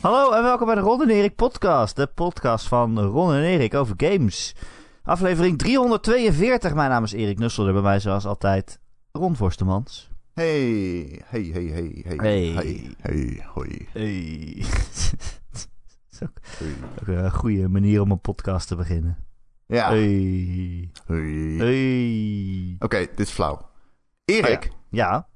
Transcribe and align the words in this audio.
Hallo 0.00 0.32
en 0.32 0.42
welkom 0.42 0.66
bij 0.66 0.74
de 0.74 0.80
Ron 0.80 1.02
en 1.02 1.10
Erik 1.10 1.34
podcast. 1.34 1.96
De 1.96 2.06
podcast 2.06 2.66
van 2.68 2.98
Ron 3.00 3.32
en 3.32 3.42
Erik 3.42 3.74
over 3.74 3.94
games. 3.96 4.54
Aflevering 5.02 5.58
342. 5.58 6.74
Mijn 6.74 6.90
naam 6.90 7.04
is 7.04 7.12
Erik 7.12 7.38
Nussel. 7.38 7.66
En 7.66 7.72
bij 7.72 7.82
mij 7.82 8.00
zoals 8.00 8.26
altijd 8.26 8.80
Ron 9.12 9.36
Forstemans. 9.36 10.10
Hey, 10.34 11.20
hey, 11.24 11.42
hey, 11.42 11.62
hey, 11.64 12.02
hey, 12.06 12.16
Hey. 12.16 12.46
hey, 12.46 12.94
hey, 13.00 13.44
hoi. 13.54 13.88
Hey. 13.92 14.56
Dat 14.60 15.68
is 16.10 16.22
ook, 16.22 16.30
Hey. 16.58 16.74
ook 17.00 17.06
een 17.24 17.32
goede 17.32 17.68
manier 17.68 18.00
om 18.00 18.10
een 18.10 18.20
podcast 18.20 18.68
te 18.68 18.76
beginnen. 18.76 19.16
Ja, 19.66 19.88
Hey. 19.88 20.90
hey. 21.06 21.54
Hey. 21.58 22.76
Oké, 22.78 22.98
dit 22.98 23.18
is 23.20 23.30
flauw. 23.30 23.68
Erik, 24.24 24.70
Ja. 24.90 25.28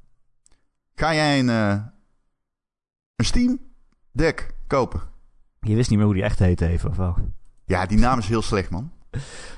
ga 0.95 1.15
jij 1.15 1.38
een, 1.38 1.48
eh, 1.48 1.78
een 3.16 3.24
Steam 3.24 3.59
Deck 4.14 4.54
kopen? 4.66 5.00
Je 5.60 5.74
wist 5.74 5.88
niet 5.88 5.98
meer 5.98 6.06
hoe 6.06 6.14
die 6.16 6.24
echt 6.24 6.38
heette 6.38 6.66
even, 6.66 6.91
of 6.91 6.96
wel? 6.96 7.16
Ja, 7.64 7.86
die 7.86 7.98
naam 7.98 8.18
is 8.18 8.27
heel 8.28 8.42
slecht, 8.42 8.70
man. 8.70 8.92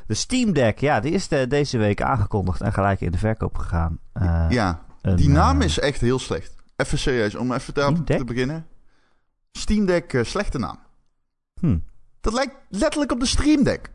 De 0.06 0.14
Steam 0.14 0.52
Deck, 0.52 0.78
ja, 0.78 1.00
die 1.00 1.12
is 1.12 1.28
de- 1.28 1.46
deze 1.46 1.78
week 1.78 2.02
aangekondigd 2.02 2.60
en 2.60 2.72
gelijk 2.72 3.00
in 3.00 3.10
de 3.10 3.18
verkoop 3.18 3.56
gegaan. 3.58 3.98
Eh, 4.12 4.46
ja, 4.48 4.84
een, 5.02 5.16
die 5.16 5.28
naam 5.28 5.60
eh, 5.60 5.66
is 5.66 5.78
echt 5.78 6.00
heel 6.00 6.18
slecht. 6.18 6.54
Even 6.76 6.98
serieus, 6.98 7.34
om 7.34 7.52
even 7.52 7.74
te, 7.74 8.02
te 8.04 8.24
beginnen. 8.24 8.66
Steam 9.52 9.86
Deck, 9.86 10.12
eh, 10.12 10.24
slechte 10.24 10.58
naam. 10.58 10.78
hm. 11.60 11.78
Dat 12.20 12.32
lijkt 12.32 12.54
letterlijk 12.68 13.12
op 13.12 13.20
de 13.20 13.26
Stream 13.26 13.62
Deck. 13.62 13.90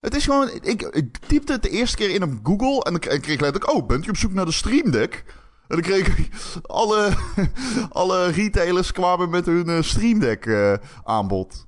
Het 0.00 0.14
is 0.14 0.24
gewoon... 0.24 0.48
Ik, 0.62 0.82
ik 0.82 1.16
typte 1.18 1.52
het 1.52 1.62
de 1.62 1.68
eerste 1.68 1.96
keer 1.96 2.10
in 2.10 2.22
op 2.22 2.38
Google... 2.42 2.82
en 2.84 2.90
dan 2.92 3.00
kreeg 3.00 3.14
ik 3.34 3.40
letterlijk... 3.40 3.70
Oh, 3.70 3.86
bent 3.86 4.06
u 4.06 4.08
op 4.08 4.16
zoek 4.16 4.32
naar 4.32 4.44
de 4.44 4.52
Stream 4.52 4.90
Deck? 4.90 5.24
En 5.68 5.80
dan 5.80 5.80
kreeg 5.80 6.18
ik... 6.18 6.28
Alle, 6.62 7.12
alle 7.90 8.30
retailers 8.30 8.92
kwamen 8.92 9.30
met 9.30 9.46
hun 9.46 9.68
eh, 9.68 9.82
Stream 9.82 10.18
Deck 10.18 10.46
eh, 10.46 10.74
aanbod. 11.04 11.66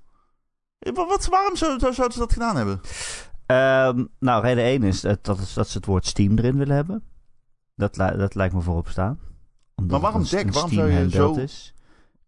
Eh, 0.78 0.92
wa- 0.94 1.06
Wat, 1.06 1.26
waarom 1.26 1.56
zou, 1.56 1.78
zou, 1.78 1.94
zouden 1.94 2.12
ze 2.16 2.22
dat 2.22 2.32
gedaan 2.32 2.56
hebben? 2.56 2.80
Ehm, 3.46 4.04
nou, 4.18 4.42
reden 4.42 4.64
1 4.64 4.82
is 4.82 5.00
dat, 5.00 5.24
dat, 5.24 5.50
dat 5.54 5.68
ze 5.68 5.76
het 5.76 5.86
woord 5.86 6.06
Steam 6.06 6.38
erin 6.38 6.56
willen 6.56 6.76
hebben. 6.76 7.02
Dat, 7.76 7.94
dat 7.94 8.34
lijkt 8.34 8.54
me 8.54 8.60
voorop 8.60 8.88
staan. 8.88 9.18
Omdat 9.74 9.92
Maar 10.00 10.00
waarom 10.10 10.28
Deck? 10.30 10.52
Waarom 10.52 10.70
Steam 10.72 10.88
zou 10.90 11.02
je 11.02 11.10
zo- 11.10 11.34
Is. 11.34 11.74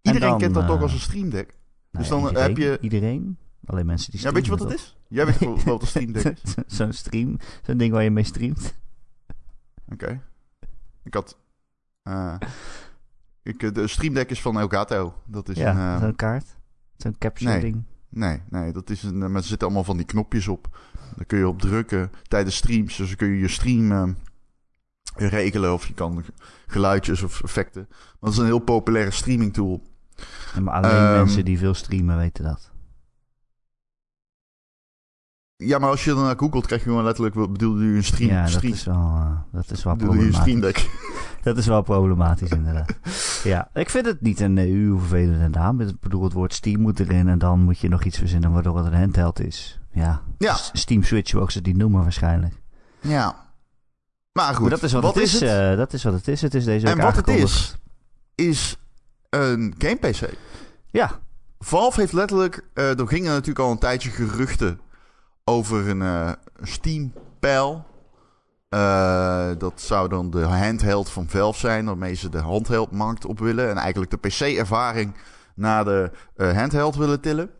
Iedereen 0.02 0.28
dan, 0.28 0.38
kent 0.38 0.54
dat 0.54 0.66
toch 0.66 0.82
als 0.82 0.92
een 0.92 0.98
Stream 1.00 1.30
Deck? 1.30 1.58
Dus 1.90 2.08
Nou, 2.08 2.20
dan 2.22 2.28
iedereen, 2.30 2.48
heb 2.48 2.56
je- 2.58 2.78
Iedereen? 2.80 3.38
Alleen 3.66 3.86
mensen 3.86 4.10
die 4.12 4.20
Ja, 4.20 4.32
weet 4.32 4.44
je 4.44 4.50
wat 4.50 4.58
streamen, 4.60 4.80
het 4.82 4.94
is? 4.94 4.96
Jij 5.08 5.26
weet 5.26 5.38
wel 5.38 5.58
wat 5.64 5.80
een 5.82 5.86
Stream 5.96 6.12
Deck 6.12 6.36
is. 6.42 6.54
Zo'n 6.76 6.92
stream, 6.92 7.36
zo'n 7.62 7.76
ding 7.76 7.92
waar 7.92 8.02
je 8.02 8.10
mee 8.10 8.24
streamt. 8.24 8.74
Oké. 9.92 10.22
Ik 11.04 11.14
had... 11.14 11.38
eh, 12.06 12.34
ik, 13.42 13.74
de 13.74 13.86
Stream 13.88 14.14
Deck 14.14 14.30
is 14.30 14.40
van 14.40 14.58
Elgato. 14.58 15.14
Dat 15.24 15.48
is 15.48 15.56
ja, 15.56 15.70
een... 15.70 15.94
eh, 15.96 16.00
zo'n 16.00 16.16
kaart. 16.16 16.56
Zo'n 16.96 17.18
capture 17.18 17.50
nee. 17.50 17.60
ding. 17.60 17.84
Nee, 18.08 18.42
nee, 18.48 18.72
dat 18.72 18.90
is 18.90 19.02
een. 19.02 19.18
Maar 19.18 19.30
er 19.34 19.42
zitten 19.42 19.66
allemaal 19.66 19.84
van 19.84 19.96
die 19.96 20.06
knopjes 20.06 20.48
op. 20.48 20.78
Daar 21.16 21.24
kun 21.24 21.38
je 21.38 21.48
op 21.48 21.60
drukken 21.60 22.10
tijdens 22.28 22.56
streams. 22.56 22.96
Dus 22.96 23.06
dan 23.08 23.16
kun 23.16 23.28
je 23.28 23.38
je 23.38 23.48
stream 23.48 23.92
eh, 23.92 24.08
regelen 25.30 25.72
of 25.72 25.86
je 25.86 25.94
kan 25.94 26.24
geluidjes 26.66 27.22
of 27.22 27.42
effecten. 27.42 27.86
Maar 27.88 28.16
dat 28.20 28.32
is 28.32 28.38
een 28.38 28.44
heel 28.44 28.58
populaire 28.58 29.10
streaming 29.10 29.52
tool. 29.52 29.82
Ja, 30.54 30.60
maar 30.60 30.74
alleen 30.74 30.90
Ehm, 30.90 31.12
mensen 31.16 31.44
die 31.44 31.58
veel 31.58 31.74
streamen 31.74 32.16
weten 32.16 32.44
dat. 32.44 32.70
Ja, 35.56 35.78
maar 35.78 35.90
als 35.90 36.04
je 36.04 36.14
dan 36.14 36.22
naar 36.24 36.38
googelt, 36.38 36.66
krijg 36.66 36.82
je 36.82 36.88
gewoon 36.88 37.04
letterlijk. 37.04 37.34
wat 37.34 37.52
Bedoelde 37.52 37.82
u 37.82 37.96
een 37.96 38.04
stream? 38.04 38.30
ja, 38.30 38.42
dat 38.42 38.50
stream 38.52 38.72
is 38.72 38.84
wel, 38.84 38.94
eh, 38.96 39.30
dat 39.52 39.70
is 39.70 39.84
wel 39.84 39.96
bedoelde 39.96 40.18
je 40.18 40.24
een 40.24 40.30
problematisch. 40.32 40.70
stream 40.72 40.88
deck? 41.00 41.04
Dat 41.46 41.56
is 41.56 41.66
wel 41.66 41.82
problematisch, 41.82 42.50
inderdaad. 42.50 42.92
ja, 43.44 43.70
ik 43.74 43.90
vind 43.90 44.06
het 44.06 44.20
niet 44.20 44.40
een 44.40 44.58
EU 44.58 44.98
vervelende 44.98 45.48
naam. 45.48 45.80
Ik 45.80 46.00
bedoel, 46.00 46.22
het 46.24 46.32
woord 46.32 46.54
Steam 46.54 46.80
moet 46.80 47.00
erin 47.00 47.28
en 47.28 47.38
dan 47.38 47.60
moet 47.60 47.78
je 47.78 47.88
nog 47.88 48.04
iets 48.04 48.18
verzinnen 48.18 48.52
waardoor 48.52 48.76
het 48.76 48.86
een 48.86 48.98
handheld 48.98 49.40
is. 49.40 49.80
Ja, 49.92 50.22
Ja. 50.38 50.54
Steam 50.72 51.02
Switch, 51.02 51.32
hoe 51.32 51.40
ook 51.40 51.50
ze 51.50 51.62
die 51.62 51.76
noemen 51.76 52.02
waarschijnlijk. 52.02 52.54
ja. 53.00 53.44
Maar 54.32 54.52
goed, 54.54 54.60
Maar 54.60 54.70
dat 54.70 54.82
is 54.82 54.92
wat, 54.92 55.04
het 55.14 55.16
is. 55.16 55.40
eh, 55.40 55.76
dat 55.76 55.92
is 55.92 56.04
wat 56.04 56.12
het 56.12 56.28
is. 56.28 56.42
Het 56.42 56.54
is 56.54 56.64
deze 56.64 56.86
en 56.86 56.98
wat 56.98 57.16
het 57.16 57.28
is, 57.28 57.76
is 58.34 58.76
een 59.30 59.74
game 59.78 59.96
PC. 59.96 60.30
Ja, 60.90 61.10
Valve 61.58 62.00
heeft 62.00 62.12
letterlijk. 62.12 62.64
eh 62.74 62.98
er 63.00 63.08
gingen 63.08 63.30
natuurlijk 63.30 63.58
al 63.58 63.70
een 63.70 63.78
tijdje 63.78 64.10
geruchten 64.10 64.80
over 65.48 65.88
een 65.88 66.02
eh, 66.02 66.32
Steam-pijl. 66.62 67.84
Eh, 68.68 69.50
dat 69.58 69.80
zou 69.80 70.08
dan 70.08 70.30
de 70.30 70.42
handheld 70.42 71.08
van 71.08 71.28
Valve 71.28 71.58
zijn, 71.58 71.86
waarmee 71.86 72.14
ze 72.14 72.28
de 72.28 72.38
handheldmarkt 72.38 73.24
op 73.24 73.38
willen. 73.38 73.70
En 73.70 73.76
eigenlijk 73.76 74.10
de 74.10 74.16
PC-ervaring 74.16 75.14
naar 75.54 75.84
de 75.84 76.10
eh, 76.36 76.56
handheld 76.56 76.96
willen 76.96 77.20
tillen. 77.20 77.50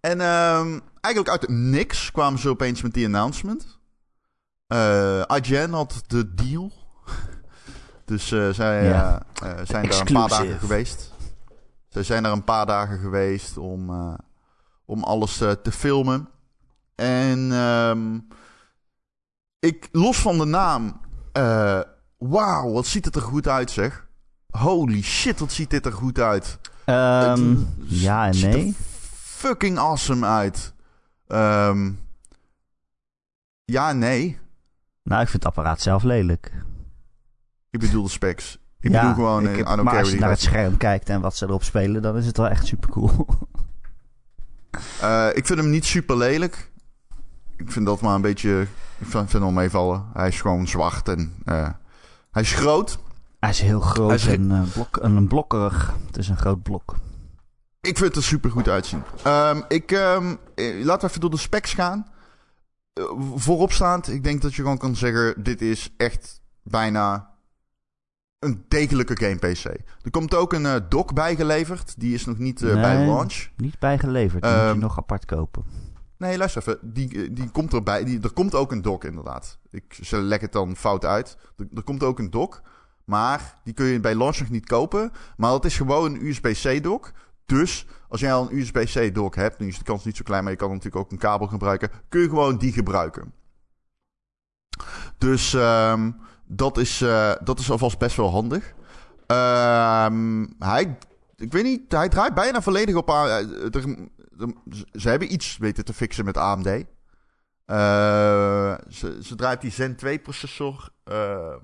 En 0.00 0.20
ehm, 0.20 0.80
eigenlijk 1.00 1.28
uit 1.40 1.48
niks 1.48 2.12
kwamen 2.12 2.38
ze 2.38 2.48
opeens 2.48 2.82
met 2.82 2.94
die 2.94 3.06
announcement. 3.06 3.78
IGN 5.26 5.70
had 5.70 6.02
de 6.06 6.34
deal. 6.34 6.72
dus 8.04 8.28
zij 8.28 8.52
zijn 8.52 9.88
daar 9.88 10.00
een 10.00 10.12
paar 10.12 10.28
dagen 10.28 10.58
geweest. 10.58 11.12
Zij 11.88 12.02
zijn 12.02 12.24
er 12.24 12.32
een 12.32 12.44
paar 12.44 12.66
dagen 12.66 12.98
geweest 12.98 13.56
om, 13.56 13.90
om 14.84 15.02
alles 15.04 15.36
te 15.36 15.72
filmen. 15.72 16.28
En 16.96 17.52
ehm, 17.52 18.18
ik, 19.58 19.88
los 19.92 20.18
van 20.18 20.38
de 20.38 20.44
naam, 20.44 21.00
eh, 21.32 21.80
wauw, 22.18 22.72
wat 22.72 22.86
ziet 22.86 23.04
het 23.04 23.16
er 23.16 23.22
goed 23.22 23.48
uit 23.48 23.70
zeg. 23.70 24.06
Holy 24.50 25.02
shit, 25.02 25.38
wat 25.38 25.52
ziet 25.52 25.70
dit 25.70 25.86
er 25.86 25.92
goed 25.92 26.18
uit. 26.18 26.58
Ehm, 26.84 27.48
Het 27.50 27.66
ja 27.86 28.26
en 28.26 28.34
ziet 28.34 28.44
er 28.44 28.50
nee. 28.58 28.74
fucking 29.14 29.78
awesome 29.78 30.26
uit. 30.26 30.72
Ehm, 31.26 31.90
ja 33.64 33.88
en 33.88 33.98
nee. 33.98 34.38
Nou, 35.02 35.22
ik 35.22 35.28
vind 35.28 35.42
het 35.44 35.52
apparaat 35.52 35.80
zelf 35.80 36.02
lelijk. 36.02 36.52
Ik 37.70 37.80
bedoel 37.80 38.02
de 38.02 38.08
specs. 38.08 38.58
Ik 38.80 38.90
ja, 38.90 39.00
bedoel 39.00 39.14
gewoon, 39.14 39.42
ik 39.48 39.58
eh, 39.60 39.68
heb- 39.68 39.82
maar 39.82 39.98
als 39.98 40.10
je 40.10 40.18
naar 40.18 40.30
het 40.30 40.40
scherm 40.40 40.76
kijkt 40.76 41.08
en 41.08 41.20
wat 41.20 41.36
ze 41.36 41.46
erop 41.46 41.62
spelen, 41.62 42.02
dan 42.02 42.16
is 42.16 42.26
het 42.26 42.36
wel 42.36 42.48
echt 42.48 42.66
super 42.66 42.90
cool. 42.90 43.26
Eh, 45.00 45.28
ik 45.34 45.46
vind 45.46 45.58
hem 45.58 45.70
niet 45.70 45.84
super 45.84 46.16
lelijk. 46.16 46.72
Ik 47.56 47.72
vind 47.72 47.86
dat 47.86 48.00
maar 48.00 48.14
een 48.14 48.20
beetje. 48.20 48.60
Ik 48.98 49.06
vind, 49.06 49.30
vind 49.30 49.44
hem 49.44 49.54
meevallen. 49.54 50.04
Hij 50.12 50.28
is 50.28 50.40
gewoon 50.40 50.68
zwart 50.68 51.08
en. 51.08 51.34
eh, 51.44 51.68
hij 52.30 52.42
is 52.42 52.52
groot. 52.52 52.98
Hij 53.40 53.50
is 53.50 53.60
heel 53.60 53.80
groot 53.80 54.08
Hij 54.08 54.16
is 54.18 54.26
en 54.26 54.50
eh, 54.52 54.62
blok, 54.72 54.96
en 54.96 55.16
een 55.16 55.28
blokkerig. 55.28 55.94
Het 56.06 56.16
is 56.16 56.28
een 56.28 56.36
groot 56.36 56.62
blok. 56.62 56.94
Ik 57.80 57.96
vind 57.98 58.08
het 58.08 58.16
er 58.16 58.22
super 58.22 58.50
goed 58.50 58.68
uitzien. 58.68 59.02
Ehm, 59.22 59.60
ik, 59.68 59.92
ehm, 59.92 60.34
eh, 60.54 60.84
laten 60.84 61.00
we 61.00 61.08
even 61.08 61.20
door 61.20 61.30
de 61.30 61.36
specs 61.36 61.74
gaan. 61.74 62.06
Vooropstaand, 63.34 64.08
ik 64.08 64.24
denk 64.24 64.42
dat 64.42 64.54
je 64.54 64.62
gewoon 64.62 64.78
kan 64.78 64.96
zeggen: 64.96 65.42
dit 65.42 65.62
is 65.62 65.92
echt 65.96 66.40
bijna 66.62 67.30
een 68.38 68.64
degelijke 68.68 69.16
game 69.24 69.36
PC. 69.52 69.64
Er 70.02 70.10
komt 70.10 70.34
ook 70.34 70.52
een 70.52 70.84
dock 70.88 71.14
bijgeleverd. 71.14 71.94
Die 72.00 72.14
is 72.14 72.24
nog 72.24 72.38
niet 72.38 72.60
bij 72.60 73.06
launch. 73.06 73.48
Niet 73.56 73.78
bijgeleverd, 73.78 74.42
die 74.42 74.52
moet 74.52 74.60
je 74.60 74.66
Ehm, 74.68 74.78
nog 74.78 74.98
apart 74.98 75.24
kopen. 75.24 75.64
Nee, 76.18 76.36
luister 76.38 76.62
even. 76.62 76.78
Die, 76.92 77.22
eh, 77.24 77.28
die 77.32 77.50
komt 77.50 77.72
erbij. 77.72 78.04
Die, 78.04 78.20
er 78.22 78.32
komt 78.32 78.54
ook 78.54 78.72
een 78.72 78.82
dock, 78.82 79.04
inderdaad. 79.04 79.58
Ik 79.70 79.98
leg 80.10 80.40
het 80.40 80.52
dan 80.52 80.76
fout 80.76 81.04
uit. 81.04 81.36
Er, 81.74 81.82
komt 81.82 82.02
ook 82.02 82.18
een 82.18 82.30
dock. 82.30 82.62
Maar 83.04 83.58
die 83.64 83.74
kun 83.74 83.86
je 83.86 84.00
bij 84.00 84.14
launch 84.14 84.38
nog 84.38 84.50
niet 84.50 84.66
kopen. 84.66 85.12
Maar 85.36 85.50
dat 85.50 85.64
is 85.64 85.76
gewoon 85.76 86.14
een 86.14 86.26
USB-C 86.26 86.82
dock. 86.82 87.12
Dus 87.46 87.86
als 88.08 88.20
jij 88.20 88.32
al 88.32 88.50
een 88.50 88.58
USB-C 88.58 89.14
dock 89.14 89.34
hebt, 89.34 89.58
nu 89.58 89.66
is 89.66 89.78
de 89.78 89.84
kans 89.84 90.04
niet 90.04 90.16
zo 90.16 90.22
klein, 90.24 90.42
maar 90.42 90.52
je 90.52 90.58
kan 90.58 90.68
natuurlijk 90.68 90.96
ook 90.96 91.10
een 91.12 91.18
kabel 91.18 91.46
gebruiken, 91.46 91.90
kun 92.08 92.20
je 92.20 92.28
gewoon 92.28 92.58
die 92.58 92.72
gebruiken. 92.72 93.32
Dus 95.18 95.54
ehm, 95.54 96.10
dat, 96.46 96.78
is, 96.78 97.00
eh, 97.00 97.32
dat 97.44 97.58
is 97.58 97.70
alvast 97.70 97.98
best 97.98 98.16
wel 98.16 98.30
handig. 98.30 98.74
Ehm, 99.26 100.46
hij, 100.58 100.98
ik 101.36 101.52
weet 101.52 101.64
niet, 101.64 101.92
hij 101.92 102.08
draait 102.08 102.34
bijna 102.34 102.62
volledig 102.62 102.94
op. 102.94 103.10
A- 103.10 103.38
eh, 103.38 103.46
ze 104.92 105.08
hebben 105.08 105.32
iets 105.32 105.56
weten 105.56 105.84
te 105.84 105.92
fixen 105.94 106.24
met 106.24 106.36
AMD. 106.36 106.66
Eh, 106.66 106.84
ze, 108.90 109.18
ze 109.22 109.34
draait 109.36 109.60
die 109.60 109.70
Zen 109.70 109.96
2 109.96 110.18
processor. 110.18 110.90
eh, 111.04 111.54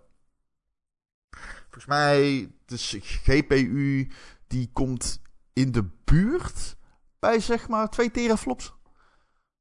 volgens 1.63 1.87
mij, 1.87 2.51
de 2.67 2.77
GPU 3.01 4.11
die 4.47 4.71
komt 4.73 5.21
in 5.53 5.73
de 5.73 5.85
buurt 6.05 6.77
bij 7.19 7.41
zeg 7.41 7.69
maar 7.69 7.89
2 7.91 8.11
teraflops. 8.11 8.73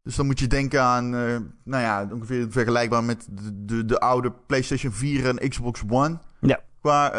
Dus 0.04 0.16
dan 0.16 0.26
moet 0.26 0.40
je 0.40 0.48
denken 0.48 0.82
aan, 0.84 1.06
eh, 1.16 1.38
nou 1.64 1.84
ja, 1.84 2.08
ongeveer 2.12 2.52
vergelijkbaar 2.52 3.04
met 3.04 3.28
de, 3.32 3.66
de, 3.66 3.86
de 3.86 4.00
oude 4.00 4.32
PlayStation 4.32 4.92
4 4.92 5.28
en 5.38 5.50
Xbox 5.50 5.82
One. 5.90 6.20
Ja. 6.40 6.60
Qua 6.82 7.10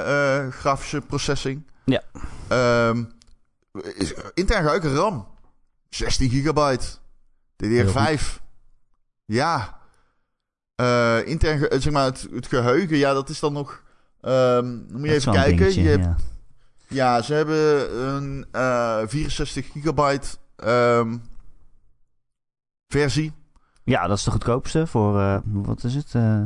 grafische 0.51 1.01
processing. 1.01 1.71
Ja. 1.85 2.03
Is- 3.95 4.15
intern 4.35 4.63
geheugen 4.65 4.95
RAM. 4.95 5.27
16 5.95 6.31
gigabyte. 6.31 6.87
DDR5. 7.65 8.41
Ja. 9.25 9.81
Eh, 10.75 11.27
intern, 11.27 11.59
ge- 11.59 11.77
zeg 11.81 11.93
maar, 11.93 12.05
het, 12.05 12.29
het 12.33 12.47
geheugen, 12.47 12.97
ja, 12.97 13.13
dat 13.13 13.29
is 13.29 13.41
dan 13.41 13.53
nog... 13.53 13.83
ehm, 14.21 14.77
moet 14.93 15.03
je 15.09 15.13
even 15.15 15.33
kijken. 15.33 15.57
dingetje, 15.57 15.83
Je 15.83 15.89
hebt, 15.89 16.05
ja. 16.05 16.17
Ja, 16.87 17.23
ze 17.23 17.35
hebben 17.35 17.99
een 18.09 18.47
eh 18.51 19.01
64 19.07 19.71
gigabyte 19.73 20.29
ehm, 20.57 21.17
versie. 22.87 23.33
Ja, 23.85 24.07
dat 24.07 24.19
is 24.19 24.25
de 24.25 24.31
goedkoopste 24.31 24.87
voor, 24.87 25.21
eh, 25.21 25.39
wat 25.45 25.85
is 25.85 25.95
het, 25.95 26.15
eh 26.15 26.43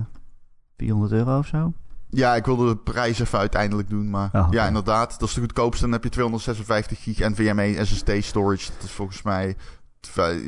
400 0.77 1.13
euro 1.13 1.39
of 1.39 1.47
zo? 1.47 1.73
Ja, 2.09 2.35
ik 2.35 2.45
wilde 2.45 2.69
de 2.69 2.77
prijs 2.77 3.19
even 3.19 3.39
uiteindelijk 3.39 3.89
doen. 3.89 4.11
Maar 4.11 4.31
Oh, 4.33 4.47
ja, 4.51 4.67
inderdaad. 4.67 5.19
Dat 5.19 5.29
is 5.29 5.35
de 5.35 5.41
goedkoopste. 5.41 5.83
Dan 5.83 5.93
heb 5.93 6.05
je 6.05 6.11
256 6.11 7.03
gig 7.03 7.19
NVMe 7.19 7.85
SSD 7.85 8.11
storage. 8.21 8.71
Dat 8.73 8.85
is 8.85 8.91
volgens 8.91 9.23
mij... 9.23 9.57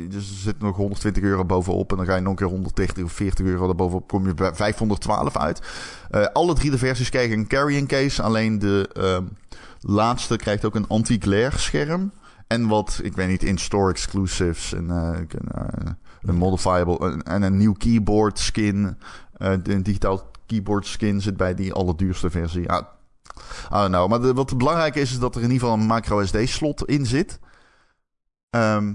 Dus 0.09 0.29
er 0.29 0.35
zit 0.35 0.59
nog 0.59 0.75
120 0.75 1.23
euro 1.23 1.45
bovenop. 1.45 1.91
En 1.91 1.97
dan 1.97 2.05
ga 2.05 2.15
je 2.15 2.21
nog 2.21 2.31
een 2.31 2.37
keer 2.37 2.47
130 2.47 3.03
of 3.03 3.11
40 3.11 3.45
euro 3.45 3.69
erbovenop. 3.69 4.07
Kom 4.07 4.27
je 4.27 4.33
bij 4.33 4.55
512 4.55 5.37
uit. 5.37 5.61
Eh, 6.09 6.25
alle 6.33 6.53
drie 6.53 6.71
de 6.71 6.77
versies 6.77 7.09
krijgen 7.09 7.37
een 7.37 7.47
carrying 7.47 7.87
case. 7.87 8.21
Alleen 8.21 8.59
de 8.59 8.89
ehm, 8.93 9.23
laatste 9.79 10.35
krijgt 10.35 10.65
ook 10.65 10.75
een 10.75 10.87
anti-glare 10.87 11.57
scherm. 11.57 12.11
En 12.47 12.67
wat, 12.67 12.99
ik 13.03 13.15
weet 13.15 13.27
niet, 13.27 13.43
in-store 13.43 13.91
exclusives. 13.91 14.73
En 14.73 14.89
eh, 14.89 15.19
een, 15.19 15.51
eh, 15.51 15.91
een 16.21 16.35
modifiable. 16.35 17.23
En 17.23 17.41
een 17.41 17.57
nieuw 17.57 17.73
keyboard 17.73 18.39
skin. 18.39 18.97
Een 19.37 19.83
digitaal 19.83 20.28
keyboard 20.49 20.87
skin 20.87 21.21
zit 21.21 21.37
bij 21.37 21.53
die 21.55 21.73
allerduurste 21.73 22.29
versie. 22.29 22.61
Ja, 22.61 22.89
I 23.65 23.69
don't 23.69 23.87
know. 23.89 24.09
Maar 24.09 24.21
de- 24.21 24.33
wat 24.33 24.57
belangrijk 24.57 24.95
is, 24.95 25.11
is 25.11 25.19
dat 25.19 25.35
er 25.35 25.41
in 25.43 25.51
ieder 25.51 25.67
geval 25.67 25.81
een 25.83 25.87
micro 25.95 26.25
SD 26.25 26.37
slot 26.47 26.85
in 26.85 27.05
zit. 27.05 27.39
Ehm, 28.49 28.93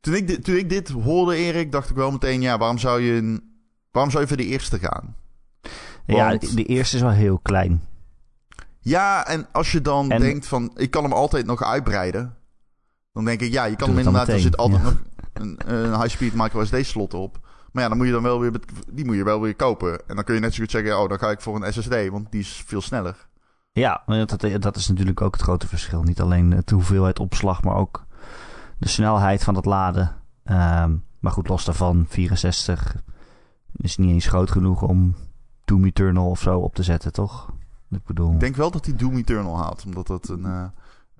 toen, 0.00 0.14
ik 0.14 0.26
dit, 0.26 0.44
toen 0.44 0.56
ik 0.56 0.68
dit 0.68 0.88
hoorde, 0.88 1.36
Erik, 1.36 1.72
dacht 1.72 1.90
ik 1.90 1.96
wel 1.96 2.10
meteen... 2.10 2.40
Ja, 2.40 2.58
waarom 2.58 2.78
zou 2.78 3.00
je, 3.00 3.12
een- 3.12 3.58
waarom 3.90 4.10
zou 4.10 4.22
je 4.22 4.28
voor 4.28 4.36
de 4.36 4.46
eerste 4.46 4.78
gaan? 4.78 5.16
Ja, 6.06 6.28
Want- 6.28 6.40
de, 6.40 6.54
de 6.54 6.64
eerste 6.64 6.96
is 6.96 7.02
wel 7.02 7.10
heel 7.10 7.38
klein. 7.38 7.82
Ja, 8.80 9.26
en 9.26 9.46
als 9.52 9.72
je 9.72 9.80
dan 9.80 10.10
En- 10.10 10.20
denkt 10.20 10.46
van... 10.46 10.70
Ik 10.76 10.90
kan 10.90 11.02
hem 11.02 11.12
altijd 11.12 11.46
nog 11.46 11.62
uitbreiden. 11.62 12.36
Dan 13.12 13.24
denk 13.24 13.40
ik, 13.40 13.52
ja, 13.52 13.64
je 13.64 13.76
kan 13.76 13.88
hem 13.88 13.98
inderdaad... 13.98 14.28
Er 14.28 14.40
zit 14.40 14.56
altijd 14.56 14.82
nog 14.82 14.94
een, 15.32 15.58
een 15.66 16.00
high-speed 16.00 16.34
micro 16.34 16.64
SD 16.64 16.74
slot 16.84 17.14
op. 17.14 17.45
Maar 17.76 17.84
ja, 17.84 17.90
dan 17.90 17.98
moet 18.00 18.06
je 18.06 18.12
dan 18.12 18.22
wel 18.22 18.40
weer... 18.40 18.52
Die 18.92 19.04
moet 19.04 19.16
je 19.16 19.24
wel 19.24 19.40
weer 19.40 19.54
kopen. 19.56 20.08
En 20.08 20.14
dan 20.14 20.24
kun 20.24 20.34
je 20.34 20.40
net 20.40 20.54
zo 20.54 20.60
goed 20.62 20.70
zeggen... 20.70 21.00
Oh, 21.00 21.08
dan 21.08 21.18
ga 21.18 21.30
ik 21.30 21.40
voor 21.40 21.62
een 21.62 21.72
SSD, 21.72 22.08
want 22.08 22.30
die 22.30 22.40
is 22.40 22.62
veel 22.66 22.80
sneller. 22.80 23.26
Ja, 23.72 24.02
dat, 24.06 24.46
dat 24.58 24.76
is 24.76 24.88
natuurlijk 24.88 25.20
ook 25.20 25.32
het 25.34 25.42
grote 25.42 25.66
verschil. 25.68 26.02
Niet 26.02 26.20
alleen 26.20 26.62
de 26.64 26.74
hoeveelheid 26.74 27.18
opslag, 27.18 27.62
maar 27.62 27.74
ook 27.74 28.04
de 28.78 28.88
snelheid 28.88 29.44
van 29.44 29.54
het 29.54 29.64
laden. 29.64 30.16
Ehm, 30.44 30.94
maar 31.20 31.32
goed, 31.32 31.48
los 31.48 31.64
daarvan, 31.64 32.04
64 32.08 32.96
is 33.76 33.96
niet 33.96 34.10
eens 34.10 34.26
groot 34.26 34.50
genoeg 34.50 34.82
om 34.82 35.14
Doom 35.64 35.84
Eternal 35.84 36.30
of 36.30 36.40
zo 36.40 36.58
op 36.58 36.74
te 36.74 36.82
zetten, 36.82 37.12
toch? 37.12 37.52
Ik 37.90 38.04
bedoel... 38.04 38.32
Ik 38.32 38.40
denk 38.40 38.56
wel 38.56 38.70
dat 38.70 38.84
hij 38.86 38.96
Doom 38.96 39.16
Eternal 39.16 39.56
haalt, 39.58 39.84
omdat 39.86 40.06
dat 40.06 40.28
een 40.28 40.44
uh, 40.44 40.64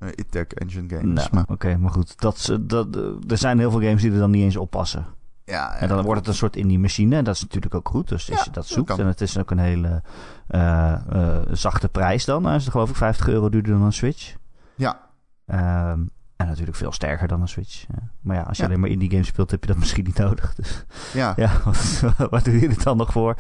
uh, 0.02 0.09
ITEC 0.14 0.52
engine 0.52 0.88
game 0.88 1.09
is. 1.12 1.14
Nou, 1.14 1.29
Maar, 1.32 1.44
Oké, 1.49 1.76
maar 1.76 1.91
goed. 1.91 2.20
Dat, 2.20 2.37
is- 2.37 2.59
dat, 2.61 2.97
eh, 2.97 3.31
er 3.31 3.38
zijn 3.38 3.59
heel 3.59 3.70
veel 3.70 3.81
games 3.81 4.02
die 4.02 4.12
er 4.12 4.19
dan 4.19 4.31
niet 4.31 4.43
eens 4.43 4.56
op 4.56 4.70
passen. 4.70 5.06
Ja, 5.46 5.75
En 5.76 5.88
dan 5.88 6.02
wordt 6.02 6.20
het 6.20 6.28
een 6.28 6.34
soort 6.34 6.56
indie 6.56 6.78
machine. 6.78 7.16
En 7.16 7.25
dat 7.25 7.34
is 7.34 7.43
natuurlijk 7.43 7.75
ook 7.75 7.88
goed. 7.88 8.08
Dus 8.08 8.31
als 8.31 8.38
Ja, 8.38 8.44
je 8.44 8.50
dat 8.50 8.66
zoekt. 8.66 8.98
En 8.98 9.06
het 9.06 9.20
is 9.20 9.38
ook 9.38 9.50
een 9.50 9.58
hele 9.58 10.02
eh, 10.48 10.93
eh, 10.93 11.43
zachte 11.50 11.88
prijs 11.88 12.25
dan. 12.25 12.48
Is 12.48 12.62
het 12.62 12.72
geloof 12.72 12.90
ik 12.90 12.96
50 12.96 13.28
euro 13.28 13.48
duurder 13.48 13.72
dan 13.72 13.82
een 13.82 13.93
Switch. 13.93 14.34
Ja. 14.75 15.00
Ehm, 15.46 16.00
en 16.37 16.46
natuurlijk 16.46 16.76
veel 16.76 16.93
sterker 16.93 17.28
dan 17.28 17.40
een 17.40 17.48
Switch. 17.48 17.84
Ja. 17.88 18.08
Maar 18.20 18.37
ja, 18.37 18.43
als 18.43 18.56
je 18.56 18.64
alleen 18.64 18.81
maar 18.81 18.88
indie 18.90 19.10
games 19.10 19.26
speelt, 19.26 19.50
heb 19.50 19.60
je 19.60 19.66
dat 19.66 19.78
misschien 19.84 20.04
niet 20.04 20.19
nodig. 20.19 20.54
Dus 20.54 20.84
ja. 21.12 21.32
ja, 21.44 21.50
wat, 21.64 22.00
wat 22.31 22.44
doe 22.44 22.60
je 22.60 22.69
er 22.69 22.82
dan 22.82 22.96
nog 22.96 23.12
voor? 23.12 23.37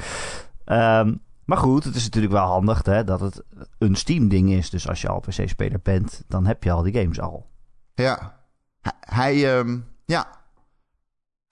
Ehm, 0.64 1.14
maar 1.44 1.58
goed, 1.58 1.84
het 1.84 1.94
is 1.94 2.04
natuurlijk 2.04 2.32
wel 2.32 2.46
handig 2.46 2.84
hè, 2.84 3.04
dat 3.04 3.20
het 3.20 3.42
een 3.78 3.94
Steam-ding 3.94 4.50
is. 4.50 4.70
Dus 4.70 4.88
als 4.88 5.00
je 5.00 5.08
al 5.08 5.20
PC-speler 5.20 5.80
bent, 5.82 6.24
dan 6.28 6.46
heb 6.46 6.62
je 6.62 6.70
al 6.70 6.82
die 6.82 7.00
games 7.00 7.20
al. 7.20 7.46
ja. 7.94 8.34
Hij, 8.80 8.94
hij, 9.00 9.58
ehm, 9.58 9.78
ja. 10.04 10.26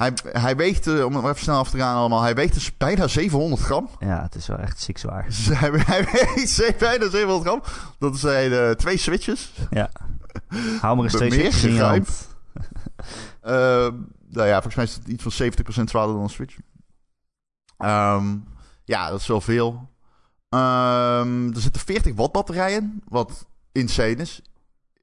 Hij, 0.04 0.40
hij 0.40 0.56
weegt, 0.56 0.86
eh, 0.86 1.04
om 1.04 1.16
even 1.16 1.36
snel 1.36 1.58
af 1.58 1.70
te 1.70 1.76
gaan 1.76 1.96
allemaal, 1.96 2.22
hij 2.22 2.34
weegt 2.34 2.54
dus 2.54 2.76
bijna 2.76 3.06
700 3.06 3.62
gram. 3.62 3.88
Ja, 3.98 4.22
het 4.22 4.34
is 4.34 4.46
wel 4.46 4.58
echt 4.58 4.80
ziek 4.80 4.98
zwaar. 4.98 5.24
Dus 5.26 5.46
hij, 5.46 5.70
hij 5.86 6.04
weegt 6.04 6.78
bijna 6.78 7.10
700 7.10 7.46
gram. 7.46 7.62
Dat 7.98 8.18
zijn 8.18 8.52
eh, 8.52 8.70
twee 8.70 8.96
switches. 8.96 9.52
Ja. 9.70 9.90
Hou 10.80 10.96
maar 10.96 11.04
eens 11.04 11.14
twee 11.14 11.32
Switches 11.32 11.64
in 11.64 11.74
je 11.74 11.82
hand. 11.82 12.08
Ehm, 13.40 13.94
nou 14.28 14.48
ja, 14.48 14.52
volgens 14.52 14.74
mij 14.74 14.84
is 14.84 14.94
het 14.94 15.08
iets 15.08 15.22
van 15.22 15.32
70% 15.32 15.90
zwaarder 15.90 16.14
dan 16.14 16.22
een 16.22 16.30
Switch. 16.30 16.56
Ehm, 17.76 18.36
ja, 18.84 19.10
dat 19.10 19.20
is 19.20 19.26
wel 19.26 19.40
veel. 19.40 19.88
Ehm, 20.48 21.52
er 21.54 21.60
zitten 21.60 21.82
40 21.82 22.14
watt 22.14 22.32
batterijen, 22.32 23.02
wat 23.08 23.46
insane 23.72 24.16
is. 24.16 24.42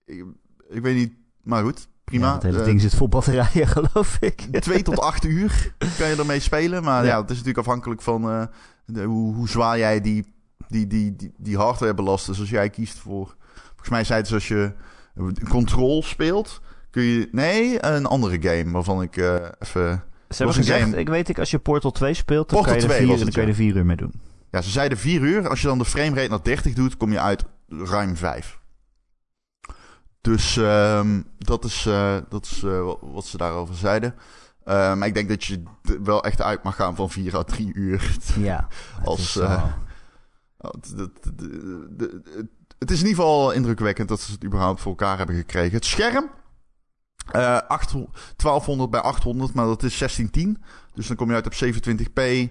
Ik, 0.06 0.26
ik 0.70 0.82
weet 0.82 0.96
niet, 0.96 1.14
maar 1.42 1.64
goed, 1.64 1.88
prima. 2.12 2.28
Ja, 2.28 2.34
het 2.34 2.44
hele 2.44 2.60
Eh, 2.60 2.66
ding 2.66 2.82
zit 2.82 2.96
vol 2.96 3.08
batterijen, 3.10 3.68
geloof 3.78 4.18
ik. 4.20 4.48
2 4.60 4.82
tot 4.84 5.00
8 5.00 5.26
uur 5.26 5.74
kan 5.98 6.08
je 6.10 6.16
ermee 6.16 6.40
spelen. 6.40 6.84
Maar 6.84 7.04
ja, 7.06 7.10
Ja. 7.10 7.22
het 7.22 7.30
is 7.30 7.38
natuurlijk 7.38 7.68
afhankelijk 7.68 8.02
van 8.02 8.30
eh, 8.30 8.44
de- 8.86 9.04
hoe, 9.04 9.36
hoe 9.36 9.50
zwaar 9.50 9.78
jij 9.78 10.02
die, 10.02 10.26
die, 10.68 10.88
die, 10.88 11.16
die, 11.16 11.34
die 11.38 11.58
hardware 11.58 11.94
belast. 11.94 12.26
Dus 12.26 12.40
als 12.40 12.50
jij 12.50 12.70
kiest 12.70 12.98
voor... 13.00 13.36
Volgens 13.66 13.90
mij 13.90 14.04
zei 14.04 14.20
het 14.20 14.30
dus 14.30 14.34
als 14.38 14.48
je 14.48 14.74
Control 15.50 16.04
speelt... 16.04 16.62
Kun 16.90 17.04
je... 17.04 17.28
Nee, 17.32 17.86
een 17.86 18.06
andere 18.06 18.38
game 18.42 18.72
waarvan 18.72 19.02
ik 19.02 19.18
eh, 19.18 19.34
even... 19.60 20.04
Ze 20.30 20.38
hebben 20.38 20.56
gezegd, 20.56 20.82
game- 20.84 20.98
ik 20.98 21.10
weet 21.10 21.30
ik, 21.30 21.40
als 21.40 21.52
je 21.52 21.60
Portal 21.60 21.92
2 21.92 22.14
speelt, 22.14 22.50
dan 22.50 22.58
Portal 22.58 22.74
kan 22.78 22.82
je, 22.82 22.88
er 22.88 22.96
2 22.96 23.08
vier, 23.08 23.24
dan 23.26 23.34
kun 23.34 23.42
je 23.42 23.48
er 23.48 23.56
vier 23.56 23.76
uur 23.76 23.86
mee 23.86 23.96
doen. 23.96 24.14
Ja, 24.52 24.62
ze 24.62 24.70
zeiden 24.70 24.98
4 24.98 25.22
uur. 25.22 25.48
Als 25.50 25.62
je 25.62 25.68
dan 25.68 25.78
de 25.78 25.86
framerate 25.86 26.30
naar 26.30 26.44
30 26.44 26.74
doet, 26.74 26.98
kom 26.98 27.12
je 27.12 27.20
uit 27.20 27.44
ruim 27.68 28.16
5. 28.18 28.60
Dus 30.22 30.58
ehm, 30.58 31.22
dat 31.38 31.66
is, 31.66 31.86
eh, 31.86 32.18
dat 32.30 32.46
is 32.46 32.64
eh, 32.64 32.92
wat- 33.02 33.26
ze 33.26 33.38
daarover 33.38 33.76
zeiden. 33.76 34.16
Eh, 34.64 34.96
maar 34.96 35.08
ik 35.08 35.14
denk 35.14 35.30
dat 35.30 35.44
je 35.44 35.64
wel 36.04 36.24
echt 36.24 36.42
uit 36.42 36.64
mag 36.64 36.76
gaan 36.76 36.96
van 36.96 37.10
4 37.10 37.36
à 37.38 37.44
3 37.44 37.74
uur. 37.74 38.18
Ja. 38.40 38.68
Als, 39.04 39.36
het- 42.78 42.92
is 42.92 43.00
in 43.02 43.08
ieder 43.08 43.24
geval 43.24 43.52
indrukwekkend 43.52 44.10
dat 44.10 44.20
ze 44.20 44.32
het 44.32 44.44
überhaupt 44.44 44.82
voor 44.82 44.92
elkaar 44.92 45.18
hebben 45.18 45.36
gekregen. 45.36 45.74
Het 45.76 45.86
scherm, 45.86 46.30
eh 47.32 47.58
800 47.68 48.34
1200 48.36 48.90
bij 48.92 49.02
800, 49.02 49.54
maar 49.54 49.66
dat 49.66 49.84
is 49.84 49.98
1610. 49.98 50.64
Dus 50.94 51.08
dan 51.08 51.16
kom 51.16 51.28
je 51.30 51.34
uit 51.36 51.46
op 51.46 51.54
27p. 51.54 52.50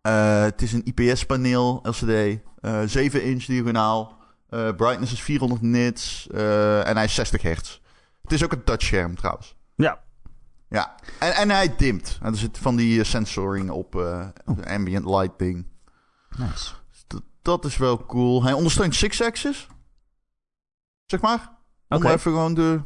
Eh, 0.00 0.42
het 0.42 0.62
is 0.62 0.72
een 0.72 0.84
IPS-paneel, 0.94 1.80
LCD. 1.82 2.38
eh 2.60 2.80
7 2.86 3.22
inch 3.24 3.44
diagonaal. 3.44 4.18
Eh, 4.48 4.74
brightness 4.74 5.12
is 5.12 5.22
400 5.22 5.62
nits. 5.62 6.26
eh, 6.30 6.88
en 6.88 6.96
hij 6.96 7.04
is 7.04 7.14
60 7.14 7.42
hertz. 7.42 7.80
Het 8.22 8.32
is 8.32 8.44
ook 8.44 8.52
een 8.52 8.64
touchscherm 8.64 9.14
trouwens. 9.16 9.54
Ja. 9.74 10.04
Ja, 10.68 10.94
en, 11.18 11.34
en 11.34 11.50
hij 11.50 11.76
dimmt. 11.76 12.18
En 12.22 12.32
er 12.32 12.38
zit 12.38 12.58
van 12.58 12.76
die 12.76 12.98
eh, 13.00 13.04
sensoring 13.04 13.70
op 13.70 13.96
eh, 13.96 14.26
ambient 14.66 15.04
lighting. 15.04 15.66
Nice. 16.38 16.72
Dat, 17.06 17.22
dat 17.42 17.64
is 17.64 17.76
wel 17.76 18.06
cool. 18.06 18.42
Hij 18.42 18.52
ondersteunt 18.52 18.94
six 18.94 19.22
axis. 19.22 19.66
Zeg 21.06 21.20
maar. 21.20 21.54
Om 21.88 22.06
even 22.06 22.32
gewoon 22.32 22.54
de 22.54 22.80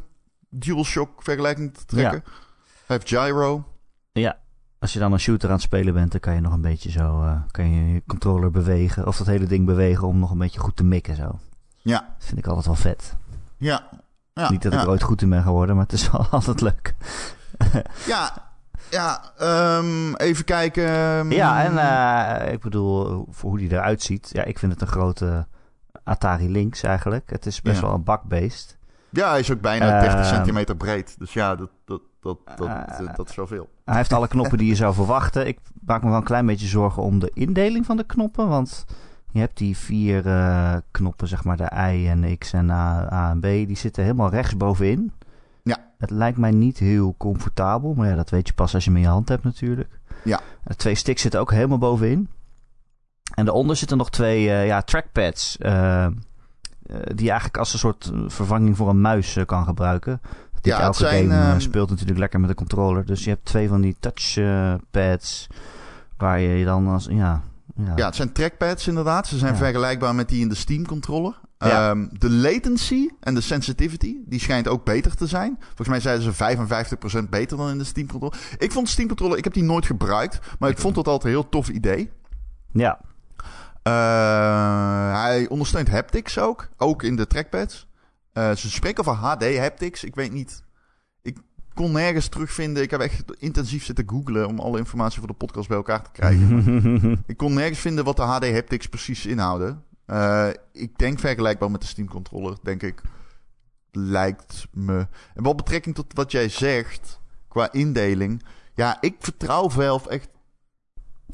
DualShock 0.49 1.23
vergelijking 1.23 1.73
te 1.73 1.85
trekken. 1.85 2.23
Hij 2.85 2.97
heeft 2.97 3.07
gyro. 3.09 3.65
Ja. 4.11 4.39
Als 4.79 4.93
je 4.93 4.99
dan 4.99 5.11
een 5.13 5.19
shooter 5.19 5.47
aan 5.49 5.55
het 5.55 5.63
spelen 5.63 5.93
bent, 5.93 6.11
dan 6.11 6.19
kan 6.19 6.33
je 6.33 6.41
nog 6.41 6.53
een 6.53 6.61
beetje 6.61 6.91
zo... 6.91 7.35
kan 7.51 7.69
je 7.69 7.93
je 7.93 8.03
controller 8.07 8.51
bewegen, 8.51 9.07
of 9.07 9.17
dat 9.17 9.27
hele 9.27 9.45
ding 9.45 9.65
bewegen 9.65 10.07
om 10.07 10.19
nog 10.19 10.31
een 10.31 10.37
beetje 10.37 10.59
goed 10.59 10.75
te 10.75 10.83
mikken 10.83 11.15
zo. 11.15 11.39
Ja. 11.81 11.99
Dat 12.17 12.25
vind 12.27 12.37
ik 12.39 12.47
altijd 12.47 12.65
wel 12.65 12.75
vet. 12.75 13.15
Ja. 13.57 13.87
ja. 14.33 14.49
Niet 14.51 14.61
dat 14.61 14.71
ik 14.73 14.77
ja. 14.79 14.83
er 14.85 14.91
ooit 14.91 15.03
goed 15.03 15.21
in 15.21 15.29
ben 15.29 15.43
geworden, 15.43 15.75
maar 15.75 15.83
het 15.83 15.93
is 15.93 16.09
wel 16.11 16.27
altijd 16.31 16.61
leuk. 16.61 16.95
Ja. 18.07 18.49
Ja, 18.89 19.31
ehm, 19.37 20.13
even 20.15 20.45
kijken. 20.45 20.87
ehm, 20.87 21.31
Ja, 21.31 21.63
en 21.63 21.77
eh, 21.77 22.51
ik 22.53 22.59
bedoel, 22.61 23.27
voor 23.29 23.49
hoe 23.49 23.59
die 23.59 23.71
eruit 23.71 24.01
ziet. 24.01 24.29
Ja, 24.33 24.43
ik 24.43 24.59
vind 24.59 24.71
het 24.71 24.81
een 24.81 24.87
grote 24.87 25.47
Atari 26.03 26.49
Lynx 26.51 26.83
eigenlijk. 26.83 27.29
Het 27.29 27.45
is 27.45 27.61
best 27.61 27.79
Ja. 27.79 27.85
wel 27.85 27.93
een 27.95 28.03
bakbeest. 28.03 28.77
Ja, 29.09 29.29
hij 29.29 29.39
is 29.39 29.51
ook 29.51 29.61
bijna 29.61 29.99
30 29.99 30.19
Ehm, 30.19 30.27
centimeter 30.33 30.75
breed. 30.75 31.15
Dus 31.19 31.33
ja, 31.33 31.55
dat, 31.55 31.69
dat, 31.85 32.01
dat, 32.21 32.37
dat, 32.55 32.67
Eh, 32.67 33.15
dat 33.15 33.29
is 33.29 33.35
wel 33.35 33.47
veel. 33.47 33.69
Hij 33.85 33.95
heeft 33.95 34.13
alle 34.13 34.27
knoppen 34.27 34.57
die 34.57 34.67
je 34.67 34.75
zou 34.75 34.93
verwachten. 34.93 35.47
Ik 35.47 35.59
maak 35.85 36.01
me 36.03 36.09
wel 36.09 36.17
een 36.17 36.23
klein 36.23 36.45
beetje 36.45 36.67
zorgen 36.67 37.03
om 37.03 37.19
de 37.19 37.31
indeling 37.33 37.85
van 37.85 37.97
de 37.97 38.03
knoppen. 38.05 38.47
Want 38.47 38.85
je 39.31 39.39
hebt 39.39 39.57
die 39.57 39.77
vier 39.77 40.27
eh, 40.27 40.75
knoppen, 40.91 41.27
zeg 41.27 41.43
maar 41.43 41.57
de 41.57 41.71
I 41.93 42.07
en 42.07 42.37
X 42.37 42.53
en 42.53 42.69
A, 42.69 43.13
A 43.13 43.29
en 43.29 43.39
B. 43.39 43.43
Die 43.43 43.77
zitten 43.77 44.03
helemaal 44.03 44.29
rechts 44.29 44.57
bovenin. 44.57 45.11
Ja. 45.63 45.77
Het 45.97 46.09
lijkt 46.09 46.37
mij 46.37 46.51
niet 46.51 46.77
heel 46.77 47.15
comfortabel. 47.17 47.93
Maar 47.93 48.07
ja, 48.07 48.15
dat 48.15 48.29
weet 48.29 48.47
je 48.47 48.53
pas 48.53 48.73
als 48.73 48.83
je 48.83 48.89
hem 48.89 48.99
in 48.99 49.05
je 49.05 49.11
hand 49.11 49.29
hebt 49.29 49.43
natuurlijk. 49.43 49.99
Ja. 50.23 50.39
De 50.63 50.75
twee 50.75 50.95
sticks 50.95 51.21
zitten 51.21 51.39
ook 51.39 51.51
helemaal 51.51 51.77
bovenin. 51.77 52.29
En 53.35 53.45
daaronder 53.45 53.75
zitten 53.75 53.97
nog 53.97 54.09
twee 54.09 54.49
eh, 54.49 54.65
ja, 54.65 54.81
trackpads. 54.81 55.57
eh, 55.57 56.07
die 56.91 57.23
je 57.23 57.29
eigenlijk 57.29 57.57
als 57.57 57.73
een 57.73 57.79
soort 57.79 58.11
vervanging 58.27 58.77
voor 58.77 58.89
een 58.89 59.01
muis 59.01 59.37
kan 59.45 59.65
gebruiken. 59.65 60.21
Dat 60.51 60.65
Ja, 60.65 60.79
elke 60.79 60.97
zijn, 60.97 61.29
game 61.29 61.41
eh, 61.41 61.49
ehm, 61.49 61.59
speelt 61.59 61.89
natuurlijk 61.89 62.19
lekker 62.19 62.39
met 62.39 62.49
een 62.49 62.55
controller. 62.55 63.05
Dus 63.05 63.23
je 63.23 63.29
hebt 63.29 63.45
twee 63.45 63.67
van 63.67 63.81
die 63.81 63.95
touchpads. 63.99 65.47
waar 66.17 66.39
je 66.39 66.65
dan 66.65 66.87
als. 66.87 67.05
Ja, 67.09 67.41
ja, 67.85 67.93
Ja, 67.95 68.05
het 68.05 68.15
zijn 68.15 68.31
trackpads 68.31 68.87
inderdaad. 68.87 69.27
Ze 69.27 69.37
zijn 69.37 69.51
Ja. 69.53 69.57
vergelijkbaar 69.57 70.15
met 70.15 70.29
die 70.29 70.41
in 70.41 70.49
de 70.49 70.55
Steam 70.55 70.85
controller. 70.85 71.39
Ja. 71.57 71.89
Ehm, 71.89 72.07
de 72.11 72.29
latency 72.29 73.09
en 73.19 73.33
de 73.33 73.41
sensitivity, 73.41 74.15
die 74.25 74.39
schijnt 74.39 74.67
ook 74.67 74.83
beter 74.85 75.15
te 75.15 75.27
zijn. 75.27 75.57
Volgens 75.65 75.87
mij 75.87 75.99
zeiden 75.99 76.23
ze 76.23 76.33
55% 76.33 77.29
beter 77.29 77.57
dan 77.57 77.69
in 77.69 77.77
de 77.77 77.83
Steam 77.83 78.07
controller. 78.07 78.37
Ik 78.57 78.71
vond 78.71 78.89
Steam 78.89 79.07
controller, 79.07 79.37
ik 79.37 79.43
heb 79.43 79.53
die 79.53 79.63
nooit 79.63 79.85
gebruikt, 79.85 80.39
maar 80.59 80.69
ik 80.69 80.77
vond 80.77 80.95
dat 80.95 81.07
altijd 81.07 81.33
een 81.33 81.39
heel 81.39 81.49
tof 81.49 81.69
idee. 81.69 82.11
Ja, 82.71 82.99
Eh, 83.83 85.21
hij 85.21 85.47
ondersteunt 85.49 85.89
haptics 85.89 86.37
ook, 86.39 86.67
ook 86.77 87.03
in 87.03 87.15
de 87.15 87.27
trackpads. 87.27 87.87
Eh, 88.33 88.51
ze 88.51 88.69
spreken 88.69 89.05
over 89.07 89.13
HD 89.21 89.57
haptics. 89.57 90.03
Ik 90.03 90.15
weet 90.15 90.31
niet. 90.31 90.63
Ik 91.71 91.77
kon 91.77 91.91
nergens 91.91 92.27
terugvinden. 92.27 92.83
Ik 92.83 92.91
heb 92.91 92.99
echt 93.01 93.23
intensief 93.37 93.83
zitten 93.85 94.09
googlen 94.09 94.47
om 94.47 94.59
alle 94.59 94.77
informatie 94.77 95.19
voor 95.19 95.27
de 95.27 95.33
podcast 95.33 95.67
bij 95.67 95.77
elkaar 95.77 96.03
te 96.03 96.11
krijgen. 96.11 97.23
ik 97.25 97.37
kon 97.37 97.53
nergens 97.53 97.79
vinden 97.79 98.03
wat 98.03 98.15
de 98.15 98.21
HD 98.21 98.51
haptics 98.53 98.87
precies 98.87 99.25
inhouden. 99.25 99.83
Eh, 100.05 100.49
ik 100.71 100.97
denk 100.97 101.19
vergelijkbaar 101.19 101.71
met 101.71 101.81
de 101.81 101.87
Steam 101.87 102.07
controller, 102.07 102.57
denk 102.63 102.83
ik. 102.83 103.01
Lijkt 103.91 104.67
me. 104.71 105.07
En 105.33 105.43
wat 105.43 105.55
betrekking 105.55 105.95
tot 105.95 106.13
wat 106.13 106.31
jij 106.31 106.49
zegt 106.49 107.19
qua 107.47 107.71
indeling. 107.71 108.43
Ja, 108.73 108.97
ik 109.01 109.15
vertrouw 109.19 109.69
Valve 109.69 110.09
echt. 110.09 110.29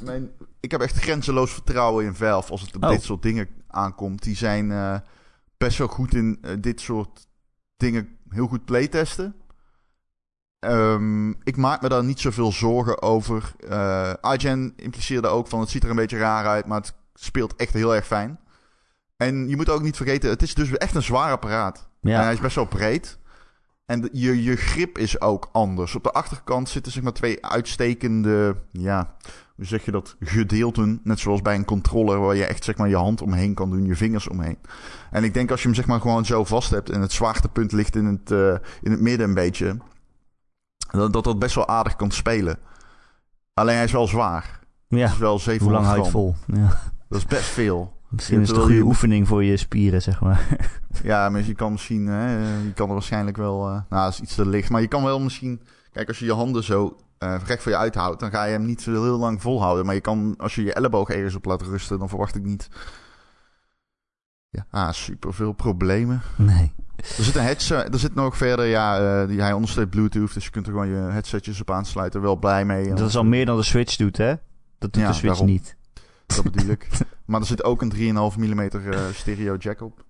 Mijn, 0.03 0.29
ik 0.59 0.71
heb 0.71 0.81
echt 0.81 0.97
grenzeloos 0.99 1.51
vertrouwen 1.53 2.05
in 2.05 2.15
Valve 2.15 2.51
als 2.51 2.61
het 2.61 2.75
op 2.75 2.83
Oh. 2.83 2.89
dit 2.89 3.01
soort 3.03 3.21
dingen 3.21 3.47
aankomt. 3.67 4.23
Die 4.23 4.35
zijn 4.35 4.71
eh, 4.71 4.95
best 5.57 5.77
wel 5.77 5.87
goed 5.87 6.13
in 6.13 6.37
eh, 6.41 6.51
dit 6.59 6.81
soort 6.81 7.27
dingen 7.77 8.17
heel 8.29 8.47
goed 8.47 8.65
playtesten. 8.65 9.35
Ehm, 10.59 11.29
ik 11.29 11.57
maak 11.57 11.81
me 11.81 11.89
daar 11.89 12.03
niet 12.03 12.19
zoveel 12.19 12.51
zorgen 12.51 13.01
over. 13.01 13.51
Eh 13.69 14.13
IGN 14.21 14.73
impliceerde 14.75 15.27
ook 15.27 15.47
van 15.47 15.59
het 15.59 15.69
ziet 15.69 15.83
er 15.83 15.89
een 15.89 15.95
beetje 15.95 16.17
raar 16.17 16.45
uit, 16.45 16.65
maar 16.65 16.79
het 16.79 16.93
speelt 17.13 17.55
echt 17.55 17.73
heel 17.73 17.95
erg 17.95 18.05
fijn. 18.05 18.39
En 19.17 19.49
je 19.49 19.55
moet 19.55 19.69
ook 19.69 19.81
niet 19.81 19.95
vergeten, 19.95 20.29
het 20.29 20.41
is 20.41 20.53
dus 20.53 20.71
echt 20.71 20.95
een 20.95 21.03
zwaar 21.03 21.31
apparaat. 21.31 21.89
En 22.01 22.11
hij 22.11 22.23
ja. 22.23 22.31
is 22.31 22.39
best 22.39 22.55
wel 22.55 22.65
breed. 22.65 23.17
En 23.85 24.09
je, 24.11 24.43
je 24.43 24.55
grip 24.55 24.97
is 24.97 25.21
ook 25.21 25.49
anders. 25.51 25.95
Op 25.95 26.03
de 26.03 26.11
achterkant 26.11 26.69
zitten 26.69 26.91
zeg 26.91 27.03
maar 27.03 27.13
twee 27.13 27.45
uitstekende, 27.45 28.55
ja, 28.71 29.15
hoe 29.55 29.65
zeg 29.65 29.85
je 29.85 29.91
dat, 29.91 30.15
gedeelten. 30.19 30.99
Net 31.03 31.19
zoals 31.19 31.41
bij 31.41 31.55
een 31.55 31.65
controller 31.65 32.19
waar 32.19 32.35
je 32.35 32.45
echt 32.45 32.63
zeg 32.63 32.77
maar 32.77 32.89
je 32.89 32.95
hand 32.95 33.21
omheen 33.21 33.53
kan 33.53 33.69
doen, 33.69 33.85
je 33.85 33.95
vingers 33.95 34.27
omheen. 34.27 34.57
En 35.11 35.23
ik 35.23 35.33
denk 35.33 35.51
als 35.51 35.61
je 35.61 35.67
hem 35.67 35.75
zeg 35.75 35.85
maar 35.85 36.01
gewoon 36.01 36.25
zo 36.25 36.43
vast 36.43 36.69
hebt 36.69 36.89
en 36.89 37.01
het 37.01 37.11
zwaartepunt 37.11 37.71
ligt 37.71 37.95
in 37.95 38.05
het, 38.05 38.31
eh, 38.31 38.69
in 38.81 38.91
het 38.91 39.01
midden 39.01 39.27
een 39.27 39.33
beetje, 39.33 39.77
dat, 40.91 41.13
dat 41.13 41.23
dat 41.23 41.39
best 41.39 41.55
wel 41.55 41.67
aardig 41.67 41.95
kan 41.95 42.11
spelen. 42.11 42.57
Alleen 43.53 43.75
hij 43.75 43.83
is 43.83 43.91
wel 43.91 44.07
zwaar. 44.07 44.59
Het 44.87 44.99
ja. 44.99 45.05
is 45.05 45.17
wel 45.17 45.31
Hoe 45.31 45.39
700 45.39 45.81
lang 45.81 45.85
houdt 45.93 46.01
het 46.01 46.11
vol? 46.11 46.35
Ja. 46.45 46.79
Dat 47.09 47.17
is 47.17 47.25
best 47.25 47.45
veel. 47.49 47.95
Misschien 48.09 48.41
is 48.41 48.47
het 48.47 48.57
een 48.57 48.63
goede 48.63 48.77
je- 48.77 48.83
oefening 48.83 49.27
voor 49.27 49.43
je 49.43 49.57
spieren, 49.57 50.01
zeg 50.01 50.21
maar. 50.21 50.47
Ja, 51.03 51.29
maar 51.29 51.43
je 51.43 51.53
kan 51.53 51.71
misschien, 51.71 52.07
hè, 52.07 52.37
je 52.63 52.73
kan 52.73 52.87
er 52.87 52.93
waarschijnlijk 52.93 53.37
wel, 53.37 53.67
eh, 53.67 53.71
nou, 53.71 54.03
dat 54.03 54.13
is 54.13 54.19
iets 54.19 54.35
te 54.35 54.45
licht. 54.45 54.69
Maar 54.69 54.81
je 54.81 54.87
kan 54.87 55.03
wel 55.03 55.19
misschien, 55.19 55.61
kijk, 55.91 56.07
als 56.07 56.19
je 56.19 56.25
je 56.25 56.33
handen 56.33 56.63
zo 56.63 56.95
eh 57.17 57.35
recht 57.45 57.61
voor 57.63 57.71
je 57.71 57.77
uithoudt, 57.77 58.19
dan 58.19 58.31
ga 58.31 58.43
je 58.43 58.51
hem 58.51 58.65
niet 58.65 58.81
zo 58.81 58.91
heel 59.03 59.17
lang 59.17 59.41
volhouden. 59.41 59.85
Maar 59.85 59.95
je 59.95 60.01
kan, 60.01 60.33
als 60.37 60.55
je 60.55 60.63
je 60.63 60.73
elleboog 60.73 61.09
ergens 61.09 61.35
op 61.35 61.45
laat 61.45 61.61
rusten, 61.61 61.99
dan 61.99 62.09
verwacht 62.09 62.35
ik 62.35 62.43
niet. 62.43 62.69
Ja, 64.71 64.87
ah, 64.87 64.91
super 64.93 65.33
veel 65.33 65.51
problemen. 65.51 66.21
Nee. 66.35 66.71
Er 66.97 67.23
zit 67.23 67.35
een 67.35 67.43
headset, 67.43 67.93
er 67.93 67.99
zit 67.99 68.15
nog 68.15 68.37
verder, 68.37 68.65
ja, 68.65 68.99
eh, 69.21 69.27
die, 69.27 69.41
hij 69.41 69.53
ondersteunt 69.53 69.89
Bluetooth, 69.89 70.33
dus 70.33 70.43
je 70.45 70.49
kunt 70.49 70.65
er 70.67 70.71
gewoon 70.71 70.87
je 70.87 70.95
headsetjes 70.95 71.61
op 71.61 71.71
aansluiten. 71.71 72.21
Wel 72.21 72.35
blij 72.35 72.65
mee. 72.65 72.93
Dat 72.93 73.07
is 73.09 73.17
al 73.17 73.23
meer 73.23 73.45
dan 73.45 73.57
de 73.57 73.63
Switch 73.63 73.95
doet, 73.95 74.17
hè? 74.17 74.35
Dat 74.77 74.93
doet 74.93 75.01
Ja, 75.01 75.07
de 75.07 75.13
Switch 75.13 75.37
daarom. 75.37 75.51
niet. 75.53 75.75
Dat 76.25 76.43
bedoel 76.43 76.69
ik. 76.69 76.87
Maar 77.25 77.39
er 77.39 77.45
zit 77.45 77.63
ook 77.63 77.81
een 77.81 77.93
3,5 78.31 78.37
mm 78.37 78.59
eh, 78.59 78.99
stereo 79.13 79.55
jack 79.55 79.81
op. 79.81 80.05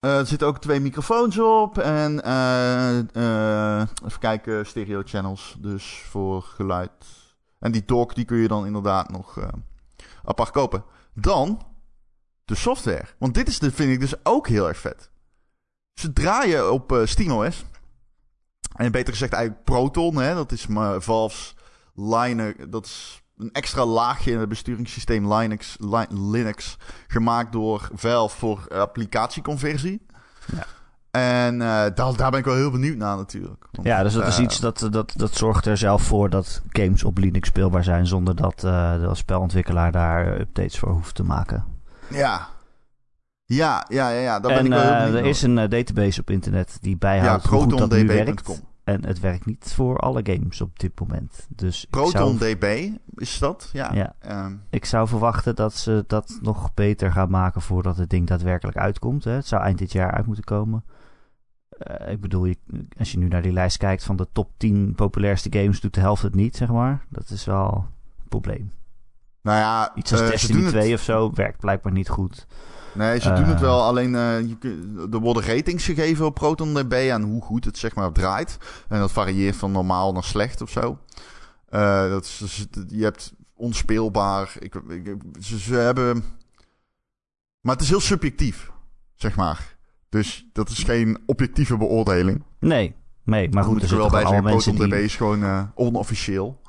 Eh, 0.00 0.18
er 0.18 0.26
zitten 0.26 0.48
ook 0.48 0.58
twee 0.58 0.80
microfoons 0.80 1.38
op 1.38 1.78
en 1.78 2.22
eh, 2.22 3.80
even 4.04 4.18
kijken, 4.20 4.66
stereo 4.66 5.02
channels, 5.04 5.56
dus 5.60 6.02
voor 6.08 6.42
geluid. 6.42 6.90
En 7.58 7.72
die 7.72 7.84
dock 7.84 8.14
die 8.14 8.24
kun 8.24 8.36
je 8.36 8.48
dan 8.48 8.66
inderdaad 8.66 9.10
nog 9.10 9.38
apart 10.24 10.50
kopen. 10.50 10.84
Dan 11.14 11.62
de 12.48 12.54
software, 12.54 13.04
want 13.18 13.34
dit 13.34 13.48
is 13.48 13.58
de, 13.58 13.70
vind 13.72 13.92
ik 13.92 14.00
dus 14.00 14.14
ook 14.22 14.48
heel 14.48 14.68
erg 14.68 14.78
vet. 14.78 15.10
Ze 15.94 16.12
draaien 16.12 16.72
op 16.72 16.92
eh, 16.92 17.00
SteamOS. 17.04 17.64
En 18.76 18.92
beter 18.92 19.12
gezegd 19.12 19.32
eigenlijk 19.32 19.64
Proton, 19.64 20.16
hè, 20.16 20.34
dat 20.34 20.52
is 20.52 20.66
maar 20.66 21.00
Valve's 21.00 21.54
Linux, 21.94 22.64
dat 22.68 22.84
is 22.86 23.22
een 23.36 23.52
extra 23.52 23.84
laagje 23.84 24.30
in 24.30 24.38
het 24.38 24.48
besturingssysteem 24.48 25.32
Linux, 25.34 25.76
Li- 25.80 26.06
Linux 26.30 26.76
gemaakt 27.06 27.52
door 27.52 27.88
Valve 27.94 28.36
voor 28.36 28.68
applicatieconversie. 28.68 30.06
Ja. 30.56 30.64
En 31.10 31.54
eh, 31.62 31.68
daar, 31.68 32.16
daar 32.16 32.30
ben 32.30 32.38
ik 32.38 32.44
wel 32.44 32.54
heel 32.54 32.70
benieuwd 32.70 32.96
naar 32.96 33.16
natuurlijk. 33.16 33.66
Want, 33.70 33.86
Ja, 33.86 34.02
dus 34.02 34.12
dat 34.12 34.26
is 34.26 34.36
eh, 34.38 34.44
iets 34.44 34.60
dat, 34.60 34.88
dat, 34.90 35.12
dat 35.16 35.34
zorgt 35.34 35.66
er 35.66 35.76
zelf 35.76 36.02
voor 36.02 36.30
dat 36.30 36.62
games 36.68 37.04
op 37.04 37.18
Linux 37.18 37.48
speelbaar 37.48 37.84
zijn 37.84 38.06
zonder 38.06 38.36
dat 38.36 38.60
de 38.60 39.10
spelontwikkelaar 39.12 39.92
daar 39.92 40.40
updates 40.40 40.78
voor 40.78 40.90
hoeft 40.92 41.14
te 41.14 41.22
maken. 41.22 41.64
Ja. 42.10 42.48
Ja, 43.44 43.84
ja, 43.88 44.10
ja, 44.10 44.20
ja 44.20 44.40
daar 44.40 44.50
ben 44.50 44.58
en 44.58 44.64
ik 44.64 44.70
wel 44.72 44.80
heel 44.80 45.14
eh, 45.14 45.14
er 45.14 45.26
is 45.26 45.42
een 45.42 45.58
eh, 45.58 45.68
database 45.68 46.20
op 46.20 46.30
internet 46.30 46.78
die 46.80 46.90
ja, 46.90 46.96
bijhoudt 46.98 47.46
hoe 47.46 47.60
goed 47.60 47.78
dat 47.78 47.90
nu 47.90 48.06
werkt. 48.06 48.62
En 48.84 49.04
het 49.04 49.20
werkt 49.20 49.46
niet 49.46 49.72
voor 49.74 49.98
alle 49.98 50.20
games 50.22 50.60
op 50.60 50.78
dit 50.78 51.00
moment. 51.00 51.46
Dus 51.48 51.86
zou, 51.90 52.10
ProtonDB 52.10 52.90
is 53.14 53.38
dat? 53.38 53.70
Ja. 53.72 53.92
Ja. 53.92 54.14
Ehm, 54.18 54.52
ik 54.70 54.84
zou 54.84 55.08
verwachten 55.08 55.56
dat 55.56 55.74
ze 55.74 56.04
dat 56.06 56.38
nog 56.42 56.74
beter 56.74 57.12
gaan 57.12 57.30
maken 57.30 57.60
voordat 57.60 57.96
het 57.96 58.10
ding 58.10 58.26
daadwerkelijk 58.26 58.76
uitkomt. 58.76 59.24
Hè. 59.24 59.32
Het 59.32 59.46
zou 59.46 59.62
eind 59.62 59.78
dit 59.78 59.92
jaar 59.92 60.10
uit 60.12 60.26
moeten 60.26 60.44
komen. 60.44 60.84
Eh, 61.68 62.12
ik 62.12 62.20
bedoel, 62.20 62.54
als 62.98 63.12
je 63.12 63.18
nu 63.18 63.28
naar 63.28 63.42
die 63.42 63.52
lijst 63.52 63.76
kijkt 63.76 64.04
van 64.04 64.16
de 64.16 64.28
top 64.32 64.50
10 64.56 64.94
populairste 64.94 65.48
games, 65.58 65.80
doet 65.80 65.94
de 65.94 66.00
helft 66.00 66.22
het 66.22 66.34
niet, 66.34 66.56
zeg 66.56 66.68
maar. 66.68 67.04
Dat 67.08 67.30
is 67.30 67.44
wel 67.44 67.86
een 68.18 68.28
probleem. 68.28 68.72
Nou 69.42 69.58
ja, 69.58 69.92
Iets 69.94 70.12
als 70.12 70.20
eh, 70.20 70.26
ze 70.26 70.32
Destiny 70.32 70.56
doen 70.56 70.66
het- 70.66 70.74
2 70.74 70.94
of 70.94 71.00
zo 71.02 71.30
werkt 71.34 71.58
blijkbaar 71.60 71.92
niet 71.92 72.08
goed. 72.08 72.46
Nee, 72.94 73.20
ze 73.20 73.30
Eh. 73.30 73.36
doen 73.36 73.44
het 73.44 73.60
wel. 73.60 73.82
Alleen 73.82 74.14
eh, 74.14 74.36
er 75.12 75.18
worden 75.20 75.42
ratings 75.44 75.84
gegeven 75.84 76.26
op 76.26 76.34
ProtonDB 76.34 77.08
aan 77.12 77.22
hoe 77.22 77.42
goed 77.42 77.64
het 77.64 77.78
zeg 77.78 77.94
maar 77.94 78.12
draait. 78.12 78.58
En 78.88 78.98
dat 78.98 79.12
varieert 79.12 79.56
van 79.56 79.72
normaal 79.72 80.12
naar 80.12 80.24
slecht 80.24 80.60
of 80.60 80.70
zo. 80.70 80.98
Eh, 81.68 82.08
dat 82.10 82.24
is, 82.24 82.36
dus- 82.38 82.66
je 82.88 83.02
hebt 83.02 83.32
onspeelbaar. 83.54 84.52
Ik, 84.58 84.74
ik, 84.88 85.16
ze, 85.40 85.58
ze 85.58 85.74
hebben. 85.74 86.24
Maar 87.60 87.74
het 87.74 87.82
is 87.82 87.88
heel 87.88 88.00
subjectief, 88.00 88.70
zeg 89.14 89.36
maar. 89.36 89.76
Dus 90.08 90.46
dat 90.52 90.68
is 90.68 90.82
geen 90.82 91.18
objectieve 91.26 91.76
beoordeling. 91.76 92.44
Nee, 92.60 92.94
nee 93.24 93.48
maar 93.48 93.64
goed, 93.64 93.82
er 93.82 93.90
er 93.90 93.96
wel 93.96 94.10
bij 94.10 94.20
zeggen. 94.26 94.42
ProtonDB 94.42 94.90
die... 94.90 95.02
is 95.02 95.16
gewoon 95.16 95.42
eh, 95.42 95.62
onofficieel. 95.74 96.60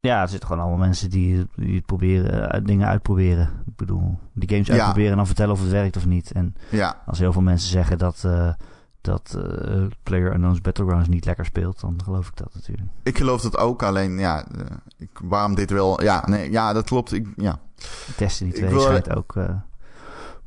Ja, 0.00 0.22
er 0.22 0.28
zitten 0.28 0.48
gewoon 0.48 0.62
allemaal 0.62 0.86
mensen 0.86 1.10
die, 1.10 1.46
die 1.56 1.74
het 1.76 1.86
proberen, 1.86 2.50
eh, 2.50 2.60
dingen 2.64 2.86
uitproberen. 2.88 3.48
Ik 3.66 3.76
bedoel, 3.76 4.18
die 4.32 4.48
games 4.48 4.66
Ja. 4.66 4.72
uitproberen 4.74 5.10
en 5.10 5.16
dan 5.16 5.26
vertellen 5.26 5.52
of 5.52 5.60
het 5.60 5.70
werkt 5.70 5.96
of 5.96 6.06
niet. 6.06 6.32
En 6.32 6.54
Ja, 6.70 7.02
als 7.06 7.18
heel 7.18 7.32
veel 7.32 7.42
mensen 7.42 7.70
zeggen 7.70 7.98
dat, 7.98 8.22
eh 8.24 8.52
dat 9.00 9.36
eh 9.38 9.82
Player 10.02 10.32
Unknown's 10.32 10.60
Battlegrounds 10.60 11.08
niet 11.08 11.24
lekker 11.24 11.44
speelt, 11.44 11.80
dan 11.80 12.00
geloof 12.04 12.28
ik 12.28 12.36
dat 12.36 12.54
natuurlijk. 12.54 12.88
ik 13.02 13.18
geloof 13.18 13.40
dat 13.40 13.58
ook. 13.58 13.82
Alleen 13.82 14.18
ja, 14.18 14.44
ik, 14.98 15.20
waarom 15.22 15.54
dit 15.54 15.70
wel. 15.70 16.02
Ja, 16.02 16.22
nee, 16.26 16.50
ja 16.50 16.72
dat 16.72 16.84
klopt. 16.84 17.12
Ik, 17.12 17.26
ja. 17.36 17.58
Destiny 18.16 18.50
Ik 18.50 18.56
2 18.56 18.70
wil- 18.70 18.80
schijnt 18.80 19.14
ook 19.16 19.34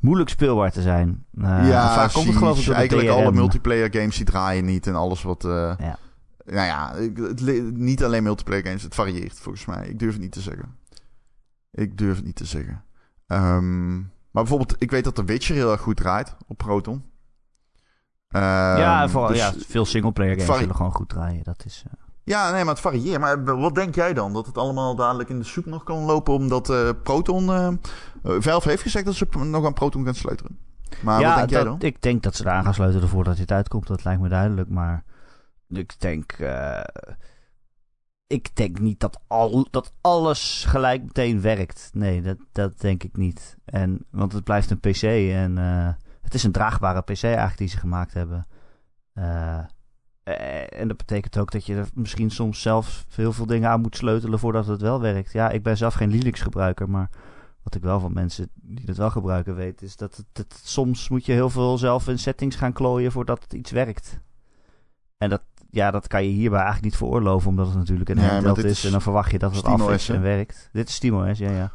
moeilijk 0.00 0.30
speelbaar 0.30 0.70
te 0.72 0.82
zijn. 0.82 1.24
Ja, 1.40 1.94
vaak 1.94 2.12
komt 2.12 2.26
het 2.26 2.36
geloof 2.36 2.58
ik 2.58 2.64
door 2.64 2.74
de 2.74 2.78
eigenlijk 2.80 3.08
alle 3.10 3.32
multiplayer 3.32 3.88
games 3.92 4.16
die 4.16 4.24
draaien 4.26 4.64
niet 4.64 4.86
en 4.86 4.94
alles 4.94 5.22
wat. 5.22 5.42
Ja. 5.78 5.96
Nou 6.44 6.66
ja, 6.66 6.92
ik- 6.92 7.16
het, 7.16 7.40
niet 7.76 8.04
alleen 8.04 8.22
multiplayer 8.22 8.64
games, 8.64 8.82
het 8.82 8.94
varieert 8.94 9.38
volgens 9.38 9.64
mij. 9.64 9.88
Ik 9.88 9.98
durf 9.98 10.12
het 10.12 10.22
niet 10.22 10.32
te 10.32 10.40
zeggen. 10.40 10.76
Ik 11.70 11.98
durf 11.98 12.16
het 12.16 12.24
niet 12.24 12.36
te 12.36 12.44
zeggen. 12.44 12.84
Ehm, 13.26 13.96
maar 13.98 14.06
bijvoorbeeld, 14.42 14.74
ik 14.78 14.90
weet 14.90 15.04
dat 15.04 15.14
The 15.14 15.24
Witcher 15.24 15.54
heel 15.56 15.70
erg 15.72 15.80
goed 15.80 15.96
draait 15.96 16.36
op 16.46 16.56
Proton. 16.58 17.04
Ehm, 18.28 18.42
ja, 18.78 19.08
vooral, 19.08 19.28
dus- 19.28 19.38
ja, 19.38 19.52
veel 19.66 19.84
singleplayer 19.84 20.40
games 20.40 20.58
zullen 20.58 20.76
gewoon 20.76 20.92
goed 20.94 21.08
draaien. 21.08 21.44
Dat 21.44 21.62
is, 21.64 21.84
eh, 21.86 21.92
ja, 22.24 22.50
nee, 22.50 22.64
maar 22.64 22.72
het 22.74 22.82
varieert. 22.82 23.20
Maar 23.20 23.44
wat 23.44 23.74
denk 23.74 23.94
jij 23.94 24.14
dan? 24.14 24.32
Dat 24.32 24.46
het 24.46 24.58
allemaal 24.58 24.94
dadelijk 24.96 25.28
in 25.28 25.38
de 25.38 25.44
soep 25.44 25.66
nog 25.66 25.82
kan 25.84 25.98
lopen 25.98 26.34
omdat 26.34 26.70
eh, 26.70 26.88
Proton... 27.02 27.52
eh, 27.52 27.68
Valve 28.22 28.68
heeft 28.68 28.82
gezegd 28.82 29.04
dat 29.04 29.14
ze 29.14 29.26
nog 29.44 29.64
aan 29.64 29.72
Proton 29.72 30.04
gaan 30.04 30.14
sleutelen. 30.14 30.58
Maar 31.02 31.20
ja, 31.20 31.26
wat 31.28 31.36
denk 31.36 31.50
jij 31.50 31.64
dat- 31.64 31.80
dan? 31.80 31.88
ik 31.88 32.02
denk 32.02 32.22
dat 32.22 32.34
ze 32.34 32.44
eraan 32.44 32.64
gaan 32.64 32.74
sleutelen 32.74 33.08
voordat 33.08 33.36
dit 33.36 33.50
uitkomt. 33.52 33.86
Dat 33.86 34.04
lijkt 34.04 34.20
me 34.20 34.28
duidelijk. 34.28 34.68
Maar 34.68 35.04
ik 35.76 36.00
denk, 36.00 36.32
eh, 36.32 36.84
ik 38.26 38.56
denk 38.56 38.78
niet 38.78 39.00
dat, 39.00 39.20
al, 39.26 39.66
dat 39.70 39.92
alles 40.00 40.64
gelijk 40.68 41.02
meteen 41.02 41.40
werkt. 41.40 41.90
Nee, 41.92 42.22
dat, 42.22 42.36
dat 42.52 42.80
denk 42.80 43.02
ik 43.02 43.16
niet. 43.16 43.56
En, 43.64 44.06
want 44.10 44.32
het 44.32 44.44
blijft 44.44 44.70
een 44.70 44.80
PC 44.80 45.02
en 45.32 45.58
eh, 45.58 45.92
het 46.22 46.34
is 46.34 46.42
een 46.42 46.52
draagbare 46.52 47.00
PC 47.02 47.22
eigenlijk 47.22 47.58
die 47.58 47.68
ze 47.68 47.78
gemaakt 47.78 48.14
hebben. 48.14 48.46
Eh, 49.12 49.58
en 50.80 50.88
dat 50.88 50.96
betekent 50.96 51.38
ook 51.38 51.50
dat 51.50 51.66
je 51.66 51.74
er 51.74 51.88
misschien 51.94 52.30
soms 52.30 52.62
zelf 52.62 53.04
heel 53.14 53.32
veel 53.32 53.46
dingen 53.46 53.70
aan 53.70 53.80
moet 53.80 53.96
sleutelen 53.96 54.38
voordat 54.38 54.66
het 54.66 54.80
wel 54.80 55.00
werkt. 55.00 55.32
Ja, 55.32 55.50
ik 55.50 55.62
ben 55.62 55.76
zelf 55.76 55.94
geen 55.94 56.10
Linux 56.10 56.40
gebruiker, 56.40 56.90
maar 56.90 57.10
wat 57.62 57.74
ik 57.74 57.82
wel 57.82 58.00
van 58.00 58.12
mensen 58.12 58.50
die 58.54 58.84
het 58.86 58.96
wel 58.96 59.10
gebruiken 59.10 59.54
weet, 59.54 59.82
is 59.82 59.96
dat 59.96 60.24
het- 60.32 60.60
soms 60.64 61.08
moet 61.08 61.26
je 61.26 61.32
heel 61.32 61.50
veel 61.50 61.78
zelf 61.78 62.08
in 62.08 62.18
settings 62.18 62.56
gaan 62.56 62.72
klooien 62.72 63.12
voordat 63.12 63.42
het 63.42 63.52
iets 63.52 63.70
werkt. 63.70 64.20
En 65.18 65.28
dat, 65.30 65.42
ja, 65.74 65.90
dat 65.90 66.06
kan 66.06 66.24
je 66.24 66.30
hierbij 66.30 66.60
eigenlijk 66.60 66.84
niet 66.84 66.96
veroorloven, 66.96 67.48
omdat 67.48 67.66
het 67.66 67.76
natuurlijk 67.76 68.08
een 68.08 68.18
handheld 68.18 68.64
is, 68.64 68.84
en 68.84 68.90
dan 68.90 69.02
verwacht 69.02 69.30
je 69.30 69.38
dat 69.38 69.56
het 69.56 69.64
af 69.64 69.90
is 69.90 70.08
en 70.08 70.22
werkt. 70.22 70.68
Dit 70.72 70.88
is 70.88 70.94
SteamOS, 70.94 71.38
ja, 71.38 71.50
ja. 71.50 71.70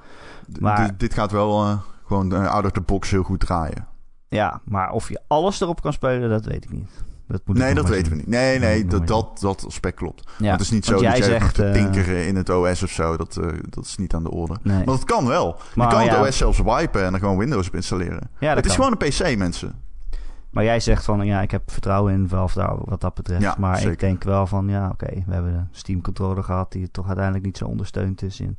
Maar- 0.59 0.87
dit, 0.87 0.99
dit 0.99 1.13
gaat 1.13 1.31
wel 1.31 1.63
eh, 1.63 1.77
gewoon 2.05 2.33
eh, 2.33 2.47
out 2.47 2.65
of 2.65 2.71
the 2.71 2.81
box 2.81 3.09
heel 3.09 3.23
goed 3.23 3.39
draaien. 3.39 3.87
Ja, 4.27 4.61
maar 4.65 4.91
of 4.91 5.09
je 5.09 5.21
alles 5.27 5.61
erop 5.61 5.81
kan 5.81 5.93
spelen, 5.93 6.29
dat 6.29 6.45
weet 6.45 6.63
ik 6.63 6.71
niet. 6.71 6.89
Dat 7.27 7.41
moet 7.45 7.57
nee, 7.57 7.73
dat 7.73 7.89
weten 7.89 8.11
we 8.11 8.17
niet. 8.17 8.27
Nee, 8.27 8.59
nee, 8.59 8.85
dat, 8.85 9.07
dat, 9.07 9.39
dat 9.39 9.65
aspect 9.65 9.95
klopt. 9.95 10.31
Ja, 10.37 10.51
het 10.51 10.61
is 10.61 10.71
niet 10.71 10.85
zo 10.85 10.91
dat 10.91 11.01
jij 11.01 11.21
zegt, 11.21 11.55
te 11.55 11.65
eh, 11.65 11.73
tinkeren 11.73 12.27
in 12.27 12.35
het 12.35 12.49
OS 12.49 12.83
of 12.83 12.89
zo. 12.89 13.17
Dat, 13.17 13.39
dat 13.69 13.85
is 13.85 13.97
niet 13.97 14.13
aan 14.13 14.23
de 14.23 14.31
orde. 14.31 14.57
Nee. 14.61 14.75
Maar 14.75 14.85
dat 14.85 15.03
kan 15.03 15.27
wel. 15.27 15.59
Maar 15.75 15.87
je 15.87 15.93
kan 15.93 16.05
ja. 16.05 16.19
het 16.19 16.27
OS 16.27 16.37
zelfs 16.37 16.61
wipen 16.61 17.05
en 17.05 17.13
er 17.13 17.19
gewoon 17.19 17.37
Windows 17.37 17.67
op 17.67 17.75
installeren. 17.75 18.29
Ja, 18.39 18.47
dat 18.47 18.57
het 18.57 18.65
is 18.65 18.75
gewoon 18.75 18.95
een 18.99 19.09
PC, 19.09 19.37
mensen. 19.37 19.75
Maar 20.49 20.63
jij 20.63 20.79
zegt 20.79 21.03
van, 21.05 21.25
ja, 21.25 21.41
ik 21.41 21.51
heb 21.51 21.71
vertrouwen 21.71 22.13
in 22.13 22.27
Valve 22.29 22.59
daar, 22.59 22.75
wat 22.85 23.01
dat 23.01 23.13
betreft. 23.13 23.41
Ja, 23.41 23.55
maar 23.59 23.83
ik 23.83 23.99
denk 23.99 24.23
wel 24.23 24.47
van, 24.47 24.67
ja, 24.67 24.89
oké, 24.89 25.23
we 25.25 25.33
hebben 25.33 25.53
een 25.53 25.67
Steam 25.71 26.01
controller 26.01 26.43
gehad 26.43 26.71
die 26.71 26.91
toch 26.91 27.05
uiteindelijk 27.07 27.45
niet 27.45 27.57
zo 27.57 27.65
ondersteund 27.65 28.21
is. 28.21 28.39
In. 28.39 28.55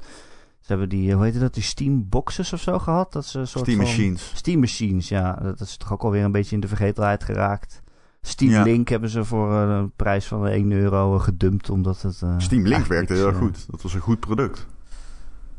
Ze 0.60 0.66
hebben 0.66 0.88
die, 0.88 1.14
hoe 1.14 1.24
heet 1.24 1.40
dat, 1.40 1.54
die 1.54 1.62
Steam 1.62 2.08
boxes 2.08 2.52
of 2.52 2.60
zo 2.60 2.78
gehad? 2.78 3.12
Dat 3.12 3.24
is 3.24 3.34
een 3.34 3.46
soort 3.46 3.64
Steam 3.64 3.78
van- 3.80 3.86
Machines. 3.86 4.32
Steam 4.34 4.60
Machines, 4.60 5.08
ja. 5.08 5.32
Dat 5.42 5.60
is 5.60 5.76
toch 5.76 5.92
ook 5.92 6.02
alweer 6.02 6.24
een 6.24 6.32
beetje 6.32 6.54
in 6.54 6.60
de 6.60 6.68
vergetelheid 6.68 7.24
geraakt. 7.24 7.82
Steam 8.22 8.50
Ja. 8.50 8.62
Link 8.62 8.88
hebben 8.88 9.08
ze 9.10 9.24
voor 9.24 9.52
eh, 9.52 9.68
een 9.76 9.92
prijs 9.96 10.26
van 10.26 10.46
1 10.46 10.72
euro 10.72 11.18
gedumpt, 11.18 11.70
omdat 11.70 12.02
het... 12.02 12.22
eh, 12.22 12.34
Steam 12.38 12.66
Link 12.66 12.86
werkte 12.86 13.14
heel 13.14 13.26
erg 13.26 13.36
eh, 13.36 13.42
goed. 13.42 13.66
Dat 13.70 13.82
was 13.82 13.94
een 13.94 14.00
goed 14.00 14.20
product. 14.20 14.66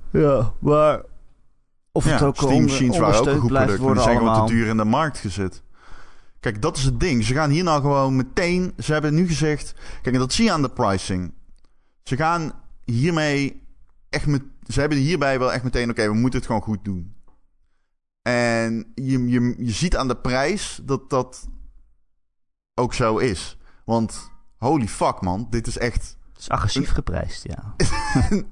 Ja, 0.10 0.52
maar... 0.60 1.02
Of 1.92 2.04
het 2.06 2.22
ook 2.22 2.36
Steam 2.36 2.62
Machines 2.62 2.98
waren 2.98 3.20
ook 3.20 3.26
een 3.26 3.40
goed 3.40 3.52
product. 3.52 3.82
Die 3.82 4.00
zijn 4.02 4.18
gewoon 4.18 4.46
te 4.46 4.54
duur 4.54 4.68
in 4.68 4.78
de 4.78 4.84
markt 4.86 5.18
gezet. 5.18 5.64
Kijk, 6.42 6.62
dat 6.62 6.78
is 6.78 6.84
het 6.84 7.00
ding. 7.00 7.24
Ze 7.24 7.34
gaan 7.34 7.50
hier 7.50 7.64
nou 7.64 7.82
gewoon 7.82 8.16
meteen... 8.16 8.74
Ze 8.78 8.94
hebben 8.94 9.14
nu 9.14 9.28
gezegd... 9.28 9.74
Kijk, 10.02 10.16
en 10.16 10.22
dat 10.22 10.34
zie 10.34 10.46
je 10.46 10.52
aan 10.52 10.62
de 10.62 10.70
pricing. 10.70 11.34
Ze 12.04 12.16
gaan 12.16 12.52
hiermee 12.84 13.68
echt 14.10 14.26
met... 14.26 14.42
Ze 14.68 14.80
hebben 14.80 14.98
hierbij 14.98 15.40
wel 15.40 15.54
echt 15.54 15.64
meteen... 15.64 15.90
Oké, 15.90 16.08
we 16.08 16.14
moeten 16.14 16.40
het 16.40 16.48
gewoon 16.48 16.62
goed 16.62 16.86
doen. 16.86 17.16
En 18.22 18.92
je, 18.96 19.28
je, 19.28 19.56
je 19.58 19.72
ziet 19.72 19.96
aan 19.96 20.08
de 20.08 20.18
prijs 20.18 20.80
dat 20.84 21.10
dat 21.10 21.48
ook 22.74 22.94
zo 22.94 23.18
is. 23.18 23.58
Want 23.86 24.32
holy 24.58 24.88
fuck 24.88 25.22
man, 25.22 25.48
dit 25.50 25.68
is 25.68 25.78
echt... 25.78 26.18
Het 26.32 26.42
is 26.42 26.50
agressief 26.50 26.92
geprijsd, 26.92 27.44
ja. 27.44 27.76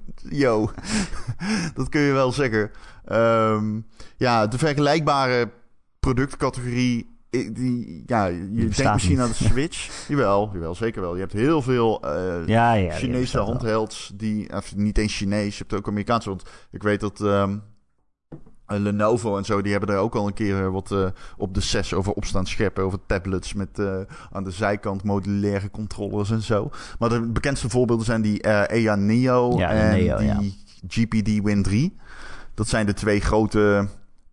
Yo, 0.46 0.72
dat 1.74 1.90
kun 1.90 2.02
je 2.02 2.12
wel 2.12 2.32
zeggen. 2.32 2.72
Ehm, 3.06 3.82
ja, 4.18 4.48
de 4.48 4.58
vergelijkbare 4.58 5.52
productcategorie. 6.00 7.19
Die, 7.30 8.04
ja, 8.06 8.26
je 8.26 8.50
denkt 8.52 8.94
misschien 8.94 9.10
niet. 9.10 9.20
aan 9.20 9.28
de 9.28 9.34
Switch. 9.34 9.90
jawel, 10.08 10.50
jawel, 10.54 10.76
zeker 10.76 11.02
wel. 11.02 11.14
Je 11.14 11.20
hebt 11.20 11.34
heel 11.34 11.62
veel 11.62 12.02
eh, 12.02 12.48
Ja, 12.48 12.74
ja. 12.74 12.74
ja, 12.74 12.92
Chinese 12.92 13.40
handhelds 13.40 14.12
die, 14.16 14.54
of 14.54 14.76
niet 14.76 14.98
eens 14.98 15.16
Chinees, 15.18 15.58
je 15.58 15.64
hebt 15.68 15.74
ook 15.74 15.88
Amerikaanse. 15.88 16.30
Want 16.30 16.44
ik 16.72 16.84
weet 16.84 17.00
dat 17.00 17.22
ehm, 17.22 17.58
eh, 18.66 18.80
Lenovo 18.80 19.38
en 19.38 19.46
zo, 19.46 19.62
die 19.62 19.72
hebben 19.72 19.90
er 19.96 20.02
ook 20.02 20.16
al 20.16 20.28
een 20.28 20.34
keer 20.34 20.66
eh, 20.66 20.72
wat 20.72 20.96
op 21.38 21.54
de 21.54 21.62
6 21.62 21.94
over 21.94 22.14
op 22.14 22.26
staan 22.26 22.46
scheppen. 22.46 22.84
Over 22.84 23.00
tablets 23.06 23.54
met 23.54 23.82
aan 24.32 24.44
de 24.44 24.52
zijkant 24.52 25.04
modulaire 25.04 25.72
controllers 25.72 26.32
en 26.32 26.42
zo. 26.42 26.70
Maar 27.00 27.10
de 27.10 27.22
bekendste 27.22 27.70
voorbeelden 27.70 28.06
zijn 28.06 28.22
die 28.22 28.42
EA 28.68 28.96
Neo 28.96 29.58
Ja, 29.58 29.68
de 29.68 29.74
en 29.74 29.98
Neo, 29.98 30.40
die. 30.40 30.58
GPD 30.88 31.44
Win 31.44 31.64
3. 31.64 31.98
Dat 32.54 32.68
zijn 32.68 32.86
de 32.86 32.94
twee 32.94 33.20
grote 33.20 33.88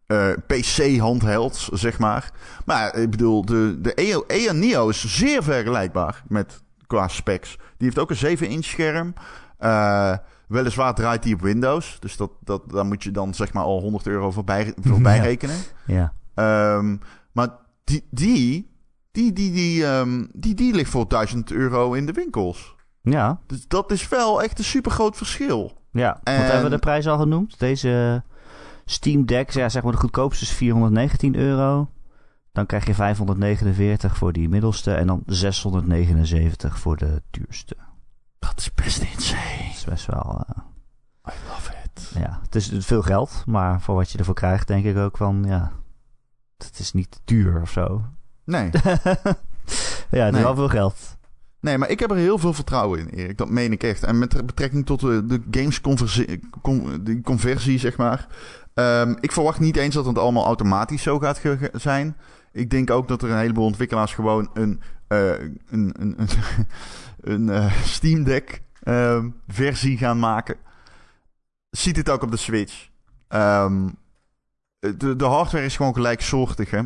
eh, 0.06 0.28
PC-handhelds, 0.46 1.68
zeg 1.68 1.98
maar. 1.98 2.30
Maar 2.64 2.94
ik 2.96 3.10
bedoel, 3.10 3.44
de, 3.44 3.78
de 3.80 3.94
EO, 3.94 4.24
EA 4.26 4.52
Neo 4.52 4.88
is 4.88 5.16
zeer 5.16 5.42
vergelijkbaar 5.42 6.22
met 6.28 6.62
qua 6.86 7.08
specs. 7.08 7.56
Die 7.56 7.86
heeft 7.92 7.98
ook 7.98 8.10
een 8.10 8.38
7-inch 8.38 8.64
scherm. 8.64 9.14
Eh, 9.58 10.16
weliswaar 10.48 10.94
draait 10.94 11.22
die 11.22 11.34
op 11.34 11.40
Windows. 11.40 11.96
Dus 12.00 12.16
dat, 12.16 12.30
dat, 12.44 12.70
daar 12.70 12.86
moet 12.86 13.02
je 13.02 13.10
dan 13.10 13.34
zeg 13.34 13.52
maar 13.52 13.64
al 13.64 13.80
100 13.80 14.06
euro 14.06 14.30
voorbij, 14.30 14.74
voorbij 14.82 15.16
Ja. 15.16 15.22
rekenen. 15.22 15.56
Ja. 15.86 16.12
Ehm, 16.34 16.96
maar 17.32 17.48
die, 17.84 18.06
die, 18.10 18.70
die, 19.10 19.32
die, 19.32 19.52
die, 19.52 19.86
ehm, 19.86 20.24
die, 20.32 20.54
die 20.54 20.74
ligt 20.74 20.90
voor 20.90 21.08
1000 21.08 21.52
euro 21.52 21.92
in 21.92 22.06
de 22.06 22.12
winkels. 22.12 22.74
Ja, 23.02 23.40
Dus 23.46 23.68
dat 23.68 23.90
is 23.92 24.08
wel 24.08 24.42
echt 24.42 24.58
een 24.58 24.64
super 24.64 24.90
groot 24.90 25.16
verschil. 25.16 25.72
ja. 25.92 26.20
En- 26.24 26.44
hebben 26.44 26.62
we 26.62 26.68
de 26.70 26.78
prijs 26.78 27.06
al 27.06 27.18
genoemd? 27.18 27.58
Deze 27.58 28.22
Steam 28.88 29.24
Deck, 29.26 29.50
ja, 29.50 29.68
zeg 29.68 29.82
maar 29.82 29.92
de 29.92 29.98
goedkoopste 29.98 30.44
is 30.44 30.50
419 30.50 31.34
euro. 31.36 31.90
Dan 32.52 32.66
krijg 32.66 32.86
je 32.86 32.94
549 32.94 34.16
voor 34.16 34.32
die 34.32 34.48
middelste 34.48 34.92
en 34.94 35.06
dan 35.06 35.22
679 35.26 36.78
voor 36.78 36.96
de 36.96 37.22
duurste. 37.30 37.76
Dat 38.38 38.54
is 38.56 38.74
best 38.74 39.02
insane. 39.02 39.64
Dat 39.66 39.76
is 39.76 39.84
best 39.84 40.06
wel, 40.06 40.44
eh, 40.48 41.32
I 41.34 41.36
love 41.48 41.72
it. 41.84 42.10
ja, 42.18 42.38
het 42.42 42.54
is 42.54 42.72
veel 42.78 43.02
geld, 43.02 43.42
maar 43.46 43.80
voor 43.80 43.94
wat 43.94 44.10
je 44.10 44.18
ervoor 44.18 44.34
krijgt 44.34 44.66
denk 44.66 44.84
ik 44.84 44.96
ook 44.96 45.16
van, 45.16 45.44
ja, 45.46 45.72
het 46.56 46.78
is 46.78 46.92
niet 46.92 47.20
duur 47.24 47.60
of 47.60 47.70
zo. 47.70 48.04
Nee. 48.44 48.70
ja, 50.10 50.24
het 50.24 50.34
is 50.34 50.42
wel 50.42 50.54
veel 50.54 50.68
geld. 50.68 51.16
nee, 51.60 51.78
maar 51.78 51.88
ik 51.90 52.00
heb 52.00 52.10
er 52.10 52.16
heel 52.16 52.38
veel 52.38 52.52
vertrouwen 52.52 52.98
in, 53.00 53.08
Erik. 53.08 53.38
Dat 53.38 53.50
meen 53.50 53.72
ik 53.72 53.82
echt. 53.82 54.02
En 54.02 54.18
met 54.18 54.46
betrekking 54.46 54.86
tot 54.86 55.00
de, 55.00 55.26
de 55.26 55.42
games 55.50 55.80
conversie, 55.80 56.40
con- 56.62 57.04
die 57.04 57.20
conversie, 57.20 57.78
zeg 57.78 57.96
maar. 57.96 58.26
Ehm, 58.76 59.14
ik 59.20 59.32
verwacht 59.32 59.60
niet 59.60 59.76
eens 59.76 59.94
dat 59.94 60.06
het 60.06 60.18
allemaal 60.18 60.44
automatisch 60.44 61.02
zo 61.02 61.18
gaat 61.18 61.40
zijn. 61.72 62.16
Ik 62.52 62.70
denk 62.70 62.90
ook 62.90 63.08
dat 63.08 63.22
er 63.22 63.30
een 63.30 63.38
heleboel 63.38 63.64
ontwikkelaars 63.64 64.14
gewoon 64.14 64.50
een, 64.54 64.82
eh, 65.08 65.30
een, 65.70 65.94
een, 65.98 66.16
een, 67.32 67.48
eh, 67.50 67.82
Steam 67.82 68.24
Deck 68.24 68.62
ehm, 68.82 69.30
versie 69.48 69.98
gaan 69.98 70.18
maken. 70.18 70.56
Ziet 71.70 71.96
het 71.96 72.10
ook 72.10 72.22
op 72.22 72.30
de 72.30 72.36
Switch. 72.36 72.88
Ehm, 73.28 73.88
de, 74.78 75.16
de 75.16 75.24
hardware 75.24 75.64
is 75.64 75.76
gewoon 75.76 75.94
gelijksoortig, 75.94 76.70
hè. 76.70 76.82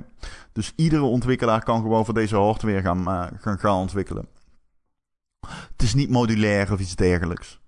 Dus 0.52 0.72
iedere 0.76 1.02
ontwikkelaar 1.02 1.64
kan 1.64 1.80
gewoon 1.82 2.04
voor 2.04 2.14
deze 2.14 2.36
hardware 2.36 2.80
gaan, 2.80 3.02
ma- 3.02 3.30
gaan, 3.40 3.58
gaan 3.58 3.76
ontwikkelen. 3.76 4.28
Het 5.46 5.82
is 5.82 5.94
niet 5.94 6.10
modulair 6.10 6.72
of 6.72 6.80
iets 6.80 6.96
dergelijks. 6.96 7.60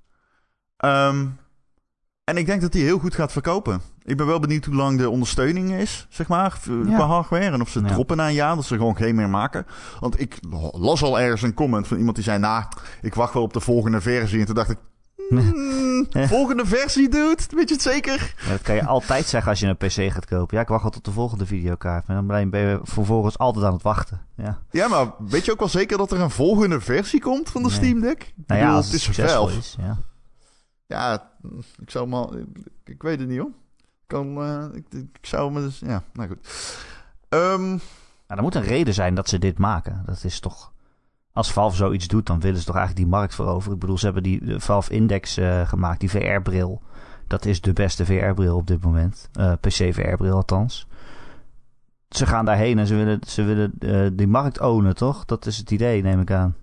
En 2.24 2.36
ik 2.36 2.46
denk 2.46 2.60
dat 2.60 2.72
die 2.72 2.84
heel 2.84 2.98
goed 2.98 3.14
gaat 3.14 3.32
verkopen. 3.32 3.91
Ik 4.04 4.16
ben 4.16 4.26
wel 4.26 4.40
benieuwd 4.40 4.64
hoe 4.64 4.74
lang 4.74 4.98
de 4.98 5.10
ondersteuning 5.10 5.72
is, 5.72 6.06
zeg 6.10 6.28
maar, 6.28 6.58
Ja. 6.86 6.94
qua 6.96 7.06
hardware. 7.06 7.44
En 7.50 7.60
of 7.60 7.68
ze 7.68 7.80
Ja. 7.80 7.86
droppen 7.86 8.16
na 8.16 8.26
een 8.28 8.34
jaar, 8.34 8.54
dat 8.54 8.64
ze 8.64 8.76
gewoon 8.76 8.96
geen 8.96 9.14
meer 9.14 9.28
maken. 9.28 9.66
Want 10.00 10.20
ik 10.20 10.38
las 10.72 11.02
al 11.02 11.20
ergens 11.20 11.42
een 11.42 11.54
comment 11.54 11.86
van 11.86 11.96
iemand 11.96 12.14
die 12.16 12.24
zei... 12.24 12.38
Nou, 12.38 12.64
ik 13.02 13.14
wacht 13.14 13.34
wel 13.34 13.42
op 13.42 13.52
de 13.52 13.60
volgende 13.60 14.00
versie. 14.00 14.40
En 14.40 14.46
toen 14.46 14.54
dacht 14.54 14.70
ik... 14.70 14.78
"Hmm, 15.28 16.06
volgende 16.12 16.66
versie, 16.66 17.08
dude? 17.08 17.42
Weet 17.50 17.68
je 17.68 17.74
het 17.74 17.82
zeker? 17.82 18.34
Ja, 18.44 18.50
dat 18.50 18.62
kan 18.62 18.74
je 18.74 18.86
altijd 18.86 19.26
zeggen 19.26 19.50
als 19.50 19.60
je 19.60 19.66
een 19.66 19.76
PC 19.76 20.12
gaat 20.12 20.26
kopen. 20.26 20.56
Ja, 20.56 20.62
ik 20.62 20.68
wacht 20.68 20.84
al 20.84 20.90
tot 20.90 21.04
de 21.04 21.10
volgende 21.10 21.46
videokaart. 21.46 22.06
Maar 22.06 22.16
dan 22.16 22.50
ben 22.50 22.60
je- 22.60 22.80
vervolgens 22.82 23.38
altijd 23.38 23.64
aan 23.64 23.72
het 23.72 23.82
wachten. 23.82 24.20
Ja. 24.36 24.58
Ja, 24.70 24.88
maar 24.88 25.06
weet 25.18 25.44
je 25.44 25.52
ook 25.52 25.58
wel 25.58 25.68
zeker 25.68 25.98
dat 25.98 26.12
er 26.12 26.20
een 26.20 26.30
volgende 26.30 26.80
versie 26.80 27.20
komt 27.20 27.50
van 27.50 27.62
de 27.62 27.68
Nee. 27.68 27.76
Steam 27.76 28.00
Deck? 28.00 28.22
Ik 28.22 28.32
Nou 28.36 28.44
bedoel, 28.46 28.64
ja, 28.64 28.74
als 28.76 28.84
het 28.84 29.06
het 29.06 29.18
is 29.50 29.56
is. 29.56 29.76
Ja. 29.80 29.98
Ja, 30.86 31.30
ik 31.82 31.90
zou 31.90 32.06
maar... 32.08 32.26
Ik 32.84 33.02
weet 33.02 33.18
het 33.18 33.28
niet, 33.28 33.38
hoor. 33.38 33.50
Eh, 34.12 34.64
ik, 34.72 34.84
ik 34.90 35.26
zou 35.26 35.52
me 35.52 35.60
dus... 35.60 35.78
Ja, 35.78 36.02
nou 36.12 36.28
goed. 36.28 36.38
Ehm, 37.28 37.70
Maar 38.26 38.36
er 38.36 38.42
moet 38.42 38.54
een 38.54 38.62
reden 38.62 38.94
zijn 38.94 39.14
dat 39.14 39.28
ze 39.28 39.38
dit 39.38 39.58
maken. 39.58 40.02
Dat 40.06 40.24
is 40.24 40.40
toch... 40.40 40.72
Als 41.32 41.52
Valve 41.52 41.76
zoiets 41.76 42.08
doet, 42.08 42.26
dan 42.26 42.40
willen 42.40 42.58
ze 42.58 42.64
toch 42.64 42.76
eigenlijk 42.76 43.06
die 43.06 43.16
markt 43.16 43.34
veroveren. 43.34 43.74
Ik 43.74 43.80
bedoel, 43.80 43.98
ze 43.98 44.04
hebben 44.04 44.22
die 44.22 44.58
Valve 44.58 44.92
Index 44.92 45.36
eh, 45.36 45.68
gemaakt, 45.68 46.00
die 46.00 46.10
VR-bril. 46.10 46.82
Dat 47.26 47.44
is 47.44 47.60
de 47.60 47.72
beste 47.72 48.04
VR-bril 48.04 48.56
op 48.56 48.66
dit 48.66 48.84
moment. 48.84 49.28
Eh, 49.32 49.52
PC-VR-bril 49.60 50.34
althans. 50.34 50.86
Ze 52.08 52.26
gaan 52.26 52.44
daarheen 52.44 52.78
en 52.78 52.86
ze 52.86 52.94
willen, 52.94 53.18
ze 53.26 53.42
willen 53.42 54.16
die 54.16 54.26
markt 54.26 54.60
ownen, 54.60 54.94
toch? 54.94 55.24
Dat 55.24 55.46
is 55.46 55.56
het 55.56 55.70
idee, 55.70 56.02
neem 56.02 56.20
ik 56.20 56.30
aan. 56.30 56.56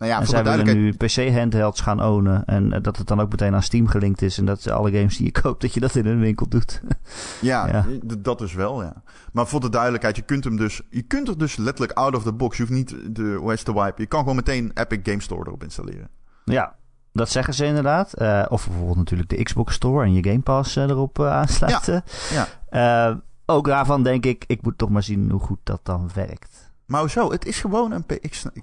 Nou 0.00 0.12
ja, 0.12 0.18
en 0.18 0.26
voor 0.26 0.34
zij 0.34 0.44
willen 0.44 0.76
nu 0.76 0.92
PC-handhelds 0.92 1.80
gaan 1.80 2.02
ownen. 2.04 2.44
En 2.44 2.72
eh, 2.72 2.82
dat 2.82 2.96
het 2.96 3.06
dan 3.06 3.20
ook 3.20 3.30
meteen 3.30 3.54
aan 3.54 3.62
Steam 3.62 3.86
gelinkt 3.86 4.22
is. 4.22 4.38
En 4.38 4.44
dat 4.44 4.66
alle 4.70 4.90
games 4.92 5.16
die 5.16 5.26
je 5.26 5.40
koopt, 5.42 5.60
dat 5.60 5.74
je 5.74 5.80
dat 5.80 5.94
in 5.94 6.06
een 6.06 6.20
winkel 6.20 6.48
doet. 6.48 6.80
Ja, 7.40 7.66
Ja. 7.68 7.84
dat 8.18 8.38
dus 8.38 8.54
wel, 8.54 8.82
ja. 8.82 9.02
Maar 9.32 9.46
voor 9.46 9.60
de 9.60 9.68
duidelijkheid, 9.68 10.16
je 10.16 10.22
kunt 10.22 10.44
hem 10.44 10.56
dus... 10.56 10.82
Je 10.90 11.02
kunt 11.02 11.28
er 11.28 11.38
dus 11.38 11.56
letterlijk 11.56 11.92
out 11.98 12.16
of 12.16 12.22
the 12.22 12.32
box. 12.32 12.56
Je 12.56 12.62
hoeft 12.62 12.74
niet 12.74 13.14
de 13.16 13.38
OS 13.42 13.62
te 13.62 13.72
wipen. 13.74 13.94
Je 14.02 14.06
kan 14.06 14.20
gewoon 14.20 14.36
meteen 14.36 14.70
Epic 14.74 14.98
Game 15.02 15.20
Store 15.20 15.44
erop 15.46 15.62
installeren. 15.62 16.08
Ja, 16.44 16.74
dat 17.12 17.28
zeggen 17.30 17.54
ze 17.54 17.64
inderdaad. 17.66 18.12
Eh, 18.12 18.44
of 18.48 18.66
bijvoorbeeld 18.66 18.96
natuurlijk 18.96 19.28
de 19.28 19.42
Xbox 19.42 19.74
Store 19.74 20.04
en 20.04 20.12
je 20.12 20.24
Game 20.24 20.40
Pass 20.40 20.76
eh, 20.76 20.82
erop 20.82 21.20
aansluiten. 21.22 22.04
Ja. 22.30 22.46
Eh, 23.10 23.16
ook 23.46 23.66
daarvan 23.66 24.02
denk 24.02 24.26
ik, 24.26 24.44
ik 24.46 24.62
moet 24.62 24.78
toch 24.78 24.90
maar 24.90 25.02
zien 25.02 25.30
hoe 25.30 25.40
goed 25.40 25.58
dat 25.62 25.80
dan 25.82 26.10
werkt. 26.14 26.72
Maar 26.86 27.00
hoezo? 27.00 27.30
Het 27.30 27.46
is 27.46 27.60
gewoon 27.60 27.92
een... 27.92 28.04
P- 28.04 28.12
ik 28.12 28.34
snap- 28.34 28.54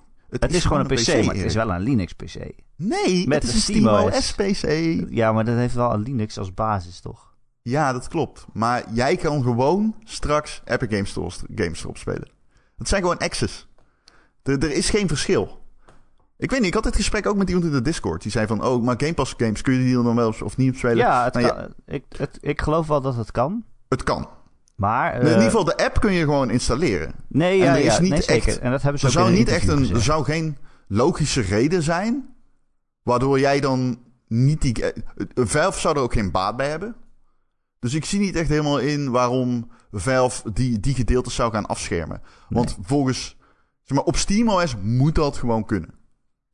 het, 0.42 0.52
Het 0.52 0.60
is 0.60 0.66
gewoon 0.66 0.80
een 0.80 0.96
PC, 0.98 1.26
maar 1.26 1.36
het 1.36 1.46
is 1.46 1.54
wel 1.56 1.72
een 1.72 1.82
Linux 1.82 2.14
PC. 2.14 2.36
Nee, 2.76 3.28
met 3.28 3.44
het 3.44 3.54
is 3.54 3.68
een 3.68 3.76
SteamOS. 3.76 4.34
PC. 4.34 4.66
Ja, 5.10 5.32
maar 5.32 5.46
dat 5.46 5.56
heeft 5.56 5.76
wel 5.76 5.94
een 5.94 6.02
Linux 6.02 6.38
als 6.38 6.54
basis, 6.54 7.00
toch? 7.00 7.36
Ja, 7.62 7.94
dat 7.94 8.08
klopt. 8.08 8.46
Maar 8.54 8.84
jij 8.94 9.16
kan 9.16 9.44
gewoon 9.44 9.96
straks 10.04 10.62
Epic 10.66 10.90
Games 10.90 11.10
Store 11.10 11.32
games 11.56 11.84
erop 11.84 11.98
spelen. 11.98 12.30
Dat 12.78 12.88
zijn 12.88 13.02
gewoon 13.02 13.18
access. 13.18 13.68
Er, 14.44 14.58
er 14.64 14.72
is 14.72 14.90
geen 14.90 15.08
verschil. 15.08 15.66
Ik 16.38 16.50
weet 16.52 16.60
niet, 16.60 16.68
ik 16.68 16.74
had 16.74 16.84
dit 16.84 16.96
gesprek 16.96 17.26
ook 17.28 17.38
met 17.38 17.48
iemand 17.48 17.66
in 17.66 17.72
de 17.72 17.82
Discord. 17.82 18.22
Die 18.22 18.32
zei 18.32 18.48
van, 18.48 18.64
oh, 18.64 18.84
maar 18.84 18.96
Game 18.98 19.14
Pass 19.14 19.34
games, 19.38 19.62
kun 19.62 19.74
je 19.74 19.80
die 19.84 20.04
dan 20.04 20.16
wel 20.16 20.34
of 20.44 20.58
niet 20.58 20.70
op 20.70 20.76
spelen? 20.78 20.98
Ja, 20.98 21.24
het 21.24 21.34
Nou, 21.34 21.48
kan, 21.48 21.74
Ik, 21.86 22.04
het, 22.18 22.38
ik 22.42 22.62
geloof 22.62 22.88
wel 22.88 23.02
dat 23.02 23.16
het 23.16 23.32
kan. 23.32 23.64
Het 23.90 24.04
kan. 24.04 24.28
Maar... 24.78 25.16
in 25.16 25.22
eh, 25.22 25.28
ieder 25.28 25.44
geval, 25.44 25.64
de 25.64 25.78
app 25.78 26.00
kun 26.00 26.14
je 26.14 26.24
gewoon 26.24 26.50
installeren. 26.50 27.14
Nee, 27.28 27.60
en 27.60 27.66
ja, 27.66 27.72
er 27.78 27.86
is 27.86 27.96
ja, 27.96 28.02
niet 28.02 28.10
nee, 28.12 28.22
zeker. 28.22 28.48
echt- 28.48 28.60
En 28.60 28.72
dat 28.72 28.82
hebben 28.82 29.00
ze 29.00 29.08
Er 29.08 29.12
ook 29.12 29.18
zou 29.20 29.36
niet 29.38 29.48
echt 29.48 29.68
een, 29.68 29.96
er 29.96 30.02
zou 30.02 30.24
geen 30.24 30.58
logische 30.88 31.42
reden 31.42 31.84
zijn 31.84 32.36
waardoor 33.04 33.40
jij 33.40 33.60
dan 33.60 34.00
niet 34.28 34.62
die. 34.62 34.84
eh, 34.92 35.04
Valve 35.36 35.80
zou 35.80 35.96
er 35.96 36.02
ook 36.02 36.14
geen 36.14 36.32
baat 36.32 36.58
bij 36.58 36.70
hebben. 36.70 36.96
Dus 37.80 37.94
ik 37.94 38.06
zie 38.06 38.20
niet 38.20 38.36
echt 38.36 38.50
helemaal 38.50 38.80
in 38.80 39.12
waarom 39.12 39.72
Valve 39.92 40.52
die, 40.54 40.80
die 40.80 40.96
gedeeltes 40.96 41.36
zou 41.36 41.52
gaan 41.52 41.66
afschermen. 41.66 42.22
Want 42.50 42.78
volgens, 42.82 43.38
zeg 43.84 43.98
maar, 43.98 44.06
op 44.06 44.16
SteamOS 44.18 44.76
moet 44.82 45.16
dat 45.16 45.38
gewoon 45.38 45.66
kunnen. 45.66 45.94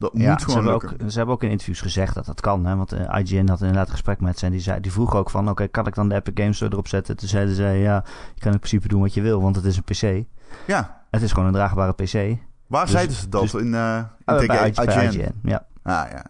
Dat 0.03 0.21
Ja, 0.21 0.29
moet 0.31 0.41
ze 0.41 0.51
hebben, 0.51 0.73
ook, 0.73 0.93
ze 1.07 1.17
hebben 1.17 1.35
ook 1.35 1.43
in 1.43 1.49
interviews 1.49 1.81
gezegd 1.81 2.13
dat 2.15 2.25
dat 2.25 2.41
kan. 2.41 2.65
Hè? 2.65 2.75
Want 2.75 2.91
eh, 2.91 3.19
IGN 3.19 3.47
had 3.49 3.59
inderdaad 3.59 3.85
een 3.85 3.91
gesprek 3.91 4.21
met 4.21 4.39
ze. 4.39 4.45
En 4.45 4.51
die, 4.51 4.61
zei, 4.61 4.79
die 4.79 4.91
vroeg 4.91 5.15
ook 5.15 5.29
van... 5.29 5.49
Oké, 5.49 5.67
kan 5.67 5.87
ik 5.87 5.95
dan 5.95 6.09
de 6.09 6.15
Epic 6.15 6.33
Games 6.35 6.55
Store 6.55 6.71
erop 6.71 6.87
zetten? 6.87 7.17
Toen 7.17 7.27
zeiden 7.27 7.55
ze... 7.55 7.63
Ja, 7.63 8.03
je 8.35 8.41
kan 8.41 8.51
in 8.51 8.57
principe 8.57 8.87
doen 8.87 9.01
wat 9.01 9.13
je 9.13 9.21
wil. 9.21 9.41
Want 9.41 9.55
het 9.55 9.65
is 9.65 9.77
een 9.77 9.83
PC. 9.83 10.25
Ja, 10.67 11.01
Het 11.11 11.21
is 11.21 11.31
gewoon 11.31 11.47
een 11.47 11.53
draagbare 11.53 11.93
PC. 11.93 12.37
waar 12.67 12.83
Dus- 12.83 12.91
zeiden 12.91 13.15
ze 13.15 13.29
dat? 13.29 13.41
dus- 13.41 13.53
in 13.53 13.73
eh 13.73 13.97
in 14.25 14.37
tegen 14.37 14.47
bij, 14.47 14.69
IGN? 14.69 15.31
Ja. 15.43 15.65
Ah 15.83 16.05
ja. 16.11 16.25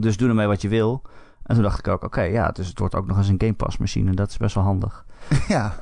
Dus 0.00 0.16
doe 0.16 0.28
ermee 0.28 0.46
wat 0.46 0.62
je 0.62 0.68
wil. 0.68 1.02
En 1.42 1.54
toen 1.54 1.64
dacht 1.64 1.78
ik 1.78 1.88
ook... 1.88 2.04
Oké, 2.04 2.22
ja, 2.22 2.48
dus 2.50 2.68
het 2.68 2.78
wordt 2.78 2.94
ook 2.94 3.06
nog 3.06 3.16
eens 3.16 3.28
een 3.28 3.40
Game 3.40 3.54
Pass 3.54 3.76
machine. 3.78 4.14
Dat 4.14 4.28
is 4.30 4.36
best 4.36 4.54
wel 4.54 4.64
handig. 4.64 5.04
ja. 5.48 5.74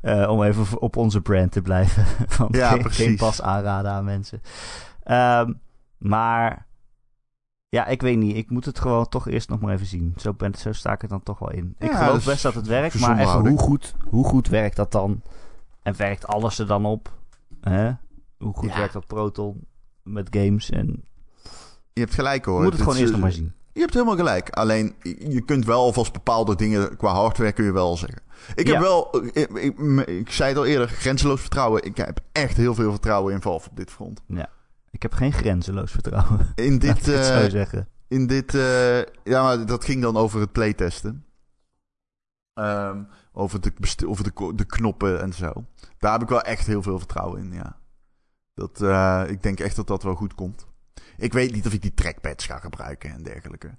Eh, 0.00 0.28
om 0.30 0.42
even 0.42 0.80
op 0.80 0.96
onze 0.96 1.20
brand 1.20 1.52
te 1.52 1.62
blijven. 1.62 2.04
Van 2.28 2.48
Ja, 2.50 2.68
geen, 2.70 2.82
precies. 2.82 3.04
geen 3.04 3.16
pas 3.16 3.42
aanraden 3.42 3.90
aan 3.90 4.04
mensen. 4.04 4.40
Ehm, 5.02 5.52
maar 5.98 6.66
ja, 7.68 7.86
ik 7.86 8.02
weet 8.02 8.16
niet. 8.18 8.36
Ik 8.36 8.50
moet 8.50 8.64
het 8.64 8.78
gewoon 8.78 9.08
toch 9.08 9.28
eerst 9.28 9.48
nog 9.48 9.60
maar 9.60 9.74
even 9.74 9.86
zien. 9.86 10.14
Zo, 10.16 10.32
ben, 10.34 10.54
zo 10.54 10.72
sta 10.72 10.92
ik 10.92 11.02
er 11.02 11.08
dan 11.08 11.22
toch 11.22 11.38
wel 11.38 11.50
in. 11.50 11.74
Ik 11.78 11.90
Ja, 11.90 11.96
geloof 11.98 12.14
dus 12.14 12.24
best 12.24 12.42
dat 12.42 12.54
het 12.54 12.66
werkt. 12.66 12.98
Maar 13.00 13.18
even 13.18 13.48
hoe 13.48 13.58
goed, 13.58 13.94
hoe 14.08 14.24
goed 14.24 14.48
werkt 14.48 14.76
dat 14.76 14.92
dan? 14.92 15.22
En 15.82 15.96
werkt 15.96 16.26
alles 16.26 16.58
er 16.58 16.66
dan 16.66 16.84
op? 16.84 17.12
Hè? 17.60 17.90
Hoe 18.38 18.54
goed 18.54 18.70
Ja. 18.70 18.76
werkt 18.78 18.92
dat 18.92 19.06
Proton 19.06 19.66
met 20.02 20.28
games? 20.30 20.70
En 20.70 21.04
Je 21.92 22.00
hebt 22.00 22.14
gelijk 22.14 22.44
hoor. 22.44 22.56
we 22.56 22.62
moeten 22.62 22.80
het 22.80 22.88
gewoon 22.88 23.04
is, 23.04 23.10
eerst 23.10 23.12
nog 23.22 23.30
eh, 23.30 23.36
maar 23.36 23.36
zien. 23.36 23.52
Je 23.72 23.80
hebt 23.80 23.92
helemaal 23.94 24.16
gelijk. 24.16 24.50
Alleen 24.50 24.94
je 25.18 25.42
kunt 25.44 25.64
wel 25.64 25.80
alvast 25.80 26.12
bepaalde 26.12 26.56
dingen 26.56 26.96
qua 26.96 27.12
hardware 27.12 27.52
kun 27.52 27.64
je 27.64 27.72
wel 27.72 27.96
zeggen. 27.96 28.22
Ik 28.54 28.66
heb 28.66 28.74
Ja. 28.76 28.80
wel, 28.80 29.24
ik, 29.32 29.48
ik, 29.50 29.78
ik 30.06 30.30
zei 30.30 30.48
het 30.48 30.58
al 30.58 30.66
eerder, 30.66 30.88
grenzeloos 30.88 31.40
vertrouwen. 31.40 31.84
Ik 31.84 31.96
heb 31.96 32.20
echt 32.32 32.56
heel 32.56 32.74
veel 32.74 32.90
vertrouwen 32.90 33.34
in 33.34 33.40
Valve 33.40 33.68
op 33.70 33.76
dit 33.76 33.90
front. 33.90 34.22
Ik 34.90 35.02
heb 35.02 35.12
geen 35.12 35.32
grenzeloos 35.32 35.90
vertrouwen. 35.90 36.52
In 36.54 36.78
dit, 36.78 36.98
ik 36.98 37.04
het 37.04 37.26
zo 37.26 37.32
eh, 37.32 37.50
zeggen. 37.50 37.88
in 38.08 38.26
dit, 38.26 38.54
eh, 38.54 38.98
ja, 39.24 39.42
maar 39.42 39.66
dat 39.66 39.84
ging 39.84 40.02
dan 40.02 40.16
over 40.16 40.40
het 40.40 40.52
playtesten. 40.52 41.24
Ehm, 42.54 43.02
over 43.32 43.60
de, 43.60 43.72
over 44.06 44.24
de, 44.24 44.52
de 44.54 44.64
knoppen 44.64 45.20
en 45.20 45.32
zo. 45.32 45.64
Daar 45.98 46.12
heb 46.12 46.22
ik 46.22 46.28
wel 46.28 46.42
echt 46.42 46.66
heel 46.66 46.82
veel 46.82 46.98
vertrouwen 46.98 47.40
in, 47.40 47.52
ja. 47.52 47.76
Dat, 48.54 48.82
eh, 48.82 49.24
ik 49.28 49.42
denk 49.42 49.60
echt 49.60 49.76
dat 49.76 49.86
dat 49.86 50.02
wel 50.02 50.14
goed 50.14 50.34
komt. 50.34 50.66
Ik 51.16 51.32
weet 51.32 51.52
niet 51.52 51.66
of 51.66 51.72
ik 51.72 51.82
die 51.82 51.94
trackpads 51.94 52.46
ga 52.46 52.58
gebruiken 52.58 53.10
en 53.10 53.22
dergelijke. 53.22 53.76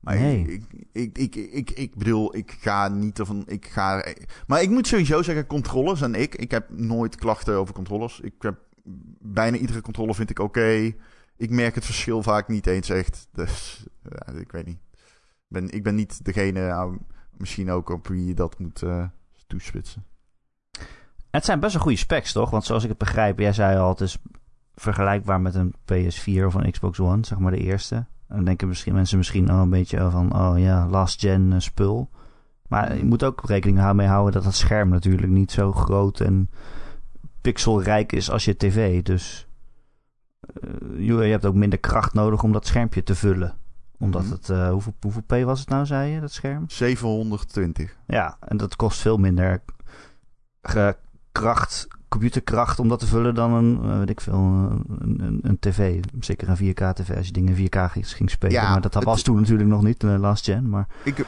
Maar 0.00 0.16
Nee. 0.16 0.46
ik, 0.46 0.64
ik, 0.92 1.18
ik, 1.18 1.34
ik, 1.36 1.70
ik 1.70 1.96
bedoel, 1.96 2.36
ik 2.36 2.56
ga 2.60 2.88
niet 2.88 3.18
ervan. 3.18 3.42
Ik 3.46 3.66
ga, 3.66 4.04
maar 4.46 4.62
ik 4.62 4.70
moet 4.70 4.86
sowieso 4.86 5.22
zeggen, 5.22 5.46
controllers 5.46 6.00
en 6.00 6.14
ik. 6.14 6.34
Ik 6.34 6.50
heb 6.50 6.70
nooit 6.70 7.16
klachten 7.16 7.54
over 7.54 7.74
controllers. 7.74 8.20
Ik 8.20 8.34
heb 8.38 8.58
bijna 9.18 9.56
iedere 9.56 9.80
controller 9.80 10.14
vind 10.14 10.30
ik 10.30 10.38
oké. 10.38 10.92
Ik 11.36 11.50
merk 11.50 11.74
het 11.74 11.84
verschil 11.84 12.22
vaak 12.22 12.48
niet 12.48 12.66
eens 12.66 12.88
echt. 12.88 13.28
Dus 13.32 13.86
ja, 14.02 14.32
ik 14.32 14.52
weet 14.52 14.66
niet. 14.66 14.80
Ik 14.92 15.56
ben, 15.56 15.70
ik 15.70 15.82
ben 15.82 15.94
niet 15.94 16.24
degene, 16.24 16.98
misschien 17.36 17.70
ook 17.70 17.88
op 17.88 18.08
wie 18.08 18.26
je 18.26 18.34
dat 18.34 18.58
moet 18.58 18.82
eh 18.82 19.04
toespitsen. 19.50 20.04
Het 21.30 21.44
zijn 21.44 21.60
best 21.60 21.72
wel 21.72 21.82
goede 21.82 21.98
specs, 21.98 22.32
toch? 22.32 22.50
Want 22.50 22.64
zoals 22.64 22.82
ik 22.82 22.88
het 22.88 22.98
begrijp, 22.98 23.38
jij 23.38 23.52
zei 23.52 23.78
al, 23.78 23.88
het 23.88 24.00
is 24.00 24.18
vergelijkbaar 24.74 25.40
met 25.40 25.54
een 25.54 25.74
PS4 25.74 26.44
of 26.44 26.54
een 26.54 26.70
Xbox 26.70 27.00
One, 27.00 27.26
zeg 27.26 27.38
maar 27.38 27.50
de 27.50 27.58
eerste. 27.58 28.06
Dan 28.28 28.44
denken 28.44 28.68
misschien, 28.68 28.94
mensen 28.94 29.18
misschien 29.18 29.50
al 29.50 29.62
een 29.62 29.70
beetje 29.70 30.10
van, 30.10 30.34
oh 30.34 30.58
ja, 30.58 30.86
last 30.88 31.20
gen 31.20 31.52
eh, 31.52 31.58
spul. 31.58 32.10
Maar 32.68 32.96
je 32.96 33.04
moet 33.04 33.24
ook 33.24 33.42
rekening 33.46 33.92
mee 33.92 34.06
houden 34.06 34.32
dat 34.32 34.44
het 34.44 34.54
scherm 34.54 34.88
natuurlijk 34.88 35.32
niet 35.32 35.52
zo 35.52 35.72
groot 35.72 36.20
en 36.20 36.50
pixelrijk 37.40 38.12
is 38.12 38.30
als 38.30 38.44
je 38.44 38.56
tv. 38.56 39.02
Dus 39.02 39.46
eh, 40.40 40.70
je 41.06 41.14
je 41.14 41.30
hebt 41.30 41.44
ook 41.46 41.54
minder 41.54 41.78
kracht 41.78 42.12
nodig 42.14 42.42
om 42.42 42.52
dat 42.52 42.66
schermpje 42.66 43.02
te 43.02 43.14
vullen. 43.14 43.54
Omdat 43.98 44.22
Mhm. 44.22 44.30
het, 44.32 44.48
eh, 44.48 44.70
hoeveel, 44.70 44.94
hoeveel 45.00 45.22
P 45.26 45.44
was 45.44 45.60
het 45.60 45.68
nou, 45.68 45.86
zei 45.86 46.10
je, 46.12 46.20
dat 46.20 46.32
scherm? 46.32 46.64
720. 46.68 47.96
Ja, 48.06 48.36
en 48.40 48.56
dat 48.56 48.76
kost 48.76 49.00
veel 49.00 49.16
minder 49.16 49.62
ge- 50.62 50.96
kracht, 51.32 51.88
computerkracht 52.08 52.78
om 52.78 52.88
dat 52.88 52.98
te 52.98 53.06
vullen 53.06 53.34
dan 53.34 53.52
een, 53.52 53.80
eh, 53.82 53.98
weet 53.98 54.10
ik 54.10 54.20
veel, 54.20 54.34
een, 54.34 54.84
een, 55.22 55.38
een 55.42 55.58
tv. 55.58 56.02
Zeker 56.20 56.48
een 56.48 56.56
4K-tv 56.56 57.16
als 57.16 57.26
je 57.26 57.32
dingen 57.32 57.54
4K 57.56 57.76
ging- 57.92 58.30
spelen. 58.30 58.54
Ja, 58.54 58.70
maar 58.70 58.80
dat 58.80 58.94
het- 58.94 59.04
was 59.04 59.22
toen 59.22 59.36
natuurlijk 59.36 59.68
nog 59.68 59.82
niet, 59.82 60.00
de 60.00 60.06
last 60.06 60.44
gen. 60.44 60.68
Maar 60.68 60.88
Ik, 61.04 61.18
eh, 61.18 61.24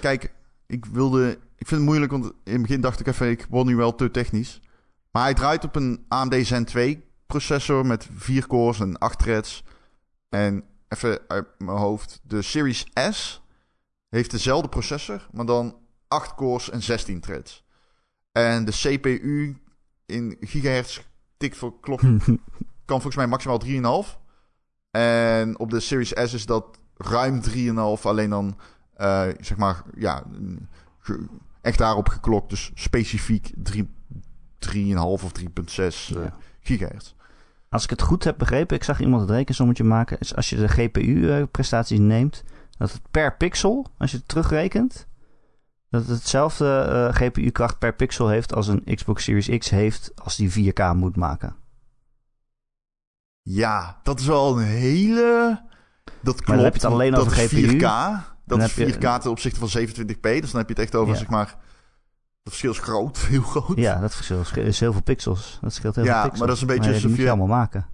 kijk, 0.00 0.32
ik 0.66 0.84
wilde. 0.86 1.30
Ik 1.30 1.68
vind 1.68 1.80
het 1.80 1.88
moeilijk, 1.90 2.12
want 2.12 2.24
in 2.44 2.52
het 2.52 2.62
begin 2.62 2.80
dacht 2.80 3.00
ik 3.00 3.06
even, 3.06 3.30
ik 3.30 3.46
word 3.50 3.66
nu 3.66 3.76
wel 3.76 3.94
te 3.94 4.10
technisch. 4.10 4.60
Maar 5.12 5.22
hij 5.22 5.34
draait 5.34 5.64
op 5.64 5.76
een 5.76 6.04
AMD 6.08 6.46
Zen 6.46 6.64
2 6.64 7.04
processor 7.26 7.86
met 7.86 8.08
4 8.14 8.46
cores 8.46 8.80
en 8.80 8.98
8 8.98 9.18
threads. 9.18 9.64
En 10.28 10.64
even 10.88 11.20
uit 11.28 11.46
mijn 11.58 11.78
hoofd, 11.78 12.20
de 12.22 12.42
Series 12.42 12.86
S 13.10 13.42
heeft 14.08 14.30
dezelfde 14.30 14.68
processor, 14.68 15.28
maar 15.32 15.46
dan 15.46 15.76
8 16.08 16.34
cores 16.34 16.70
en 16.70 16.82
16 16.82 17.20
threads. 17.20 17.64
En 18.32 18.64
de 18.64 18.72
CPU 18.72 19.62
in 20.06 20.36
gigahertz 20.40 21.00
tikt 21.36 21.56
voor 21.56 21.80
klok 21.80 22.00
kan 22.84 23.00
volgens 23.00 23.16
mij 23.16 23.26
maximaal 23.26 24.04
3,5. 24.04 24.18
En 24.90 25.58
op 25.58 25.70
de 25.70 25.80
Series 25.80 26.12
S 26.14 26.34
is 26.34 26.46
dat 26.46 26.78
ruim 26.96 27.42
3,5. 27.96 28.02
Alleen 28.02 28.30
dan, 28.30 28.58
eh, 28.94 29.28
zeg 29.40 29.56
maar, 29.56 29.82
ja, 29.96 30.24
echt 31.60 31.78
daarop 31.78 32.08
geklokt. 32.08 32.50
Dus 32.50 32.70
specifiek 32.74 33.50
3 33.56 33.90
3,5 34.66 35.24
of 35.24 35.32
3,6 35.32 36.16
eh, 36.16 36.22
Ja. 36.24 36.34
gigahertz. 36.60 37.14
als 37.68 37.84
ik 37.84 37.90
het 37.90 38.02
goed 38.02 38.24
heb 38.24 38.38
begrepen, 38.38 38.76
ik 38.76 38.84
zag 38.84 39.00
iemand 39.00 39.20
het 39.22 39.30
rekensommetje 39.30 39.84
maken, 39.84 40.18
is 40.18 40.36
als 40.36 40.50
je 40.50 40.56
de 40.56 40.68
GPU-prestaties 40.68 41.98
neemt, 41.98 42.44
dat 42.78 42.92
het 42.92 43.00
per 43.10 43.36
pixel, 43.36 43.86
als 43.98 44.10
je 44.10 44.16
het 44.16 44.28
terugrekent, 44.28 45.06
dat 45.90 46.00
het 46.06 46.10
hetzelfde 46.18 46.78
eh, 46.78 47.14
GPU-kracht 47.14 47.78
per 47.78 47.94
pixel 47.94 48.28
heeft 48.28 48.54
als 48.54 48.66
een 48.68 48.84
Xbox 48.94 49.24
Series 49.24 49.58
X 49.58 49.70
heeft 49.70 50.12
als 50.22 50.36
die 50.36 50.72
4K 50.72 50.94
moet 50.94 51.16
maken. 51.16 51.56
Ja, 53.42 54.00
dat 54.02 54.20
is 54.20 54.26
wel 54.26 54.58
een 54.58 54.64
hele... 54.64 55.60
Dat 56.20 56.34
klopt. 56.34 56.46
dan 56.46 56.58
heb 56.58 56.74
je 56.76 56.80
het 56.82 56.90
alleen 56.90 57.14
over 57.14 57.38
is 57.38 57.44
GPU. 57.52 57.68
4K. 57.76 57.80
Dan 57.80 58.58
Dat 58.58 58.58
is 58.68 58.74
heb 58.76 58.86
je- 58.88 58.92
4K 58.94 59.20
ten 59.20 59.30
opzichte 59.30 59.58
van 59.58 59.68
27p. 59.68 60.20
Dus 60.40 60.50
dan 60.50 60.60
heb 60.60 60.68
je 60.68 60.74
het 60.74 60.78
echt 60.82 60.94
over, 60.94 61.12
Ja. 61.12 61.18
zeg 61.18 61.28
maar... 61.28 61.56
Dat 62.42 62.52
verschil 62.52 62.70
is 62.70 62.78
groot, 62.78 63.18
heel 63.32 63.42
groot. 63.42 63.76
Ja, 63.76 64.00
dat 64.00 64.14
verschil 64.14 64.40
is- 64.54 64.80
heel 64.80 64.92
veel 64.92 65.02
pixels. 65.02 65.58
Dat 65.60 65.72
scheelt 65.72 65.94
heel 65.94 66.04
Ja, 66.04 66.10
veel 66.12 66.20
pixels. 66.30 66.38
maar 66.38 66.46
dat 66.48 66.56
is 66.56 66.62
een 66.62 66.68
beetje 66.68 66.82
Maar 66.82 66.90
ja, 66.92 66.94
alsof 67.04 67.10
die 67.16 67.18
moet 67.18 67.18
je 67.18 67.24
je- 67.24 67.38
allemaal 67.38 67.58
maken. 67.58 67.86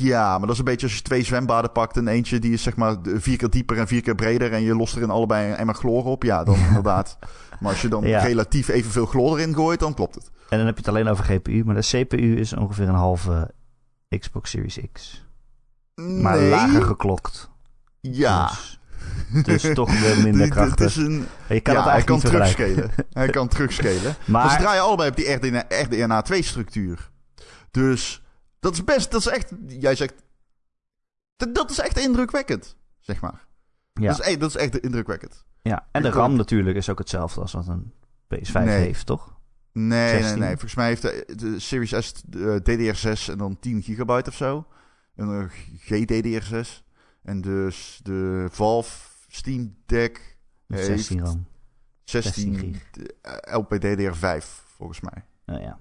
Ja, 0.00 0.30
maar 0.30 0.40
dat 0.40 0.50
is 0.50 0.58
een 0.58 0.64
beetje 0.64 0.86
als 0.86 0.96
je 0.96 1.02
twee 1.02 1.24
zwembaden 1.24 1.72
pakt 1.72 1.96
en 1.96 2.08
eentje 2.08 2.38
die 2.38 2.52
is 2.52 2.62
zeg 2.62 2.76
maar 2.76 2.96
vier 3.02 3.36
keer 3.36 3.50
dieper 3.50 3.78
en 3.78 3.86
vier 3.86 4.00
keer 4.02 4.14
breder 4.14 4.52
en 4.52 4.62
je 4.62 4.74
lost 4.74 4.96
er 4.96 5.02
in 5.02 5.10
allebei 5.10 5.50
een 5.50 5.56
emmer 5.56 5.74
chloor 5.74 6.04
op. 6.04 6.22
Ja, 6.22 6.44
dan 6.44 6.54
inderdaad. 6.68 7.18
Maar 7.60 7.70
als 7.72 7.82
je 7.82 7.88
dan 7.88 8.04
Ja. 8.06 8.20
relatief 8.20 8.68
evenveel 8.68 9.06
chloor 9.06 9.38
erin 9.38 9.54
gooit, 9.54 9.80
dan 9.80 9.94
klopt 9.94 10.14
het. 10.14 10.30
En 10.48 10.56
dan 10.58 10.66
heb 10.66 10.74
je 10.78 10.80
het 10.80 10.88
alleen 10.90 11.08
over 11.08 11.24
GPU, 11.24 11.62
maar 11.64 11.74
de 11.74 11.80
CPU 12.06 12.36
is 12.36 12.52
ongeveer 12.52 12.88
een 12.88 12.94
halve 12.94 13.54
Xbox 14.18 14.50
Series 14.50 14.78
X. 14.92 15.26
Maar 15.94 16.38
nee. 16.38 16.50
lager 16.50 16.82
geklokt. 16.82 17.50
Ja. 18.00 18.46
Dus, 18.46 18.77
dus 19.42 19.70
toch 19.74 20.00
weer 20.00 20.22
minder 20.28 20.48
krachtig. 20.48 20.96
Een, 20.96 21.26
je 21.48 21.60
kan 21.60 21.74
ja, 21.74 21.82
het 21.82 21.90
hij 21.92 22.02
kan 22.04 22.20
terugscalen. 22.30 22.90
hij 23.12 23.28
kan 23.28 23.48
terugscalen. 23.48 24.16
Maar 24.26 24.50
ze 24.50 24.56
draaien 24.56 24.82
allebei 24.82 25.10
op 25.10 25.16
die 25.16 25.32
RDNA, 25.32 25.64
RDNA 25.68 26.22
2 26.22 26.42
structuur. 26.42 27.10
Dus 27.70 28.22
dat 28.60 28.72
is 28.72 28.84
best, 28.84 29.10
dat 29.10 29.20
is 29.20 29.26
echt, 29.26 29.52
jij 29.66 29.94
zegt, 29.94 30.14
dat, 31.36 31.54
dat 31.54 31.70
is 31.70 31.78
echt 31.78 31.98
indrukwekkend, 31.98 32.76
zeg 33.00 33.20
maar. 33.20 33.46
ja, 33.92 34.06
Dat, 34.08 34.18
is, 34.20 34.24
echt- 34.26 34.40
dat 34.40 34.48
is 34.48 34.56
echt 34.56 34.78
indrukwekkend. 34.78 35.44
ja, 35.62 35.86
en 35.92 36.02
de 36.02 36.10
RAM 36.10 36.36
natuurlijk 36.36 36.76
is 36.76 36.88
ook 36.88 36.98
hetzelfde 36.98 37.40
als 37.40 37.52
wat 37.52 37.68
een 37.68 37.92
PS5 38.34 38.52
Nee. 38.52 38.66
heeft, 38.68 39.06
toch? 39.06 39.36
Nee, 39.72 40.12
nee, 40.12 40.20
16. 40.22 40.38
nee. 40.38 40.48
Volgens 40.50 40.74
mij 40.74 40.86
heeft 40.86 41.02
de, 41.02 41.24
de 41.36 41.58
Series 41.60 41.90
S 42.06 42.12
eh, 42.32 42.56
DDR6 42.56 43.30
en 43.30 43.38
dan 43.38 43.56
10 43.60 43.82
gigabyte 43.82 44.30
of 44.30 44.36
zo. 44.36 44.66
En 45.16 45.28
een 45.28 45.50
GDDR6. 45.78 46.82
En 47.28 47.40
dus 47.40 48.00
de 48.02 48.48
Valve 48.50 49.08
Steam 49.28 49.76
Deck 49.86 50.38
heeft 50.66 50.84
16 50.86 51.20
RAM. 51.24 51.46
16 52.04 52.54
gig. 52.58 52.90
eh, 53.22 53.58
LPDDR5, 53.60 54.44
volgens 54.76 55.00
mij. 55.00 55.24
Nou 55.44 55.60
ja. 55.60 55.78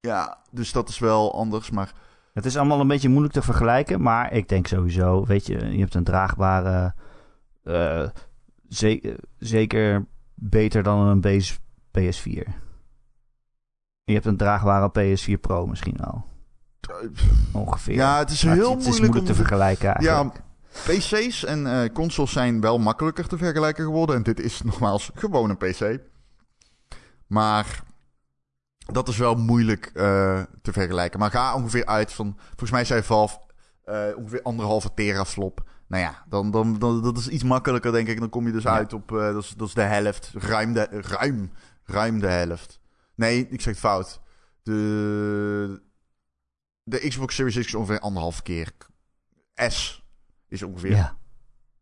Ja, 0.00 0.42
dus 0.50 0.72
dat 0.72 0.88
is 0.88 0.98
wel 0.98 1.34
anders, 1.34 1.70
maar... 1.70 1.94
Het 2.32 2.44
is 2.44 2.56
allemaal 2.56 2.80
een 2.80 2.88
beetje 2.88 3.08
moeilijk 3.08 3.34
te 3.34 3.42
vergelijken, 3.42 4.02
maar 4.02 4.32
ik 4.32 4.48
denk 4.48 4.66
sowieso, 4.66 5.24
weet 5.26 5.46
je, 5.46 5.58
je 5.72 5.78
hebt 5.80 5.94
een 5.94 6.04
draagbare, 6.04 6.94
ze- 8.68 9.00
eh, 9.00 9.14
zeker 9.38 10.06
beter 10.34 10.82
dan 10.82 10.98
een 11.06 11.20
base 11.20 11.54
PS4. 11.90 12.48
Je 14.04 14.12
hebt 14.12 14.24
een 14.26 14.36
draagbare 14.36 14.88
PS4 14.90 15.40
Pro 15.40 15.66
misschien 15.66 15.96
wel, 15.96 16.24
ongeveer. 17.52 17.94
Ja, 17.94 18.18
het 18.18 18.30
is 18.30 18.42
heel 18.42 18.70
het, 18.70 18.84
het 18.84 18.94
is 18.94 19.00
moeilijk 19.00 19.20
om... 19.20 19.24
te 19.24 19.34
vergelijken 19.34 19.94
eigenlijk. 19.94 20.34
Ja, 20.34 20.48
PC's 20.72 21.44
en 21.44 21.66
eh, 21.66 21.92
consoles 21.92 22.32
zijn 22.32 22.60
wel 22.60 22.78
makkelijker 22.78 23.26
te 23.26 23.38
vergelijken 23.38 23.84
geworden. 23.84 24.16
En 24.16 24.22
dit 24.22 24.40
is 24.40 24.62
nogmaals 24.64 25.10
gewoon 25.14 25.50
een 25.50 25.56
PC. 25.56 25.98
Maar 27.26 27.82
dat 28.78 29.08
is 29.08 29.16
wel 29.16 29.34
moeilijk 29.34 29.90
eh, 29.94 30.42
te 30.62 30.72
vergelijken. 30.72 31.18
Maar 31.18 31.30
ga 31.30 31.54
ongeveer 31.54 31.86
uit 31.86 32.12
van... 32.12 32.36
Volgens 32.46 32.70
mij 32.70 32.84
zei 32.84 33.02
Valve 33.02 33.38
eh, 33.84 34.02
ongeveer 34.16 34.42
anderhalve 34.42 34.94
teraflop. 34.94 35.68
Nou 35.88 36.02
ja, 36.02 36.24
dan, 36.28 36.50
dan, 36.50 36.78
dan, 36.78 37.02
dat 37.02 37.18
is 37.18 37.28
iets 37.28 37.42
makkelijker 37.42 37.92
denk 37.92 38.08
ik. 38.08 38.20
Dan 38.20 38.28
kom 38.28 38.46
je 38.46 38.52
dus 38.52 38.62
Ja. 38.62 38.74
uit 38.74 38.92
op... 38.92 39.08
dat, 39.08 39.42
is, 39.42 39.54
dat 39.56 39.68
is 39.68 39.74
de 39.74 39.82
helft. 39.82 40.30
Ruim 40.34 40.72
de, 40.72 40.86
ruim, 40.90 41.52
ruim 41.84 42.20
de 42.20 42.26
helft. 42.26 42.80
Nee, 43.14 43.48
ik 43.50 43.60
zeg 43.60 43.72
het 43.72 43.82
fout. 43.82 44.20
De, 44.62 45.82
de 46.90 47.08
Xbox 47.08 47.34
Series 47.34 47.54
X 47.58 47.66
is 47.66 47.74
ongeveer 47.74 47.98
anderhalf 48.00 48.42
keer. 48.42 48.70
S 49.68 50.04
is 50.48 50.62
ongeveer 50.62 50.90
ja. 50.96 51.16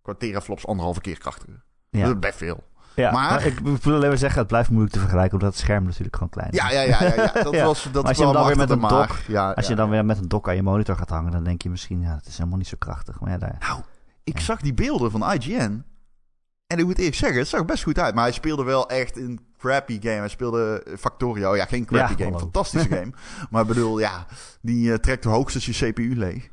qua 0.03 0.15
teraflops 0.15 0.67
anderhalve 0.67 1.01
keer 1.01 1.19
krachtiger. 1.19 1.65
Ja. 1.91 2.03
Dat 2.05 2.13
is 2.15 2.19
best 2.19 2.37
veel. 2.37 2.67
Ja, 2.95 3.11
Maar- 3.13 3.31
maar, 3.31 3.47
ik 3.47 3.59
wil 3.59 3.95
alleen 3.95 4.09
maar 4.09 4.19
zeggen, 4.19 4.39
het 4.39 4.49
blijft 4.49 4.71
moeilijk 4.71 4.93
te 4.95 5.01
vergelijken, 5.01 5.33
omdat 5.39 5.49
het 5.55 5.59
scherm 5.63 5.85
natuurlijk 5.85 6.15
gewoon 6.15 6.31
klein 6.31 6.51
is. 6.51 6.59
Ja, 6.59 6.71
ja, 6.71 6.81
ja, 6.81 7.03
ja, 7.03 7.15
ja. 7.15 7.33
dat 7.43 7.55
Ja. 7.55 7.65
was 7.65 7.83
dat 7.83 7.93
Maar 7.93 8.05
als 8.05 8.17
je 8.19 8.33
dan 8.33 8.47
weer 8.47 8.57
met 8.57 8.71
een 8.71 8.79
maag. 8.79 9.27
Ja, 9.27 9.51
Als 9.53 9.67
je 9.67 9.75
dan 9.75 9.91
weer 9.91 10.05
met 10.05 10.19
een 10.19 10.29
dock 10.29 10.49
aan 10.49 10.55
je 10.57 10.63
monitor 10.63 10.97
gaat 10.97 11.09
hangen, 11.09 11.33
dan 11.33 11.45
denk 11.45 11.63
je 11.63 11.71
misschien, 11.71 12.01
ja, 12.01 12.15
het 12.15 12.27
is 12.27 12.37
helemaal 12.37 12.59
niet 12.59 12.67
zo 12.69 12.77
krachtig. 12.79 13.21
Maar 13.21 13.31
ja, 13.31 13.39
daar... 13.39 13.57
Nou, 13.61 13.81
ik 14.25 14.41
zag 14.41 14.61
die 14.61 14.75
beelden 14.75 15.11
van 15.11 15.33
IGN. 15.33 15.85
En 16.67 16.79
ik 16.79 16.85
moet 16.85 16.99
eerlijk 16.99 17.17
zeggen, 17.17 17.39
het 17.39 17.49
zag 17.49 17.65
best 17.65 17.83
goed 17.83 17.99
uit. 17.99 18.15
Maar 18.15 18.25
hij 18.25 18.33
speelde 18.33 18.65
wel 18.65 18.89
echt 18.89 19.17
een 19.17 19.41
crappy 19.59 19.99
game. 20.03 20.15
Hij 20.19 20.29
speelde 20.29 20.87
Factorio. 20.99 21.57
Ja, 21.57 21.65
geen 21.65 21.85
crappy 21.85 22.15
Ja, 22.17 22.25
game. 22.25 22.39
Fantastische 22.39 22.89
game. 22.97 23.11
Maar 23.51 23.63
ik 23.63 23.69
bedoel, 23.69 23.99
ja, 23.99 24.27
die 24.61 24.93
eh, 24.93 24.99
trekt 24.99 25.25
hoogstens 25.25 25.67
je 25.67 25.91
CPU 25.93 26.17
leeg. 26.17 26.49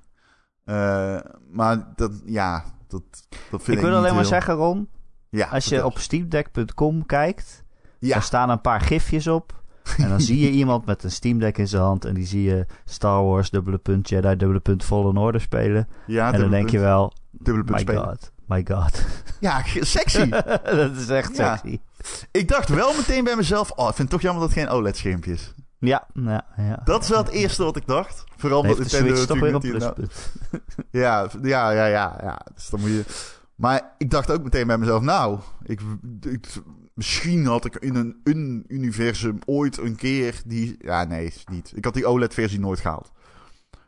Eh, 0.66 1.20
maar 1.52 1.88
dat, 1.96 2.12
ja, 2.26 2.64
dat, 2.88 3.02
dat 3.30 3.64
vind 3.64 3.68
ik 3.68 3.84
Ik 3.84 3.90
wil 3.90 3.96
alleen 3.98 4.16
maar 4.16 4.26
zeggen, 4.26 4.54
Ron, 4.54 4.90
Ja, 5.30 5.48
als 5.48 5.66
je 5.66 5.86
op 5.86 5.98
steamdeck.com 6.00 7.06
kijkt, 7.06 7.64
Ja, 8.00 8.14
daar 8.14 8.24
staan 8.24 8.50
een 8.50 8.62
paar 8.62 8.82
gifjes 8.82 9.28
op. 9.28 9.64
En 9.98 10.10
dan 10.10 10.22
zie 10.22 10.40
je 10.40 10.50
iemand 10.62 10.86
met 10.86 11.04
een 11.04 11.12
Steam 11.12 11.40
Deck 11.40 11.58
in 11.58 11.68
zijn 11.68 11.82
hand 11.82 12.06
en 12.06 12.14
die 12.14 12.26
zie 12.26 12.44
je 12.44 12.66
Star 12.86 13.24
Wars, 13.24 13.50
dubbele 13.50 13.78
punt 13.78 14.10
Jedi, 14.10 14.36
dubbele 14.36 14.60
punt 14.60 14.84
Fallen 14.84 15.18
Order 15.18 15.42
spelen. 15.42 15.88
ja 16.08 16.34
en 16.34 16.40
dan 16.40 16.50
denk 16.50 16.70
je 16.70 16.80
wel, 16.80 17.14
Dubbele 17.32 17.64
punt 17.64 17.70
my 17.78 17.82
spelen. 17.82 18.04
god, 18.04 18.32
my 18.48 18.66
god. 18.68 19.06
Ja, 19.40 19.62
sexy. 19.96 20.30
dat 20.64 20.96
is 20.96 21.08
echt 21.10 21.38
Ja. 21.38 21.56
sexy. 21.58 21.80
Ik 22.32 22.48
dacht 22.48 22.70
wel 22.70 22.94
meteen 22.94 23.24
bij 23.24 23.36
mezelf, 23.36 23.72
oh, 23.72 23.78
ik 23.90 23.96
vind 23.96 23.98
het 23.98 24.10
toch 24.10 24.22
jammer 24.22 24.42
dat 24.48 24.56
het 24.56 24.60
geen 24.60 24.70
OLED-schermpje 24.78 25.32
is. 25.32 25.54
Ja, 25.80 26.08
ja, 26.14 26.46
ja. 26.58 26.82
Dat 26.84 27.04
is 27.04 27.10
wel 27.10 27.18
het 27.18 27.30
eerste 27.30 27.64
wat 27.64 27.76
ik 27.76 27.88
dacht. 27.88 28.24
Vooral 28.38 28.60
omdat 28.62 28.78
Nintendo 28.80 29.08
Switch 29.16 29.26
toch 29.28 29.40
weer 29.40 29.60
pluspunt. 29.60 30.32
Ja, 30.92 31.30
ja, 31.42 31.70
ja, 31.72 31.86
ja, 31.86 32.20
ja. 32.22 32.40
Dus 32.56 32.70
dan 32.70 32.80
moet 32.80 32.90
je... 32.90 33.04
Maar 33.56 33.94
ik 33.98 34.10
dacht 34.10 34.32
ook 34.32 34.44
meteen 34.44 34.68
bij 34.68 34.78
mezelf, 34.78 35.02
nou, 35.02 35.40
ik, 35.64 35.82
ik- 36.22 36.48
misschien 36.94 37.46
had 37.46 37.66
ik 37.66 37.76
in 37.76 37.96
een, 37.96 38.20
een 38.24 38.64
universum 38.68 39.40
ooit 39.46 39.78
een 39.78 39.96
keer 39.96 40.42
die... 40.46 40.76
Ja, 40.80 41.04
nee, 41.04 41.34
niet. 41.52 41.72
Ik 41.76 41.86
had 41.86 41.94
die 41.94 42.06
OLED-versie 42.08 42.60
nooit 42.60 42.80
gehaald. 42.80 43.12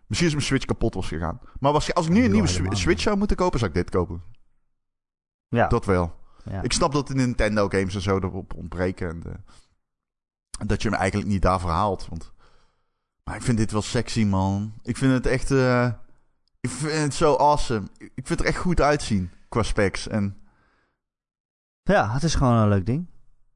Misschien 0.07 0.27
is 0.29 0.35
mijn 0.35 0.45
Switch 0.45 0.65
kapot 0.65 0.93
was 0.93 1.07
gegaan. 1.07 1.39
Maar 1.59 1.71
was, 1.71 1.93
als 1.93 2.05
ik 2.05 2.11
nu 2.11 2.17
een 2.17 2.25
Ja, 2.25 2.31
nieuwe 2.31 2.75
Switch 2.75 3.01
zou 3.01 3.17
moeten 3.17 3.37
kopen, 3.37 3.59
zou 3.59 3.71
ik 3.71 3.77
dit 3.77 3.89
kopen. 3.89 4.21
Ja, 5.47 5.67
Dat 5.67 5.85
wel. 5.85 6.13
Ja. 6.49 6.61
Ik 6.61 6.73
snap 6.73 6.91
dat 6.91 7.07
de 7.07 7.13
Nintendo 7.15 7.69
games 7.69 7.95
en 7.95 8.01
zo 8.01 8.17
erop 8.17 8.53
ontbreken. 8.53 9.09
En 9.09 9.19
de- 9.19 10.65
dat 10.65 10.81
je 10.81 10.89
hem 10.89 10.97
eigenlijk 10.97 11.29
niet 11.29 11.41
daarvoor 11.41 11.69
haalt. 11.69 12.07
Want... 12.09 12.31
Maar 13.23 13.35
ik 13.35 13.41
vind 13.41 13.57
dit 13.57 13.71
wel 13.71 13.81
sexy, 13.81 14.23
man. 14.25 14.73
Ik 14.83 14.97
vind 14.97 15.13
het 15.13 15.25
echt... 15.25 15.51
eh, 15.51 15.91
ik 16.59 16.69
vind 16.69 16.93
het 17.03 17.13
zo 17.13 17.35
awesome. 17.35 17.87
Ik 17.97 18.11
vind 18.27 18.29
het 18.29 18.39
er 18.39 18.45
echt 18.45 18.57
goed 18.57 18.81
uitzien 18.81 19.31
qua 19.49 19.63
specs. 19.63 20.07
En 20.07 20.37
ja, 21.83 22.11
het 22.13 22.23
is 22.23 22.35
gewoon 22.35 22.53
een 22.53 22.69
leuk 22.69 22.85
ding. 22.85 23.07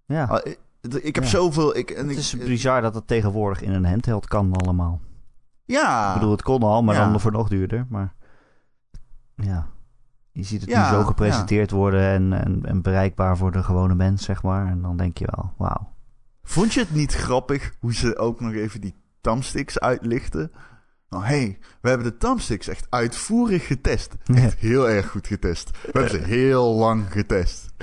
Ja. 0.05 0.23
ah, 0.25 0.39
ik, 0.43 0.59
ik 1.03 1.15
heb 1.15 1.23
Ja. 1.23 1.29
zoveel... 1.29 1.75
Ik, 1.77 1.89
en 1.91 2.01
het 2.03 2.11
ik, 2.11 2.17
is 2.17 2.37
bizar 2.37 2.81
dat 2.81 2.95
het 2.95 3.07
tegenwoordig 3.07 3.61
in 3.61 3.71
een 3.71 3.85
handheld 3.85 4.27
kan 4.27 4.53
allemaal. 4.53 5.01
Ja. 5.65 6.07
Ik 6.07 6.13
bedoel, 6.13 6.31
het 6.31 6.41
kon 6.41 6.63
al, 6.63 6.83
maar 6.83 6.95
Ja. 6.95 7.09
dan 7.11 7.19
voor 7.19 7.31
nog 7.31 7.49
duurder. 7.49 7.85
Maar 7.89 8.13
ja, 9.35 9.67
je 10.31 10.43
ziet 10.43 10.61
het 10.61 10.69
Ja, 10.69 10.91
nu 10.91 10.97
zo 10.97 11.03
gepresenteerd 11.03 11.71
worden 11.71 12.01
en, 12.01 12.45
en, 12.45 12.65
en 12.65 12.81
bereikbaar 12.81 13.37
voor 13.37 13.51
de 13.51 13.63
gewone 13.63 13.95
mens, 13.95 14.23
zeg 14.23 14.43
maar. 14.43 14.67
En 14.67 14.81
dan 14.81 14.97
denk 14.97 15.17
je 15.17 15.27
wel, 15.35 15.53
wauw. 15.57 15.93
Vond 16.43 16.73
je 16.73 16.79
het 16.79 16.93
niet 16.93 17.13
grappig 17.13 17.73
hoe 17.79 17.93
ze 17.93 18.17
ook 18.17 18.39
nog 18.39 18.53
even 18.53 18.81
die 18.81 18.95
thumbsticks 19.21 19.79
uitlichten? 19.79 20.51
Nou, 21.09 21.23
hey, 21.23 21.57
we 21.81 21.89
hebben 21.89 22.07
de 22.07 22.17
thumbsticks 22.17 22.67
echt 22.67 22.87
uitvoerig 22.89 23.67
getest. 23.67 24.15
Echt 24.35 24.59
heel 24.59 24.89
erg 24.89 25.09
goed 25.09 25.27
getest. 25.27 25.71
We 25.71 25.89
hebben 25.91 26.09
ze 26.09 26.27
heel 26.27 26.75
lang 26.75 27.11
getest. 27.11 27.73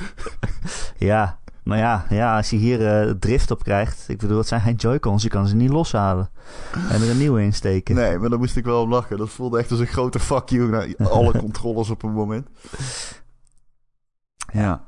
Ja, 0.96 1.38
nou 1.68 1.80
ja, 1.80 2.04
ja 2.08 2.36
als 2.36 2.50
je 2.50 2.56
hier 2.56 2.86
eh, 2.86 3.10
drift 3.10 3.50
op 3.50 3.62
krijgt. 3.62 4.08
Ik 4.08 4.18
bedoel, 4.18 4.38
het 4.38 4.48
zijn 4.48 4.60
geen 4.60 4.74
Joy-Cons, 4.74 5.22
je 5.22 5.28
kan 5.28 5.46
ze 5.46 5.56
niet 5.56 5.70
loshalen. 5.70 6.30
En 6.72 7.02
er 7.02 7.10
een 7.10 7.18
nieuwe 7.18 7.42
insteken. 7.42 7.94
Nee, 7.94 8.18
maar 8.18 8.28
daar 8.28 8.38
moest 8.38 8.56
ik 8.56 8.64
wel 8.64 8.82
om 8.82 8.90
lachen. 8.90 9.18
Dat 9.18 9.30
voelde 9.30 9.58
echt 9.58 9.70
als 9.70 9.80
een 9.80 9.86
grote 9.86 10.18
fuck 10.18 10.48
you 10.48 10.68
naar 10.68 11.08
alle 11.08 11.38
controllers 11.44 11.90
op 11.90 12.02
een 12.02 12.12
moment. 12.12 12.48
Ja. 14.52 14.84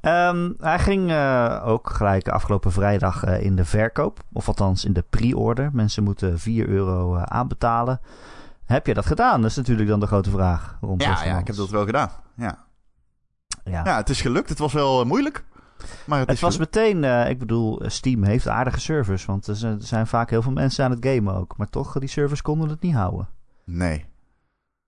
Ehm, 0.00 0.52
hij 0.58 0.78
ging 0.78 1.10
eh, 1.10 1.62
ook 1.64 1.90
gelijk 1.90 2.28
afgelopen 2.28 2.72
vrijdag 2.72 3.24
eh, 3.24 3.42
in 3.42 3.56
de 3.56 3.64
verkoop. 3.64 4.20
Of 4.32 4.48
althans 4.48 4.84
in 4.84 4.92
de 4.92 5.04
pre-order. 5.10 5.70
Mensen 5.72 6.02
moeten 6.02 6.38
4 6.38 6.68
euro 6.68 7.16
aanbetalen. 7.16 8.00
Heb 8.64 8.86
je 8.86 8.94
dat 8.94 9.06
gedaan? 9.06 9.40
Dat 9.40 9.50
is 9.50 9.56
natuurlijk 9.56 9.88
dan 9.88 10.00
de 10.00 10.06
grote 10.06 10.30
vraag. 10.30 10.78
Rond 10.80 11.02
Ja, 11.02 11.24
ja, 11.24 11.38
ik 11.38 11.46
heb 11.46 11.56
dat 11.56 11.70
wel 11.70 11.84
gedaan. 11.84 12.10
Ja. 12.36 12.66
Ja. 13.64 13.84
ja, 13.84 13.96
het 13.96 14.08
is 14.08 14.20
gelukt. 14.20 14.48
Het 14.48 14.58
was 14.58 14.72
wel 14.72 15.04
moeilijk. 15.04 15.44
Maar 16.06 16.26
het, 16.26 16.40
was 16.40 16.58
meteen, 16.58 17.04
eh, 17.04 17.28
ik 17.30 17.38
bedoel, 17.38 17.80
Steam 17.86 18.22
heeft 18.24 18.48
aardige 18.48 18.80
servers. 18.80 19.24
Want 19.24 19.46
er 19.46 19.56
zijn- 19.78 20.06
vaak 20.06 20.30
heel 20.30 20.42
veel 20.42 20.52
mensen 20.52 20.84
aan 20.84 20.90
het 20.90 21.06
gamen 21.06 21.34
ook. 21.34 21.56
Maar 21.56 21.68
toch, 21.68 21.98
die 21.98 22.08
servers 22.08 22.42
konden 22.42 22.68
het 22.68 22.80
niet 22.80 22.94
houden. 22.94 23.28
Nee. 23.64 24.04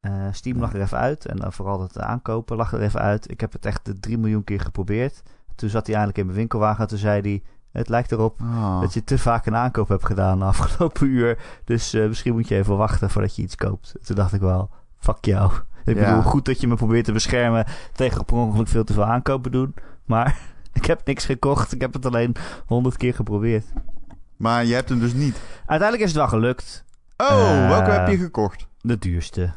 Eh, 0.00 0.12
Steam 0.31 0.59
lag 0.61 0.74
er 0.74 0.81
even 0.81 0.98
uit. 0.98 1.26
En 1.26 1.37
dan 1.37 1.53
vooral 1.53 1.81
het 1.81 1.98
aankopen 1.98 2.57
lag 2.57 2.72
er 2.72 2.81
even 2.83 3.00
uit. 3.00 3.31
Ik 3.31 3.40
heb 3.40 3.53
het 3.53 3.66
echt 3.66 3.90
3 4.00 4.18
miljoen 4.18 4.44
keer 4.44 4.61
geprobeerd. 4.61 5.22
Toen 5.55 5.68
zat 5.68 5.87
hij 5.87 5.94
eindelijk 5.94 6.18
in 6.20 6.26
mijn 6.26 6.38
winkelwagen. 6.38 6.83
En 6.83 6.88
toen 6.88 6.98
zei 6.98 7.20
hij, 7.20 7.42
het 7.72 7.88
lijkt 7.88 8.12
erop 8.12 8.40
Oh. 8.40 8.81
dat 8.81 8.94
je 8.94 9.05
te 9.05 9.18
vaak 9.18 9.46
een 9.46 9.57
aankoop 9.57 9.88
hebt 9.88 10.07
gedaan 10.07 10.38
de 10.38 10.44
afgelopen 10.55 11.07
uur. 11.07 11.38
Dus 11.64 11.94
eh, 11.94 12.07
misschien 12.07 12.33
moet 12.33 12.48
je 12.48 12.57
even 12.57 12.76
wachten 12.76 13.11
voordat 13.11 13.37
je 13.37 13.42
iets 13.42 13.57
koopt. 13.57 13.94
Toen 14.05 14.16
dacht 14.16 14.33
ik 14.33 14.40
wel, 14.40 14.70
fuck 14.98 15.24
jou. 15.24 15.53
Ik 15.85 15.96
Ja. 15.96 16.07
bedoel, 16.09 16.22
goed 16.31 16.44
dat 16.44 16.61
je 16.61 16.66
me 16.68 16.74
probeert 16.74 17.05
te 17.05 17.12
beschermen 17.12 17.64
tegen 17.92 18.24
per 18.24 18.37
ongeluk 18.37 18.68
veel 18.68 18.85
te 18.85 18.92
veel 18.92 19.05
aankopen 19.05 19.53
doen. 19.53 19.74
Maar 20.05 20.38
ik 20.72 20.85
heb 20.85 21.06
niks 21.06 21.24
gekocht. 21.24 21.72
Ik 21.72 21.80
heb 21.80 21.92
het 21.92 22.06
alleen 22.06 22.35
honderd 22.66 22.96
keer 22.96 23.14
geprobeerd. 23.14 23.64
Maar 24.37 24.64
je 24.64 24.74
hebt 24.74 24.88
hem 24.88 24.98
dus 24.98 25.12
niet. 25.12 25.40
Uiteindelijk 25.66 26.00
is 26.00 26.09
het 26.09 26.18
wel 26.18 26.28
gelukt. 26.28 26.85
Oh, 27.16 27.28
Eh, 27.30 27.68
welke 27.68 27.90
heb 27.90 28.09
je 28.09 28.16
gekocht? 28.16 28.66
De 28.80 28.98
duurste. 28.98 29.52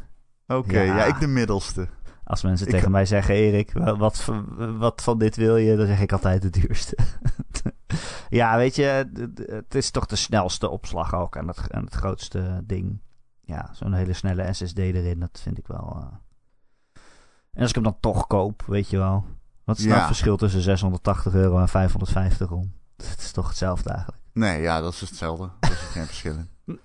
Oké, 0.47 0.79
ja. 0.81 0.95
ja. 0.97 1.03
ik 1.03 1.19
de 1.19 1.27
middelste. 1.27 1.87
Als 2.23 2.41
mensen 2.43 2.67
Ik- 2.67 2.73
tegen 2.73 2.91
mij 2.91 3.05
zeggen, 3.05 3.35
Erik, 3.35 3.71
wa- 3.73 3.97
wat, 3.97 4.21
van- 4.21 4.77
wat 4.77 5.01
van 5.03 5.17
dit 5.17 5.35
wil 5.35 5.57
je? 5.57 5.75
Dan 5.77 5.87
zeg 5.87 5.99
ik 6.01 6.11
altijd 6.11 6.41
de 6.41 6.49
duurste. 6.49 6.97
ja, 8.29 8.57
weet 8.57 8.75
je, 8.75 9.09
het 9.45 9.75
is 9.75 9.91
toch 9.91 10.05
de 10.05 10.15
snelste 10.15 10.69
opslag 10.69 11.13
ook 11.15 11.35
en 11.35 11.47
het, 11.47 11.67
en 11.67 11.83
het 11.83 11.93
grootste 11.93 12.61
ding. 12.63 13.01
Ja, 13.41 13.69
zo'n 13.73 13.93
hele 13.93 14.13
snelle 14.13 14.53
SSD 14.53 14.77
erin, 14.77 15.19
dat 15.19 15.39
vind 15.43 15.57
ik 15.57 15.67
wel... 15.67 15.97
eh. 16.01 16.07
En 17.53 17.59
als 17.61 17.69
ik 17.69 17.75
hem 17.75 17.83
dan 17.83 17.97
toch 17.99 18.27
koop, 18.27 18.63
weet 18.67 18.89
je 18.89 18.97
wel. 18.97 19.25
Wat 19.63 19.77
is 19.77 19.85
nou 19.85 19.97
het 19.97 20.05
verschil 20.05 20.37
tussen 20.37 20.61
680 20.61 21.33
euro 21.33 21.59
en 21.59 21.69
550 21.69 22.51
om? 22.51 22.73
Het 22.97 23.19
is 23.19 23.31
toch 23.31 23.47
hetzelfde 23.47 23.89
eigenlijk. 23.89 24.21
Nee, 24.33 24.61
ja, 24.61 24.81
dat 24.81 24.93
is 24.93 24.99
hetzelfde. 25.01 25.49
Dat 25.59 25.71
is 25.71 25.77
geen 25.77 26.05
verschil 26.05 26.33
in. 26.35 26.49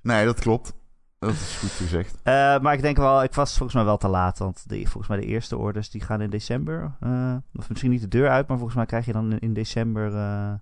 Nee, 0.00 0.24
dat 0.24 0.40
klopt. 0.40 0.72
Dat 1.18 1.30
is 1.32 1.56
goed 1.60 1.70
gezegd. 1.70 2.14
Eh, 2.22 2.32
maar 2.60 2.72
ik 2.74 2.82
denk 2.82 2.96
wel, 2.96 3.22
ik 3.22 3.34
was 3.34 3.50
volgens 3.50 3.74
mij 3.74 3.84
wel 3.84 3.96
te 3.96 4.08
laat. 4.08 4.38
Want 4.38 4.68
de, 4.68 4.76
volgens 4.82 5.08
mij 5.08 5.16
de 5.20 5.26
eerste 5.26 5.56
orders 5.56 5.90
die 5.90 6.00
gaan 6.00 6.20
in 6.20 6.30
december. 6.30 6.96
eh, 7.00 7.36
of 7.54 7.68
misschien 7.68 7.90
niet 7.90 8.00
de 8.00 8.08
deur 8.08 8.28
uit, 8.28 8.46
maar 8.48 8.56
volgens 8.56 8.76
mij 8.76 8.86
krijg 8.86 9.04
je 9.06 9.12
dan 9.12 9.32
in, 9.32 9.38
in 9.38 9.52
december 9.54 10.14
eh, 10.16 10.52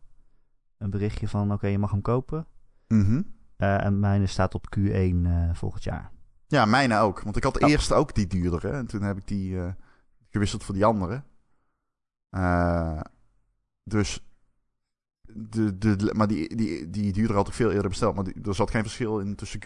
een 0.78 0.90
berichtje 0.90 1.28
van: 1.28 1.52
oké, 1.52 1.66
je 1.66 1.78
mag 1.78 1.90
hem 1.90 2.02
kopen. 2.02 2.46
Mhm. 2.88 3.22
Eh, 3.56 3.84
en 3.84 4.00
mijne 4.00 4.26
staat 4.26 4.54
op 4.54 4.76
Q1 4.78 4.82
eh, 5.24 5.48
volgend 5.52 5.84
jaar. 5.84 6.10
Ja, 6.46 6.64
mijne 6.64 6.98
ook. 6.98 7.20
Want 7.22 7.36
ik 7.36 7.42
had 7.44 7.62
Oh. 7.62 7.70
eerst 7.70 7.92
ook 7.92 8.14
die 8.14 8.26
duurdere. 8.26 8.70
En 8.70 8.86
toen 8.86 9.02
heb 9.02 9.16
ik 9.16 9.26
die 9.26 9.58
gewisseld 10.30 10.64
voor 10.64 10.74
die 10.74 10.84
andere. 10.84 11.22
Eh, 12.30 13.00
dus. 13.84 14.24
De, 15.32 15.78
de, 15.78 16.10
maar 16.16 16.26
die, 16.28 16.56
die, 16.56 16.90
die 16.90 17.12
duurde 17.12 17.34
altijd 17.34 17.56
veel 17.56 17.70
eerder 17.70 17.88
besteld. 17.88 18.14
Maar 18.14 18.24
die, 18.24 18.34
er 18.44 18.54
zat 18.54 18.70
geen 18.70 18.82
verschil 18.82 19.18
in 19.18 19.34
tussen 19.34 19.60
Q. 19.60 19.64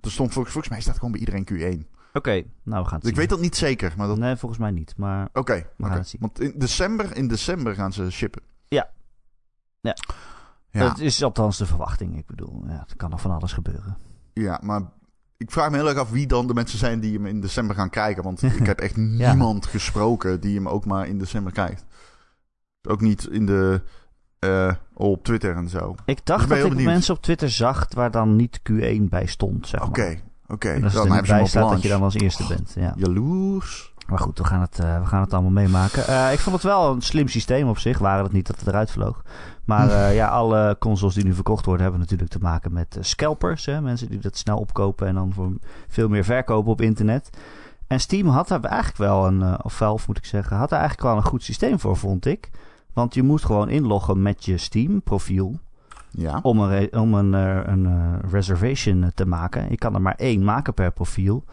Er 0.00 0.10
stond 0.10 0.32
volgens, 0.32 0.52
volgens 0.52 0.68
mij 0.68 0.80
staat 0.82 0.94
gewoon 0.94 1.10
bij 1.12 1.20
iedereen 1.20 1.46
Q1. 1.84 1.94
Oké, 2.12 2.30
nou 2.62 2.82
we 2.82 2.88
gaan 2.88 2.92
het 2.94 3.00
Dus 3.00 3.10
ik 3.10 3.16
weet 3.16 3.28
dat 3.28 3.40
niet 3.40 3.56
zeker. 3.56 3.94
Maar 3.96 4.06
dat, 4.06 4.18
Nee, 4.18 4.36
volgens 4.36 4.60
mij 4.60 4.70
niet. 4.70 4.94
Maar 4.96 5.28
Oké, 5.32 5.66
we 5.76 5.84
gaan 5.86 5.96
het 5.96 6.08
zien. 6.08 6.20
want 6.20 6.40
in 6.40 6.52
december, 6.56 7.16
in 7.16 7.28
december 7.28 7.74
gaan 7.74 7.92
ze 7.92 8.10
shippen. 8.10 8.42
Ja. 8.68 8.90
Ja. 9.80 9.96
Ja, 10.70 10.80
Dat 10.88 10.98
is 10.98 11.22
althans 11.22 11.58
de 11.58 11.66
verwachting. 11.66 12.18
Ik 12.18 12.26
bedoel, 12.26 12.64
ja, 12.66 12.84
er 12.88 12.96
kan 12.96 13.10
nog 13.10 13.20
van 13.20 13.30
alles 13.30 13.52
gebeuren. 13.52 13.96
ja, 14.32 14.60
maar 14.62 14.82
ik 15.36 15.50
vraag 15.50 15.70
me 15.70 15.76
heel 15.76 15.88
erg 15.88 15.98
af 15.98 16.10
wie 16.10 16.26
dan 16.26 16.46
de 16.46 16.54
mensen 16.54 16.78
zijn 16.78 17.00
die 17.00 17.12
hem 17.14 17.26
in 17.26 17.40
december 17.40 17.76
gaan 17.76 17.90
kijken. 17.90 18.22
Want 18.22 18.42
ik 18.60 18.66
heb 18.66 18.78
echt 18.80 18.96
niemand 18.96 19.66
gesproken 19.66 20.40
die 20.40 20.54
hem 20.56 20.68
ook 20.68 20.84
maar 20.84 21.08
in 21.08 21.18
december 21.18 21.52
kijkt. 21.52 21.84
Ook 22.86 23.00
niet 23.00 23.24
in 23.24 23.46
de, 23.46 23.82
eh, 24.38 24.72
op 24.94 25.24
Twitter 25.24 25.56
en 25.56 25.68
zo. 25.68 25.94
Ik 26.04 26.16
Dus 26.16 26.24
dacht 26.24 26.48
dat 26.48 26.58
ik 26.58 26.84
mensen 26.84 27.14
op 27.14 27.22
Twitter 27.22 27.50
zag 27.50 27.86
waar 27.94 28.10
dan 28.10 28.36
niet 28.36 28.60
Q1 28.70 29.08
bij 29.08 29.26
stond, 29.26 29.68
zeg 29.68 29.86
Oké, 29.86 30.00
maar. 30.00 30.16
oké. 30.46 30.68
Dan 30.68 30.72
hebben 30.72 30.90
ze 30.90 31.12
hem 31.12 31.26
bij 31.26 31.40
op 31.40 31.46
staat 31.46 31.70
dat 31.70 31.82
je 31.82 31.88
dan 31.88 32.02
als 32.02 32.14
eerste 32.14 32.46
bent. 32.48 32.72
Ja. 32.74 32.92
Jaloers. 32.96 33.94
Maar 34.06 34.18
goed, 34.18 34.38
we 34.38 34.44
gaan 34.44 34.60
het, 34.60 34.78
eh, 34.78 35.00
we 35.00 35.06
gaan 35.06 35.20
het 35.20 35.32
allemaal 35.32 35.50
meemaken. 35.50 36.06
Eh, 36.06 36.32
ik 36.32 36.38
vond 36.38 36.54
het 36.54 36.64
wel 36.64 36.92
een 36.92 37.00
slim 37.00 37.28
systeem 37.28 37.68
op 37.68 37.78
zich, 37.78 37.98
waren 37.98 38.24
het 38.24 38.32
niet 38.32 38.46
dat 38.46 38.58
het 38.58 38.66
eruit 38.66 38.90
vloog. 38.90 39.22
Maar 39.64 39.90
eh, 39.90 40.14
ja, 40.14 40.28
alle 40.28 40.76
consoles 40.78 41.14
die 41.14 41.24
nu 41.24 41.34
verkocht 41.34 41.64
worden 41.64 41.82
hebben 41.82 42.00
natuurlijk 42.00 42.30
te 42.30 42.38
maken 42.38 42.72
met 42.72 42.96
scalpers. 43.00 43.66
Hè? 43.66 43.80
Mensen 43.80 44.08
die 44.08 44.18
dat 44.18 44.36
snel 44.36 44.58
opkopen 44.58 45.06
en 45.06 45.14
dan 45.14 45.32
voor 45.32 45.52
veel 45.88 46.08
meer 46.08 46.24
verkopen 46.24 46.72
op 46.72 46.80
internet. 46.80 47.30
En 47.86 48.00
Steam 48.00 48.28
had 48.28 48.48
daar 48.48 48.60
eigenlijk 48.60 48.96
wel 48.98 49.26
een, 49.26 49.64
of 49.64 49.76
Valve 49.76 50.04
moet 50.06 50.18
ik 50.18 50.24
zeggen, 50.24 50.56
had 50.56 50.68
daar 50.68 50.80
eigenlijk 50.80 51.08
wel 51.08 51.16
een 51.16 51.30
goed 51.30 51.42
systeem 51.42 51.80
voor, 51.80 51.96
vond 51.96 52.26
ik. 52.26 52.50
Want 52.96 53.14
je 53.14 53.22
moest 53.22 53.44
gewoon 53.44 53.68
inloggen 53.68 54.22
met 54.22 54.44
je 54.44 54.56
Steam 54.58 55.02
profiel 55.02 55.58
Ja. 56.10 56.38
om 56.42 56.60
een, 56.60 56.96
om 56.96 57.14
een, 57.14 57.34
eh, 57.34 57.60
een 57.72 57.86
eh, 57.86 58.30
reservation 58.30 59.10
te 59.14 59.26
maken. 59.26 59.70
Je 59.70 59.76
kan 59.76 59.94
er 59.94 60.02
maar 60.02 60.14
één 60.14 60.44
maken 60.44 60.74
per 60.74 60.92
profiel. 60.92 61.44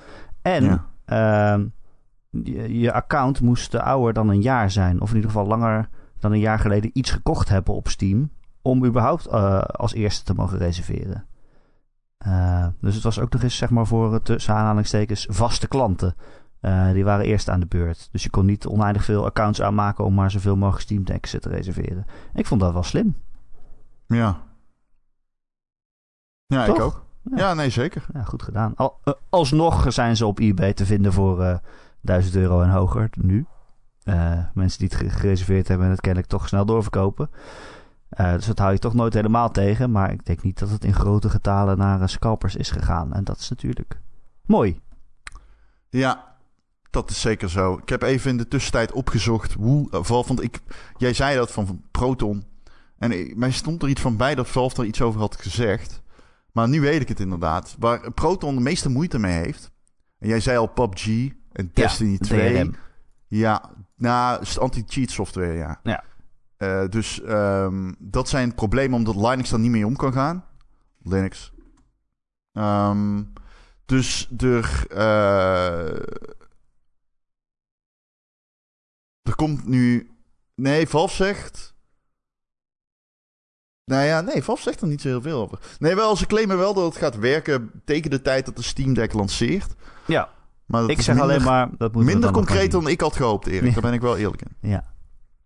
En 0.41 0.63
Ja. 0.63 0.85
ehm, 1.05 1.65
je, 2.29 2.79
je 2.79 2.91
account 2.93 3.41
moest 3.41 3.75
ouder 3.75 4.13
dan 4.13 4.29
een 4.29 4.41
jaar 4.41 4.71
zijn. 4.71 5.01
Of 5.01 5.09
in 5.09 5.15
ieder 5.15 5.31
geval 5.31 5.47
langer 5.47 5.89
dan 6.19 6.31
een 6.31 6.39
jaar 6.39 6.59
geleden 6.59 6.89
iets 6.93 7.11
gekocht 7.11 7.49
hebben 7.49 7.73
op 7.73 7.87
Steam. 7.87 8.29
Om 8.61 8.85
überhaupt 8.85 9.25
eh, 9.25 9.61
als 9.61 9.93
eerste 9.93 10.23
te 10.23 10.33
mogen 10.33 10.57
reserveren. 10.57 11.25
Eh, 12.17 12.67
dus 12.81 12.93
het 12.95 13.03
was 13.03 13.19
ook 13.19 13.33
nog 13.33 13.43
eens 13.43 13.57
zeg 13.57 13.69
maar 13.69 13.87
voor 13.87 14.13
eh, 14.13 14.19
tussen 14.19 14.53
aanhalingstekens 14.55 15.27
vaste 15.29 15.67
klanten. 15.67 16.15
Eh, 16.63 16.91
die 16.91 17.03
waren 17.03 17.25
eerst 17.25 17.49
aan 17.49 17.59
de 17.59 17.65
beurt. 17.65 18.09
Dus 18.11 18.23
je 18.23 18.29
kon 18.29 18.45
niet 18.45 18.65
oneindig 18.67 19.03
veel 19.03 19.25
accounts 19.25 19.61
aanmaken 19.61 20.05
om 20.05 20.13
maar 20.13 20.31
zoveel 20.31 20.55
mogelijk 20.55 20.83
Steam 20.83 21.03
Decks 21.03 21.31
te 21.31 21.49
reserveren. 21.49 22.05
Ik 22.33 22.45
vond 22.45 22.61
dat 22.61 22.73
wel 22.73 22.83
slim. 22.83 23.15
Ja. 24.07 24.37
Ja, 26.45 26.65
ik 26.65 26.81
ook. 26.81 27.05
Ja. 27.23 27.37
Ja, 27.37 27.53
nee, 27.53 27.69
zeker. 27.69 28.05
Ja, 28.13 28.23
goed 28.23 28.43
gedaan. 28.43 28.75
Al, 28.75 28.99
eh, 29.03 29.13
alsnog 29.29 29.93
zijn 29.93 30.17
ze 30.17 30.25
op 30.25 30.39
eBay 30.39 30.73
te 30.73 30.85
vinden 30.85 31.13
voor 31.13 31.43
eh 31.43 31.57
1000 32.01 32.35
euro 32.35 32.61
en 32.61 32.69
hoger 32.69 33.09
nu. 33.21 33.45
Mensen 34.53 34.79
die 34.79 34.87
het 34.87 34.95
ge- 34.97 35.09
gereserveerd 35.09 35.67
hebben 35.67 35.85
en 35.85 35.91
het 35.91 36.01
kennelijk 36.01 36.29
toch 36.31 36.47
snel 36.47 36.65
doorverkopen. 36.65 37.29
Dus 38.09 38.45
dat 38.45 38.59
hou 38.59 38.71
je 38.71 38.79
toch 38.79 38.93
nooit 38.93 39.13
helemaal 39.13 39.51
tegen. 39.51 39.91
Maar 39.91 40.11
ik 40.11 40.25
denk 40.25 40.43
niet 40.43 40.59
dat 40.59 40.69
het 40.69 40.83
in 40.85 40.93
grote 40.93 41.29
getalen 41.29 41.77
naar 41.77 42.09
scalpers 42.09 42.55
is 42.55 42.71
gegaan. 42.71 43.13
En 43.13 43.23
dat 43.23 43.37
is 43.39 43.49
natuurlijk 43.49 43.99
mooi. 44.45 44.79
Ja, 45.89 46.32
dat 46.93 47.09
is 47.09 47.21
zeker 47.21 47.49
zo. 47.49 47.77
Ik 47.77 47.89
heb 47.89 48.01
even 48.01 48.29
in 48.29 48.37
de 48.37 48.47
tussentijd 48.47 48.91
opgezocht 48.91 49.53
hoe 49.53 49.91
eh, 49.91 50.03
Valve... 50.03 50.27
Want 50.27 50.43
ik, 50.43 50.59
jij 50.97 51.13
zei 51.13 51.35
dat 51.35 51.51
van 51.51 51.81
Proton. 51.91 52.43
En 52.97 53.11
ik, 53.11 53.35
mij 53.35 53.51
stond 53.51 53.83
er 53.83 53.89
iets 53.89 54.01
van 54.01 54.17
bij 54.17 54.35
dat 54.35 54.49
Valve 54.49 54.81
er 54.81 54.87
iets 54.87 55.01
over 55.01 55.19
had 55.19 55.41
gezegd. 55.41 56.01
Maar 56.51 56.69
nu 56.69 56.81
weet 56.81 57.01
ik 57.01 57.07
het 57.07 57.19
inderdaad. 57.19 57.75
Waar 57.79 58.11
Proton 58.11 58.55
de 58.55 58.61
meeste 58.61 58.89
moeite 58.89 59.19
mee 59.19 59.43
heeft... 59.43 59.71
En 60.19 60.29
jij 60.29 60.39
zei 60.39 60.57
al 60.57 60.67
PUBG 60.67 61.31
en 61.51 61.71
Destiny 61.73 62.17
2. 62.17 62.53
DRM. 62.53 62.75
Ja, 63.27 63.71
nou, 63.95 64.43
anti-cheat 64.59 65.09
software, 65.09 65.53
ja. 65.53 65.79
Ja. 65.83 66.03
Eh, 66.57 66.89
dus 66.89 67.21
ehm, 67.21 67.91
dat 67.99 68.29
zijn 68.29 68.53
problemen 68.53 68.97
omdat 68.97 69.15
Linux 69.15 69.49
daar 69.49 69.59
niet 69.59 69.71
mee 69.71 69.85
om 69.85 69.95
kan 69.95 70.13
gaan. 70.13 70.45
Linux. 71.01 71.53
Ehm, 72.51 73.23
dus 73.85 74.29
er, 74.37 74.85
eh, 74.89 75.99
er 79.23 79.35
komt 79.35 79.67
nu... 79.67 80.11
Nee, 80.55 80.87
Valve 80.87 81.15
zegt... 81.15 81.73
Nou 83.85 84.03
ja, 84.05 84.21
nee, 84.21 84.43
Valve 84.43 84.61
zegt 84.61 84.81
er 84.81 84.87
niet 84.87 85.01
zo 85.01 85.07
heel 85.07 85.21
veel 85.21 85.41
over. 85.41 85.59
Nee, 85.79 85.95
wel, 85.95 86.15
ze 86.15 86.25
claimen 86.25 86.57
wel 86.57 86.73
dat 86.73 86.85
het 86.85 86.95
gaat 86.97 87.17
werken 87.17 87.71
tegen 87.85 88.09
de 88.09 88.21
tijd 88.21 88.45
dat 88.45 88.55
de 88.55 88.61
Steam 88.63 88.93
Deck 88.93 89.13
lanceert. 89.13 89.75
Ja, 90.07 90.29
Maar 90.65 90.81
dat 90.81 90.89
ik 90.89 91.01
zeg 91.01 91.15
minder, 91.15 91.33
alleen 91.33 91.45
maar... 91.45 91.69
Dat 91.77 91.95
minder 91.95 92.21
dan 92.21 92.31
concreet 92.31 92.71
dan 92.71 92.87
ik 92.87 93.01
had 93.01 93.15
gehoopt, 93.15 93.47
Erik. 93.47 93.73
Daar 93.73 93.81
ben 93.81 93.93
ik 93.93 94.01
wel 94.01 94.17
eerlijk 94.17 94.41
in. 94.41 94.69
Ja. 94.69 94.91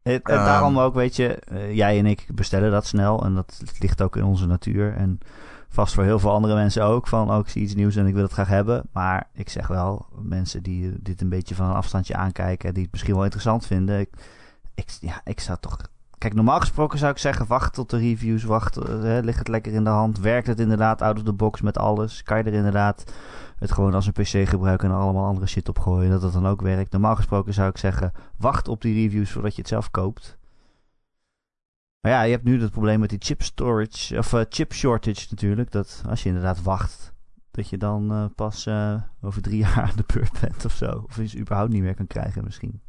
En 0.04 0.22
Ehm. 0.22 0.46
daarom 0.46 0.80
ook, 0.80 0.94
weet 0.94 1.16
je, 1.16 1.28
eh, 1.36 1.76
jij 1.76 1.98
en 2.00 2.06
ik 2.06 2.28
bestellen 2.34 2.72
dat 2.72 2.86
snel. 2.86 3.24
En 3.24 3.36
dat 3.36 3.62
ligt 3.80 4.02
ook 4.02 4.16
in 4.16 4.24
onze 4.24 4.46
natuur. 4.46 4.94
En 4.96 5.20
vast 5.69 5.93
voor 5.93 6.03
heel 6.03 6.19
veel 6.19 6.32
andere 6.32 6.56
mensen 6.56 6.84
ook. 6.84 7.08
Van, 7.08 7.32
oh, 7.32 7.39
ik 7.39 7.49
zie 7.49 7.62
iets 7.62 7.75
nieuws 7.75 7.95
en 7.95 8.08
ik 8.08 8.13
wil 8.13 8.23
het 8.23 8.32
graag 8.32 8.47
hebben. 8.47 8.84
Maar 8.91 9.30
ik 9.34 9.49
zeg 9.49 9.67
wel, 9.67 10.06
mensen 10.21 10.63
die 10.63 10.93
dit 11.01 11.21
een 11.21 11.30
beetje 11.30 11.56
van 11.56 11.69
een 11.69 11.75
afstandje 11.75 12.15
aankijken... 12.15 12.73
die 12.73 12.84
het 12.84 12.91
misschien 12.91 13.13
wel 13.13 13.23
interessant 13.23 13.65
vinden... 13.65 13.99
Ik, 13.99 14.10
ja, 14.99 15.21
ik 15.23 15.39
zou 15.39 15.58
toch... 15.62 15.77
Kijk, 16.17 16.34
normaal 16.34 16.60
gesproken 16.60 16.99
zou 16.99 17.12
ik 17.12 17.17
zeggen, 17.17 17.47
wacht 17.47 17.73
tot 17.73 17.89
de 17.89 17.97
reviews, 17.97 18.43
wacht, 18.43 18.77
eh, 18.77 19.01
hè, 19.01 19.19
ligt 19.19 19.39
het 19.39 19.47
lekker 19.47 19.73
in 19.73 19.84
de 19.84 19.89
hand. 19.89 20.19
Werkt 20.19 20.47
het 20.47 20.60
inderdaad 20.60 21.01
out 21.01 21.17
of 21.17 21.23
the 21.23 21.34
box 21.34 21.62
met 21.62 21.77
alles? 21.77 22.23
Kan 22.23 22.38
je 22.38 22.43
er 22.43 22.53
inderdaad 22.53 23.03
het 23.60 23.71
gewoon 23.71 23.93
als 23.93 24.06
een 24.06 24.13
pc 24.13 24.49
gebruiken 24.49 24.89
en 24.89 24.95
allemaal 24.95 25.25
andere 25.25 25.47
shit 25.47 25.69
op 25.69 25.80
gooien, 25.80 26.10
dat 26.10 26.21
het 26.21 26.34
dan 26.34 26.47
ook 26.47 26.62
werkt? 26.62 26.91
Normaal 26.91 27.15
gesproken 27.15 27.53
zou 27.53 27.69
ik 27.69 27.77
zeggen, 27.77 28.13
wacht 28.38 28.67
op 28.67 28.82
die 28.82 28.93
reviews 28.93 29.32
voordat 29.32 29.56
je 29.56 29.62
het 29.62 29.69
zelf 29.69 29.91
koopt. 29.91 30.37
Maar 32.08 32.15
ja, 32.15 32.22
je 32.22 32.32
hebt 32.32 32.43
nu 32.43 32.62
het 32.62 32.72
probleem 32.72 33.00
met 33.00 33.10
die 33.10 33.20
chip 33.22 33.41
storage, 33.43 34.17
of 34.17 34.34
eh, 34.34 34.41
chip 34.50 34.74
shortage 34.74 35.28
natuurlijk, 35.30 35.72
dat 35.72 36.04
als 36.10 36.24
je 36.24 36.28
inderdaad 36.30 36.62
wacht, 36.62 37.13
dat 37.52 37.70
je 37.70 37.78
dan 37.78 38.12
eh, 38.12 38.26
pas 38.36 38.65
eh, 38.65 39.02
over 39.22 39.41
drie 39.41 39.58
jaar 39.65 39.82
aan 39.82 39.96
de 39.96 40.04
beurt 40.13 40.39
bent 40.41 40.65
of 40.65 40.74
zo. 40.74 41.04
Of 41.08 41.15
je 41.15 41.28
ze 41.28 41.39
überhaupt 41.39 41.72
niet 41.72 41.82
meer 41.82 41.96
kan 41.96 42.08
krijgen 42.08 42.43
misschien. 42.43 42.82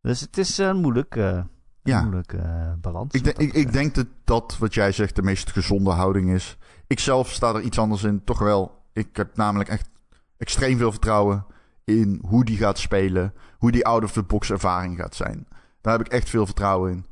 Dus 0.00 0.20
het 0.20 0.38
is 0.38 0.58
een 0.58 0.76
moeilijk, 0.76 1.14
Ja. 1.14 1.44
een 1.82 2.02
moeilijk 2.02 2.34
balans. 2.80 3.14
Ik, 3.14 3.24
denk- 3.24 3.36
dat 3.36 3.44
ik, 3.46 3.52
ik 3.52 3.72
denk 3.72 3.94
dat 3.94 4.06
dat 4.24 4.58
wat 4.58 4.74
jij 4.74 4.92
zegt 4.92 5.16
de 5.16 5.22
meest 5.22 5.50
gezonde 5.50 5.90
houding 5.90 6.30
is. 6.30 6.56
Ik 6.86 7.00
zelf 7.00 7.30
sta 7.32 7.54
er 7.54 7.60
iets 7.60 7.78
anders 7.78 8.02
in. 8.02 8.24
Toch 8.24 8.38
wel. 8.38 8.82
Ik 8.92 9.16
heb 9.16 9.36
namelijk 9.36 9.68
echt 9.68 9.88
extreem 10.36 10.78
veel 10.78 10.90
vertrouwen 10.90 11.46
in 11.84 12.20
hoe 12.26 12.44
die 12.44 12.56
gaat 12.56 12.78
spelen. 12.78 13.32
Hoe 13.58 13.72
die 13.72 13.86
out-of-the-box 13.86 14.50
ervaring 14.50 14.96
gaat 14.98 15.14
zijn. 15.14 15.46
Daar 15.80 15.96
heb 15.96 16.06
ik 16.06 16.12
echt 16.12 16.28
veel 16.30 16.46
vertrouwen 16.46 16.92
in. 16.92 17.06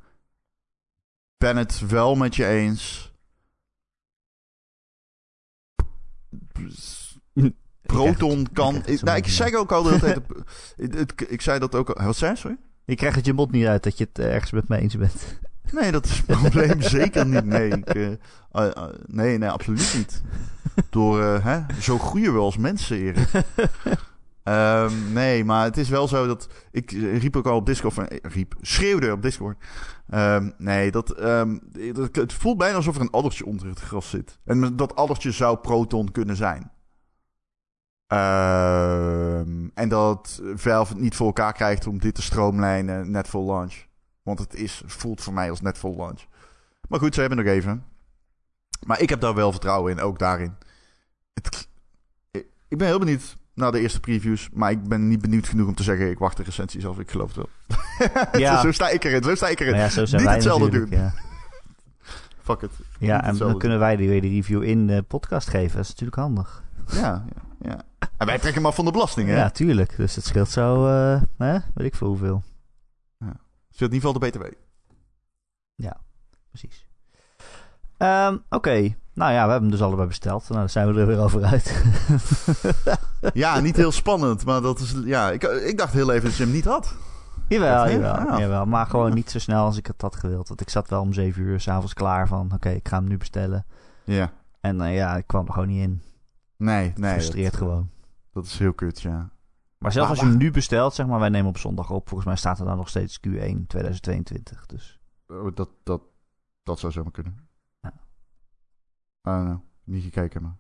Ben 1.37 1.57
het 1.57 1.87
wel 1.87 2.15
met 2.15 2.37
je 2.37 2.47
eens. 2.47 3.13
Proton 7.83 8.47
kan. 8.53 8.75
ik 8.77 8.81
het 8.87 8.91
Ik, 8.95 9.03
nou, 9.03 9.17
ik 9.19 9.29
zeg 9.29 9.55
ook 9.55 9.73
al 9.73 9.85
het- 9.85 10.01
het- 10.77 11.15
ik 11.29 11.41
zei 11.41 11.59
dat 11.59 11.75
ook 11.75 11.91
al. 11.91 12.05
Wat 12.07 12.17
zei 12.17 12.31
je, 12.33 12.37
sorry? 12.39 12.57
Je 12.85 12.95
krijgt 12.95 13.17
het 13.17 13.27
je 13.27 13.33
mond 13.33 13.51
niet 13.51 13.67
uit 13.67 13.83
dat 13.83 13.99
je 13.99 14.05
het 14.13 14.19
eh, 14.19 14.33
ergens 14.35 14.51
met 14.51 14.69
me 14.69 14.77
eens 14.79 14.97
bent. 14.97 15.23
Nee, 15.73 15.93
dat 15.93 16.05
is 16.05 16.17
het 16.17 16.27
probleem 16.27 16.83
zeker 16.99 17.27
niet. 17.27 17.45
Nee, 17.45 17.69
ik, 17.71 17.89
eh, 17.95 18.13
eh, 18.53 18.89
nee, 19.07 19.39
nee, 19.39 19.49
absoluut 19.49 19.93
niet. 19.97 20.23
Door, 20.91 21.23
hè, 21.23 21.61
zo 21.81 21.99
groeien 21.99 22.33
we 22.33 22.39
als 22.39 22.57
mensen, 22.57 22.97
Erik. 22.97 23.29
Ehm, 24.45 25.13
nee, 25.13 25.45
maar 25.45 25.65
het 25.65 25.77
is 25.77 25.89
wel 25.89 26.09
zo 26.09 26.27
dat... 26.27 26.49
Ik 26.71 26.91
riep 26.91 27.37
ook 27.37 27.47
al 27.47 27.57
op 27.57 27.67
Discord... 27.67 27.95
Van, 27.95 28.07
eh, 28.07 28.19
riep, 28.23 28.55
schreeuwde 28.61 29.13
op 29.13 29.23
Discord. 29.23 29.57
Ehm, 30.09 30.51
nee, 30.59 30.91
dat, 30.91 31.11
ehm, 31.11 31.59
dat... 31.93 32.17
Het 32.17 32.33
voelt 32.33 32.59
bijna 32.59 32.77
alsof 32.77 32.95
er 32.95 33.01
een 33.01 33.11
addertje 33.11 33.47
onder 33.47 33.69
het 33.69 33.81
gras 33.81 34.11
zit. 34.11 34.39
En 34.45 34.77
dat 34.77 34.97
addertje 34.97 35.31
zou 35.31 35.59
Proton 35.59 36.11
kunnen 36.11 36.37
zijn. 36.37 36.73
En 39.75 39.89
dat 39.89 40.43
Valve 40.55 40.93
het 40.93 41.03
niet 41.03 41.17
voor 41.17 41.27
elkaar 41.27 41.53
krijgt 41.53 41.87
om 41.87 41.99
dit 41.99 42.15
te 42.15 42.23
stroomlijnen 42.23 43.11
net 43.11 43.29
voor 43.29 43.45
launch. 43.45 43.87
Want 44.23 44.39
het 44.39 44.55
is, 44.55 44.83
voelt 44.87 45.21
voor 45.21 45.33
mij 45.33 45.51
als 45.51 45.61
net 45.61 45.79
voor 45.79 45.97
launch. 45.97 46.25
Maar 46.89 46.99
goed, 46.99 47.15
ze 47.15 47.21
hebben 47.21 47.39
nog 47.39 47.47
even. 47.47 47.85
Maar 48.87 49.01
ik 49.01 49.09
heb 49.09 49.21
daar 49.21 49.35
wel 49.35 49.51
vertrouwen 49.51 49.93
in, 49.93 50.01
ook 50.01 50.19
daarin. 50.19 50.55
Het, 51.35 51.69
ik 52.69 52.79
ben 52.79 52.87
heel 52.87 52.99
benieuwd 52.99 53.37
naar 53.55 53.73
de 53.73 53.81
eerste 53.81 54.01
previews. 54.01 54.49
Maar 54.53 54.71
ik 54.71 54.89
ben 54.89 55.09
niet 55.09 55.21
benieuwd 55.21 55.49
genoeg 55.49 55.69
om 55.69 55.75
te 55.75 55.83
zeggen... 55.83 56.11
ik 56.11 56.19
wacht 56.19 56.37
de 56.37 56.43
recensies 56.43 56.87
af, 56.87 56.99
ik 56.99 57.11
geloof 57.11 57.35
het 57.35 57.37
wel. 57.37 57.49
Ja. 58.41 58.61
zo 58.61 58.73
sta 58.73 58.89
ik 58.89 59.05
erin, 59.05 59.23
zo 59.23 59.35
sta 59.35 59.49
ik 59.49 59.61
erin. 59.61 59.73
Maar 59.73 59.81
ja, 59.81 59.89
zo 59.89 60.05
zijn 60.05 60.23
Niet 60.23 60.31
hetzelfde 60.31 60.71
doen. 60.71 60.87
Ja, 60.91 61.15
Fuck 62.43 62.63
it. 62.63 62.71
ja 62.99 63.17
Niet 63.17 63.25
en 63.25 63.37
dan 63.37 63.59
kunnen 63.59 63.79
wij 63.79 63.97
die 63.97 64.21
review 64.21 64.63
in 64.63 64.87
de 64.87 65.03
podcast 65.03 65.49
geven. 65.49 65.77
Dat 65.77 65.85
is 65.85 65.91
natuurlijk 65.91 66.17
handig. 66.17 66.63
Ja, 66.93 67.25
ja, 67.35 67.43
ja. 67.71 68.07
En 68.17 68.27
wij 68.27 68.39
trekken 68.39 68.65
af 68.65 68.75
van 68.75 68.85
de 68.85 68.91
belasting, 68.91 69.29
hè? 69.29 69.37
Ja, 69.37 69.51
tuurlijk. 69.51 69.97
Dus 69.97 70.15
het 70.15 70.25
scheelt 70.25 70.51
zo, 70.51 70.87
eh, 70.87 71.23
hè? 71.39 71.59
weet 71.75 71.87
ik 71.87 71.95
veel 71.95 72.09
hoeveel. 72.09 72.43
Zit 73.71 73.89
in 73.89 73.95
ieder 73.95 74.09
geval 74.09 74.13
de 74.13 74.39
BTW. 74.39 74.45
Precies. 76.55 76.87
Ehm, 77.97 78.37
Oké, 78.49 78.95
nou 79.15 79.33
ja, 79.33 79.45
we 79.45 79.51
hebben 79.51 79.61
hem 79.61 79.71
dus 79.71 79.83
allebei 79.83 80.09
besteld. 80.09 80.49
Nou, 80.49 80.61
dan 80.61 80.69
zijn 80.69 80.95
we 80.95 81.01
er 81.01 81.07
weer 81.07 81.19
over 81.21 81.45
uit. 81.45 81.83
Ja, 83.35 83.61
niet 83.61 83.77
heel 83.77 83.93
spannend, 83.93 84.45
maar 84.45 84.61
dat 84.61 84.79
is... 84.81 84.95
Ja, 85.05 85.31
ik, 85.31 85.43
ik 85.43 85.79
dacht 85.79 85.93
heel 85.93 86.13
even 86.13 86.25
dat 86.29 86.37
je 86.37 86.43
hem 86.45 86.53
niet 86.53 86.65
had. 86.65 86.95
jawel, 87.49 87.91
jawel, 87.91 88.15
Ja. 88.15 88.39
jawel. 88.39 88.67
Maar 88.67 88.87
gewoon 88.87 89.15
niet 89.15 89.31
zo 89.31 89.39
snel 89.39 89.65
als 89.65 89.77
ik 89.77 89.87
het 89.87 90.01
had 90.03 90.17
gewild. 90.17 90.49
Want 90.49 90.61
ik 90.61 90.69
zat 90.71 90.89
wel 90.89 91.01
om 91.01 91.13
zeven 91.13 91.43
uur 91.43 91.61
s'avonds 91.61 91.95
klaar 91.95 92.29
van... 92.29 92.51
Oké, 92.55 92.69
ik 92.69 92.89
ga 92.89 92.97
hem 92.99 93.09
nu 93.09 93.17
bestellen. 93.17 93.67
Ja. 94.05 94.33
En 94.61 94.81
eh, 94.81 94.95
ja, 94.97 95.17
ik 95.17 95.27
kwam 95.27 95.47
er 95.47 95.53
gewoon 95.53 95.69
niet 95.69 95.83
in. 95.83 96.03
Nee, 96.57 96.93
nee. 96.97 97.13
Frustreert 97.13 97.51
dat, 97.51 97.61
gewoon. 97.61 97.91
dat 98.33 98.45
is 98.45 98.59
heel 98.59 98.73
kut, 98.73 99.01
ja. 99.01 99.31
Maar 99.79 99.93
zelfs 99.93 100.11
als 100.11 100.21
je 100.21 100.27
hem 100.27 100.37
nu 100.37 100.51
bestelt, 100.51 100.95
zeg 100.95 101.07
maar, 101.07 101.21
wij 101.21 101.29
nemen 101.29 101.49
op 101.49 101.59
zondag 101.59 101.91
op. 101.91 102.09
Volgens 102.09 102.29
mij 102.29 102.37
staat 102.37 102.59
er 102.59 102.65
dan 102.65 102.77
nog 102.77 102.89
steeds 102.89 103.19
Q1 103.29 103.67
2022. 103.67 104.67
Dus 104.67 104.99
Oh, 105.27 105.55
Dat, 105.55 105.69
dat, 105.83 106.01
dat 106.63 106.79
zou 106.79 106.93
zomaar 106.93 107.13
kunnen. 107.13 107.44
Don't 109.25 109.45
know. 109.45 109.61
Niet 109.85 110.03
gekeken, 110.03 110.43
maar... 110.43 110.57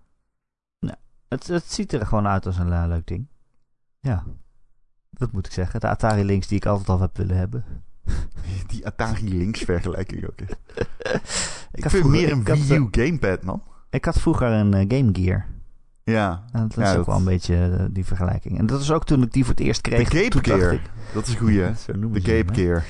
het, 1.29 1.47
het 1.47 1.73
ziet 1.73 1.93
er 1.93 2.07
gewoon 2.07 2.27
uit 2.27 2.47
als 2.47 2.59
een 2.59 2.73
eh, 2.73 2.85
leuk 2.87 3.07
ding. 3.07 3.27
Ja, 4.01 4.25
dat 5.11 5.33
moet 5.33 5.47
ik 5.47 5.53
zeggen. 5.53 5.81
De 5.81 5.89
Atari 5.89 6.25
Lynx 6.25 6.47
die 6.47 6.57
ik 6.57 6.67
altijd 6.67 6.89
al 6.89 7.01
heb 7.01 7.17
willen 7.17 7.37
hebben. 7.37 7.65
Die 8.67 8.87
Atari 8.87 9.29
Lynx 9.39 9.61
vergelijking 9.63 10.25
ook. 10.27 10.41
Ik, 11.73 11.83
had 11.83 11.93
vind 11.93 12.05
vroeger- 12.05 12.11
meer 12.11 12.33
een 12.33 12.41
ik 12.41 12.47
Wii 12.47 12.79
U 12.79 12.89
gamepad, 12.91 13.43
man. 13.43 13.63
Ik 13.91 14.05
had 14.05 14.21
vroeger 14.21 14.49
een 14.49 14.75
eh, 14.75 14.99
Game 14.99 15.11
Gear. 15.13 15.47
Ja. 16.05 16.45
En 16.53 16.69
dat 16.69 16.75
Ja, 16.75 16.83
is 16.83 16.91
ook 16.91 16.97
dat- 16.97 17.07
wel 17.07 17.17
een 17.17 17.25
beetje 17.25 17.57
eh, 17.79 17.85
die 17.91 18.05
vergelijking. 18.05 18.59
En 18.59 18.67
dat 18.67 18.81
is 18.81 18.91
ook 18.91 19.05
toen 19.05 19.23
ik 19.23 19.33
die 19.33 19.45
voor 19.45 19.55
het 19.55 19.63
eerst 19.65 19.85
De 19.85 19.91
kreeg. 19.91 20.29
Toen 20.29 20.43
dacht 20.43 20.61
Gear. 20.61 20.73
ik- 20.73 20.91
Dat 21.15 21.27
is 21.27 21.35
goeie, 21.35 21.61
hè? 21.61 21.73
De 21.87 22.21
hè. 22.21 22.55
Gear. 22.55 22.85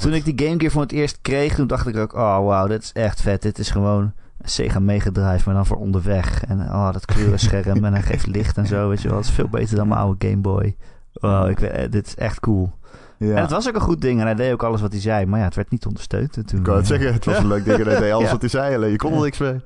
Toen 0.00 0.12
it. 0.14 0.26
ik 0.26 0.36
die 0.36 0.46
Game 0.46 0.58
Gear 0.60 0.72
voor 0.72 0.82
het 0.82 0.92
eerst 0.92 1.18
kreeg, 1.22 1.54
toen 1.54 1.66
dacht 1.66 1.86
ik 1.86 1.96
ook... 1.96 2.12
Oh, 2.12 2.44
wauw, 2.46 2.66
dit 2.66 2.82
is 2.82 2.92
echt 2.92 3.20
vet. 3.20 3.42
Dit 3.42 3.58
is 3.58 3.70
gewoon 3.70 4.12
Sega 4.44 4.78
Mega 4.78 5.10
Drive, 5.10 5.42
maar 5.44 5.54
dan 5.54 5.66
voor 5.66 5.76
onderweg. 5.76 6.44
En 6.44 6.60
oh, 6.60 6.92
dat 6.92 7.04
kleurenscherm 7.04 7.84
en 7.84 7.92
hij 7.92 8.02
geeft 8.02 8.26
licht 8.26 8.56
en 8.56 8.66
zo, 8.66 8.88
weet 8.88 9.02
je 9.02 9.08
wel. 9.08 9.16
Dat 9.16 9.26
is 9.26 9.32
veel 9.32 9.48
beter 9.48 9.76
dan 9.76 9.88
mijn 9.88 10.00
oude 10.00 10.28
Game 10.28 10.40
Boy. 10.40 10.76
Wow, 11.12 11.48
ik, 11.50 11.58
weet- 11.58 11.70
eh, 11.70 11.90
dit 11.90 12.06
is 12.06 12.14
echt 12.16 12.40
cool. 12.40 12.72
Ja. 13.18 13.34
En 13.34 13.42
het 13.42 13.50
was 13.50 13.68
ook 13.68 13.74
een 13.74 13.80
goed 13.80 14.00
ding 14.00 14.18
en 14.20 14.24
hij 14.26 14.34
deed 14.34 14.52
ook 14.52 14.62
alles 14.62 14.80
wat 14.80 14.92
hij 14.92 15.00
zei. 15.00 15.26
Maar 15.26 15.38
ja, 15.38 15.44
het 15.44 15.54
werd 15.54 15.70
niet 15.70 15.86
ondersteund. 15.86 16.36
En 16.36 16.46
toen, 16.46 16.58
Ik 16.58 16.66
wou 16.66 16.78
het 16.78 16.90
eh, 16.90 16.96
zeggen, 16.96 17.14
het 17.14 17.24
was 17.24 17.38
een 17.38 17.46
leuk 17.46 17.64
ding 17.64 17.78
en 17.78 17.86
hij 17.86 17.98
deed 18.00 18.12
alles 18.18 18.24
Ja. 18.26 18.30
wat 18.32 18.40
hij 18.40 18.50
zei, 18.50 18.74
alleen 18.74 18.90
je 18.90 18.96
kon 18.96 19.12
er 19.12 19.20
niks 19.20 19.38
mee. 19.38 19.60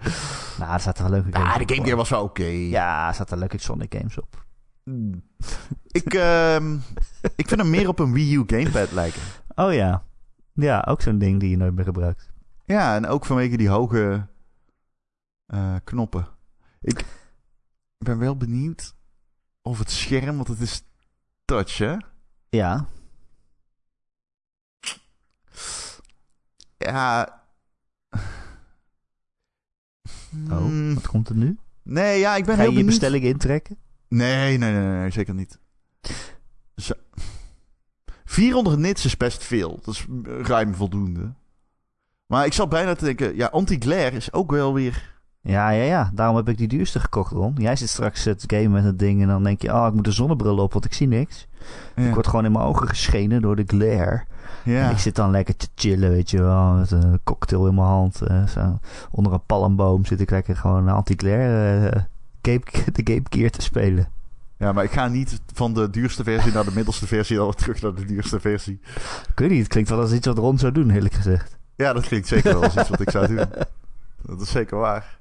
Nou, 0.59 0.73
er 0.73 0.81
zaten 0.81 1.03
wel 1.03 1.13
leuke 1.13 1.29
games 1.33 1.53
Ah, 1.53 1.67
de 1.67 1.75
Game 1.75 1.87
Gear 1.87 1.97
was 1.97 2.09
wel 2.09 2.23
oké. 2.23 2.45
Ja, 2.45 3.09
er 3.09 3.15
zaten 3.15 3.39
leuke 3.39 3.59
Sonic 3.61 3.95
games 3.99 4.19
op. 4.19 4.45
Ik, 5.87 6.15
ehm, 6.15 6.75
ik 7.37 7.49
vind 7.49 7.61
hem 7.61 7.71
meer 7.71 7.89
op 7.89 7.99
een 7.99 8.13
Wii 8.13 8.35
U 8.35 8.43
gamepad 8.47 8.93
lijken. 8.93 9.21
Oh 9.55 9.73
ja. 9.73 10.03
Ja, 10.53 10.85
ook 10.89 11.01
zo'n 11.03 11.19
ding 11.19 11.41
die 11.41 11.51
je 11.51 11.57
nooit 11.57 11.75
meer 11.75 11.85
gebruikt. 11.85 12.31
Ja, 12.65 12.95
en 12.95 13.07
ook 13.07 13.25
vanwege 13.27 13.57
die 13.57 13.69
hoge 13.69 14.27
eh, 15.47 15.75
knoppen. 15.85 16.29
Ik 16.81 17.05
ben 17.99 18.19
wel 18.19 18.37
benieuwd 18.37 18.95
of 19.63 19.79
het 19.79 19.91
scherm, 19.91 20.37
want 20.37 20.49
het 20.49 20.61
is 20.61 20.83
touch, 21.45 21.79
hè? 21.79 21.97
Ja. 22.49 22.89
Ja. 26.79 27.45
Oh, 30.51 30.57
Hmm, 30.59 30.95
wat 30.95 31.07
komt 31.07 31.29
er 31.29 31.37
nu? 31.37 31.59
nee, 31.83 32.19
ja, 32.19 32.37
ik 32.37 32.45
ben 32.45 32.55
Ga 32.57 32.61
heel 32.61 32.71
je 32.71 32.77
je 32.77 32.85
benieuwd. 32.85 33.01
bestelling 33.01 33.25
intrekken? 33.25 33.79
Nee, 34.09 34.59
nee, 34.59 34.73
nee, 34.73 34.83
nee, 34.83 34.99
nee, 34.99 35.11
zeker 35.11 35.35
niet. 35.35 35.59
Zo. 36.77 36.93
400 38.25 38.79
nits 38.79 39.05
is 39.05 39.17
best 39.17 39.45
veel. 39.45 39.81
Dat 39.83 39.95
is 39.95 40.07
ruim 40.43 40.75
voldoende. 40.75 41.35
Maar 42.27 42.47
ik 42.47 42.53
zat 42.53 42.69
bijna 42.69 42.95
te 42.95 43.05
denken, 43.05 43.37
ja, 43.37 43.47
anti-glare 43.47 44.17
is 44.17 44.33
ook 44.33 44.51
wel 44.51 44.75
weer... 44.75 45.15
Ja, 45.47 45.71
ja, 45.71 45.83
ja. 45.83 46.11
Daarom 46.15 46.37
heb 46.37 46.49
ik 46.49 46.59
die 46.59 46.69
duurste 46.69 47.01
gekocht, 47.01 47.33
Ron. 47.33 47.55
Jij 47.59 47.77
zit 47.77 47.89
straks 47.89 48.25
het 48.25 48.45
game 48.47 48.69
met 48.69 48.85
het 48.85 48.99
ding 48.99 49.23
en 49.23 49.29
dan 49.29 49.43
denk 49.43 49.63
je... 49.63 49.73
Oh, 49.73 49.87
ik 49.87 49.93
moet 49.95 50.07
een 50.07 50.13
zonnebril 50.13 50.59
op, 50.59 50.73
want 50.73 50.85
ik 50.85 50.93
zie 50.95 51.07
niks. 51.09 51.47
Ja, 51.97 52.03
Ik 52.07 52.15
word 52.15 52.27
gewoon 52.27 52.45
in 52.45 52.53
mijn 52.53 52.65
ogen 52.65 52.89
geschenen 52.89 53.43
door 53.43 53.57
de 53.57 53.65
glare. 53.67 54.25
En 54.65 54.73
ja. 54.73 54.91
ik 54.91 54.99
zit 54.99 55.15
dan 55.15 55.31
lekker 55.31 55.57
te 55.57 55.69
chillen, 55.75 56.11
weet 56.11 56.31
je 56.31 56.43
wel. 56.43 56.73
Met 56.73 56.91
een 56.91 57.21
cocktail 57.25 57.67
in 57.67 57.75
mijn 57.75 57.87
hand. 57.87 58.21
eh, 58.21 58.47
zo. 58.47 58.79
Onder 59.11 59.33
een 59.33 59.45
palmboom 59.47 60.05
zit 60.05 60.21
ik 60.21 60.31
lekker 60.31 60.57
gewoon 60.57 60.89
anti-glare 60.89 61.89
eh, 61.89 62.03
Cape, 62.41 62.71
de 62.93 63.03
Cape 63.03 63.37
Gear 63.37 63.51
te 63.51 63.63
spelen. 63.63 64.09
ja, 64.57 64.73
maar 64.73 64.85
ik 64.85 64.91
ga 64.93 65.09
niet 65.09 65.41
van 65.55 65.75
de 65.75 65.91
duurste 65.91 66.25
versie 66.25 66.53
naar 66.53 66.65
de 66.65 66.75
middelste 66.75 67.07
versie... 67.07 67.37
dan 67.37 67.55
terug 67.55 67.83
naar 67.83 67.95
de 67.95 68.05
duurste 68.05 68.41
versie. 68.41 68.81
Ik 69.31 69.39
weet 69.39 69.51
niet, 69.51 69.59
het 69.59 69.69
klinkt 69.69 69.91
wel 69.91 70.01
als 70.01 70.13
iets 70.13 70.27
wat 70.27 70.39
Ron 70.39 70.59
zou 70.59 70.73
doen, 70.73 70.91
eerlijk 70.91 71.15
gezegd. 71.15 71.57
Ja, 71.77 71.93
dat 71.93 72.07
klinkt 72.07 72.27
zeker 72.29 72.53
wel 72.53 72.63
als 72.63 72.77
iets 72.77 72.89
wat 72.89 73.01
ik 73.01 73.11
zou 73.11 73.27
doen. 73.27 73.47
Dat 74.23 74.41
is 74.41 74.51
zeker 74.51 74.79
waar. 74.79 75.19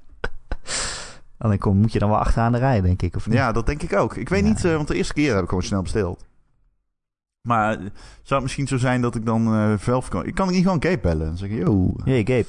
Alleen 1.38 1.58
kom, 1.58 1.76
moet 1.76 1.92
je 1.92 1.98
dan 1.98 2.08
wel 2.08 2.18
achteraan 2.18 2.52
de 2.52 2.58
rij, 2.58 2.80
denk 2.80 3.02
ik, 3.02 3.16
of 3.16 3.26
niet? 3.26 3.36
Ja, 3.36 3.52
dat 3.52 3.66
denk 3.66 3.82
ik 3.82 3.92
ook. 3.92 4.16
Ik 4.16 4.28
weet 4.28 4.42
Ja. 4.42 4.48
niet, 4.48 4.64
eh, 4.64 4.74
want 4.74 4.88
de 4.88 4.94
eerste 4.94 5.12
keer 5.14 5.32
heb 5.34 5.42
ik 5.42 5.48
gewoon 5.48 5.64
snel 5.64 5.82
besteld. 5.82 6.24
Maar 7.48 7.70
eh, 7.72 7.78
zou 8.22 8.34
het 8.34 8.42
misschien 8.42 8.66
zo 8.68 8.76
zijn 8.76 9.00
dat 9.00 9.14
ik 9.14 9.26
dan 9.26 9.54
eh 9.54 9.72
Velf 9.78 10.08
kan... 10.08 10.24
Ik 10.26 10.34
kan 10.34 10.48
niet 10.50 10.62
gewoon 10.62 10.82
Gabe 10.82 10.98
bellen 10.98 11.26
en 11.28 11.36
zeggen, 11.36 11.58
yo. 11.58 11.94
Jee, 12.04 12.26
Gabe. 12.26 12.46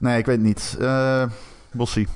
Nee, 0.00 0.18
ik 0.18 0.26
weet 0.26 0.36
het 0.36 0.44
niet. 0.46 0.76
Eh 0.80 1.24
Bossie. 1.72 2.08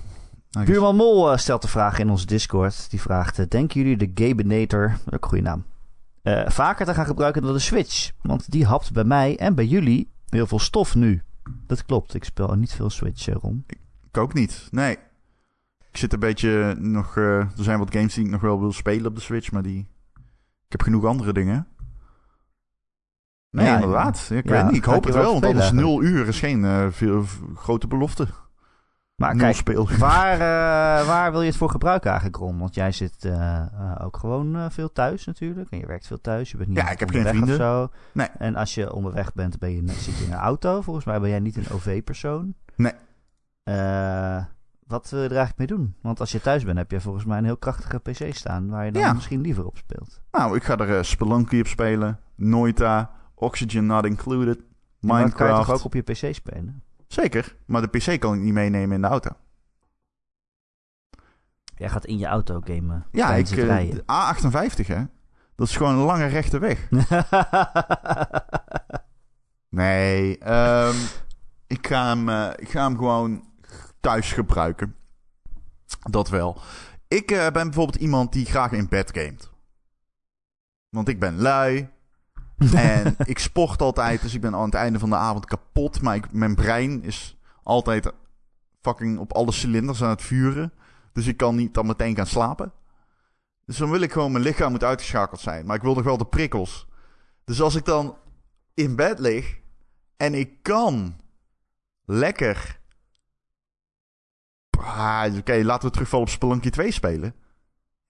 Buurman 0.64 0.96
Mol 0.96 1.36
stelt 1.36 1.62
de 1.62 1.68
vraag 1.68 1.98
in 1.98 2.10
onze 2.10 2.26
Discord. 2.26 2.90
Die 2.90 3.00
vraagt, 3.00 3.50
denken 3.50 3.80
jullie 3.80 3.96
de 3.96 4.10
Gabenator, 4.26 4.98
ook 5.10 5.22
een 5.22 5.28
goede 5.28 5.44
naam, 5.44 5.64
vaker 6.50 6.86
te 6.86 6.94
gaan 6.94 7.06
gebruiken 7.06 7.42
dan 7.42 7.52
de 7.52 7.58
Switch? 7.58 8.10
Want 8.22 8.50
die 8.50 8.64
hapt 8.66 8.92
bij 8.92 9.04
mij 9.04 9.36
en 9.38 9.54
bij 9.54 9.66
jullie 9.66 10.10
heel 10.28 10.46
veel 10.46 10.58
stof 10.58 10.94
nu. 10.94 11.22
Dat 11.66 11.84
klopt, 11.84 12.14
ik 12.14 12.24
speel 12.24 12.54
niet 12.54 12.72
veel 12.72 12.90
Switch, 12.90 13.28
eh, 13.28 13.34
Ron. 13.34 13.64
Ik 14.18 14.24
ook 14.24 14.34
niet. 14.34 14.68
Nee. 14.70 14.96
Ik 15.90 15.96
zit 15.96 16.12
een 16.12 16.18
beetje 16.18 16.74
nog... 16.78 17.16
eh, 17.16 17.38
er 17.38 17.48
zijn 17.54 17.78
wat 17.78 17.92
games 17.92 18.14
die 18.14 18.24
ik 18.24 18.30
nog 18.30 18.40
wel 18.40 18.60
wil 18.60 18.72
spelen 18.72 19.06
op 19.06 19.14
de 19.14 19.20
Switch, 19.20 19.52
maar 19.52 19.62
die... 19.62 19.78
Ik 20.66 20.72
heb 20.72 20.82
genoeg 20.82 21.04
andere 21.04 21.32
dingen. 21.32 21.66
Nee, 23.50 23.66
Ja, 23.66 23.74
inderdaad. 23.74 24.28
Ik 24.30 24.44
ja, 24.48 24.50
weet 24.50 24.64
niet. 24.64 24.76
Ik 24.76 24.84
hoop 24.84 25.04
het 25.04 25.14
wel, 25.14 25.32
want 25.32 25.44
anders 25.44 25.66
spelen 25.66 25.84
nul 25.84 26.02
uur 26.02 26.28
is 26.28 26.38
geen 26.38 26.64
eh, 26.64 26.86
veel, 26.90 27.24
grote 27.54 27.86
belofte. 27.86 28.28
Maar 29.14 29.34
nul 29.34 29.44
kijk, 29.44 29.56
speel. 29.56 29.88
waar, 29.98 30.32
eh, 30.32 31.06
waar 31.06 31.30
wil 31.30 31.40
je 31.40 31.48
het 31.48 31.56
voor 31.56 31.70
gebruiken 31.70 32.10
eigenlijk, 32.10 32.38
Ron? 32.40 32.58
Want 32.58 32.74
jij 32.74 32.92
zit 32.92 33.30
ook 34.00 34.16
gewoon 34.16 34.70
veel 34.70 34.92
thuis 34.92 35.24
natuurlijk. 35.24 35.70
En 35.70 35.78
je 35.78 35.86
werkt 35.86 36.06
veel 36.06 36.20
thuis. 36.20 36.50
Je 36.50 36.56
bent 36.56 36.68
niet 36.68 36.78
Ja, 36.78 36.90
ik 36.90 37.00
heb 37.00 37.10
geen 37.10 37.22
of 37.22 37.28
vrienden. 37.28 37.56
zo. 37.56 37.90
Nee. 38.12 38.28
En 38.38 38.54
als 38.56 38.74
je 38.74 38.92
onderweg 38.92 39.34
bent, 39.34 39.58
ben 39.58 39.72
je, 39.72 39.92
zit 39.92 40.18
je 40.18 40.24
in 40.24 40.32
een 40.32 40.38
auto. 40.38 40.80
Volgens 40.82 41.04
mij 41.04 41.20
ben 41.20 41.30
jij 41.30 41.40
niet 41.40 41.56
een 41.56 41.70
OV-persoon. 41.70 42.54
Nee. 42.76 42.92
Eh, 43.72 44.44
wat 44.86 45.10
wil 45.10 45.22
je 45.22 45.28
er 45.28 45.36
eigenlijk 45.36 45.58
mee 45.70 45.78
doen? 45.78 45.94
Want 46.02 46.20
als 46.20 46.32
je 46.32 46.40
thuis 46.40 46.64
bent, 46.64 46.78
heb 46.78 46.90
je 46.90 47.00
volgens 47.00 47.24
mij 47.24 47.38
een 47.38 47.44
heel 47.44 47.56
krachtige 47.56 47.98
PC 47.98 48.34
staan... 48.34 48.68
waar 48.68 48.84
je 48.84 48.92
dan 48.92 49.02
Ja. 49.02 49.12
misschien 49.12 49.40
liever 49.40 49.66
op 49.66 49.76
speelt. 49.76 50.20
Nou, 50.30 50.56
ik 50.56 50.64
ga 50.64 50.76
er 50.76 50.96
eh, 50.96 51.02
Spelunky 51.02 51.60
op 51.60 51.66
spelen. 51.66 52.20
Noita. 52.34 53.10
Oxygen 53.34 53.86
Not 53.86 54.04
Included. 54.04 54.60
Maar 55.00 55.22
dat 55.22 55.32
kan 55.34 55.46
je 55.46 55.52
toch 55.52 55.60
Minecraft. 55.66 55.70
ook 55.80 55.84
op 55.84 55.94
je 55.94 56.02
PC 56.02 56.34
spelen? 56.34 56.82
Zeker. 57.06 57.56
Maar 57.66 57.80
de 57.80 57.98
PC 57.98 58.20
kan 58.20 58.34
ik 58.34 58.40
niet 58.40 58.52
meenemen 58.52 58.94
in 58.96 59.00
de 59.02 59.06
auto. 59.08 59.30
Jij 61.76 61.88
gaat 61.88 62.04
in 62.04 62.18
je 62.18 62.26
auto 62.26 62.60
gamen 62.64 63.06
Ja, 63.10 63.34
ik, 63.34 63.48
eh, 63.48 63.64
rijden. 63.64 63.94
de 63.96 64.02
A58 64.02 64.86
hè. 64.86 65.02
Dat 65.54 65.68
is 65.68 65.76
gewoon 65.76 65.92
een 65.94 66.04
lange 66.04 66.26
rechte 66.26 66.58
weg. 66.58 66.88
Nee, 69.70 70.38
ehm, 70.38 70.94
ik, 71.66 71.86
ga 71.86 72.06
hem, 72.16 72.52
ik 72.56 72.68
ga 72.68 72.82
hem 72.82 72.96
gewoon 72.96 73.44
thuis 74.08 74.32
gebruiken. 74.32 74.96
Dat 76.10 76.28
wel. 76.28 76.60
Ik 77.08 77.30
eh, 77.30 77.38
ben 77.38 77.64
bijvoorbeeld 77.64 78.02
iemand 78.02 78.32
die 78.32 78.46
graag 78.46 78.72
in 78.72 78.88
bed 78.88 79.10
gamet. 79.14 79.50
Want 80.88 81.08
ik 81.08 81.20
ben 81.20 81.40
lui. 81.40 81.88
en 82.74 83.14
ik 83.24 83.38
sport 83.38 83.82
altijd, 83.82 84.22
dus 84.22 84.34
ik 84.34 84.40
ben 84.40 84.54
aan 84.54 84.64
het 84.64 84.74
einde 84.74 84.98
van 84.98 85.10
de 85.10 85.16
avond 85.16 85.44
kapot. 85.44 86.02
Maar 86.02 86.14
ik, 86.14 86.32
mijn 86.32 86.54
brein 86.54 87.02
is 87.02 87.36
altijd 87.62 88.12
fucking 88.80 89.18
op 89.18 89.32
alle 89.32 89.52
cilinders 89.52 90.02
aan 90.02 90.10
het 90.10 90.22
vuren. 90.22 90.72
Dus 91.12 91.26
ik 91.26 91.36
kan 91.36 91.56
niet 91.56 91.74
dan 91.74 91.86
meteen 91.86 92.16
gaan 92.16 92.26
slapen. 92.26 92.72
Dus 93.64 93.76
dan 93.76 93.90
wil 93.90 94.00
ik 94.00 94.12
gewoon, 94.12 94.32
mijn 94.32 94.44
lichaam 94.44 94.70
moet 94.70 94.84
uitgeschakeld 94.84 95.40
zijn. 95.40 95.66
Maar 95.66 95.76
ik 95.76 95.82
wil 95.82 95.94
nog 95.94 96.04
wel 96.04 96.18
de 96.18 96.26
prikkels. 96.26 96.86
Dus 97.44 97.60
als 97.60 97.74
ik 97.74 97.84
dan 97.84 98.16
in 98.74 98.96
bed 98.96 99.18
lig 99.18 99.58
en 100.16 100.34
ik 100.34 100.62
kan 100.62 101.16
lekker... 102.04 102.77
Ah, 104.80 105.24
Oké, 105.38 105.62
laten 105.64 105.86
we 105.88 105.92
terugvallen 105.92 106.26
op 106.26 106.32
Spelunky 106.32 106.70
2 106.70 106.90
spelen. 106.92 107.34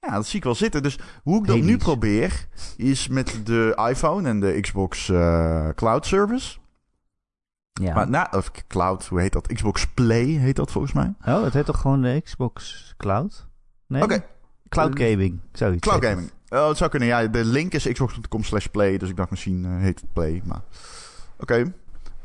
Ja, 0.00 0.10
dat 0.14 0.26
zie 0.26 0.38
ik 0.38 0.44
wel 0.44 0.54
zitten. 0.54 0.82
Dus 0.82 0.98
hoe 1.22 1.38
ik 1.40 1.46
dat 1.46 1.60
nu 1.60 1.76
probeer, 1.76 2.46
is 2.76 3.08
met 3.08 3.40
de 3.44 3.82
iPhone 3.90 4.28
en 4.28 4.40
de 4.40 4.60
Xbox 4.60 5.08
eh, 5.08 5.68
Cloud 5.74 6.06
Service. 6.06 6.58
ja. 7.72 7.94
Maar 7.94 8.10
na, 8.10 8.28
of 8.30 8.50
Cloud, 8.68 9.06
hoe 9.06 9.20
heet 9.20 9.32
dat? 9.32 9.46
Xbox 9.46 9.86
Play 9.86 10.24
heet 10.24 10.56
dat 10.56 10.70
volgens 10.72 10.92
mij. 10.92 11.14
Oh, 11.24 11.42
het 11.42 11.52
heet 11.54 11.64
toch 11.64 11.80
gewoon 11.80 12.02
de 12.02 12.20
Xbox 12.24 12.94
Cloud? 12.96 13.46
Nee? 13.86 14.02
Oké, 14.02 14.24
Cloud 14.68 14.98
Gaming, 14.98 15.40
zoiets. 15.52 15.86
Cloud 15.88 16.04
Gaming. 16.04 16.30
Oh, 16.48 16.68
het 16.68 16.76
zou 16.76 16.90
kunnen. 16.90 17.08
Ja, 17.08 17.26
de 17.26 17.44
link 17.44 17.72
is 17.74 17.92
xbox.com 17.92 18.42
slash 18.44 18.66
play. 18.66 18.98
Dus 18.98 19.08
ik 19.08 19.16
dacht 19.16 19.30
misschien 19.30 19.64
eh, 19.64 19.76
heet 19.78 20.00
het 20.00 20.12
play. 20.12 20.42
Maar 20.44 20.60
oké. 21.38 21.72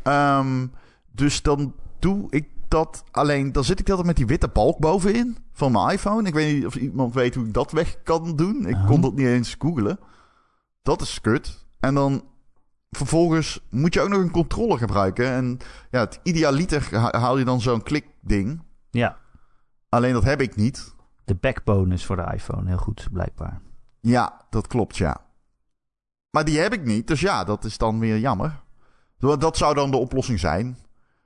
Ehm, 0.04 0.68
dus 1.12 1.42
dan 1.42 1.74
doe 2.00 2.28
ik 2.30 2.48
dat 2.74 3.04
alleen. 3.12 3.52
Dan 3.52 3.64
zit 3.64 3.80
ik 3.80 3.90
altijd 3.90 4.08
met 4.08 4.16
die 4.16 4.26
witte 4.26 4.48
balk 4.48 4.80
bovenin 4.80 5.38
van 5.52 5.72
mijn 5.72 5.90
iPhone. 5.90 6.28
Ik 6.28 6.34
weet 6.34 6.54
niet 6.56 6.66
of 6.66 6.76
iemand 6.76 7.14
weet 7.14 7.36
hoe 7.36 7.46
ik 7.46 7.54
dat 7.54 7.72
weg 7.72 8.02
kan 8.04 8.36
doen. 8.36 8.66
Ik 8.66 8.76
Oh. 8.76 8.86
kon 8.88 9.02
dat 9.02 9.14
niet 9.14 9.28
eens 9.28 9.56
googlen. 9.60 10.00
Dat 10.82 11.02
is 11.02 11.22
kut. 11.22 11.66
En 11.80 11.94
dan 11.94 12.24
vervolgens 12.90 13.60
moet 13.70 13.94
je 13.94 14.02
ook 14.02 14.10
nog 14.10 14.20
een 14.22 14.32
controller 14.32 14.78
gebruiken. 14.78 15.28
En 15.32 15.58
ja, 15.92 16.00
het 16.00 16.20
idealiter 16.24 16.88
ha- 17.00 17.20
haal 17.20 17.38
je 17.38 17.46
dan 17.46 17.62
zo'n 17.62 17.84
klikding. 17.84 18.62
Ja, 18.90 19.18
Alleen 19.90 20.14
dat 20.14 20.24
heb 20.24 20.42
ik 20.42 20.56
niet. 20.56 20.94
de 21.26 21.36
backbone 21.36 21.94
is 21.94 22.06
voor 22.06 22.16
de 22.16 22.30
iPhone 22.34 22.68
heel 22.68 22.78
goed, 22.78 23.08
blijkbaar. 23.12 23.62
Ja, 24.00 24.42
dat 24.50 24.68
klopt, 24.68 24.98
ja. 24.98 25.22
Maar 26.30 26.46
die 26.46 26.60
heb 26.60 26.74
ik 26.74 26.84
niet, 26.86 27.08
dus 27.08 27.20
ja, 27.20 27.44
dat 27.44 27.64
is 27.66 27.78
dan 27.78 28.00
weer 28.00 28.18
jammer. 28.20 28.62
Dat 29.18 29.58
zou 29.58 29.74
dan 29.74 29.92
de 29.92 29.98
oplossing 29.98 30.40
zijn. 30.40 30.78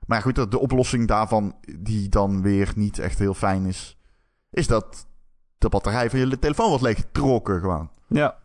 Maar 0.07 0.21
goed, 0.21 0.35
de- 0.35 0.47
de 0.47 0.59
oplossing 0.59 1.07
daarvan, 1.07 1.55
die 1.79 2.09
dan 2.09 2.41
weer 2.41 2.71
niet 2.75 2.99
echt 2.99 3.19
heel 3.19 3.33
fijn 3.33 3.65
is, 3.65 3.97
is 4.49 4.67
dat 4.67 5.07
de 5.57 5.69
batterij 5.69 6.09
van 6.09 6.19
je 6.19 6.39
telefoon 6.39 6.67
wordt 6.67 6.83
leeggetrokken 6.83 7.59
gewoon. 7.59 7.89
Ja. 8.07 8.37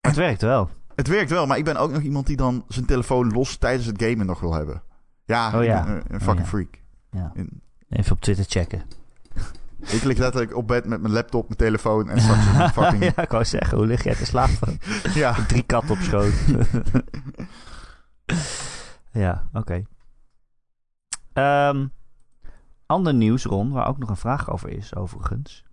Het 0.00 0.16
werkt 0.16 0.42
wel. 0.42 0.70
Het 0.94 1.08
werkt 1.08 1.30
wel, 1.30 1.46
maar 1.46 1.58
ik 1.58 1.64
ben 1.64 1.76
ook 1.76 1.90
nog 1.90 2.02
iemand 2.02 2.26
die 2.26 2.36
dan 2.36 2.64
zijn 2.68 2.86
telefoon 2.86 3.32
los 3.32 3.56
tijdens 3.56 3.86
het 3.86 4.02
gamen 4.02 4.26
nog 4.26 4.40
wil 4.40 4.52
hebben. 4.54 4.82
Ja, 5.24 5.58
Oh 5.58 5.64
ja. 5.64 5.84
ben 5.84 5.94
een, 5.94 6.02
een 6.08 6.20
fucking 6.20 6.30
Oh 6.30 6.38
ja. 6.38 6.44
freak. 6.44 6.80
Ja. 7.10 7.32
Even 7.88 8.12
op 8.12 8.20
Twitter 8.20 8.44
checken. 8.48 8.82
ik 9.96 10.02
lig 10.02 10.18
letterlijk 10.18 10.56
op 10.56 10.66
bed 10.68 10.84
met 10.86 11.00
mijn 11.00 11.12
laptop, 11.12 11.44
mijn 11.46 11.58
telefoon 11.58 12.08
en 12.10 12.20
straks 12.20 12.46
een 12.46 12.70
fucking... 12.82 13.04
ja, 13.04 13.22
ik 13.22 13.30
wou 13.30 13.44
zeggen, 13.44 13.76
hoe 13.78 13.86
lig 13.86 14.04
jij 14.04 14.14
te 14.14 14.26
slapen? 14.26 14.78
ja. 15.14 15.34
Drie 15.46 15.62
katten 15.62 15.90
op 15.90 15.98
schoot. 16.00 16.32
ja, 19.12 19.48
oké. 19.52 19.82
Ehm, 21.32 21.86
ander 22.86 23.14
nieuws, 23.14 23.44
Ron, 23.44 23.70
waar 23.70 23.88
ook 23.88 23.98
nog 23.98 24.08
een 24.08 24.16
vraag 24.16 24.50
over 24.50 24.68
is, 24.68 24.94
overigens. 24.94 25.64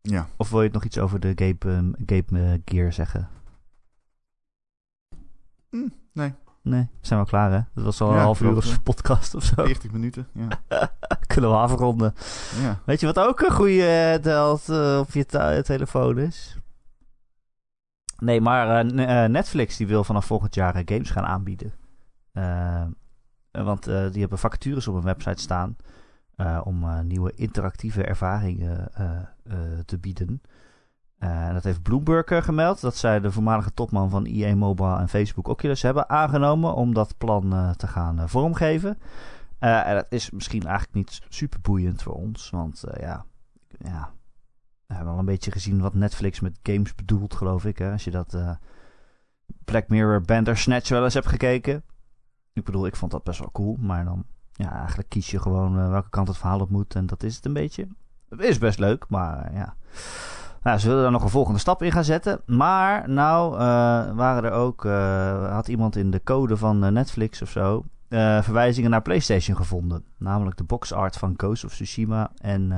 ja. 0.00 0.28
Of 0.36 0.50
wil 0.50 0.62
je 0.62 0.70
nog 0.72 0.84
iets 0.84 0.98
over 0.98 1.20
de 1.20 1.32
Gape, 1.34 1.70
ehm, 1.70 1.92
Gape 2.06 2.38
eh, 2.38 2.58
Gear 2.64 2.92
zeggen? 2.92 3.28
Hm, 5.70 5.88
nee, 6.12 6.34
Nee, 6.62 6.88
zijn 7.00 7.20
we 7.20 7.26
klaar, 7.26 7.52
hè? 7.52 7.60
Dat 7.74 7.84
was 7.84 8.00
al 8.00 8.10
Ja, 8.10 8.14
een 8.16 8.22
half 8.22 8.40
uur 8.40 8.80
podcast 8.82 9.34
of 9.34 9.44
zo. 9.44 9.64
40 9.64 9.90
minuten. 9.90 10.28
Ja. 10.32 10.48
Kunnen 11.26 11.50
we 11.50 11.56
afronden. 11.56 12.14
ja. 12.60 12.80
Weet 12.84 13.00
je 13.00 13.06
wat 13.06 13.18
ook 13.18 13.40
een 13.40 13.52
goede 13.52 13.86
eh, 13.86 14.22
telt 14.22 14.68
eh, 14.68 14.98
op 14.98 15.10
je 15.10 15.62
telefoon 15.64 16.18
is? 16.18 16.56
Nee, 18.18 18.40
maar 18.40 18.86
eh, 18.86 19.28
Netflix 19.30 19.76
die 19.76 19.86
wil 19.86 20.04
vanaf 20.04 20.24
volgend 20.24 20.54
jaar 20.54 20.82
games 20.84 21.10
gaan 21.10 21.24
aanbieden. 21.24 21.72
Eh, 22.38 23.64
want 23.64 23.86
eh, 23.86 24.10
die 24.10 24.20
hebben 24.20 24.38
vacatures 24.38 24.88
op 24.88 24.94
hun 24.94 25.02
website 25.02 25.42
staan 25.42 25.76
eh, 26.36 26.60
om 26.64 27.06
nieuwe 27.06 27.32
interactieve 27.34 28.04
ervaringen 28.04 28.90
te 29.84 29.98
bieden. 29.98 30.42
En 31.18 31.54
dat 31.54 31.64
heeft 31.64 31.82
Bloomberg 31.82 32.44
gemeld, 32.44 32.80
dat 32.80 32.96
zij 32.96 33.20
de 33.20 33.32
voormalige 33.32 33.72
topman 33.72 34.10
van 34.10 34.24
EA 34.24 34.54
Mobile 34.54 34.98
en 34.98 35.08
Facebook 35.08 35.48
Oculus 35.48 35.82
hebben 35.82 36.08
aangenomen 36.08 36.74
om 36.74 36.94
dat 36.94 37.18
plan 37.18 37.74
te 37.76 37.86
gaan 37.86 38.28
vormgeven. 38.28 38.98
En 39.58 39.94
dat 39.94 40.06
is 40.08 40.30
misschien 40.30 40.62
eigenlijk 40.62 40.94
niet 40.94 41.20
super 41.28 41.60
boeiend 41.60 42.02
voor 42.02 42.14
ons, 42.14 42.50
want 42.50 42.84
ja, 43.00 43.24
ja, 43.78 44.12
we 44.86 44.94
hebben 44.94 45.12
al 45.12 45.18
een 45.18 45.24
beetje 45.24 45.50
gezien 45.50 45.80
wat 45.80 45.94
Netflix 45.94 46.40
met 46.40 46.58
games 46.62 46.94
bedoelt, 46.94 47.34
geloof 47.34 47.64
ik. 47.64 47.78
Hè? 47.78 47.92
Als 47.92 48.04
je 48.04 48.10
dat 48.10 48.36
Black 49.64 49.88
Mirror 49.88 50.20
Bandersnatch 50.20 50.88
wel 50.88 51.04
eens 51.04 51.14
hebt 51.14 51.28
gekeken. 51.28 51.84
Ik 52.58 52.64
bedoel, 52.64 52.86
ik 52.86 52.96
vond 52.96 53.10
dat 53.10 53.24
best 53.24 53.38
wel 53.38 53.50
cool, 53.52 53.76
maar 53.80 54.04
dan, 54.04 54.24
ja, 54.52 54.76
eigenlijk 54.78 55.08
kies 55.08 55.30
je 55.30 55.40
gewoon 55.40 55.78
eh, 55.78 55.90
welke 55.90 56.10
kant 56.10 56.28
het 56.28 56.36
verhaal 56.36 56.60
op 56.60 56.70
moet 56.70 56.94
en 56.94 57.06
dat 57.06 57.22
is 57.22 57.36
het 57.36 57.44
een 57.44 57.52
beetje. 57.52 57.88
Het 58.28 58.40
is 58.40 58.58
best 58.58 58.78
leuk, 58.78 59.04
maar 59.08 59.44
eh, 59.44 59.56
ja. 59.56 59.74
Nou, 60.62 60.78
ze 60.78 60.86
willen 60.86 61.02
daar 61.02 61.12
nog 61.12 61.22
een 61.22 61.28
volgende 61.28 61.58
stap 61.58 61.82
in 61.82 61.92
gaan 61.92 62.04
zetten. 62.04 62.40
Maar 62.46 63.08
nou 63.10 63.52
eh, 63.52 63.58
waren 64.16 64.44
er 64.44 64.50
ook, 64.50 64.82
had 65.52 65.68
iemand 65.68 65.96
in 65.96 66.10
de 66.10 66.22
code 66.22 66.56
van 66.56 66.92
Netflix 66.92 67.42
of 67.42 67.50
zo 67.50 67.84
verwijzingen 68.40 68.90
naar 68.90 69.02
PlayStation 69.02 69.56
gevonden. 69.56 70.04
Namelijk 70.16 70.56
de 70.56 70.64
box 70.64 70.92
art 70.92 71.16
van 71.16 71.34
Ghost 71.36 71.64
of 71.64 71.72
Tsushima 71.72 72.30
en 72.36 72.72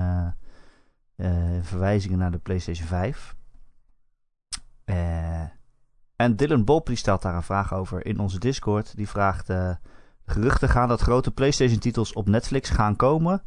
verwijzingen 1.62 2.18
naar 2.18 2.30
de 2.30 2.38
PlayStation 2.38 2.86
5. 2.86 3.36
Eh, 4.90 5.42
en 6.20 6.36
Dylan 6.36 6.64
Bob 6.64 6.86
die 6.86 6.96
stelt 6.96 7.22
daar 7.22 7.34
een 7.34 7.42
vraag 7.42 7.74
over 7.74 8.06
in 8.06 8.18
onze 8.18 8.38
Discord. 8.38 8.96
Die 8.96 9.08
vraagt: 9.08 9.48
eh, 9.48 9.70
geruchten 10.26 10.68
gaan 10.68 10.88
dat 10.88 11.00
grote 11.00 11.30
PlayStation-titels 11.30 12.12
op 12.12 12.28
Netflix 12.28 12.70
gaan 12.70 12.96
komen. 12.96 13.42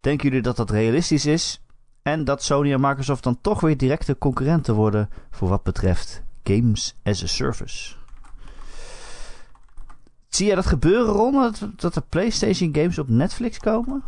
Denken 0.00 0.28
jullie 0.28 0.42
dat 0.42 0.56
dat 0.56 0.70
realistisch 0.70 1.26
is? 1.26 1.64
En 2.02 2.24
dat 2.24 2.42
Sony 2.42 2.72
en 2.72 2.80
Microsoft 2.80 3.22
dan 3.22 3.40
toch 3.40 3.60
weer 3.60 3.76
directe 3.76 4.18
concurrenten 4.18 4.74
worden 4.74 5.08
voor 5.30 5.48
wat 5.48 5.62
betreft 5.62 6.22
games 6.42 6.96
as 7.02 7.22
a 7.22 7.26
service? 7.26 7.94
Zie 10.28 10.46
je 10.46 10.54
dat 10.54 10.66
gebeuren, 10.66 11.12
Ron? 11.12 11.32
Dat, 11.32 11.68
dat 11.76 11.96
er 11.96 12.02
PlayStation 12.02 12.74
games 12.74 12.98
op 12.98 13.08
Netflix 13.08 13.58
komen? 13.58 14.02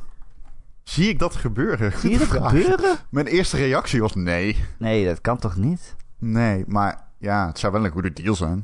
Zie 0.82 1.09
ik 1.09 1.18
dat 1.18 1.35
gebeuren? 1.35 1.93
Zie 1.99 2.11
je 2.11 2.18
dat 2.18 2.28
gebeuren? 2.28 2.97
Mijn 3.11 3.26
eerste 3.26 3.57
reactie 3.57 4.01
was 4.01 4.14
nee. 4.14 4.64
Nee, 4.78 5.07
dat 5.07 5.20
kan 5.20 5.39
toch 5.39 5.57
niet? 5.57 5.97
Nee, 6.18 6.64
maar 6.66 7.03
ja, 7.25 7.47
het 7.47 7.59
zou 7.59 7.72
wel 7.72 7.85
een 7.85 7.91
goede 7.91 8.12
deal 8.12 8.35
zijn. 8.35 8.59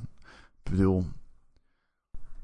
Ik 0.62 0.70
bedoel, 0.70 1.06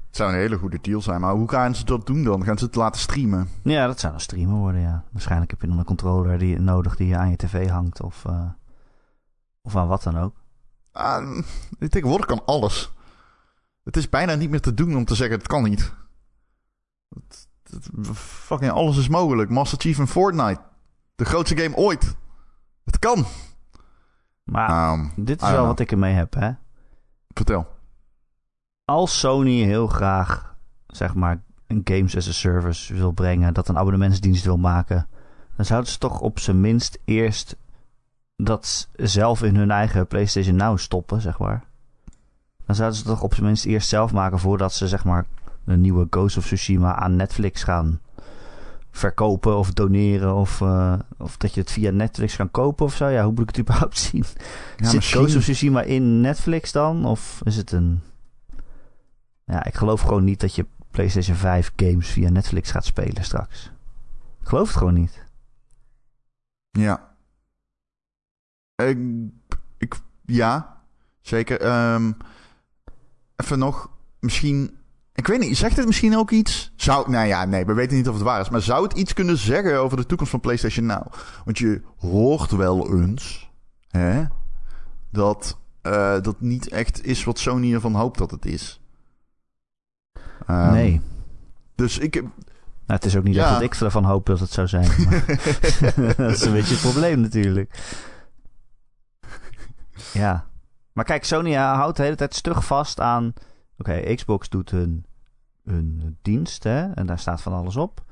het 0.07 0.15
zou 0.15 0.31
een 0.31 0.37
hele 0.37 0.57
goede 0.57 0.79
deal 0.81 1.01
zijn. 1.01 1.21
Maar 1.21 1.33
hoe 1.33 1.49
gaan 1.49 1.75
ze 1.75 1.85
dat 1.85 2.05
doen 2.05 2.23
dan? 2.23 2.43
Gaan 2.43 2.57
ze 2.57 2.65
het 2.65 2.75
laten 2.75 3.01
streamen? 3.01 3.49
Ja, 3.63 3.87
dat 3.87 3.99
zou 3.99 4.13
een 4.13 4.19
streamer 4.19 4.55
worden, 4.57 4.81
ja. 4.81 5.03
Waarschijnlijk 5.11 5.51
heb 5.51 5.61
je 5.61 5.67
dan 5.67 5.77
een 5.79 5.85
controller 5.85 6.37
die, 6.39 6.59
nodig 6.59 6.95
die 6.95 7.17
aan 7.17 7.29
je 7.29 7.35
tv 7.35 7.69
hangt 7.69 8.01
of, 8.01 8.25
eh, 8.25 8.49
of 9.61 9.75
aan 9.75 9.87
wat 9.87 10.03
dan 10.03 10.17
ook. 10.17 10.35
Ah, 10.91 11.39
tegenwoordig 11.89 12.25
kan 12.25 12.45
alles. 12.45 12.91
Het 13.83 13.97
is 13.97 14.09
bijna 14.09 14.35
niet 14.35 14.49
meer 14.49 14.61
te 14.61 14.73
doen 14.73 14.95
om 14.95 15.05
te 15.05 15.15
zeggen 15.15 15.37
het 15.37 15.47
kan 15.47 15.63
niet. 15.63 15.93
Het, 17.09 17.47
het- 17.69 17.89
fucking 18.17 18.71
alles 18.71 18.97
is 18.97 19.07
mogelijk. 19.07 19.49
Master 19.49 19.79
Chief 19.79 19.97
in 19.99 20.07
Fortnite. 20.07 20.61
De 21.15 21.25
grootste 21.25 21.57
game 21.57 21.75
ooit. 21.75 22.15
Het 22.83 22.99
kan. 22.99 23.25
Maar 24.47 24.69
Ehm, 24.69 25.05
dit 25.15 25.41
is 25.41 25.47
wel 25.47 25.55
know. 25.55 25.67
wat 25.67 25.79
ik 25.79 25.91
ermee 25.91 26.13
heb, 26.13 26.33
hè. 26.33 26.51
vertel. 27.33 27.67
Als 28.85 29.19
Sony 29.19 29.63
heel 29.63 29.87
graag, 29.87 30.55
zeg 30.87 31.13
maar, 31.15 31.41
een 31.67 31.81
games 31.83 32.15
as 32.15 32.27
a 32.27 32.31
service 32.31 32.93
wil 32.93 33.11
brengen, 33.11 33.53
dat 33.53 33.67
een 33.67 33.77
abonnementsdienst 33.77 34.45
wil 34.45 34.57
maken, 34.57 35.07
dan 35.55 35.65
zouden 35.65 35.91
ze 35.91 35.97
toch 35.97 36.19
op 36.19 36.39
zijn 36.39 36.61
minst 36.61 36.99
eerst 37.05 37.57
dat 38.35 38.89
zelf 38.95 39.43
in 39.43 39.55
hun 39.55 39.71
eigen 39.71 40.07
PlayStation 40.07 40.55
Now 40.55 40.77
stoppen, 40.77 41.21
zeg 41.21 41.39
maar. 41.39 41.63
Dan 42.65 42.75
zouden 42.75 42.97
ze 42.97 43.03
toch 43.03 43.21
op 43.21 43.33
zijn 43.33 43.45
minst 43.45 43.65
eerst 43.65 43.89
zelf 43.89 44.13
maken 44.13 44.39
voordat 44.39 44.73
ze, 44.73 44.87
zeg 44.87 45.05
maar, 45.05 45.25
een 45.65 45.81
nieuwe 45.81 46.07
Ghost 46.09 46.37
of 46.37 46.45
Tsushima 46.45 46.95
aan 46.95 47.15
Netflix 47.15 47.63
gaan 47.63 47.99
verkopen 48.97 49.57
of 49.57 49.73
doneren 49.73 50.35
of, 50.35 50.61
eh, 50.61 50.99
of 51.17 51.37
dat 51.37 51.53
je 51.53 51.59
het 51.59 51.71
via 51.71 51.91
Netflix 51.91 52.35
kan 52.35 52.51
kopen 52.51 52.85
of 52.85 52.95
zo. 52.95 53.07
Ja, 53.07 53.23
hoe 53.23 53.31
moet 53.31 53.41
ik 53.41 53.47
het 53.47 53.59
überhaupt 53.65 53.97
zien? 53.97 54.23
Ja, 54.77 54.89
Zit 54.89 55.05
Ghost 55.05 55.35
of 55.35 55.41
Tsushima 55.41 55.81
in 55.81 56.21
Netflix 56.21 56.71
dan? 56.71 57.05
Of 57.05 57.41
is 57.43 57.55
het 57.55 57.71
een... 57.71 58.01
Ja, 59.45 59.65
ik 59.65 59.75
geloof 59.75 60.01
gewoon 60.01 60.23
niet 60.23 60.39
dat 60.39 60.55
je 60.55 60.65
PlayStation 60.91 61.35
5 61.35 61.71
games 61.75 62.07
via 62.07 62.29
Netflix 62.29 62.71
gaat 62.71 62.85
spelen 62.85 63.23
straks. 63.23 63.71
Ik 64.41 64.47
geloof 64.47 64.67
het 64.67 64.77
gewoon 64.77 64.93
niet. 64.93 65.25
Ja. 66.71 67.15
Ik, 68.75 68.97
ik, 69.77 69.95
ja, 70.25 70.81
zeker. 71.21 71.61
Ehm, 71.61 72.11
even 73.35 73.59
nog, 73.59 73.89
misschien... 74.19 74.76
Ik 75.17 75.27
weet 75.27 75.39
niet, 75.39 75.57
zegt 75.57 75.77
het 75.77 75.85
misschien 75.85 76.17
ook 76.17 76.31
iets? 76.31 76.71
Zou, 76.75 77.11
nou 77.11 77.27
ja, 77.27 77.45
nee, 77.45 77.65
we 77.65 77.73
weten 77.73 77.97
niet 77.97 78.07
of 78.07 78.13
het 78.13 78.23
waar 78.23 78.41
is. 78.41 78.49
Maar 78.49 78.61
zou 78.61 78.83
het 78.83 78.97
iets 78.97 79.13
kunnen 79.13 79.37
zeggen 79.37 79.79
over 79.79 79.97
de 79.97 80.05
toekomst 80.05 80.31
van 80.31 80.39
PlayStation 80.39 80.85
Now? 80.85 81.05
Want 81.45 81.57
je 81.57 81.81
hoort 81.97 82.51
wel 82.51 82.93
eens 82.93 83.49
hè, 83.89 84.23
dat 85.11 85.57
eh, 85.81 86.21
dat 86.21 86.41
niet 86.41 86.67
echt 86.69 87.05
is 87.05 87.23
wat 87.23 87.39
Sony 87.39 87.73
ervan 87.73 87.95
hoopt 87.95 88.17
dat 88.17 88.31
het 88.31 88.45
is. 88.45 88.81
Ehm, 90.47 90.71
nee. 90.71 91.01
Dus 91.75 91.97
ik... 91.97 92.13
Nou, 92.21 92.29
het 92.85 93.05
is 93.05 93.17
ook 93.17 93.23
niet 93.23 93.35
Ja. 93.35 93.43
echt 93.43 93.53
dat 93.53 93.61
ik 93.61 93.75
ervan 93.79 94.03
hoop 94.03 94.25
dat 94.25 94.39
het 94.39 94.51
zou 94.51 94.67
zijn. 94.67 94.89
Dat 96.17 96.31
is 96.31 96.41
een 96.41 96.51
beetje 96.53 96.73
het 96.73 96.81
probleem 96.91 97.19
natuurlijk. 97.19 97.79
Ja. 100.13 100.45
Maar 100.93 101.05
kijk, 101.05 101.23
Sony 101.25 101.55
eh, 101.55 101.73
houdt 101.73 101.97
de 101.97 102.03
hele 102.03 102.15
tijd 102.15 102.35
stug 102.35 102.65
vast 102.65 102.99
aan... 102.99 103.33
Oké, 103.77 104.13
Xbox 104.15 104.49
doet 104.49 104.71
hun, 104.71 105.05
hun 105.69 106.17
dienst, 106.21 106.63
hè. 106.63 106.91
En 106.91 107.05
daar 107.05 107.19
staat 107.19 107.41
van 107.41 107.53
alles 107.53 107.75
op. 107.75 108.05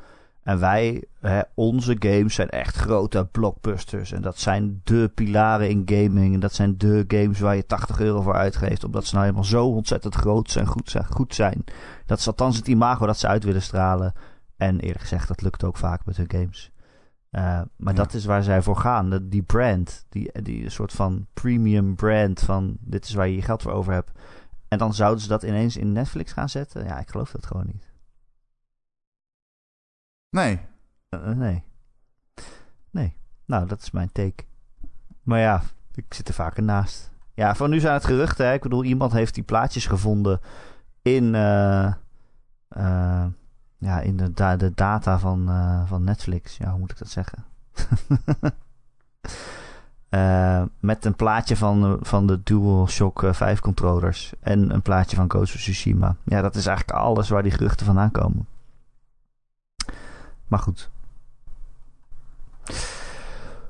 En 0.43 0.60
wij, 0.60 1.03
hè, 1.20 1.41
onze 1.53 1.95
games 1.99 2.34
zijn 2.36 2.49
echt 2.49 2.76
grote 2.76 3.28
blockbusters. 3.32 4.12
En 4.12 4.22
dat 4.22 4.39
zijn 4.39 4.82
de 4.84 5.12
pilaren 5.16 5.70
in 5.70 5.82
gaming. 5.86 6.34
En 6.34 6.39
dat 6.39 6.53
zijn 6.53 6.78
de 6.78 7.03
games 7.08 7.39
waar 7.39 7.56
je 7.56 7.66
80 7.66 7.99
euro 7.99 8.22
voor 8.22 8.34
uitgeeft. 8.36 8.84
Omdat 8.84 9.06
ze 9.06 9.14
nou 9.14 9.26
helemaal 9.26 9.47
zo 9.47 9.66
ontzettend 9.68 10.16
groot 10.16 10.56
en 10.56 10.66
goed 10.68 10.89
zijn. 10.89 11.06
Goed 11.06 11.36
zijn. 11.36 11.64
Dat 12.06 12.20
is 12.20 12.28
althans 12.28 12.58
het 12.58 12.68
imago 12.68 13.06
dat 13.06 13.18
ze 13.18 13.28
uit 13.28 13.43
willen 13.43 13.62
stralen. 13.62 14.14
En 14.58 14.80
eerlijk 14.80 15.01
gezegd, 15.01 15.28
dat 15.28 15.41
lukt 15.41 15.64
ook 15.64 15.78
vaak 15.78 16.06
met 16.06 16.18
hun 16.18 16.32
games. 16.32 16.72
Uh, 17.32 17.41
maar 17.78 17.93
Ja. 17.93 17.99
dat 18.03 18.14
is 18.14 18.26
waar 18.26 18.43
zij 18.43 18.62
voor 18.62 18.78
gaan. 18.78 19.20
Die 19.24 19.43
brand, 19.43 20.06
die, 20.10 20.41
die 20.41 20.70
soort 20.70 20.93
van 20.93 21.26
premium 21.34 21.95
brand 21.95 22.39
van 22.39 22.78
dit 22.80 23.06
is 23.06 23.14
waar 23.14 23.28
je 23.28 23.36
je 23.36 23.41
geld 23.41 23.62
voor 23.62 23.72
over 23.72 23.93
hebt. 23.93 24.12
En 24.68 24.78
dan 24.78 24.93
zouden 24.93 25.22
ze 25.22 25.28
dat 25.28 25.43
ineens 25.43 25.78
in 25.78 25.91
Netflix 25.91 26.32
gaan 26.32 26.49
zetten? 26.49 26.84
Ja, 26.86 26.99
ik 26.99 27.09
geloof 27.09 27.32
dat 27.32 27.45
gewoon 27.45 27.66
niet. 27.66 27.91
Nee. 30.30 30.59
Eh, 31.09 31.30
eh, 31.30 31.38
nee. 31.38 31.63
Nee. 32.89 33.18
Nou, 33.45 33.68
dat 33.68 33.82
is 33.82 33.91
mijn 33.91 34.11
take. 34.11 34.43
Maar 35.22 35.39
ja, 35.39 35.61
ik 35.93 36.13
zit 36.13 36.28
er 36.28 36.34
vaker 36.34 36.63
naast. 36.63 37.11
Ja, 37.34 37.55
van 37.55 37.70
nu 37.70 37.80
zijn 37.80 37.93
het 37.93 38.05
geruchten. 38.05 38.45
Hè? 38.45 38.53
Ik 38.53 38.61
bedoel, 38.61 38.84
iemand 38.84 39.11
heeft 39.11 39.34
die 39.34 39.43
plaatjes 39.43 39.86
gevonden 39.86 40.39
in, 41.01 41.36
eh, 41.36 41.93
ja, 43.78 43.99
in 44.01 44.18
de, 44.18 44.34
da- 44.34 44.55
de 44.55 44.74
data 44.74 45.20
van, 45.20 45.45
van 45.88 46.03
Netflix. 46.03 46.57
Ja, 46.57 46.70
hoe 46.70 46.80
moet 46.80 46.91
ik 46.91 46.97
dat 46.97 47.09
zeggen? 47.09 47.45
Eh, 50.16 50.61
met 50.80 51.05
een 51.05 51.16
plaatje 51.16 51.57
van, 51.57 51.84
eh, 51.86 51.93
van 52.01 52.28
de 52.28 52.39
DualShock 52.43 53.24
eh, 53.24 53.34
5 53.34 53.59
controllers. 53.59 54.34
En 54.39 54.74
een 54.74 54.82
plaatje 54.82 55.16
van 55.16 55.30
Ghost 55.30 55.55
of 55.55 55.59
Tsushima. 55.61 56.16
Ja, 56.24 56.41
dat 56.41 56.55
is 56.55 56.66
eigenlijk 56.66 56.97
alles 56.97 57.30
waar 57.30 57.43
die 57.43 57.51
geruchten 57.51 57.86
vandaan 57.86 58.11
komen. 58.11 58.47
Maar 60.47 60.59
goed. 60.59 60.89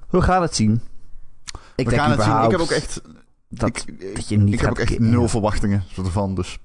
We 0.10 0.22
gaan 0.22 0.42
het 0.42 0.56
zien. 0.56 0.82
Ik 1.76 1.90
We 1.90 1.96
gaan 1.96 2.12
het 2.12 2.22
zien. 2.22 2.42
Ik 2.44 2.52
heb 2.52 2.60
ook 2.60 2.72
echt, 2.72 3.02
dat, 3.50 3.70
ik, 3.70 4.16
dat 4.16 4.28
je 4.30 4.38
niet 4.38 4.54
ik 4.54 4.60
heb 4.60 4.70
ook 4.70 4.80
echt 4.80 5.00
nul 5.00 5.22
ja. 5.22 5.28
verwachtingen 5.28 5.84
ervan. 5.98 6.36
Dus 6.36 6.60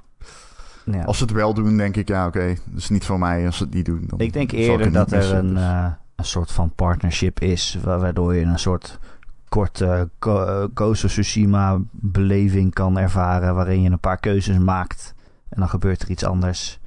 Ja. 0.85 1.05
als 1.05 1.16
ze 1.18 1.22
het 1.24 1.33
wel 1.33 1.55
doen, 1.55 1.76
denk 1.76 1.97
ik, 1.97 2.09
ja, 2.09 2.26
oké. 2.26 2.47
dat 2.64 2.78
is 2.78 2.89
niet 2.89 3.05
voor 3.05 3.18
mij. 3.18 3.47
Als 3.47 3.57
ze 3.57 3.64
het 3.64 3.74
niet 3.74 3.85
doen, 3.85 4.05
dan 4.07 4.18
Ik 4.18 4.33
denk 4.33 4.53
ik 4.53 4.59
eerder 4.59 4.93
dat 4.93 5.11
er 5.12 5.16
missen, 5.18 5.37
een, 5.39 5.55
dus. 5.55 5.62
eh, 5.62 5.87
een 6.16 6.24
soort 6.24 6.53
van 6.53 6.72
partnership 6.74 7.41
is, 7.41 7.78
wa- 7.83 7.99
waardoor 7.99 8.35
je 8.35 8.45
een 8.45 8.59
soort 8.59 8.99
korte 9.51 10.11
eh, 10.18 10.64
Ghost 10.74 11.05
of 11.05 11.11
Tsushima 11.11 11.78
beleving 11.90 12.74
kan 12.74 12.98
ervaren, 12.98 13.55
waarin 13.55 13.82
je 13.82 13.90
een 13.90 14.01
paar 14.01 14.20
keuzes 14.20 14.59
maakt 14.59 15.14
en 15.48 15.61
dan 15.61 15.68
gebeurt 15.68 16.03
er 16.03 16.11
iets 16.11 16.24
anders. 16.24 16.80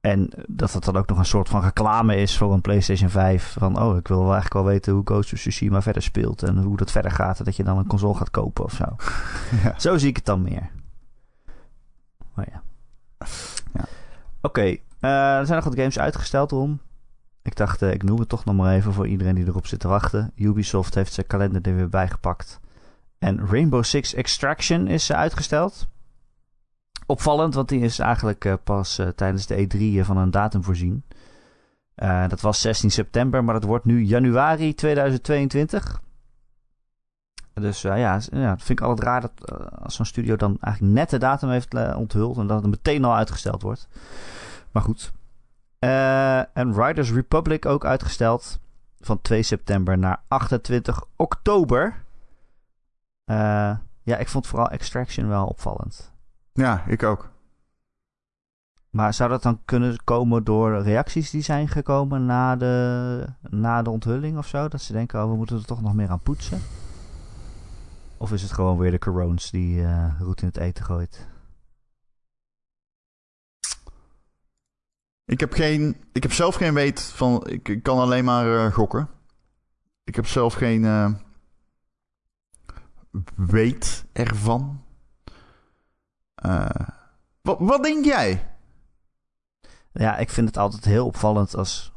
En 0.00 0.30
dat 0.46 0.72
het 0.72 0.84
dan 0.84 0.96
ook 0.96 1.08
nog 1.08 1.18
een 1.18 1.24
soort 1.24 1.48
van 1.48 1.62
reclame 1.62 2.16
is 2.16 2.36
voor 2.36 2.52
een 2.52 2.60
PlayStation 2.60 3.08
5. 3.10 3.56
Van, 3.58 3.80
oh, 3.80 3.96
ik 3.96 4.08
wil 4.08 4.18
wel 4.18 4.32
eigenlijk 4.32 4.54
wel 4.54 4.72
weten 4.72 4.92
hoe 4.92 5.02
Ghost 5.04 5.32
of 5.32 5.38
Tsushima 5.38 5.82
verder 5.82 6.02
speelt. 6.02 6.42
En 6.42 6.56
hoe 6.56 6.76
dat 6.76 6.90
verder 6.90 7.10
gaat. 7.10 7.38
En 7.38 7.44
dat 7.44 7.56
je 7.56 7.64
dan 7.64 7.78
een 7.78 7.86
console 7.86 8.14
gaat 8.14 8.30
kopen 8.30 8.64
of 8.64 8.72
zo. 8.72 8.84
Ja. 9.64 9.78
Zo 9.78 9.98
zie 9.98 10.08
ik 10.08 10.16
het 10.16 10.24
dan 10.24 10.42
meer. 10.42 10.70
Maar 12.34 12.48
ja. 12.50 12.62
Ja. 13.72 13.84
Oké, 14.40 14.76
eh, 15.00 15.36
er 15.38 15.46
zijn 15.46 15.58
nog 15.58 15.64
wat 15.64 15.78
games 15.78 15.98
uitgesteld 15.98 16.52
om. 16.52 16.80
Ik 17.44 17.56
dacht, 17.56 17.82
eh, 17.82 17.92
ik 17.92 18.02
noem 18.02 18.18
het 18.18 18.28
toch 18.28 18.44
nog 18.44 18.54
maar 18.54 18.74
even 18.74 18.92
voor 18.92 19.06
iedereen 19.06 19.34
die 19.34 19.46
erop 19.46 19.66
zit 19.66 19.80
te 19.80 19.88
wachten. 19.88 20.32
Ubisoft 20.34 20.94
heeft 20.94 21.12
zijn 21.12 21.26
kalender 21.26 21.62
er 21.62 21.76
weer 21.76 21.88
bijgepakt. 21.88 22.60
En 23.18 23.46
Rainbow 23.46 23.84
Six 23.84 24.14
Extraction 24.14 24.86
is 24.86 25.10
eh, 25.10 25.16
uitgesteld. 25.16 25.88
Opvallend, 27.06 27.54
want 27.54 27.68
die 27.68 27.80
is 27.80 27.98
eigenlijk 27.98 28.44
eh, 28.44 28.54
pas 28.64 29.00
tijdens 29.16 29.46
de 29.46 29.66
E3 29.66 30.04
van 30.04 30.16
een 30.16 30.30
datum 30.30 30.62
voorzien. 30.64 31.04
Dat 32.28 32.40
was 32.40 32.60
16 32.60 32.90
september, 32.90 33.44
maar 33.44 33.54
dat 33.54 33.64
wordt 33.64 33.84
nu 33.84 34.02
januari 34.02 34.74
2022. 34.74 36.02
Dus 37.54 37.82
ja, 37.82 37.94
ja, 37.94 38.18
dat 38.30 38.62
vind 38.62 38.78
ik 38.78 38.80
altijd 38.80 39.08
raar 39.08 39.20
dat 39.20 39.52
als 39.82 39.94
zo'n 39.94 40.04
studio 40.04 40.36
dan 40.36 40.56
eigenlijk 40.60 40.94
net 40.94 41.10
de 41.10 41.18
datum 41.18 41.48
heeft 41.48 41.94
onthuld 41.94 42.36
en 42.36 42.46
dat 42.46 42.62
het 42.62 42.70
meteen 42.70 43.04
al 43.04 43.14
uitgesteld 43.14 43.62
wordt. 43.62 43.88
Maar 44.70 44.82
goed. 44.82 45.12
Eh, 45.84 46.56
en 46.56 46.74
Riders 46.74 47.12
Republic 47.12 47.66
ook 47.66 47.84
uitgesteld 47.84 48.60
van 49.00 49.20
2 49.22 49.42
september 49.42 49.98
naar 49.98 50.22
28 50.28 51.04
oktober. 51.16 52.04
Eh, 53.24 53.76
ja, 54.02 54.16
ik 54.16 54.28
vond 54.28 54.46
vooral 54.46 54.68
Extraction 54.68 55.28
wel 55.28 55.46
opvallend. 55.46 56.12
Ja, 56.52 56.84
ik 56.86 57.02
ook. 57.02 57.30
Maar 58.90 59.14
zou 59.14 59.30
dat 59.30 59.42
dan 59.42 59.60
kunnen 59.64 60.04
komen 60.04 60.44
door 60.44 60.82
reacties 60.82 61.30
die 61.30 61.42
zijn 61.42 61.68
gekomen 61.68 62.26
na 62.26 62.56
de, 62.56 63.26
na 63.40 63.82
de 63.82 63.90
onthulling 63.90 64.38
of 64.38 64.46
zo? 64.46 64.68
Dat 64.68 64.80
ze 64.80 64.92
denken, 64.92 65.22
oh, 65.22 65.30
we 65.30 65.36
moeten 65.36 65.56
er 65.56 65.64
toch 65.64 65.82
nog 65.82 65.94
meer 65.94 66.10
aan 66.10 66.20
poetsen? 66.20 66.60
Of 68.16 68.32
is 68.32 68.42
het 68.42 68.52
gewoon 68.52 68.78
weer 68.78 68.90
de 68.90 68.98
corones 68.98 69.50
die 69.50 69.84
eh 69.84 70.20
roet 70.20 70.40
in 70.40 70.48
het 70.48 70.56
eten 70.56 70.84
gooit? 70.84 71.28
Ik 75.26 75.40
heb, 75.40 75.52
geen, 75.52 75.96
ik 76.12 76.22
heb 76.22 76.32
zelf 76.32 76.54
geen 76.54 76.74
weet 76.74 77.02
van. 77.02 77.46
Ik, 77.46 77.82
kan 77.82 77.98
alleen 77.98 78.24
maar 78.24 78.66
eh, 78.66 78.72
gokken. 78.72 79.08
Ik 80.04 80.14
heb 80.14 80.26
zelf 80.26 80.54
geen 80.54 80.84
eh, 80.84 81.12
weet 83.34 84.04
ervan. 84.12 84.82
Eh, 86.34 86.68
wat, 87.40 87.56
wat 87.58 87.82
denk 87.82 88.04
jij? 88.04 88.48
Ja, 89.92 90.16
ik 90.16 90.30
vind 90.30 90.46
het 90.46 90.56
altijd 90.56 90.84
heel 90.84 91.06
opvallend 91.06 91.56
als, 91.56 91.92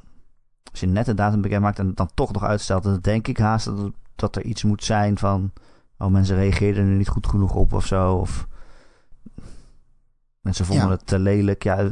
als 0.71 0.79
je 0.79 0.87
net 0.87 1.07
een 1.07 1.15
datum 1.15 1.41
bekend 1.41 1.61
maakt 1.61 1.79
en 1.79 1.87
het 1.87 1.97
dan 1.97 2.09
toch 2.13 2.31
nog 2.31 2.43
uitstelt. 2.43 2.83
Dan 2.83 2.99
denk 2.99 3.27
ik 3.27 3.37
haast 3.37 3.65
dat, 3.65 3.91
dat 4.15 4.35
er 4.35 4.43
iets 4.43 4.63
moet 4.63 4.83
zijn 4.83 5.17
van, 5.17 5.51
oh 5.97 6.07
mensen 6.07 6.35
reageerden 6.35 6.87
er 6.87 6.95
niet 6.95 7.07
goed 7.07 7.27
genoeg 7.27 7.53
op 7.53 7.73
of 7.73 7.85
zo. 7.85 8.15
Of 8.15 8.47
mensen 10.47 10.65
vonden 10.65 10.85
Ja. 10.85 10.91
het 10.91 11.05
te 11.07 11.19
lelijk. 11.19 11.63
Ja, 11.63 11.77
eh, 11.77 11.87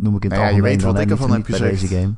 noem 0.00 0.16
ik 0.16 0.24
in 0.24 0.30
het 0.30 0.38
Nou 0.38 0.50
ja, 0.50 0.56
je 0.56 0.62
weet 0.62 0.80
dan, 0.80 0.92
wat 0.92 1.02
ik 1.02 1.10
ervan 1.10 1.32
heb 1.32 1.44
gezegd. 1.44 1.80
deze 1.80 1.86
game. 1.96 2.14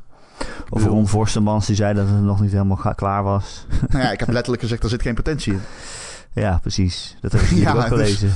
Of 0.68 0.84
Ron 0.84 1.08
Forstemans 1.08 1.66
die 1.66 1.76
zei 1.76 1.94
dat 1.94 2.08
het 2.08 2.22
nog 2.22 2.40
niet 2.40 2.52
helemaal 2.52 2.94
klaar 2.94 3.22
was. 3.22 3.66
nou 3.88 4.02
ja, 4.02 4.12
ik 4.12 4.20
heb 4.20 4.28
letterlijk 4.38 4.62
gezegd, 4.62 4.82
er 4.82 4.88
zit 4.88 5.02
geen 5.02 5.14
potentie 5.14 5.52
in. 5.52 5.60
ja, 6.32 6.58
precies. 6.58 7.16
Dat 7.20 7.32
heb 7.32 7.40
ik 7.40 7.48
hier 7.48 7.62
Ja, 7.68 7.72
ook 7.74 7.88
dus- 7.88 7.88
gelezen. 7.88 8.30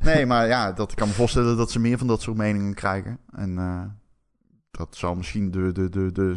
Nee, 0.00 0.26
maar 0.26 0.46
ja, 0.46 0.72
dat, 0.72 0.90
ik 0.90 0.96
kan 0.96 1.08
me 1.08 1.14
voorstellen 1.14 1.56
dat 1.56 1.70
ze 1.70 1.78
meer 1.78 1.98
van 1.98 2.06
dat 2.06 2.22
soort 2.22 2.36
meningen 2.36 2.74
krijgen. 2.74 3.18
En 3.34 3.58
eh, 3.58 3.80
dat 4.70 4.88
zal 4.96 5.14
misschien 5.14 5.50
de, 5.50 5.72
de, 5.72 5.88
de, 5.88 6.12
de, 6.12 6.36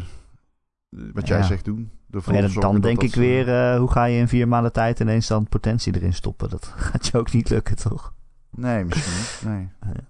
de- 0.90 1.12
wat 1.14 1.28
jij 1.28 1.38
Ja. 1.38 1.44
zegt 1.44 1.66
doen. 1.66 1.92
Ja, 2.12 2.20
zorgen 2.22 2.62
dan 2.62 2.74
dat 2.74 2.82
denk 2.82 3.02
ik 3.02 3.16
weer, 3.16 3.50
eh, 3.72 3.78
hoe 3.78 3.92
ga 3.92 4.06
je 4.06 4.18
in 4.18 4.28
vier 4.28 4.48
maanden 4.48 4.72
tijd 4.72 5.00
ineens 5.00 5.28
dan 5.28 5.48
potentie 5.48 5.96
erin 5.96 6.14
stoppen? 6.14 6.50
Dat 6.50 6.74
gaat 6.76 7.08
je 7.08 7.18
ook 7.18 7.32
niet 7.32 7.50
lukken, 7.50 7.76
toch? 7.76 8.14
Nee, 8.50 8.86
misschien 8.86 9.14
niet. 9.14 9.42
Nee. 9.44 9.70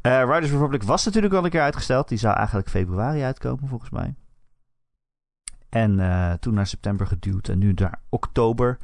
Eh, 0.00 0.20
Riders 0.20 0.50
Republic 0.50 0.82
was 0.82 1.04
natuurlijk 1.04 1.32
wel 1.32 1.44
een 1.44 1.50
keer 1.50 1.60
uitgesteld. 1.60 2.08
Die 2.08 2.18
zou 2.18 2.36
eigenlijk 2.36 2.68
februari 2.68 3.22
uitkomen, 3.22 3.68
volgens 3.68 3.90
mij. 3.90 4.14
En 5.68 6.00
eh, 6.00 6.32
toen 6.32 6.54
naar 6.54 6.66
september 6.66 7.06
geduwd 7.06 7.48
en 7.48 7.58
nu 7.58 7.72
naar 7.72 8.00
oktober. 8.08 8.78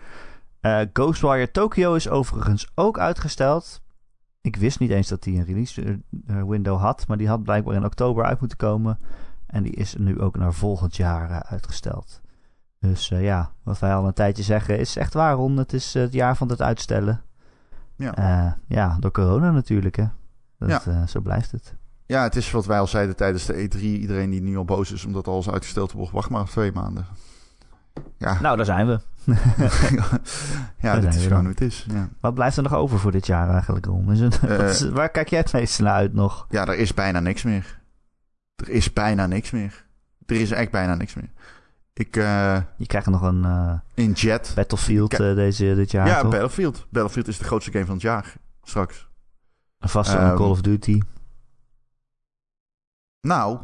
Eh, 0.61 0.81
Ghostwire 0.93 1.51
Tokyo 1.51 1.95
is 1.95 2.09
overigens 2.09 2.71
ook 2.75 2.99
uitgesteld. 2.99 3.83
Ik 4.41 4.57
wist 4.57 4.79
niet 4.79 4.91
eens 4.91 5.09
dat 5.09 5.23
die 5.23 5.39
een 5.39 5.45
release 5.45 6.01
window 6.47 6.81
had, 6.81 7.07
maar 7.07 7.17
die 7.17 7.29
had 7.29 7.43
blijkbaar 7.43 7.75
in 7.75 7.85
oktober 7.85 8.25
uit 8.25 8.41
moeten 8.41 8.59
komen. 8.59 8.99
En 9.47 9.63
die 9.63 9.73
is 9.73 9.95
nu 9.95 10.21
ook 10.21 10.37
naar 10.37 10.55
volgend 10.55 10.97
jaar 10.97 11.43
uitgesteld. 11.43 12.21
Dus 12.79 13.09
ja, 13.09 13.53
wat 13.63 13.79
wij 13.79 13.95
al 13.95 14.07
een 14.07 14.13
tijdje 14.13 14.43
zeggen 14.43 14.79
is 14.79 14.97
echt 14.97 15.15
waar, 15.15 15.35
Ron. 15.35 15.57
Het 15.57 15.73
is 15.73 15.95
het 15.95 16.13
jaar 16.13 16.37
van 16.37 16.49
het 16.49 16.63
uitstellen. 16.63 17.23
Ja. 18.01 18.15
Eh, 18.15 18.53
ja, 18.67 18.97
door 19.01 19.11
corona 19.11 19.51
natuurlijk, 19.51 19.97
hè. 19.97 20.05
Dat, 20.59 20.69
Ja. 20.69 20.83
eh, 20.93 21.07
zo 21.07 21.21
blijft 21.21 21.51
het. 21.51 21.75
ja, 22.07 22.23
het 22.23 22.37
is 22.37 22.51
wat 22.51 22.67
wij 22.67 22.79
al 22.79 22.87
zeiden 22.87 23.17
tijdens 23.17 23.47
de 23.47 23.55
E3. 23.69 23.81
Iedereen 23.81 24.31
die 24.31 24.41
nu 24.43 24.57
al 24.57 24.65
boos 24.65 24.93
is 24.93 25.05
omdat 25.05 25.29
alles 25.29 25.51
uitgesteld 25.51 25.93
wordt, 25.93 26.13
wacht 26.13 26.31
maar 26.31 26.45
twee 26.45 26.73
maanden. 26.73 27.07
Ja, 28.19 28.41
Nou, 28.41 28.57
daar 28.57 28.65
zijn 28.65 28.87
we. 28.87 29.01
ja 30.81 31.01
zijn 31.01 31.07
is 31.15 31.23
gewoon 31.27 31.41
hoe 31.41 31.49
het 31.49 31.61
is. 31.61 31.87
Ja. 31.93 32.09
Wat 32.21 32.35
blijft 32.35 32.57
er 32.57 32.63
nog 32.63 32.75
over 32.75 32.99
voor 32.99 33.13
dit 33.13 33.27
jaar 33.27 33.49
eigenlijk, 33.51 33.87
Ron? 33.87 34.13
Is 34.13 34.21
het, 34.21 34.41
Eh. 34.41 34.69
is- 34.69 34.89
waar 34.89 35.09
kijk 35.11 35.29
jij 35.29 35.39
het 35.39 35.53
meeste 35.53 35.83
naar 35.83 35.95
uit 35.95 36.15
nog? 36.15 36.47
ja, 36.51 36.67
er 36.67 36.77
is 36.79 36.95
bijna 36.95 37.21
niks 37.21 37.43
meer. 37.43 37.79
Er 38.57 38.69
is 38.69 38.93
bijna 38.93 39.27
niks 39.27 39.51
meer. 39.51 39.87
Er 40.27 40.37
is 40.41 40.51
echt 40.51 40.71
bijna 40.71 40.95
niks 40.95 41.15
meer. 41.15 41.31
Ik, 42.01 42.17
eh, 42.17 42.61
Je 42.77 42.87
krijgt 42.87 43.07
nog 43.09 43.23
een 43.23 43.45
eh, 43.45 43.73
in 43.95 44.13
Jet. 44.13 44.53
Battlefield 44.55 45.13
eh, 45.13 45.19
deze, 45.35 45.75
dit 45.75 45.91
jaar, 45.91 46.07
Ja, 46.07 46.21
toch? 46.21 46.31
Battlefield. 46.31 46.87
Battlefield 46.91 47.29
is 47.29 47.39
de 47.39 47.45
grootste 47.45 47.71
game 47.71 47.85
van 47.85 47.95
het 47.95 48.03
jaar. 48.03 48.35
Straks. 48.63 49.09
Een 49.79 49.89
Ehm, 50.05 50.37
Call 50.37 50.49
of 50.51 50.61
Duty. 50.61 51.01
Nou, 53.21 53.59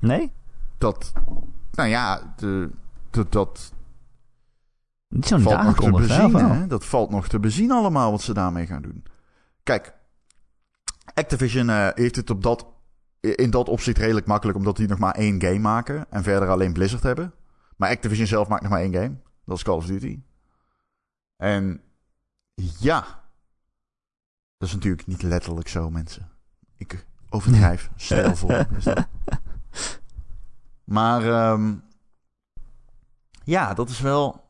Nee? 0.00 0.32
dat... 0.78 1.12
Nou 1.72 1.88
ja, 1.88 2.34
de, 2.36 2.70
de- 3.10 3.26
dat 3.28 3.72
Niet 5.08 5.26
zo 5.26 5.36
niet 5.36 5.44
valt 5.44 5.62
nog 5.62 5.76
te 5.76 5.90
bezien. 5.90 6.34
Hè? 6.34 6.66
Dat 6.66 6.84
valt 6.84 7.10
nog 7.10 7.28
te 7.28 7.40
bezien 7.40 7.70
allemaal 7.70 8.10
wat 8.10 8.22
ze 8.22 8.34
daarmee 8.34 8.66
gaan 8.66 8.82
doen. 8.82 9.04
Kijk, 9.62 9.94
Activision 11.14 11.68
heeft 11.94 12.16
het 12.16 12.30
op 12.30 12.42
dat 12.42 12.66
in 13.20 13.50
dat 13.50 13.68
opzicht 13.68 13.98
redelijk 13.98 14.26
makkelijk, 14.26 14.58
omdat 14.58 14.76
die 14.76 14.88
nog 14.88 14.98
maar 14.98 15.14
één 15.14 15.40
game 15.40 15.58
maken. 15.58 16.06
En 16.10 16.22
verder 16.22 16.48
alleen 16.48 16.72
Blizzard 16.72 17.02
hebben. 17.02 17.32
Maar 17.76 17.90
Activision 17.90 18.26
zelf 18.26 18.48
maakt 18.48 18.62
nog 18.62 18.70
maar 18.70 18.80
één 18.80 18.92
game. 18.92 19.16
Dat 19.44 19.56
is 19.56 19.62
Call 19.62 19.76
of 19.76 19.86
Duty. 19.86 20.20
En 21.36 21.80
ja, 22.78 23.24
dat 24.56 24.68
is 24.68 24.74
natuurlijk 24.74 25.06
niet 25.06 25.22
letterlijk 25.22 25.68
zo, 25.68 25.90
mensen. 25.90 26.30
Ik 26.76 27.06
overdrijf 27.28 27.90
is 27.96 28.08
dat. 28.84 29.08
Maar 30.84 31.22
ehm, 31.22 31.74
ja, 33.44 33.74
dat 33.74 33.88
is 33.88 34.00
wel 34.00 34.44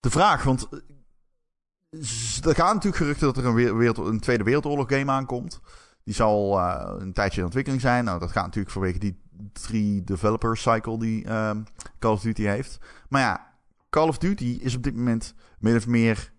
de 0.00 0.10
vraag. 0.10 0.42
Want 0.42 0.68
eh, 0.68 2.46
er 2.46 2.54
gaan 2.54 2.74
natuurlijk 2.74 2.96
geruchten 2.96 3.26
dat 3.26 3.36
er 3.36 3.44
een, 3.44 3.76
wereld, 3.76 3.98
een 3.98 4.20
Tweede 4.20 4.44
Wereldoorlog 4.44 4.88
game 4.88 5.12
aankomt. 5.12 5.60
Die 6.04 6.14
zal 6.14 6.58
uh, 6.58 6.94
een 6.98 7.12
tijdje 7.12 7.38
in 7.38 7.44
ontwikkeling 7.44 7.82
zijn. 7.82 8.04
Nou, 8.04 8.18
dat 8.18 8.32
gaat 8.32 8.44
natuurlijk 8.44 8.72
vanwege 8.72 8.98
die 8.98 9.20
drie 9.52 10.04
developer 10.04 10.56
cycle 10.56 10.98
die 10.98 11.32
um, 11.32 11.64
Call 11.98 12.12
of 12.12 12.20
Duty 12.20 12.42
heeft. 12.42 12.78
Maar 13.08 13.20
ja, 13.20 13.52
Call 13.90 14.08
of 14.08 14.18
Duty 14.18 14.58
is 14.62 14.76
op 14.76 14.82
dit 14.82 14.96
moment 14.96 15.34
min 15.58 15.76
of 15.76 15.86
meer 15.86 16.32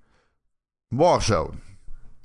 Warzone. 0.88 1.54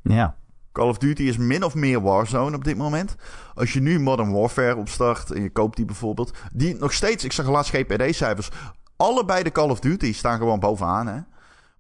Ja. 0.02 0.36
Call 0.72 0.88
of 0.88 0.98
Duty 0.98 1.22
is 1.22 1.36
min 1.36 1.64
of 1.64 1.74
meer 1.74 2.00
Warzone 2.00 2.56
op 2.56 2.64
dit 2.64 2.76
moment. 2.76 3.14
Als 3.54 3.72
je 3.72 3.80
nu 3.80 4.00
Modern 4.00 4.32
Warfare 4.32 4.76
opstart 4.76 5.30
en 5.30 5.42
je 5.42 5.50
koopt 5.50 5.76
die 5.76 5.84
bijvoorbeeld. 5.84 6.32
Die 6.52 6.74
nog 6.74 6.92
steeds, 6.92 7.24
ik 7.24 7.32
zag 7.32 7.48
laatst 7.48 7.74
GPD-cijfers. 7.74 8.50
Allebei 8.96 9.42
de 9.42 9.52
Call 9.52 9.70
of 9.70 9.80
Duty 9.80 10.12
staan 10.12 10.38
gewoon 10.38 10.60
bovenaan. 10.60 11.06
Hè? 11.06 11.20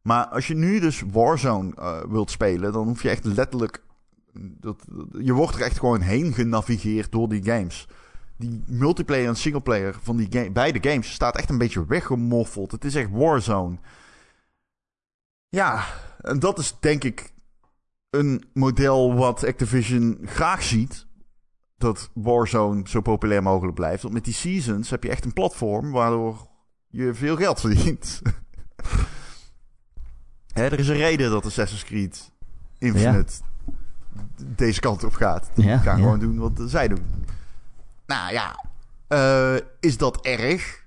Maar 0.02 0.26
als 0.26 0.46
je 0.46 0.54
nu 0.54 0.80
dus 0.80 1.02
Warzone 1.12 1.72
uh, 1.78 2.00
wilt 2.08 2.30
spelen, 2.30 2.72
dan 2.72 2.86
hoef 2.86 3.02
je 3.02 3.08
echt 3.08 3.24
letterlijk. 3.24 3.82
Dat, 4.34 4.84
je 5.18 5.32
wordt 5.32 5.54
er 5.54 5.62
echt 5.62 5.78
gewoon 5.78 6.00
heen 6.00 6.32
genavigeerd 6.32 7.12
door 7.12 7.28
die 7.28 7.44
games. 7.44 7.88
Die 8.42 8.62
multiplayer 8.66 9.28
en 9.28 9.36
singleplayer 9.36 9.98
van 10.02 10.16
die 10.16 10.26
game, 10.30 10.50
beide 10.50 10.90
games 10.90 11.12
staat 11.12 11.36
echt 11.36 11.50
een 11.50 11.58
beetje 11.58 11.86
weggemoffeld. 11.86 12.72
Het 12.72 12.84
is 12.84 12.94
echt 12.94 13.10
Warzone. 13.10 13.76
Ja, 15.48 15.84
en 16.20 16.38
dat 16.38 16.58
is 16.58 16.74
denk 16.80 17.04
ik 17.04 17.32
een 18.10 18.44
model 18.52 19.14
wat 19.14 19.44
Activision 19.44 20.18
graag 20.24 20.62
ziet. 20.62 21.06
Dat 21.76 22.10
Warzone 22.14 22.88
zo 22.88 23.00
populair 23.00 23.42
mogelijk 23.42 23.74
blijft. 23.74 24.02
Want 24.02 24.14
met 24.14 24.24
die 24.24 24.34
seasons 24.34 24.90
heb 24.90 25.02
je 25.02 25.10
echt 25.10 25.24
een 25.24 25.32
platform 25.32 25.90
waardoor 25.90 26.48
je 26.88 27.14
veel 27.14 27.36
geld 27.36 27.60
verdient. 27.60 28.20
Hè, 30.52 30.64
er 30.64 30.78
is 30.78 30.88
een 30.88 30.96
reden 30.96 31.30
dat 31.30 31.46
Assassin's 31.46 31.84
Creed 31.84 32.30
Infinite 32.78 33.32
deze 34.56 34.80
kant 34.80 35.04
op 35.04 35.14
gaat. 35.14 35.50
Die 35.54 35.64
Ja, 35.64 35.78
gaan 35.78 35.96
ja. 35.96 36.02
gewoon 36.02 36.18
doen 36.18 36.38
wat 36.38 36.60
zij 36.66 36.88
doen. 36.88 37.04
Nou 38.06 38.32
ja, 38.32 38.64
eh, 39.08 39.56
is 39.80 39.96
dat 39.96 40.20
erg? 40.20 40.80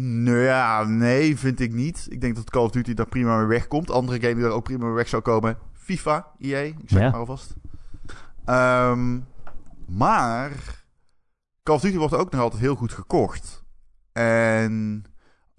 Nou 0.00 0.38
ja, 0.38 0.84
nee, 0.84 1.38
vind 1.38 1.60
ik 1.60 1.72
niet. 1.72 2.06
Ik 2.10 2.20
denk 2.20 2.34
dat 2.36 2.50
Call 2.50 2.62
of 2.64 2.70
Duty 2.70 2.94
daar 2.94 3.08
prima 3.08 3.36
mee 3.38 3.46
wegkomt. 3.46 3.90
Andere 3.90 4.20
game 4.20 4.34
die 4.34 4.42
daar 4.42 4.52
ook 4.52 4.64
prima 4.64 4.84
mee 4.84 4.94
weg 4.94 5.08
zou 5.08 5.22
komen. 5.22 5.58
FIFA, 5.72 6.26
EA, 6.38 6.58
ik 6.60 6.74
zeg 6.86 6.98
Ja. 6.98 7.04
het 7.04 7.10
maar 7.10 7.20
alvast. 7.20 7.54
Ehm, 8.44 9.20
maar 9.86 10.50
Call 11.62 11.74
of 11.74 11.80
Duty 11.80 11.96
wordt 11.96 12.14
ook 12.14 12.30
nog 12.32 12.40
altijd 12.40 12.62
heel 12.62 12.74
goed 12.74 12.92
gekocht. 12.92 13.64
En 14.12 15.04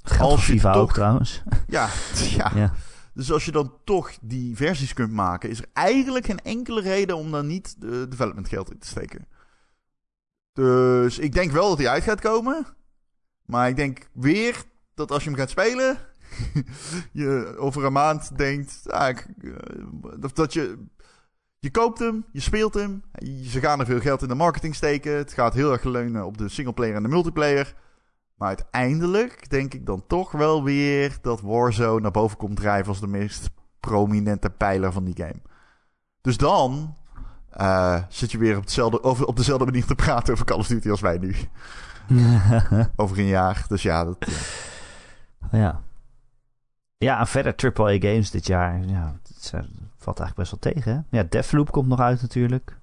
Geldt 0.03 0.32
Als 0.34 0.45
je 0.47 0.51
FIFA 0.51 0.70
ook 0.74 0.76
toch- 0.86 0.93
trouwens. 0.93 1.43
ja, 1.68 1.89
ja, 2.38 2.51
ja. 2.55 2.74
dus 3.13 3.32
als 3.32 3.45
je 3.45 3.51
dan 3.51 3.74
toch 3.84 4.11
die 4.22 4.55
versies 4.55 4.93
kunt 4.93 5.11
maken, 5.11 5.49
is 5.49 5.59
er 5.59 5.68
eigenlijk 5.74 6.26
geen 6.26 6.39
enkele 6.39 6.82
reden 6.82 7.18
om 7.18 7.32
dan 7.32 7.47
niet 7.47 7.76
de 7.82 8.07
development 8.09 8.47
geld 8.49 8.72
in 8.72 8.80
te 8.80 8.88
steken. 8.88 9.28
Dus 10.57 11.19
ik 11.19 11.33
denk 11.33 11.51
wel 11.51 11.69
dat 11.69 11.77
hij 11.77 11.87
uit 11.87 12.03
gaat 12.03 12.21
komen. 12.21 12.65
Maar 13.45 13.69
ik 13.69 13.75
denk 13.75 14.07
weer 14.13 14.63
dat 14.93 15.11
als 15.11 15.23
je 15.23 15.29
hem 15.29 15.37
gaat 15.37 15.49
spelen, 15.49 15.97
je 17.11 17.55
over 17.57 17.85
een 17.85 17.93
maand 17.93 18.37
denkt, 18.37 18.91
ah, 18.91 19.09
eh, 19.09 19.17
dat 20.33 20.53
je, 20.53 20.85
je 21.59 21.71
koopt 21.71 21.99
hem, 21.99 22.25
je 22.31 22.39
speelt 22.39 22.73
hem, 22.73 23.03
ze 23.43 23.59
gaan 23.59 23.79
er 23.79 23.85
veel 23.85 23.99
geld 23.99 24.21
in 24.21 24.27
de 24.27 24.35
marketing 24.35 24.75
steken. 24.75 25.11
Het 25.11 25.33
gaat 25.33 25.53
heel 25.53 25.71
erg 25.71 25.83
leunen 25.83 26.25
op 26.25 26.37
de 26.37 26.49
singleplayer 26.49 26.95
en 26.95 27.03
de 27.03 27.09
multiplayer. 27.09 27.75
Maar 28.35 28.47
uiteindelijk 28.47 29.49
denk 29.49 29.73
ik 29.73 29.85
dan 29.85 30.03
toch 30.07 30.31
wel 30.31 30.63
weer 30.63 31.17
dat 31.21 31.41
Warzone 31.41 32.01
naar 32.01 32.11
boven 32.11 32.37
komt 32.37 32.55
drijven 32.55 32.87
als 32.87 32.99
de 32.99 33.07
meest 33.07 33.49
prominente 33.79 34.49
pijler 34.49 34.91
van 34.91 35.03
die 35.03 35.17
game. 35.17 35.41
Dus 36.21 36.37
dan 36.37 36.95
eh, 37.49 38.01
zit 38.09 38.31
je 38.31 38.37
weer 38.37 38.55
op, 38.55 38.61
hetzelfde, 38.61 39.03
over, 39.03 39.25
op 39.25 39.35
dezelfde 39.35 39.65
manier 39.65 39.85
te 39.85 39.95
praten 39.95 40.33
over 40.33 40.45
Call 40.45 40.57
of 40.57 40.67
Duty 40.67 40.89
als 40.89 41.01
wij 41.01 41.17
nu. 41.17 41.35
Over 42.95 43.19
een 43.19 43.25
jaar. 43.25 43.65
Dus 43.67 43.81
ja, 43.81 44.05
dat, 44.05 44.17
ja. 45.51 45.57
ja. 45.59 45.81
Ja, 46.97 47.19
en 47.19 47.27
verder 47.27 47.55
AAA 47.75 47.97
games 47.99 48.31
dit 48.31 48.47
jaar. 48.47 48.79
Ja, 48.85 49.15
is- 49.39 49.51
het 49.51 49.65
valt 49.97 50.19
eigenlijk 50.19 50.35
best 50.49 50.51
wel 50.63 50.73
tegen. 50.73 51.05
Hè? 51.11 51.17
Ja, 51.17 51.25
Deathloop 51.29 51.71
komt 51.71 51.87
nog 51.87 51.99
uit 51.99 52.21
natuurlijk. 52.21 52.77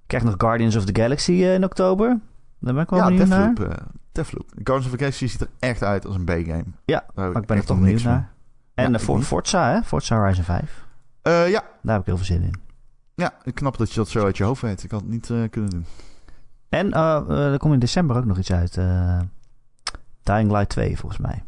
Ik 0.00 0.06
krijg 0.06 0.24
nog 0.24 0.34
Guardians 0.38 0.76
of 0.76 0.84
the 0.84 1.00
Galaxy 1.02 1.32
eh, 1.32 1.54
in 1.54 1.64
oktober. 1.64 2.18
Daar 2.58 2.74
ben 2.74 2.82
ik 2.82 2.90
wel 2.90 2.98
ja 2.98 3.04
benieuwd 3.04 3.28
naar. 3.28 3.54
Deathloop. 3.54 3.78
eh, 3.78 3.84
Deathloop. 4.12 4.46
Guardians 4.54 4.84
of 4.84 4.90
the 4.92 4.98
Galaxy 4.98 5.26
ziet 5.26 5.40
er 5.40 5.48
echt 5.58 5.82
uit 5.82 6.06
als 6.06 6.14
een 6.16 6.24
B-game. 6.24 6.64
Ja, 6.84 7.04
Maar 7.14 7.36
ik 7.36 7.46
ben 7.46 7.56
er 7.56 7.64
toch 7.64 7.78
benieuwd 7.78 8.00
van. 8.02 8.10
naar. 8.12 8.32
En 8.74 8.92
Ja, 8.92 8.98
eh. 8.98 9.04
Forza, 9.22 9.70
hè? 9.72 9.82
Forza 9.82 10.16
Horizon 10.16 10.44
5. 10.44 10.84
Eh, 11.22 11.48
ja. 11.50 11.62
Daar 11.82 11.92
heb 11.92 12.00
ik 12.00 12.06
heel 12.06 12.16
veel 12.16 12.26
zin 12.26 12.42
in. 12.42 12.54
Ja, 13.20 13.52
knap 13.54 13.76
dat 13.78 13.88
je 13.90 13.94
dat 13.96 14.08
zo 14.08 14.24
uit 14.24 14.36
je 14.36 14.44
hoofd 14.44 14.62
weet. 14.62 14.82
Ik 14.82 14.90
had 14.90 15.00
het 15.00 15.10
niet 15.10 15.30
eh, 15.30 15.42
kunnen 15.50 15.70
doen. 15.70 15.84
En 16.68 16.92
eh, 16.92 17.30
er 17.52 17.58
komt 17.58 17.74
in 17.74 17.78
december 17.80 18.16
ook 18.16 18.24
nog 18.24 18.38
iets 18.38 18.52
uit. 18.52 18.76
eh 18.76 19.20
Dying 20.22 20.50
Light 20.50 20.68
2, 20.68 20.98
volgens 20.98 21.20
mij. 21.20 21.44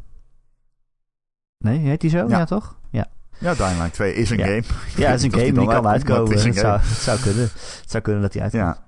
Nee, 1.58 1.78
heet 1.78 2.00
die 2.00 2.10
zo? 2.10 2.28
Ja, 2.28 2.38
Ja. 2.38 2.44
toch? 2.44 2.76
Ja. 2.90 3.06
Ja, 3.38 3.54
Dying 3.54 3.76
Light 3.78 3.92
2 3.94 4.14
is 4.14 4.30
een 4.30 4.38
Ja. 4.38 4.44
game. 4.44 4.62
Ja, 4.96 5.10
het 5.10 5.18
is 5.18 5.24
een 5.24 5.32
game 5.40 5.52
die 5.52 5.66
kan 5.68 5.86
uitkomen. 5.88 6.38
het 6.44 6.54
zou, 6.56 6.78
het 6.80 6.86
zou 6.88 7.20
kunnen. 7.20 7.42
Het 7.42 7.84
zou 7.86 8.02
kunnen 8.02 8.22
dat 8.22 8.32
die 8.32 8.42
uitkomt. 8.42 8.62
Ja. 8.62 8.84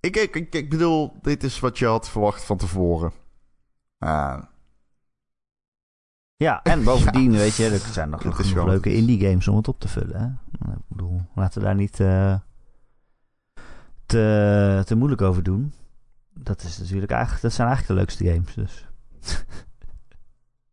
Ik, 0.00 0.16
ik, 0.16 0.36
ik, 0.36 0.54
ik 0.54 0.70
bedoel, 0.70 1.12
dit 1.22 1.42
is 1.44 1.60
wat 1.60 1.78
je 1.78 1.86
had 1.86 2.08
verwacht 2.10 2.44
van 2.44 2.56
tevoren. 2.56 3.12
Ja, 6.36 6.62
en 6.62 6.84
bovendien, 6.90 7.30
weet 7.32 7.54
je, 7.56 7.68
er 7.68 7.78
zijn 7.78 8.10
nog, 8.10 8.24
nog 8.24 8.64
leuke 8.66 8.94
indie 8.94 9.20
games 9.28 9.48
om 9.48 9.56
het 9.56 9.68
op 9.68 9.80
te 9.80 9.88
vullen. 9.88 10.20
Hè? 10.20 10.43
Ik 10.70 10.82
bedoel, 10.88 11.20
laten 11.34 11.60
we 11.60 11.66
daar 11.66 11.74
niet 11.74 12.00
eh, 12.00 12.34
te, 14.06 14.82
te 14.84 14.94
moeilijk 14.94 15.22
over 15.22 15.42
doen. 15.42 15.72
Dat, 16.32 16.62
is 16.62 16.78
natuurlijk 16.78 17.12
eigenlijk, 17.12 17.42
dat 17.42 17.52
zijn 17.52 17.68
eigenlijk 17.68 17.98
de 17.98 18.04
leukste 18.06 18.24
games. 18.32 18.54
Dus. 18.54 18.86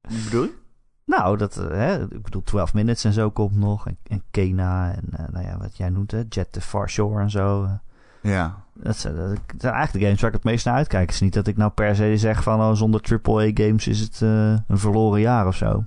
Wat 0.02 0.24
bedoel 0.24 0.44
je? 0.44 0.60
Nou, 1.06 1.38
dat, 1.38 1.58
eh, 1.58 1.68
hè, 1.70 2.02
ik 2.04 2.22
bedoel, 2.22 2.44
12 2.44 2.74
Minutes 2.74 3.04
en 3.04 3.14
zo 3.14 3.32
komt 3.32 3.56
nog. 3.56 3.88
En, 3.88 3.98
en 4.04 4.24
Kena 4.32 4.94
en 4.94 5.04
eh, 5.12 5.28
nou 5.32 5.46
ja, 5.46 5.58
wat 5.58 5.78
jij 5.78 5.90
noemt, 5.90 6.12
hè, 6.12 6.24
Jet 6.30 6.52
to 6.52 6.60
Far 6.60 6.90
Shore 6.90 7.22
en 7.22 7.30
zo. 7.30 7.64
eh. 7.64 7.74
Ja. 8.22 8.64
Dat 8.74 8.98
zijn, 8.98 9.16
dat 9.16 9.40
zijn 9.58 9.74
eigenlijk 9.74 9.92
de 9.94 10.00
games 10.00 10.22
waar 10.22 10.30
ik 10.30 10.36
het 10.36 10.46
meest 10.46 10.66
naar 10.66 10.76
uitkijk. 10.76 11.06
Het 11.06 11.14
is 11.14 11.22
niet 11.22 11.34
dat 11.34 11.48
ik 11.48 11.58
nou 11.58 11.72
per 11.72 11.96
se 11.96 12.18
zeg 12.18 12.44
van 12.44 12.60
oh, 12.60 12.74
zonder 12.74 13.20
AAA-games 13.24 13.88
is 13.88 14.00
het 14.00 14.22
eh, 14.22 14.58
een 14.68 14.78
verloren 14.78 15.22
jaar 15.22 15.48
of 15.48 15.56
zo. 15.56 15.86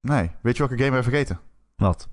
Nee. 0.00 0.30
Weet 0.40 0.56
je 0.56 0.66
welke 0.66 0.84
game 0.84 0.96
we 0.96 1.02
vergeten? 1.02 1.38
Wat? 1.76 2.08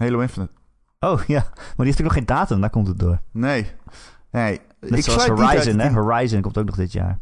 Halo 0.00 0.20
Infinite. 0.20 0.52
Oh 1.00 1.22
ja, 1.26 1.40
maar 1.42 1.52
die 1.54 1.64
heeft 1.64 1.76
natuurlijk 1.76 2.02
nog 2.02 2.12
geen 2.12 2.26
datum, 2.26 2.60
daar 2.60 2.70
komt 2.70 2.86
het 2.86 2.98
door. 2.98 3.20
Nee. 3.30 3.66
Nee. 4.30 4.60
Net 4.80 5.04
zoals 5.04 5.28
niet 5.28 5.38
uit 5.38 5.40
Horizon, 5.40 5.78
hè? 5.78 5.90
Horizon 5.90 6.40
komt 6.40 6.58
ook 6.58 6.64
nog 6.64 6.76
dit 6.76 6.92
jaar. 6.92 7.18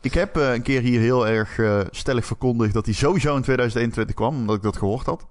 Ik 0.00 0.14
heb 0.14 0.36
eh, 0.36 0.52
een 0.54 0.62
keer 0.62 0.80
hier 0.80 1.00
heel 1.00 1.26
erg 1.28 1.58
eh, 1.58 1.80
stellig 1.90 2.24
verkondigd 2.26 2.74
dat 2.74 2.84
hij 2.84 2.94
sowieso 2.94 3.36
in 3.36 3.42
2021 3.42 4.14
kwam, 4.14 4.34
omdat 4.36 4.56
ik 4.56 4.62
dat 4.62 4.76
gehoord 4.76 5.06
had. 5.06 5.26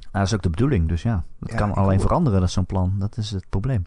Nou, 0.00 0.10
dat 0.12 0.22
is 0.26 0.34
ook 0.34 0.42
de 0.42 0.50
bedoeling, 0.50 0.88
dus 0.88 1.02
ja. 1.02 1.24
Dat 1.40 1.50
Ja, 1.50 1.56
kan 1.56 1.68
ik 1.70 1.76
alleen 1.76 1.90
hoor- 1.98 2.06
veranderen, 2.06 2.38
dat 2.40 2.48
is 2.48 2.54
zo'n 2.54 2.66
plan. 2.66 2.94
Dat 2.98 3.16
is 3.16 3.30
het 3.30 3.48
probleem. 3.48 3.86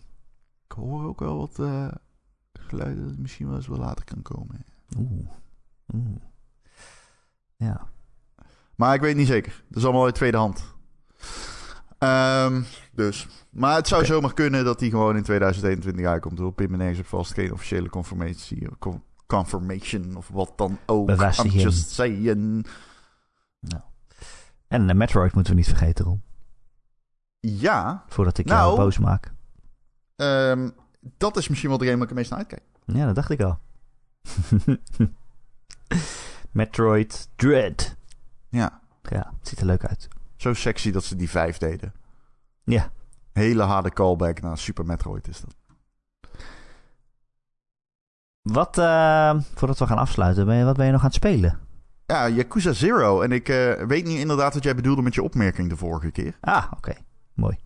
Ik 0.67 0.71
hoor 0.71 1.03
ook 1.05 1.19
wel 1.19 1.37
wat 1.37 1.59
eh, 1.59 1.87
geluiden 2.53 3.01
dat 3.01 3.09
het 3.11 3.19
misschien 3.19 3.47
wel 3.47 3.55
eens 3.55 3.67
wel 3.67 3.77
later 3.77 4.05
kan 4.05 4.21
komen. 4.21 4.65
Oeh. 4.97 5.27
Oeh. 5.95 6.15
Ja. 7.55 7.87
Maar 8.75 8.93
ik 8.95 9.01
weet 9.01 9.15
niet 9.15 9.27
zeker. 9.27 9.63
Dat 9.67 9.77
is 9.77 9.83
allemaal 9.83 10.05
uit 10.05 10.15
tweede 10.15 10.37
hand. 10.37 10.74
Ehm, 11.97 12.61
dus. 12.91 13.27
Maar 13.49 13.75
het 13.75 13.87
zou 13.87 14.05
zomaar 14.05 14.33
kunnen 14.33 14.65
dat 14.65 14.79
hij 14.79 14.89
gewoon 14.89 15.15
in 15.15 15.23
2021 15.23 16.05
uitkomt. 16.05 16.39
Hoor. 16.39 16.53
Me 16.55 16.67
nergens 16.77 16.99
op 16.99 17.05
vast. 17.05 17.33
Geen 17.33 17.53
officiële 17.53 17.89
confirmatie. 17.89 18.67
con- 18.79 19.03
Confirmation 19.27 20.15
of 20.15 20.27
wat 20.27 20.53
dan 20.55 20.77
ook. 20.85 21.09
I'm 21.09 21.49
just 21.49 21.89
saying. 21.89 22.67
En 24.67 24.87
uh, 24.89 24.95
Metroid 24.95 25.33
moeten 25.33 25.53
we 25.53 25.59
niet 25.59 25.67
vergeten, 25.67 26.05
Ron. 26.05 26.23
Ja, 27.39 28.03
Voordat 28.07 28.37
ik 28.37 28.45
Nou. 28.45 28.59
jou 28.65 28.77
boos 28.77 28.97
maak. 28.97 29.33
ehm, 30.15 30.69
dat 31.17 31.37
is 31.37 31.47
misschien 31.47 31.69
wel 31.69 31.77
de 31.77 31.85
game 31.85 31.97
waar 31.97 32.07
ik 32.09 32.09
het 32.09 32.17
meest 32.19 32.29
naar 32.29 32.39
uitkijk. 32.39 32.63
Ja, 32.85 33.05
dat 33.05 33.15
dacht 33.15 33.29
ik 33.29 33.41
al. 33.41 33.59
Metroid 36.51 37.29
Dread. 37.35 37.95
Ja, 38.49 38.81
Ja, 39.01 39.33
het 39.39 39.47
ziet 39.47 39.59
er 39.59 39.65
leuk 39.65 39.85
uit. 39.85 40.07
Zo 40.35 40.53
sexy 40.53 40.91
dat 40.91 41.03
ze 41.03 41.15
die 41.15 41.29
vijf 41.29 41.57
deden. 41.57 41.93
Ja. 42.63 42.91
Hele 43.33 43.63
harde 43.63 43.89
callback 43.89 44.41
naar 44.41 44.57
Super 44.57 44.85
Metroid 44.85 45.27
is 45.27 45.41
dat. 45.41 45.55
Wat, 48.41 48.77
eh, 48.77 49.39
voordat 49.53 49.79
we 49.79 49.87
gaan 49.87 49.97
afsluiten, 49.97 50.45
ben 50.45 50.55
je, 50.55 50.63
wat 50.63 50.77
ben 50.77 50.85
je 50.85 50.91
nog 50.91 51.01
aan 51.01 51.07
het 51.07 51.15
spelen? 51.15 51.59
Ja, 52.05 52.29
Yakuza 52.29 52.73
Zero. 52.73 53.21
En 53.21 53.31
ik 53.31 53.49
eh, 53.49 53.83
weet 53.87 54.05
niet 54.05 54.19
inderdaad 54.19 54.53
wat 54.53 54.63
jij 54.63 54.75
bedoelde 54.75 55.01
met 55.01 55.13
je 55.13 55.23
opmerking 55.23 55.69
de 55.69 55.77
vorige 55.77 56.11
keer. 56.11 56.37
Ah, 56.41 56.65
oké. 56.75 56.93
Mooi. 57.33 57.57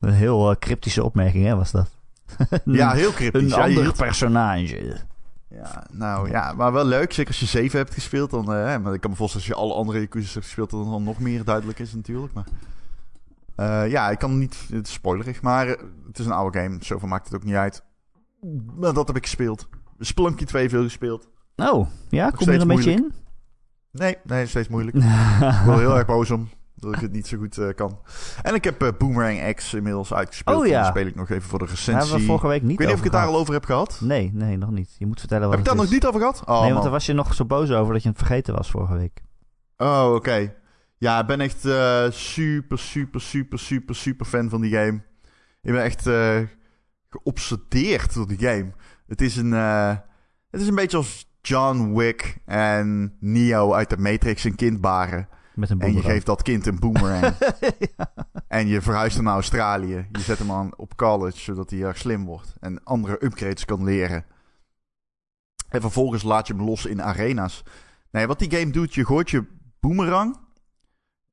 Een 0.00 0.12
heel 0.12 0.50
uh, 0.50 0.56
cryptische 0.56 1.04
opmerking, 1.04 1.44
hè, 1.44 1.56
was 1.56 1.70
dat? 1.70 1.90
ja, 2.64 2.92
heel 2.92 3.12
cryptisch. 3.12 3.42
Een 3.42 3.48
ja, 3.48 3.64
ander 3.64 3.82
hield... 3.82 3.96
personage. 3.96 4.96
Ja, 5.48 5.86
nou 5.92 6.30
ja, 6.30 6.52
maar 6.52 6.72
wel 6.72 6.84
leuk. 6.84 7.12
Zeker 7.12 7.30
als 7.30 7.40
je 7.40 7.46
7 7.46 7.78
hebt 7.78 7.94
gespeeld. 7.94 8.30
Dan, 8.30 8.40
uh, 8.40 8.76
maar 8.78 8.94
ik 8.94 9.00
kan 9.00 9.10
me 9.10 9.16
voorstellen 9.16 9.46
als 9.46 9.56
je 9.56 9.62
alle 9.62 9.74
andere 9.74 10.00
Yakuza's 10.00 10.34
hebt 10.34 10.46
gespeeld, 10.46 10.70
dat 10.70 10.80
het 10.80 10.88
dan 10.88 11.02
nog 11.02 11.18
meer 11.18 11.44
duidelijk 11.44 11.78
is 11.78 11.94
natuurlijk. 11.94 12.32
Maar 12.32 12.46
uh, 13.56 13.90
ja, 13.90 14.10
ik 14.10 14.18
kan 14.18 14.38
niet, 14.38 14.56
het 14.72 14.86
is 14.86 14.92
spoilerig, 14.92 15.42
maar 15.42 15.66
het 16.06 16.18
is 16.18 16.26
een 16.26 16.32
oude 16.32 16.58
game. 16.58 16.76
Zoveel 16.80 17.08
maakt 17.08 17.24
het 17.24 17.34
ook 17.34 17.44
niet 17.44 17.54
uit. 17.54 17.84
Maar 18.76 18.92
dat 18.92 19.06
heb 19.06 19.16
ik 19.16 19.22
gespeeld. 19.22 19.68
Spelunky 19.98 20.44
2 20.44 20.68
veel 20.68 20.82
gespeeld. 20.82 21.28
Oh, 21.56 21.88
ja, 22.08 22.30
kom 22.30 22.46
je 22.46 22.52
er 22.52 22.60
een 22.60 22.66
beetje 22.66 22.90
in? 22.90 23.12
Nee, 23.92 24.16
nee, 24.24 24.46
steeds 24.46 24.68
moeilijk. 24.68 24.96
ik 25.60 25.62
word 25.64 25.78
heel 25.78 25.96
erg 25.96 26.06
boos 26.06 26.30
om 26.30 26.48
dat 26.86 26.94
ik 26.94 27.00
het 27.00 27.12
niet 27.12 27.26
zo 27.26 27.38
goed 27.38 27.58
uh, 27.58 27.74
kan. 27.74 27.98
En 28.42 28.54
ik 28.54 28.64
heb 28.64 28.82
uh, 28.82 28.88
Boomerang 28.98 29.54
X 29.54 29.74
inmiddels 29.74 30.14
uitgespeeld. 30.14 30.60
Oh 30.60 30.66
ja. 30.66 30.84
Speel 30.84 31.06
ik 31.06 31.14
nog 31.14 31.30
even 31.30 31.48
voor 31.48 31.58
de 31.58 31.64
recensie. 31.64 31.94
Hebben 31.94 32.18
we 32.18 32.24
vorige 32.24 32.46
week 32.46 32.62
niet 32.62 32.70
Ik 32.70 32.78
weet 32.78 32.86
niet 32.86 32.96
of 32.96 33.04
ik 33.04 33.12
het 33.12 33.20
daar 33.20 33.26
al 33.26 33.36
over 33.36 33.54
heb 33.54 33.64
gehad. 33.64 34.00
Nee, 34.02 34.30
nee, 34.34 34.56
nog 34.56 34.70
niet. 34.70 34.94
Je 34.98 35.06
moet 35.06 35.18
vertellen 35.18 35.48
wat 35.48 35.50
Heb 35.50 35.60
ik 35.60 35.66
daar 35.66 35.82
nog 35.82 35.90
niet 35.90 36.06
over 36.06 36.20
gehad? 36.20 36.42
Oh, 36.44 36.60
nee, 36.60 36.70
want 36.70 36.82
daar 36.82 36.92
was 36.92 37.06
je 37.06 37.12
nog 37.12 37.34
zo 37.34 37.44
boos 37.44 37.70
over 37.70 37.92
dat 37.92 38.02
je 38.02 38.08
het 38.08 38.18
vergeten 38.18 38.54
was 38.54 38.70
vorige 38.70 38.96
week. 38.96 39.22
Oh, 39.76 40.12
oké. 40.14 40.54
Ja, 40.98 41.20
ik 41.20 41.26
ben 41.26 41.40
echt 41.40 41.64
uh, 41.64 42.10
super, 42.10 42.78
super, 42.78 43.20
super, 43.20 43.58
super, 43.58 43.94
super 43.94 44.26
fan 44.26 44.48
van 44.48 44.60
die 44.60 44.72
game. 44.72 45.02
Ik 45.62 45.72
ben 45.72 45.82
echt 45.82 46.06
uh, 46.06 46.38
geobsedeerd 47.08 48.14
door 48.14 48.26
die 48.26 48.38
game. 48.38 48.72
Het 49.06 49.20
is 49.20 49.36
een, 49.36 49.52
uh, 49.52 49.94
het 50.50 50.60
is 50.60 50.68
een 50.68 50.74
beetje 50.74 50.96
als 50.96 51.30
John 51.40 51.94
Wick 51.94 52.38
en 52.44 53.16
Neo 53.20 53.72
uit 53.72 53.90
de 53.90 53.98
Matrix 53.98 54.44
een 54.44 54.54
kind 54.54 54.80
baren. 54.80 55.28
Met 55.56 55.70
een 55.70 55.80
En 55.80 55.92
je 55.92 56.02
geeft 56.02 56.26
dat 56.26 56.42
kind 56.42 56.66
een 56.66 56.78
boomerang. 56.78 57.34
En 58.48 58.66
je 58.66 58.82
verhuist 58.82 59.16
hem 59.16 59.24
naar 59.24 59.34
Australië. 59.34 60.06
Je 60.12 60.20
zet 60.20 60.38
hem 60.38 60.50
aan 60.50 60.76
op 60.76 60.96
college, 60.96 61.38
zodat 61.38 61.70
hij 61.70 61.82
erg 61.82 61.96
slim 61.96 62.24
wordt. 62.24 62.54
En 62.60 62.84
andere 62.84 63.24
upgrades 63.24 63.64
kan 63.64 63.84
leren. 63.84 64.24
En 65.68 65.80
vervolgens 65.80 66.22
laat 66.22 66.46
je 66.46 66.54
hem 66.54 66.64
los 66.64 66.86
in 66.86 67.02
arena's. 67.02 67.62
Nee, 68.10 68.26
wat 68.26 68.38
die 68.38 68.50
game 68.50 68.70
doet, 68.70 68.94
je 68.94 69.06
gooit 69.06 69.30
je 69.30 69.44
boomerang. 69.80 70.36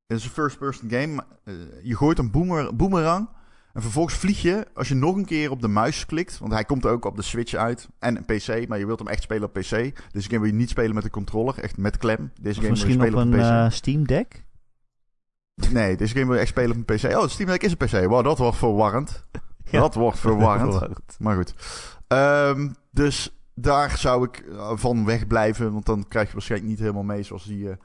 Het 0.05 0.17
is 0.17 0.23
een 0.23 0.29
first-person 0.29 0.89
game. 0.89 1.23
Uh, 1.43 1.55
je 1.83 1.95
gooit 1.95 2.19
een 2.19 2.31
boomer, 2.31 2.75
boomerang. 2.75 3.29
En 3.73 3.81
vervolgens 3.81 4.15
vlieg 4.15 4.41
je, 4.41 4.67
als 4.73 4.87
je 4.87 4.95
nog 4.95 5.15
een 5.15 5.25
keer 5.25 5.51
op 5.51 5.61
de 5.61 5.67
muis 5.67 6.05
klikt. 6.05 6.37
Want 6.39 6.51
hij 6.51 6.63
komt 6.63 6.85
ook 6.85 7.05
op 7.05 7.15
de 7.15 7.21
Switch 7.21 7.53
uit. 7.53 7.87
En 7.99 8.17
een 8.17 8.25
PC, 8.25 8.67
maar 8.67 8.79
je 8.79 8.85
wilt 8.85 8.99
hem 8.99 9.07
echt 9.07 9.21
spelen 9.23 9.43
op 9.43 9.53
PC. 9.53 9.69
Deze 10.11 10.29
game 10.29 10.39
wil 10.39 10.49
je 10.49 10.53
niet 10.53 10.69
spelen 10.69 10.93
met 10.95 11.03
de 11.03 11.09
controller, 11.09 11.59
echt 11.59 11.77
met 11.77 11.97
klem. 11.97 12.31
Deze 12.41 12.55
game 12.59 12.69
misschien 12.69 12.99
wil 12.99 13.05
je 13.09 13.15
op 13.15 13.19
spelen 13.21 13.39
een 13.39 13.49
op, 13.49 13.55
een 13.55 13.65
PC. 13.65 13.71
eh, 13.71 13.77
Steam 13.77 14.07
Deck? 14.07 14.45
Nee, 15.71 15.97
deze 15.97 16.13
game 16.13 16.25
wil 16.25 16.33
je 16.35 16.39
echt 16.39 16.49
spelen 16.49 16.71
op 16.77 16.89
een 16.89 16.95
PC. 16.97 17.03
Oh, 17.03 17.27
Steam 17.27 17.49
Deck 17.49 17.63
is 17.63 17.71
een 17.71 17.77
PC. 17.77 18.07
Wow, 18.09 18.23
dat 18.23 18.37
wordt 18.37 18.57
verwarrend. 18.57 19.23
Ja. 19.65 19.79
Dat 19.79 19.95
wordt 19.95 20.19
verwarrend. 20.19 20.71
Verwarrend. 20.71 21.15
maar 21.19 21.35
goed. 21.35 21.53
Ehm, 22.07 22.69
dus 22.91 23.35
daar 23.55 23.97
zou 23.97 24.23
ik 24.23 24.37
eh, 24.37 24.71
van 24.75 25.05
wegblijven. 25.05 25.73
Want 25.73 25.85
dan 25.85 26.07
krijg 26.07 26.27
je 26.27 26.33
waarschijnlijk 26.33 26.69
niet 26.71 26.79
helemaal 26.79 27.03
mee 27.03 27.23
zoals, 27.23 27.45
die, 27.45 27.69
eh, 27.69 27.75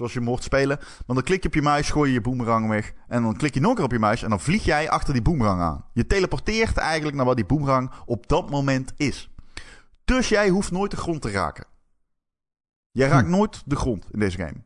zoals 0.00 0.12
je 0.12 0.20
mocht 0.20 0.42
spelen. 0.42 0.76
Want 0.78 1.18
dan 1.18 1.22
klik 1.22 1.42
je 1.42 1.48
op 1.48 1.54
je 1.54 1.62
muis, 1.62 1.90
gooi 1.90 2.08
je 2.08 2.14
je 2.14 2.20
boemerang 2.20 2.68
weg. 2.68 2.92
En 3.08 3.22
dan 3.22 3.36
klik 3.36 3.54
je 3.54 3.60
nog 3.60 3.70
een 3.70 3.76
keer 3.76 3.84
op 3.84 3.92
je 3.92 3.98
muis. 3.98 4.22
En 4.22 4.30
dan 4.30 4.40
vlieg 4.40 4.64
jij 4.64 4.90
achter 4.90 5.12
die 5.12 5.22
boemerang 5.22 5.60
aan. 5.60 5.84
Je 5.92 6.06
teleporteert 6.06 6.76
eigenlijk 6.76 7.16
naar 7.16 7.26
waar 7.26 7.34
die 7.34 7.46
boemerang 7.46 7.90
op 8.06 8.28
dat 8.28 8.50
moment 8.50 8.92
is. 8.96 9.30
Dus 10.04 10.28
jij 10.28 10.48
hoeft 10.48 10.70
nooit 10.70 10.90
de 10.90 10.96
grond 10.96 11.22
te 11.22 11.30
raken. 11.30 11.64
Jij 12.90 13.08
raakt 13.08 13.24
Hm. 13.26 13.30
nooit 13.30 13.62
de 13.64 13.76
grond 13.76 14.06
in 14.12 14.18
deze 14.18 14.36
game. 14.36 14.64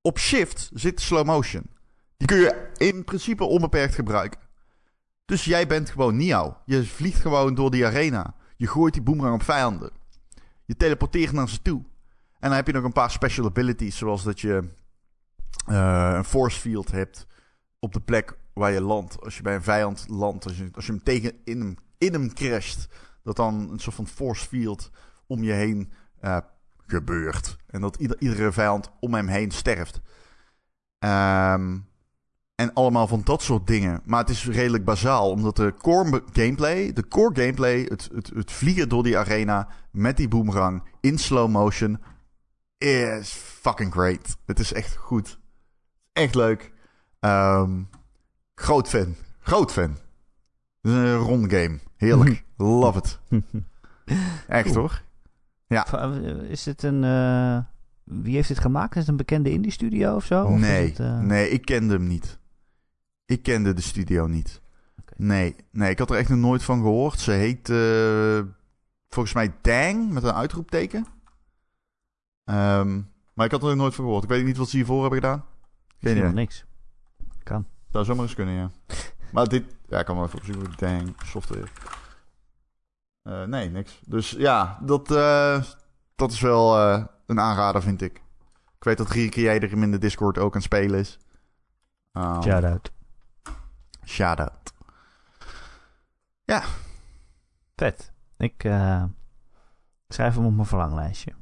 Op 0.00 0.18
shift 0.18 0.70
zit 0.74 1.00
slow 1.00 1.26
motion. 1.26 1.62
Die 2.16 2.26
kun 2.28 2.36
je 2.38 2.70
in 2.76 3.04
principe 3.04 3.44
onbeperkt 3.44 3.94
gebruiken. 3.94 4.40
Dus 5.24 5.44
jij 5.44 5.66
bent 5.66 5.90
gewoon 5.90 6.16
Neo. 6.16 6.56
Je 6.64 6.84
vliegt 6.84 7.20
gewoon 7.20 7.54
door 7.54 7.70
die 7.70 7.86
arena. 7.86 8.34
Je 8.56 8.66
gooit 8.66 8.92
die 8.92 9.02
boemerang 9.02 9.34
op 9.34 9.42
vijanden. 9.42 9.90
Je 10.64 10.76
teleporteert 10.76 11.32
naar 11.32 11.48
ze 11.48 11.62
toe. 11.62 11.82
En 12.46 12.52
dan 12.52 12.60
heb 12.60 12.66
je 12.66 12.72
nog 12.72 12.84
een 12.84 13.02
paar 13.02 13.10
special 13.10 13.46
abilities. 13.46 13.96
Zoals 13.96 14.22
dat 14.22 14.40
je 14.40 14.68
eh, 15.66 16.12
een 16.14 16.24
force 16.24 16.60
field 16.60 16.90
hebt 16.90 17.26
op 17.78 17.92
de 17.92 18.00
plek 18.00 18.38
waar 18.52 18.72
je 18.72 18.80
landt. 18.80 19.22
Als 19.22 19.36
je 19.36 19.42
bij 19.42 19.54
een 19.54 19.62
vijand 19.62 20.06
landt. 20.08 20.44
Als 20.44 20.56
je, 20.56 20.68
als 20.72 20.86
je 20.86 20.92
hem 20.92 21.02
tegen 21.02 21.32
in 21.44 21.60
hem, 21.60 21.76
in 21.98 22.12
hem 22.12 22.34
crasht. 22.34 22.88
Dat 23.22 23.36
dan 23.36 23.70
een 23.70 23.78
soort 23.78 23.96
van 23.96 24.06
force 24.06 24.46
field 24.46 24.90
om 25.26 25.42
je 25.42 25.52
heen 25.52 25.92
eh, 26.20 26.38
gebeurt. 26.86 27.56
En 27.66 27.80
dat 27.80 27.96
ieder, 27.96 28.16
iedere 28.20 28.52
vijand 28.52 28.90
om 29.00 29.14
hem 29.14 29.28
heen 29.28 29.50
sterft. 29.50 30.00
Ehm, 30.98 31.78
en 32.54 32.72
allemaal 32.72 33.06
van 33.06 33.20
dat 33.24 33.42
soort 33.42 33.66
dingen. 33.66 34.00
Maar 34.04 34.20
het 34.20 34.30
is 34.30 34.46
redelijk 34.46 34.84
bazaal. 34.84 35.30
Omdat 35.30 35.56
de 35.56 35.74
core 35.78 36.22
gameplay, 36.32 36.92
de 36.92 37.08
core 37.08 37.40
gameplay, 37.40 37.82
het, 37.82 38.08
het, 38.14 38.30
het 38.34 38.52
vliegen 38.52 38.88
door 38.88 39.02
die 39.02 39.18
arena 39.18 39.68
met 39.90 40.16
die 40.16 40.28
boomerang 40.28 40.82
in 41.00 41.18
slow 41.18 41.48
motion, 41.48 41.98
is 42.78 43.30
fucking 43.32 43.92
great. 43.92 44.36
Het 44.46 44.58
is 44.58 44.72
echt 44.72 44.96
goed. 44.96 45.38
Echt 46.12 46.34
leuk. 46.34 46.72
Ehm, 47.20 47.82
groot 48.54 48.88
fan. 48.88 49.14
Groot 49.38 49.72
fan. 49.72 49.96
Een 50.82 51.14
rond 51.16 51.52
game. 51.52 51.78
Heerlijk. 51.96 52.44
Love 52.56 52.98
it. 52.98 53.18
Echt 54.48 54.64
Cool. 54.72 54.76
hoor. 54.80 55.02
Ja. 55.66 55.86
Is 56.48 56.64
het 56.64 56.82
een... 56.82 57.04
eh, 57.04 57.58
wie 58.04 58.34
heeft 58.34 58.48
dit 58.48 58.58
gemaakt? 58.58 58.94
Is 58.94 59.00
het 59.00 59.08
een 59.08 59.16
bekende 59.16 59.50
indie 59.50 59.70
studio 59.72 60.14
of 60.14 60.24
zo? 60.24 60.44
Of 60.44 60.58
Nee, 60.58 60.88
het, 60.88 60.98
eh, 61.00 61.18
nee, 61.20 61.48
ik 61.50 61.64
kende 61.64 61.94
hem 61.94 62.06
niet. 62.06 62.38
Ik 63.24 63.42
kende 63.42 63.72
de 63.72 63.80
studio 63.80 64.26
niet. 64.26 64.60
Nee, 65.16 65.56
nee, 65.70 65.90
ik 65.90 65.98
had 65.98 66.10
er 66.10 66.16
echt 66.16 66.28
nog 66.28 66.38
nooit 66.38 66.62
van 66.62 66.78
gehoord. 66.80 67.20
Ze 67.20 67.30
heet 67.30 67.68
eh, 67.70 68.52
volgens 69.08 69.34
mij 69.34 69.54
Dang 69.62 70.10
met 70.12 70.22
een 70.22 70.32
uitroepteken. 70.32 71.06
Ehm, 72.46 73.00
maar 73.32 73.46
ik 73.46 73.52
had 73.52 73.62
er 73.62 73.68
nog 73.68 73.76
nooit 73.76 73.94
van 73.94 74.04
gehoord. 74.04 74.22
Ik 74.22 74.28
weet 74.28 74.44
niet 74.44 74.56
wat 74.56 74.68
ze 74.68 74.76
hiervoor 74.76 75.00
hebben 75.00 75.20
gedaan. 75.20 75.44
Geen 75.98 76.16
idee. 76.16 76.32
niks. 76.32 76.64
Zou 77.90 78.04
zomaar 78.04 78.24
eens 78.24 78.34
kunnen, 78.34 78.54
ja. 78.54 78.70
Maar 79.32 79.48
dit, 79.48 79.76
ja, 79.88 79.98
ik 79.98 80.06
kan 80.06 80.16
wel 80.16 80.24
even 80.24 80.38
opzoeken. 80.38 80.72
Dang, 80.76 81.14
software. 81.24 81.66
Eh, 83.22 83.42
nee, 83.42 83.70
niks. 83.70 84.00
Dus 84.06 84.30
ja, 84.30 84.78
dat, 84.82 85.10
eh, 85.10 85.62
dat 86.16 86.32
is 86.32 86.40
wel 86.40 86.78
eh, 86.78 87.04
een 87.26 87.40
aanrader, 87.40 87.82
vind 87.82 88.02
ik. 88.02 88.22
Ik 88.76 88.84
weet 88.84 88.98
dat 88.98 89.10
Rieke 89.10 89.40
jij 89.40 89.60
er 89.60 89.72
in 89.72 89.90
de 89.90 89.98
Discord 89.98 90.38
ook 90.38 90.54
aan 90.54 90.60
het 90.60 90.62
spelen 90.62 91.00
is. 91.00 91.18
Um, 92.12 92.42
Shout-out. 92.42 92.92
Shout-out. 94.04 94.72
Vet. 97.76 98.12
Ik 98.38 98.60
schrijf 100.08 100.34
hem 100.34 100.44
op 100.44 100.54
mijn 100.54 100.66
verlanglijstje. 100.66 101.32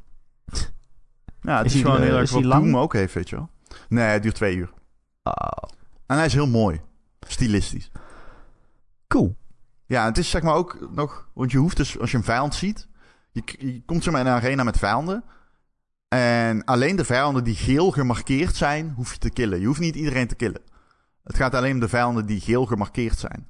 Ja, 1.45 1.57
het 1.57 1.67
Is 1.67 1.81
gewoon 1.81 1.97
eh, 1.97 2.03
heel 2.03 2.17
erg 2.17 2.31
wat 2.31 2.45
lang? 2.45 2.65
Doom 2.65 2.77
ook 2.77 2.93
heeft, 2.93 3.15
weet 3.15 3.29
je 3.29 3.37
wel. 3.37 3.49
Nee, 3.89 4.05
het 4.05 4.23
duurt 4.23 4.35
twee 4.35 4.57
uur. 4.57 4.73
Oh, 5.23 5.35
En 6.07 6.17
hij 6.17 6.27
is 6.27 6.35
heel 6.35 6.47
mooi. 6.47 6.81
Stilistisch. 7.21 7.91
cool. 9.09 9.37
Ja, 9.87 10.05
het 10.05 10.19
is 10.19 10.31
zeg 10.31 10.43
maar 10.43 10.55
ook 10.55 10.89
nog... 10.91 11.29
Want 11.35 11.51
je 11.51 11.59
hoeft 11.59 11.77
dus, 11.77 11.99
als 11.99 12.11
je 12.11 12.17
een 12.17 12.25
vijand 12.25 12.55
ziet... 12.55 12.89
Je, 13.33 13.43
je 13.59 13.83
komt 13.85 14.03
zeg 14.03 14.13
maar 14.13 14.23
in 14.23 14.29
een 14.29 14.35
arena 14.35 14.63
met 14.63 14.79
vijanden. 14.79 15.25
En 16.09 16.65
alleen 16.65 16.97
de 16.97 17.05
vijanden 17.05 17.45
die 17.45 17.55
geel 17.55 17.91
gemarkeerd 17.91 18.57
zijn, 18.57 18.93
hoef 18.97 19.13
je 19.13 19.19
te 19.19 19.31
killen. 19.31 19.61
Je 19.61 19.67
hoeft 19.67 19.81
niet 19.81 19.95
iedereen 19.95 20.29
te 20.29 20.35
killen. 20.35 20.61
Het 21.25 21.37
gaat 21.37 21.55
alleen 21.55 21.75
om 21.75 21.81
de 21.81 21.89
vijanden 21.89 22.27
die 22.27 22.41
geel 22.41 22.67
gemarkeerd 22.67 23.19
zijn. 23.19 23.49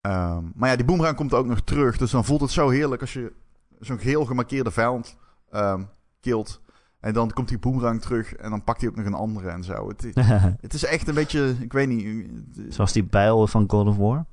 Ehm, 0.00 0.44
maar 0.54 0.68
ja, 0.68 0.76
die 0.76 0.84
boemerang 0.84 1.16
komt 1.16 1.34
ook 1.34 1.46
nog 1.46 1.60
terug. 1.60 1.96
Dus 1.96 2.10
dan 2.10 2.24
voelt 2.24 2.40
het 2.40 2.50
zo 2.50 2.68
heerlijk 2.68 3.00
als 3.00 3.12
je 3.12 3.32
zo'n 3.80 3.98
geel 3.98 4.24
gemarkeerde 4.24 4.70
vijand 4.70 5.16
ehm 5.50 5.82
killt. 6.20 6.60
En 7.00 7.12
dan 7.12 7.30
komt 7.30 7.48
die 7.48 7.58
boemerang 7.58 8.00
terug 8.00 8.34
en 8.34 8.50
dan 8.50 8.64
pakt 8.64 8.80
hij 8.80 8.90
ook 8.90 8.96
nog 8.96 9.06
een 9.06 9.14
andere 9.14 9.48
en 9.48 9.64
zo. 9.64 9.88
Het, 9.88 10.04
is- 10.04 10.14
het 10.66 10.74
is 10.74 10.84
echt 10.84 11.08
een 11.08 11.14
beetje, 11.14 11.56
ik 11.60 11.72
weet 11.72 11.88
niet... 11.88 12.30
Zoals 12.74 12.92
die 12.92 13.04
bijl 13.04 13.46
van 13.46 13.64
God 13.70 13.86
of 13.86 13.96
War. 13.96 14.24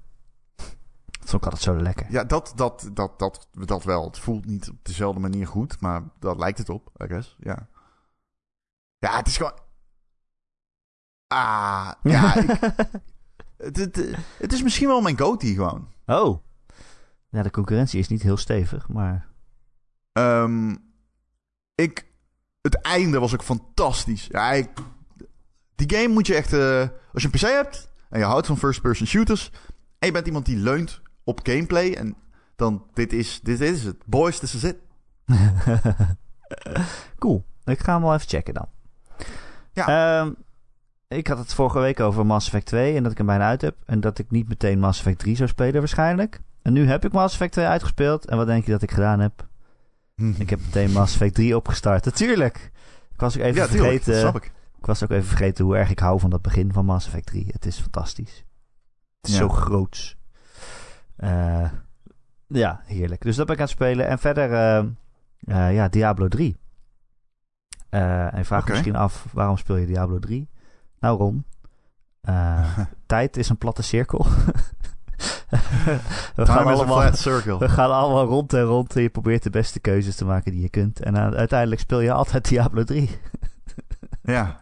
Dat 1.20 1.30
vond 1.30 1.46
ik 1.46 1.52
altijd 1.52 1.62
zo 1.62 1.82
lekker. 1.84 2.12
Ja, 2.12 2.24
dat, 2.24 2.54
dat, 2.56 2.90
dat, 2.94 3.20
dat, 3.20 3.48
dat 3.52 3.84
wel. 3.84 4.06
Het 4.06 4.20
voelt 4.20 4.46
niet 4.46 4.70
op 4.70 4.76
dezelfde 4.82 5.20
manier 5.20 5.48
goed, 5.48 5.82
maar 5.82 6.04
dat 6.20 6.38
lijkt 6.38 6.58
het 6.58 6.70
op, 6.70 6.92
I 7.04 7.08
guess. 7.08 7.36
Ja, 7.40 7.68
ja 8.98 9.18
het 9.18 9.28
is 9.28 9.38
gewoon... 9.38 9.60
Ah, 11.28 11.92
ja, 12.04 12.36
ik- 12.42 12.60
het, 13.58 13.78
het, 13.78 14.16
het 14.38 14.54
is 14.54 14.64
misschien 14.64 14.88
wel 14.88 15.02
mijn 15.02 15.20
goatee 15.20 15.54
gewoon. 15.54 15.88
oh. 16.06 16.46
Ja, 17.30 17.44
de 17.44 17.52
concurrentie 17.52 18.00
is 18.00 18.08
niet 18.08 18.22
heel 18.22 18.38
stevig, 18.38 18.88
maar... 18.90 19.28
Ehm, 20.12 20.76
ik, 21.76 22.06
het 22.62 22.82
einde 22.82 23.20
was 23.20 23.34
ook 23.34 23.44
fantastisch. 23.44 24.28
Ja, 24.32 24.52
ik- 24.52 24.70
die 25.76 25.98
game 25.98 26.14
moet 26.14 26.28
je 26.28 26.36
echt, 26.36 26.54
eh, 26.54 26.80
als 27.14 27.22
je 27.24 27.30
een 27.32 27.40
PC 27.40 27.40
hebt 27.40 27.90
en 28.10 28.20
je 28.20 28.26
houdt 28.26 28.48
van 28.48 28.58
first-person 28.58 29.08
shooters... 29.08 29.52
en 30.00 30.08
je 30.08 30.12
bent 30.14 30.26
iemand 30.28 30.46
die 30.46 30.58
leunt 30.58 31.02
op 31.24 31.40
gameplay... 31.44 31.94
en 31.94 32.16
dan 32.56 32.84
dit 32.94 33.14
is, 33.14 33.40
dit 33.44 33.62
is 33.62 33.84
het. 33.84 33.96
Boys, 34.06 34.40
this 34.40 34.56
is 34.56 34.64
it. 34.64 34.76
cool. 37.20 37.46
Ik 37.66 37.80
ga 37.80 37.94
hem 37.94 38.02
wel 38.02 38.14
even 38.14 38.28
checken 38.28 38.54
dan. 38.54 38.68
Ja. 39.72 40.20
Ehm, 40.22 40.32
ik 41.08 41.28
had 41.28 41.38
het 41.38 41.54
vorige 41.54 41.80
week 41.80 42.00
over 42.00 42.26
Mass 42.26 42.46
Effect 42.48 42.66
2 42.66 42.96
en 42.96 43.04
dat 43.04 43.12
ik 43.12 43.18
hem 43.18 43.26
bijna 43.28 43.48
uit 43.48 43.62
heb. 43.62 43.76
En 43.86 44.00
dat 44.00 44.20
ik 44.20 44.32
niet 44.32 44.48
meteen 44.50 44.80
Mass 44.80 45.00
Effect 45.00 45.20
3 45.20 45.36
zou 45.36 45.50
spelen 45.50 45.80
waarschijnlijk. 45.80 46.40
En 46.62 46.74
nu 46.74 46.88
heb 46.88 47.06
ik 47.06 47.12
Mass 47.12 47.34
Effect 47.34 47.52
2 47.52 47.66
uitgespeeld. 47.66 48.26
En 48.26 48.38
wat 48.38 48.48
denk 48.48 48.66
je 48.66 48.72
dat 48.72 48.82
ik 48.82 48.92
gedaan 48.92 49.20
heb? 49.20 49.48
Ik 50.22 50.50
heb 50.50 50.60
meteen 50.60 50.92
Mass 50.92 51.14
Effect 51.14 51.36
3 51.36 51.56
opgestart. 51.56 52.06
Natuurlijk. 52.06 52.72
Ik 53.14 53.20
was 53.20 53.38
ook 53.38 53.44
even 53.44 53.56
ja, 53.62 53.68
tuurlijk, 53.68 53.84
vergeten. 53.90 54.12
dat 54.12 54.22
snap 54.22 54.36
ik. 54.36 54.52
Ik 54.78 54.86
was 54.86 55.04
ook 55.04 55.10
even 55.10 55.28
vergeten 55.28 55.66
hoe 55.66 55.78
erg 55.78 55.90
ik 55.90 56.00
hou 56.00 56.20
van 56.20 56.30
dat 56.30 56.42
begin 56.42 56.74
van 56.74 56.86
Mass 56.86 57.06
Effect 57.08 57.26
3. 57.26 57.48
Het 57.52 57.66
is 57.66 57.80
fantastisch. 57.80 58.46
Het 59.22 59.30
is 59.30 59.32
Ja. 59.32 59.38
zo 59.38 59.50
groots. 59.50 60.18
Eh, 61.16 61.72
ja, 62.48 62.82
heerlijk. 62.86 63.22
Dus 63.22 63.36
dat 63.36 63.46
ben 63.46 63.56
ik 63.56 63.62
aan 63.62 63.68
het 63.68 63.76
spelen. 63.76 64.08
En 64.08 64.20
verder, 64.20 64.54
eh, 64.54 64.78
eh, 65.68 65.74
ja, 65.76 65.88
Diablo 65.88 66.28
3. 66.28 66.58
Eh, 67.90 68.34
en 68.34 68.38
je 68.38 68.46
vraagt 68.46 68.68
misschien 68.70 68.96
af, 68.96 69.26
waarom 69.34 69.58
speel 69.58 69.76
je 69.76 69.86
Diablo 69.86 70.20
3? 70.20 70.50
Nou 71.00 71.18
Ron, 71.18 71.46
tijd 73.06 73.38
is 73.38 73.50
een 73.50 73.58
platte 73.58 73.82
cirkel. 73.82 74.26
we, 76.36 76.46
gaan 76.46 76.66
allemaal, 76.66 77.12
we 77.60 77.70
gaan 77.70 77.92
allemaal 77.92 78.26
rond 78.26 78.54
en 78.54 78.64
rond 78.64 78.96
en 78.96 79.02
je 79.02 79.10
probeert 79.10 79.44
de 79.44 79.50
beste 79.50 79.80
keuzes 79.80 80.16
te 80.16 80.26
maken 80.26 80.52
die 80.52 80.62
je 80.62 80.70
kunt. 80.70 81.00
En 81.00 81.16
eh, 81.16 81.30
uiteindelijk 81.32 81.82
speel 81.82 82.00
je 82.00 82.12
altijd 82.12 82.48
Diablo 82.50 82.84
3. 82.84 83.10
Ja. 84.24 84.60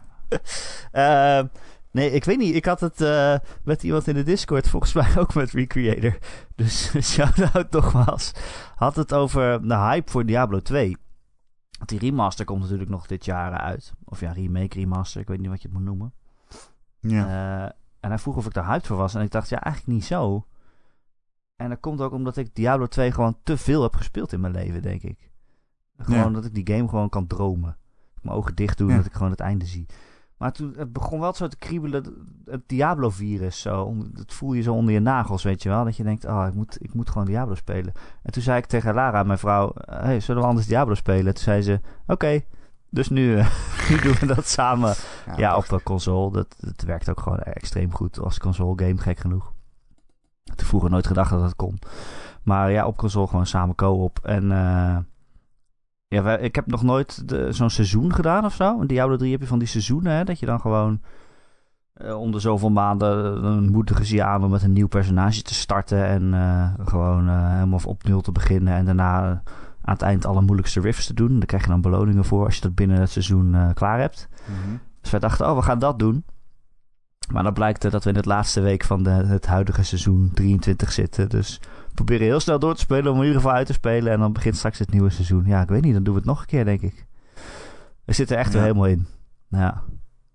Eh, 0.92 1.42
nee, 1.90 2.10
ik 2.10 2.24
weet 2.24 2.38
niet. 2.38 2.54
Ik 2.54 2.64
had 2.64 2.80
het 2.80 3.00
eh, 3.00 3.36
met 3.64 3.82
iemand 3.82 4.08
in 4.08 4.14
de 4.14 4.22
Discord, 4.22 4.68
volgens 4.68 4.92
mij 4.92 5.16
ook 5.18 5.34
met 5.34 5.50
Recreator. 5.50 6.18
Dus 6.54 6.92
shout-out 7.12 7.70
nogmaals. 7.70 8.32
Had 8.74 8.96
het 8.96 9.14
over 9.14 9.68
de 9.68 9.76
hype 9.76 10.10
voor 10.10 10.26
Diablo 10.26 10.60
2. 10.60 10.96
Want 11.78 11.90
die 11.90 11.98
remaster 11.98 12.44
komt 12.44 12.60
natuurlijk 12.60 12.90
nog 12.90 13.06
dit 13.06 13.24
jaar 13.24 13.52
uit. 13.52 13.92
Of 14.04 14.20
ja, 14.20 14.32
remake, 14.32 14.78
remaster. 14.78 15.20
Ik 15.20 15.28
weet 15.28 15.40
niet 15.40 15.48
wat 15.48 15.62
je 15.62 15.68
het 15.68 15.76
moet 15.76 15.86
noemen. 15.86 16.12
ja. 17.00 17.74
En 18.00 18.08
hij 18.08 18.18
vroeg 18.18 18.36
of 18.36 18.46
ik 18.46 18.52
daar 18.54 18.66
hyped 18.66 18.86
voor 18.86 18.96
was. 18.96 19.14
En 19.14 19.22
ik 19.22 19.30
dacht, 19.30 19.48
ja, 19.48 19.60
eigenlijk 19.62 19.94
niet 19.94 20.04
zo. 20.04 20.46
En 21.56 21.68
dat 21.68 21.80
komt 21.80 22.00
ook 22.00 22.12
omdat 22.12 22.36
ik 22.36 22.54
Diablo 22.54 22.86
2 22.86 23.12
gewoon 23.12 23.36
te 23.42 23.56
veel 23.56 23.82
heb 23.82 23.94
gespeeld 23.94 24.32
in 24.32 24.40
mijn 24.40 24.52
leven, 24.52 24.82
denk 24.82 25.02
ik. 25.02 25.30
Gewoon 25.96 26.18
Ja. 26.20 26.30
dat 26.30 26.44
ik 26.44 26.54
die 26.54 26.74
game 26.76 26.88
gewoon 26.88 27.08
kan 27.08 27.26
dromen. 27.26 27.76
Mijn 28.22 28.36
ogen 28.36 28.54
dicht 28.54 28.78
doen 28.78 28.88
en 28.88 28.94
Ja. 28.94 29.00
dat 29.00 29.10
ik 29.10 29.16
gewoon 29.16 29.30
het 29.30 29.40
einde 29.40 29.64
zie. 29.66 29.86
Maar 30.36 30.52
toen 30.52 30.74
het 30.76 30.92
begon 30.92 31.20
wel 31.20 31.32
zo 31.34 31.48
te 31.48 31.56
kriebelen, 31.56 32.04
het 32.44 32.62
Diablo-virus. 32.68 33.60
Zo, 33.60 33.94
dat 34.12 34.32
voel 34.32 34.52
je 34.52 34.62
zo 34.62 34.74
onder 34.74 34.94
je 34.94 35.00
nagels, 35.00 35.42
weet 35.42 35.62
je 35.62 35.68
wel. 35.68 35.84
Dat 35.84 35.96
je 35.96 36.02
denkt, 36.02 36.24
oh, 36.24 36.44
ik 36.48 36.54
moet, 36.54 36.76
ik 36.80 36.94
moet 36.94 37.10
gewoon 37.10 37.26
Diablo 37.26 37.54
spelen. 37.54 37.92
En 38.22 38.32
toen 38.32 38.42
zei 38.42 38.58
ik 38.58 38.66
tegen 38.66 38.94
Lara, 38.94 39.22
mijn 39.22 39.38
vrouw, 39.38 39.72
hey, 39.74 40.20
zullen 40.20 40.42
we 40.42 40.48
anders 40.48 40.66
Diablo 40.66 40.94
spelen? 40.94 41.34
Toen 41.34 41.42
zei 41.44 41.62
ze, 41.62 41.80
oké, 42.06 42.40
dus 42.90 43.08
nu, 43.08 43.36
eh, 43.38 43.46
nu 43.90 43.96
doen 44.00 44.14
we 44.20 44.26
dat 44.26 44.46
samen. 44.48 44.94
Ja, 45.36 45.56
op 45.56 45.70
een 45.70 45.82
console. 45.82 46.32
Dat, 46.32 46.56
dat 46.60 46.82
werkt 46.86 47.08
ook 47.10 47.20
gewoon 47.20 47.38
extreem 47.38 47.92
goed 47.94 48.18
als 48.20 48.38
console 48.38 48.84
game, 48.84 48.98
gek 48.98 49.18
genoeg. 49.18 49.52
Ik 50.44 50.50
had 50.52 50.62
vroeger 50.62 50.90
nooit 50.90 51.06
gedacht 51.06 51.30
dat 51.30 51.40
dat 51.40 51.56
kon. 51.56 51.78
Maar 52.42 52.70
ja, 52.70 52.86
op 52.86 52.96
console 52.96 53.26
gewoon 53.26 53.46
samen 53.46 53.74
co-op. 53.74 54.18
En 54.22 54.52
eh, 54.52 54.96
ja, 56.08 56.22
wij- 56.22 56.38
ik 56.40 56.54
heb 56.54 56.66
nog 56.66 56.82
nooit 56.82 57.28
de- 57.28 57.52
zo'n 57.52 57.70
seizoen 57.70 58.12
gedaan 58.14 58.44
of 58.44 58.54
zo. 58.54 58.80
In 58.80 58.86
Diablo 58.86 59.16
3 59.16 59.32
heb 59.32 59.40
je 59.40 59.46
van 59.46 59.58
die 59.58 59.68
seizoenen, 59.68 60.12
hè, 60.12 60.24
dat 60.24 60.38
je 60.38 60.46
dan 60.46 60.60
gewoon 60.60 61.00
eh, 61.92 62.20
om 62.20 62.30
de 62.32 62.38
zoveel 62.40 62.70
maanden 62.70 63.42
dan 63.42 63.70
moedigen 63.70 64.06
ze 64.06 64.14
je 64.14 64.22
aan 64.24 64.44
om 64.44 64.50
met 64.50 64.62
een 64.62 64.72
nieuw 64.72 64.88
personage 64.88 65.42
te 65.42 65.54
starten. 65.54 66.04
En 66.06 66.34
gewoon 66.84 67.28
helemaal 67.28 67.80
op 67.84 68.02
nul 68.04 68.20
te 68.20 68.32
beginnen. 68.32 68.74
En 68.74 68.84
daarna 68.84 69.42
aan 69.86 69.94
het 69.94 70.02
eind 70.02 70.24
alle 70.26 70.40
moeilijkste 70.42 70.80
rifts 70.80 71.06
te 71.06 71.14
doen. 71.14 71.36
Daar 71.38 71.46
krijg 71.46 71.62
je 71.62 71.68
dan 71.68 71.80
beloningen 71.80 72.24
voor 72.24 72.44
als 72.44 72.54
je 72.54 72.60
dat 72.60 72.74
binnen 72.74 73.00
het 73.00 73.10
seizoen 73.10 73.54
eh, 73.54 73.70
klaar 73.74 73.98
hebt. 74.00 74.28
Mhm. 74.44 74.76
Dus 75.00 75.10
wij 75.10 75.20
dachten, 75.20 75.50
oh, 75.50 75.56
we 75.56 75.62
gaan 75.62 75.78
dat 75.78 75.98
doen. 75.98 76.24
Maar 77.32 77.42
dan 77.42 77.52
blijkt 77.52 77.90
dat 77.90 78.04
we 78.04 78.10
in 78.10 78.16
het 78.16 78.24
laatste 78.24 78.60
week 78.60 78.84
van 78.84 79.02
de, 79.02 79.10
het 79.10 79.46
huidige 79.46 79.82
seizoen 79.82 80.30
23 80.34 80.92
zitten. 80.92 81.28
Dus 81.28 81.60
we 81.88 81.94
proberen 81.94 82.26
heel 82.26 82.40
snel 82.40 82.58
door 82.58 82.74
te 82.74 82.80
spelen 82.80 83.12
om 83.12 83.18
in 83.18 83.24
ieder 83.26 83.40
geval 83.40 83.56
uit 83.56 83.66
te 83.66 83.72
spelen. 83.72 84.12
En 84.12 84.18
dan 84.18 84.32
begint 84.32 84.56
straks 84.56 84.78
het 84.78 84.90
nieuwe 84.90 85.10
seizoen. 85.10 85.44
Ja, 85.46 85.62
ik 85.62 85.68
weet 85.68 85.82
niet, 85.82 85.94
dan 85.94 86.02
doen 86.02 86.14
we 86.14 86.20
het 86.20 86.28
nog 86.28 86.40
een 86.40 86.46
keer, 86.46 86.64
denk 86.64 86.80
ik. 86.80 87.06
We 88.04 88.12
zitten 88.12 88.36
er 88.36 88.42
echt 88.42 88.52
Ja. 88.52 88.58
weer 88.58 88.66
helemaal 88.66 88.88
in. 88.88 89.06
Ja, 89.48 89.82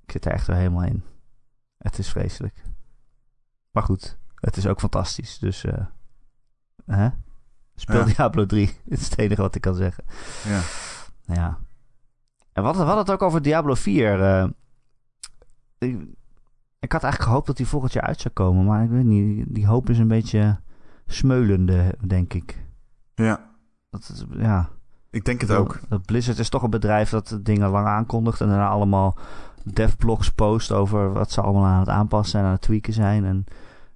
ik 0.06 0.12
zit 0.12 0.26
er 0.26 0.32
echt 0.32 0.48
weer 0.48 0.56
helemaal 0.56 0.84
in. 0.84 1.04
Het 1.78 1.98
is 1.98 2.10
vreselijk. 2.10 2.64
Maar 3.72 3.84
goed, 3.84 4.18
het 4.36 4.58
is 4.58 4.68
ook 4.68 4.80
fantastisch. 4.80 5.40
Dus, 5.40 5.64
eh 5.64 5.86
hè? 6.86 7.10
Speel. 7.82 8.06
Diablo 8.06 8.46
3. 8.46 8.68
Het 8.90 9.00
is 9.00 9.10
het 9.10 9.18
enige 9.18 9.42
wat 9.42 9.56
ik 9.56 9.62
kan 9.62 9.76
zeggen. 9.76 10.04
Ja. 10.48 10.62
Ja. 11.36 11.58
En 12.54 12.64
wat, 12.64 12.76
hadden 12.76 12.98
het 12.98 13.12
ook 13.12 13.22
over 13.22 13.42
Diablo 13.42 13.74
4. 13.74 14.22
eh, 14.22 14.48
ik, 15.78 15.98
ik 16.80 16.92
had 16.92 17.04
eigenlijk 17.04 17.24
gehoopt 17.24 17.48
dat 17.48 17.58
die 17.58 17.68
volgend 17.68 17.94
jaar 17.94 18.04
uit 18.04 18.22
zou 18.22 18.34
komen. 18.34 18.66
Maar 18.66 18.84
ik 18.84 18.90
weet 18.90 19.04
niet, 19.04 19.46
die 19.50 19.68
hoop 19.68 19.90
is 19.90 19.98
een 20.00 20.08
beetje 20.08 20.60
smeulende, 21.06 21.96
denk 22.08 22.34
ik. 22.34 22.66
ja, 23.16 23.50
Dat 23.90 24.26
ja. 24.38 24.70
ik 25.10 25.26
denk 25.26 25.42
het 25.42 25.52
ook. 25.52 25.80
Dat 25.90 26.06
Blizzard 26.06 26.40
is 26.40 26.50
toch 26.50 26.64
een 26.64 26.70
bedrijf 26.70 27.10
dat 27.10 27.40
dingen 27.42 27.70
lang 27.70 27.88
aankondigt. 27.88 28.42
En 28.42 28.48
daarna 28.48 28.68
allemaal 28.68 29.18
devblogs 29.64 30.30
post 30.32 30.72
over 30.72 31.14
wat 31.14 31.32
ze 31.32 31.42
allemaal 31.42 31.66
aan 31.66 31.80
het 31.80 31.90
aanpassen 31.90 32.40
en 32.40 32.46
aan 32.46 32.52
het 32.52 32.62
tweaken 32.62 32.94
zijn. 32.94 33.26
En 33.26 33.44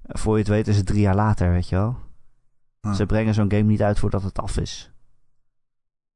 voor 0.04 0.34
je 0.34 0.40
het 0.40 0.48
weet 0.48 0.68
is 0.68 0.78
het 0.78 0.86
drie 0.86 1.02
jaar 1.02 1.16
later, 1.16 1.52
weet 1.52 1.70
je 1.70 1.76
wel. 1.76 1.98
Ah. 2.86 2.94
Ze 2.94 3.06
brengen 3.06 3.34
zo'n 3.34 3.52
game 3.52 3.64
niet 3.64 3.82
uit 3.82 4.00
voordat 4.00 4.24
het 4.24 4.40
af 4.40 4.58
is. 4.58 4.92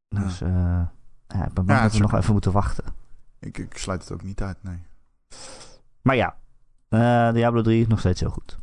Dus 0.08 0.42
eh, 0.42 0.82
ja, 1.28 1.46
ik 1.46 1.54
ben 1.54 1.66
bang 1.66 1.82
dat 1.82 1.94
we 1.94 2.00
nog 2.00 2.14
even 2.14 2.34
moeten 2.34 2.52
wachten. 2.52 2.84
Ik, 3.40 3.58
ik 3.58 3.78
sluit 3.78 4.02
het 4.02 4.12
ook 4.12 4.24
niet 4.24 4.42
uit, 4.42 4.58
nee. 4.62 4.80
Maar 6.02 6.16
ja, 6.16 6.36
eh, 6.90 7.34
Diablo 7.34 7.62
3 7.62 7.82
is 7.82 7.88
nog 7.88 8.00
steeds 8.00 8.20
heel 8.20 8.30
goed. 8.30 8.58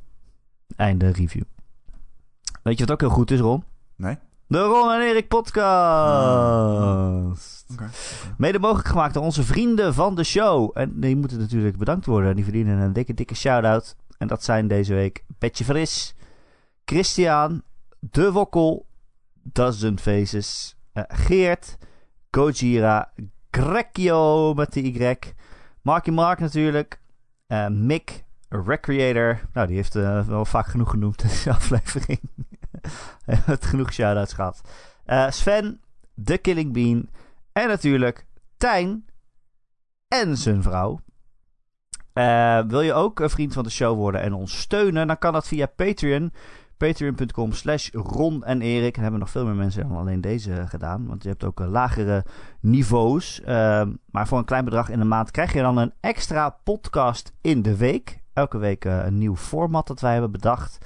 Einde 0.77 1.11
review. 1.11 1.43
Weet 2.63 2.79
je 2.79 2.85
wat 2.85 2.93
ook 2.93 3.01
heel 3.01 3.11
goed 3.11 3.31
is, 3.31 3.41
Ron? 3.41 3.65
Nee? 3.97 4.19
De 4.47 4.59
Ron 4.63 4.93
en 4.93 5.01
Erik 5.01 5.29
podcast. 5.29 5.65
Oké. 7.73 7.91
Mede 8.39 8.59
mogelijk 8.59 8.89
gemaakt 8.89 9.15
door 9.15 9.23
onze 9.23 9.43
vrienden 9.43 9.95
van 9.95 10.15
de 10.15 10.25
show. 10.25 10.71
En 10.75 11.01
die 11.01 11.17
moeten 11.17 11.39
natuurlijk 11.39 11.77
bedankt 11.77 12.07
worden. 12.07 12.35
Die 12.35 12.45
verdienen 12.45 12.79
een 12.79 12.93
dikke, 12.93 13.15
dikke 13.15 13.35
shout-out. 13.35 13.97
En 14.19 14.27
dat 14.27 14.45
zijn 14.45 14.69
deze 14.69 14.95
week 14.95 15.25
Petje 15.39 15.65
Fris, 15.65 16.15
Christian, 16.85 17.63
De 17.99 18.33
Wokkel, 18.33 18.87
Dozen 19.43 19.99
Faces, 19.99 20.77
eh, 20.93 21.03
Geert, 21.09 21.77
Gojira, 22.31 23.13
Grekio 23.51 24.55
met 24.55 24.73
de 24.73 24.83
Y, 24.83 25.17
Marky 25.83 26.11
Mark 26.11 26.39
natuurlijk, 26.39 27.01
eh, 27.47 27.69
Mick, 27.69 28.25
Recreator. 28.49 29.41
Nou, 29.53 29.67
die 29.67 29.77
heeft 29.77 29.95
eh, 29.95 30.27
wel 30.27 30.45
vaak 30.45 30.67
genoeg 30.67 30.91
genoemd 30.91 31.23
in 31.23 31.29
deze 31.29 31.51
aflevering. 31.59 32.21
Heeft 33.25 33.65
genoeg 33.65 33.93
shout-outs 33.93 34.33
gehad. 34.33 34.61
Eh, 35.05 35.31
Sven, 35.31 35.81
The 36.25 36.39
Killing 36.39 36.73
Bean 36.73 37.09
en 37.53 37.69
natuurlijk 37.69 38.27
Tijn 38.57 39.05
en 40.09 40.37
zijn 40.37 40.63
vrouw. 40.63 41.01
Wil 42.67 42.81
je 42.81 42.93
ook 42.93 43.21
een 43.21 43.31
vriend 43.31 43.53
van 43.53 43.65
de 43.65 43.71
show 43.71 43.97
worden 43.97 44.21
en 44.21 44.33
ons 44.33 44.61
steunen? 44.61 45.07
Dan 45.07 45.19
kan 45.19 45.33
dat 45.33 45.49
via 45.49 45.67
Patreon. 45.67 46.33
Patreon.com 46.77 47.53
slash 47.53 47.91
Ron 47.93 48.45
en 48.45 48.61
Erik. 48.61 48.95
Dan 48.95 49.03
hebben 49.03 49.21
nog 49.21 49.31
veel 49.31 49.45
meer 49.45 49.55
mensen 49.55 49.89
dan 49.89 49.99
alleen 49.99 50.21
deze 50.21 50.65
gedaan. 50.69 51.07
Want 51.07 51.23
je 51.23 51.29
hebt 51.29 51.45
ook 51.45 51.61
eh, 51.61 51.69
lagere 51.69 52.25
niveaus. 52.61 53.41
Ehm, 53.41 53.93
maar 54.11 54.27
voor 54.27 54.39
een 54.39 54.45
klein 54.45 54.65
bedrag 54.65 54.89
in 54.89 54.99
de 54.99 55.05
maand 55.05 55.31
krijg 55.31 55.53
je 55.53 55.61
dan 55.61 55.77
een 55.77 55.93
extra 56.01 56.49
podcast 56.65 57.33
in 57.41 57.63
de 57.63 57.77
week. 57.77 58.23
Elke 58.33 58.59
week 58.59 58.85
eh, 58.85 59.05
een 59.05 59.19
nieuw 59.19 59.37
format 59.37 59.87
dat 59.87 60.01
wij 60.01 60.13
hebben 60.13 60.31
bedacht. 60.31 60.79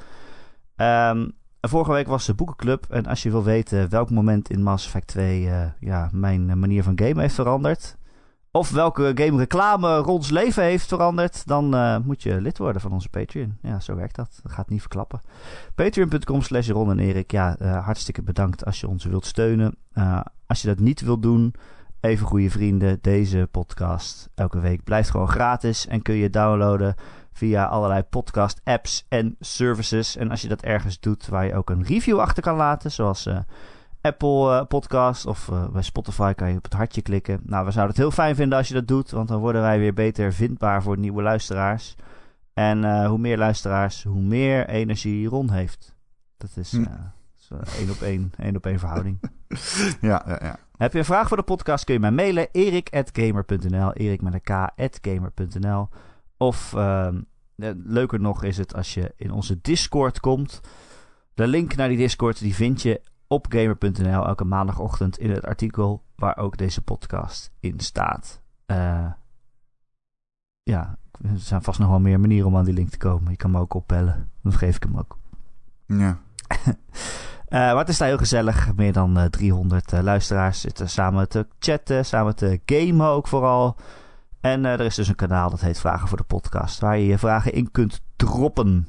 Ehm, 0.77 1.29
vorige 1.61 1.93
week 1.93 2.07
was 2.07 2.27
de 2.27 2.35
boekenclub. 2.35 2.87
En 2.89 3.07
als 3.07 3.23
je 3.23 3.31
wil 3.31 3.45
weten 3.45 3.91
welk 3.91 4.11
moment 4.11 4.51
in 4.51 4.63
Mass 4.63 4.87
Effect 4.87 5.07
2 5.07 5.49
eh, 5.49 5.67
ja, 5.81 6.09
mijn 6.13 6.59
manier 6.59 6.83
van 6.83 6.99
gamen 6.99 7.21
heeft 7.21 7.35
veranderd. 7.35 7.99
Of 8.53 8.71
welke 8.71 9.13
game 9.15 9.37
reclame 9.37 9.97
Rons 9.97 10.31
leven 10.31 10.63
heeft 10.63 10.87
veranderd. 10.87 11.47
Dan 11.47 11.75
eh, 11.75 11.97
moet 12.05 12.23
je 12.23 12.41
lid 12.41 12.59
worden 12.59 12.81
van 12.81 12.93
onze 12.93 13.09
Patreon. 13.09 13.59
Ja, 13.63 13.81
zo 13.81 13.95
werkt 13.95 14.17
dat. 14.17 14.41
Dat 14.43 14.53
gaat 14.53 14.69
niet 14.69 14.81
verklappen. 14.81 15.21
Patreon.com 15.75 16.43
slash 16.43 16.69
Ron 16.69 16.91
en 16.91 16.99
Erik. 16.99 17.31
Ja, 17.31 17.57
eh, 17.57 17.85
hartstikke 17.85 18.23
bedankt 18.23 18.65
als 18.65 18.81
je 18.81 18.89
ons 18.89 19.05
wilt 19.05 19.27
steunen. 19.27 19.77
Eh, 19.93 20.21
als 20.47 20.63
je 20.63 20.69
dat 20.69 20.79
niet 20.79 21.01
wilt 21.01 21.23
doen, 21.23 21.55
even 22.01 22.27
goede 22.27 22.51
vrienden. 22.51 22.99
Deze 23.01 23.49
podcast 23.51 24.29
elke 24.35 24.61
week 24.61 24.85
blijft 24.85 25.11
gewoon 25.11 25.29
gratis. 25.29 25.87
En 25.87 26.03
kun 26.03 26.15
je 26.15 26.31
downloaden 26.31 26.95
via 27.33 27.65
allerlei 27.65 28.03
podcast 28.03 28.61
apps 28.65 29.07
en 29.09 29.37
services. 29.41 30.17
En 30.17 30.31
als 30.31 30.43
je 30.43 30.49
dat 30.49 30.63
ergens 30.63 31.01
doet 31.01 31.29
waar 31.29 31.47
je 31.47 31.55
ook 31.55 31.71
een 31.71 31.85
review 31.85 32.19
achter 32.19 32.43
kan 32.43 32.57
laten. 32.57 32.91
Zoals 32.91 33.29
Apple 34.01 34.59
eh, 34.59 34.67
Podcast 34.67 35.27
of 35.27 35.49
eh, 35.49 35.69
bij 35.69 35.83
Spotify 35.83 36.33
kan 36.33 36.51
je 36.51 36.57
op 36.57 36.65
het 36.65 36.73
hartje 36.73 37.03
klikken. 37.03 37.41
Nou, 37.43 37.65
we 37.65 37.71
zouden 37.71 37.95
het 37.95 38.05
heel 38.05 38.15
fijn 38.15 38.35
vinden 38.35 38.59
als 38.59 38.69
je 38.69 38.75
dat 38.75 38.89
doet. 38.89 39.11
Want 39.11 39.29
dan 39.29 39.41
worden 39.41 39.63
wij 39.63 39.79
weer 39.79 39.95
beter 39.95 40.33
vindbaar 40.33 40.83
voor 40.83 40.99
nieuwe 40.99 41.23
luisteraars. 41.23 41.95
En 42.55 42.85
eh, 42.85 43.09
hoe 43.09 43.19
meer 43.19 43.39
luisteraars, 43.39 44.03
hoe 44.03 44.21
meer 44.23 44.69
energie 44.69 45.29
Ron 45.29 45.51
heeft. 45.51 45.97
Dat 46.37 46.51
is, 46.57 46.73
Hm. 46.73 46.85
één 47.79 47.91
op 47.91 48.01
één, 48.03 48.33
één 48.37 48.57
op 48.57 48.67
één 48.67 48.79
verhouding. 48.79 49.21
Ja, 50.01 50.25
ja, 50.27 50.39
ja. 50.43 50.59
Heb 50.77 50.93
je 50.93 50.99
een 50.99 51.05
vraag 51.05 51.29
voor 51.29 51.37
de 51.37 51.43
podcast, 51.43 51.85
kun 51.85 51.95
je 51.95 52.01
mij 52.01 52.11
mailen. 52.11 52.49
erik.gamer.nl 52.53 53.93
Erik 53.93 54.23
met 54.23 54.35
een 54.35 54.43
k.gamer.nl 54.43 55.89
Of 56.37 56.75
ehm, 56.75 57.21
eh, 57.57 57.71
leuker 57.85 58.21
nog 58.21 58.45
is 58.45 58.57
het 58.57 58.75
als 58.75 58.95
je 58.95 59.13
in 59.17 59.31
onze 59.31 59.59
Discord 59.61 60.21
komt. 60.21 60.61
De 61.35 61.47
link 61.47 61.77
naar 61.77 61.89
die 61.89 61.97
Discord 61.97 62.39
die 62.39 62.55
vind 62.55 62.83
je 62.83 63.01
op 63.33 63.47
gamer.nl 63.49 64.27
elke 64.27 64.45
maandagochtend 64.45 65.19
in 65.19 65.31
het 65.31 65.45
artikel 65.45 66.03
waar 66.17 66.37
ook 66.37 66.57
deze 66.57 66.83
podcast 66.83 67.53
in 67.61 67.81
staat. 67.81 68.41
Eh, 68.67 69.07
ja, 70.63 70.99
er 71.21 71.39
zijn 71.39 71.63
vast 71.63 71.79
nog 71.79 71.89
wel 71.89 72.01
meer 72.01 72.21
manieren 72.21 72.47
om 72.47 72.57
aan 72.57 72.65
die 72.65 72.75
link 72.75 72.89
te 72.91 72.99
komen. 72.99 73.31
Je 73.31 73.37
kan 73.37 73.51
me 73.51 73.59
ook 73.59 73.75
opbellen. 73.75 74.31
Dan 74.43 74.53
geef 74.53 74.77
ik 74.77 74.83
hem 74.83 74.99
ook. 74.99 75.19
ja. 75.87 76.19
Eh, 77.51 77.59
maar 77.59 77.77
het 77.77 77.89
is 77.89 77.99
daar 77.99 78.09
heel 78.09 78.17
gezellig. 78.19 78.75
Meer 78.75 78.93
dan 78.93 79.19
eh, 79.19 79.25
300 79.25 79.93
eh, 79.93 80.01
luisteraars 80.03 80.61
zitten 80.61 80.89
samen 80.89 81.29
te 81.29 81.47
chatten, 81.59 82.05
samen 82.05 82.37
te 82.37 82.61
gamen 82.67 83.07
ook 83.07 83.29
vooral. 83.29 83.77
En 84.41 84.65
er 84.65 84.81
is 84.81 84.95
dus 84.95 85.09
een 85.09 85.15
kanaal 85.15 85.51
dat 85.51 85.61
heet 85.61 85.79
Vragen 85.81 86.09
voor 86.09 86.17
de 86.19 86.25
Podcast, 86.25 86.81
waar 86.81 86.99
je 86.99 87.07
je 87.07 87.19
vragen 87.19 87.53
in 87.53 87.71
kunt 87.71 88.01
droppen. 88.17 88.89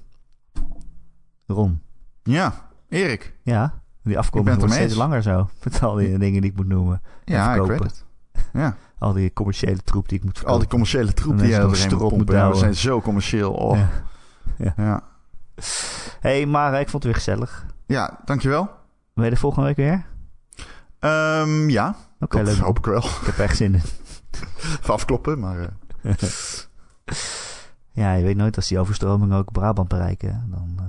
Ron, 1.48 1.82
Ja, 2.24 2.54
Erik. 2.90 3.38
ja, 3.44 3.81
die 4.04 4.18
afkomst 4.18 4.56
wordt 4.58 4.74
steeds 4.74 4.96
langer 4.96 5.22
zo. 5.22 5.50
Met 5.64 5.84
al 5.84 5.96
die 5.96 6.18
dingen 6.18 6.42
die 6.42 6.52
ik 6.52 6.58
moet 6.58 6.68
noemen. 6.68 7.02
Ja, 7.26 7.54
ik 7.56 7.62
weet 7.62 7.80
het. 7.84 8.06
Ja, 8.54 8.76
Al 9.00 9.14
die 9.14 9.34
commerciële 9.34 9.84
troep 9.84 10.10
die 10.10 10.18
ik 10.18 10.24
moet 10.24 10.34
verkopen. 10.38 10.54
al 10.54 10.60
die 10.60 10.70
commerciële 10.70 11.14
troep 11.14 11.38
die 11.38 11.48
je 11.48 11.54
erin 11.56 11.68
moet 11.90 11.98
pompen. 11.98 12.36
Ja, 12.36 12.50
we 12.50 12.56
zijn 12.56 12.76
zo 12.76 13.02
commercieel. 13.02 13.52
Oh. 13.54 13.78
Ja. 13.78 13.90
Ja. 14.58 14.74
Ja. 14.78 15.04
hey, 16.20 16.46
maar 16.46 16.72
ik 16.80 16.90
vond 16.90 17.04
het 17.04 17.04
weer 17.04 17.14
gezellig. 17.14 17.66
dankjewel. 18.26 18.70
Ben 19.14 19.24
je 19.26 19.30
de 19.32 19.38
volgende 19.38 19.68
week 19.68 19.76
weer? 19.76 20.06
Ehm, 21.00 21.70
ja, 21.70 21.96
Oké, 22.20 22.38
dat 22.38 22.46
leuk. 22.56 22.58
hoop 22.64 22.78
ik 22.78 22.86
wel. 22.86 23.04
Ik 23.04 23.22
heb 23.26 23.38
echt 23.38 23.58
zin 23.58 23.74
in. 23.74 23.82
Even 24.82 24.94
afkloppen, 25.00 25.40
maar... 25.40 25.70
eh, 26.02 26.14
Ja, 27.92 28.14
je 28.14 28.24
weet 28.24 28.36
nooit 28.38 28.56
als 28.56 28.68
die 28.68 28.80
overstromingen 28.80 29.38
ook 29.38 29.52
Brabant 29.52 29.88
bereiken. 29.88 30.48
Dan, 30.50 30.74
eh, 30.78 30.86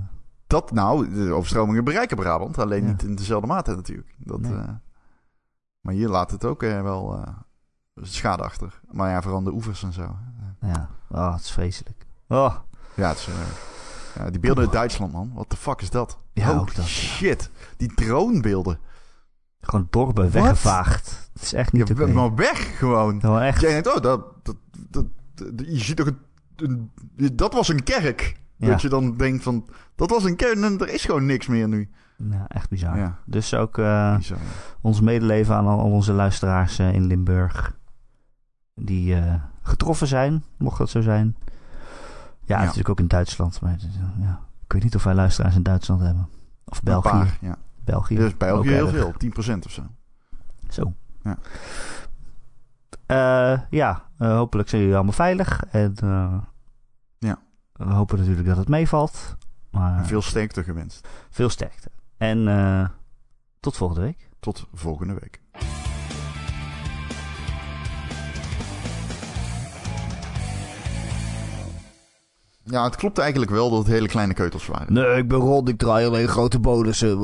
dat 0.53 0.71
nou, 0.71 1.13
de 1.13 1.31
overstromingen 1.33 1.83
bereiken 1.83 2.17
Brabant. 2.17 2.57
Alleen 2.57 2.83
Ja. 2.83 2.89
niet 2.89 3.03
in 3.03 3.15
dezelfde 3.15 3.47
mate 3.47 3.75
natuurlijk. 3.75 4.15
Dat, 4.17 4.39
Nee. 4.39 4.53
eh, 4.53 4.69
maar 5.81 5.93
hier 5.93 6.07
laat 6.09 6.31
het 6.31 6.45
ook 6.45 6.63
eh, 6.63 6.81
wel 6.81 7.17
eh, 7.17 7.33
schade 8.01 8.43
achter. 8.43 8.81
Maar 8.91 9.09
ja, 9.09 9.21
vooral 9.21 9.43
de 9.43 9.51
oevers 9.51 9.83
en 9.83 9.93
zo. 9.93 10.15
Ja, 10.61 10.89
oh, 11.09 11.31
het 11.33 11.41
is 11.41 11.51
vreselijk. 11.51 12.05
Oh, 12.27 12.55
Ja, 12.95 13.09
het 13.09 13.17
is, 13.17 13.27
ja, 14.15 14.29
die 14.29 14.39
beelden 14.39 14.63
uit 14.63 14.73
Duitsland, 14.73 15.11
man. 15.11 15.31
Wat 15.33 15.49
de 15.49 15.57
fuck 15.57 15.81
is 15.81 15.89
dat? 15.89 16.17
Ja, 16.33 16.45
Holy 16.47 16.65
dat, 16.65 16.75
ja. 16.75 16.83
shit. 16.83 17.49
Die 17.77 17.93
dronebeelden. 17.93 18.79
gewoon 19.61 19.87
dorpen 19.89 20.31
What? 20.31 20.33
weggevaagd. 20.43 21.29
Het 21.33 21.41
is 21.41 21.53
echt 21.53 21.71
niet 21.71 21.87
Je 21.87 21.93
oké. 21.93 22.03
bent 22.03 22.15
maar 22.15 22.35
weg 22.35 22.77
gewoon. 22.77 23.19
Gewoon 23.19 23.41
echt. 23.41 23.61
Jij 23.61 23.69
denkt, 23.71 23.95
oh, 23.95 24.01
dat, 24.01 24.25
dat, 24.43 24.55
dat, 24.89 25.05
dat- 25.35 25.65
je 25.67 25.79
ziet 25.79 25.97
toch 25.97 26.07
een, 26.07 26.91
een- 27.17 27.35
dat 27.35 27.53
was 27.53 27.67
een 27.67 27.83
kerk. 27.83 28.41
Ja. 28.63 28.69
Dat 28.69 28.81
je 28.81 28.89
dan 28.89 29.17
denkt 29.17 29.43
van, 29.43 29.65
dat 29.95 30.09
was 30.09 30.23
een 30.23 30.35
kerk 30.35 30.55
en 30.55 30.79
er 30.79 30.89
is 30.89 31.05
gewoon 31.05 31.25
niks 31.25 31.47
meer 31.47 31.67
nu. 31.67 31.89
Ja, 32.31 32.45
echt 32.47 32.69
bizar. 32.69 32.97
Ja, 32.97 33.19
Dus 33.25 33.53
ook 33.53 33.77
eh, 33.77 34.15
bizar. 34.17 34.37
ons 34.81 35.01
medeleven 35.01 35.55
aan 35.55 35.67
al 35.67 35.79
onze 35.79 36.13
luisteraars 36.13 36.79
eh, 36.79 36.93
in 36.93 37.05
Limburg. 37.05 37.77
Die 38.75 39.15
eh, 39.15 39.33
getroffen 39.61 40.07
zijn, 40.07 40.43
mocht 40.57 40.77
dat 40.77 40.89
zo 40.89 41.01
zijn. 41.01 41.35
Ja, 42.45 42.59
natuurlijk 42.59 42.89
ook 42.89 42.99
in 42.99 43.07
Duitsland. 43.07 43.61
Maar 43.61 43.73
ik 44.65 44.73
weet 44.73 44.83
niet 44.83 44.95
of 44.95 45.03
wij 45.03 45.13
luisteraars 45.13 45.55
in 45.55 45.63
Duitsland 45.63 46.01
hebben. 46.01 46.27
Of 46.65 46.83
België. 46.83 47.09
paar, 47.09 47.37
ja. 47.41 47.57
België. 47.83 48.15
Dus 48.15 48.37
België 48.37 48.69
heel 48.69 48.87
erg. 48.87 48.95
veel, 48.95 49.55
10% 49.57 49.65
of 49.65 49.71
zo. 49.71 49.81
Zo. 50.69 50.93
Ja. 51.23 51.37
Ja, 53.69 54.03
hopelijk 54.17 54.69
zijn 54.69 54.81
jullie 54.81 54.95
allemaal 54.95 55.13
veilig. 55.13 55.63
En. 55.71 55.95
We 57.73 57.83
hopen 57.93 58.17
natuurlijk 58.17 58.47
dat 58.47 58.57
het 58.57 58.67
meevalt. 58.67 59.35
Maar 59.71 60.05
veel 60.05 60.21
sterkte 60.21 60.63
gewenst. 60.63 61.07
veel 61.29 61.49
sterkte. 61.49 61.89
En 62.17 62.47
eh, 62.47 62.87
tot 63.59 63.75
volgende 63.77 64.01
week. 64.01 64.29
Tot 64.39 64.67
volgende 64.73 65.13
week. 65.13 65.41
Ja, 72.65 72.83
het 72.83 72.95
klopt 72.95 73.17
eigenlijk 73.17 73.51
wel 73.51 73.69
dat 73.69 73.79
het 73.79 73.87
hele 73.87 74.07
kleine 74.07 74.33
keutels 74.33 74.67
waren. 74.67 74.93
Nee, 74.93 75.17
ik 75.17 75.27
ben 75.27 75.37
rond. 75.37 75.69
Ik 75.69 75.77
draai 75.77 76.05
alleen 76.07 76.27
grote 76.27 76.59
bonussen. 76.59 77.17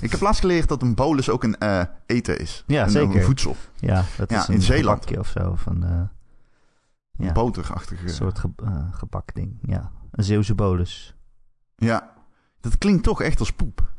Ik 0.00 0.10
heb 0.10 0.20
laatst 0.20 0.40
geleerd 0.40 0.68
dat 0.68 0.82
een 0.82 0.94
bolus 0.94 1.30
ook 1.30 1.42
een 1.44 1.58
eh, 1.58 1.82
eten 2.06 2.38
is. 2.40 2.64
Ja, 2.66 2.82
een, 2.84 2.90
zeker. 2.90 3.16
Een 3.16 3.22
voedsel. 3.24 3.56
Ja, 3.76 4.04
dat 4.16 4.30
Ja, 4.30 4.40
is 4.40 4.48
in 4.48 4.54
een 4.54 4.62
Zeeland. 4.62 4.98
gebakje 5.06 5.20
of 5.20 5.28
zo. 5.28 5.54
Van, 5.56 5.84
eh, 5.84 6.00
Een 7.16 7.24
Ja. 7.24 7.32
boterachtige. 7.32 8.02
een 8.02 8.08
soort 8.10 8.38
ge 8.38 8.50
eh, 8.64 8.92
gebakding. 8.94 9.58
Ja, 9.62 9.90
een 10.10 10.24
Zeeuwse 10.24 10.54
bolus. 10.54 11.16
Ja. 11.76 12.12
Dat 12.60 12.78
klinkt 12.78 13.02
toch 13.02 13.22
echt 13.22 13.38
als 13.38 13.52
poep. 13.52 13.92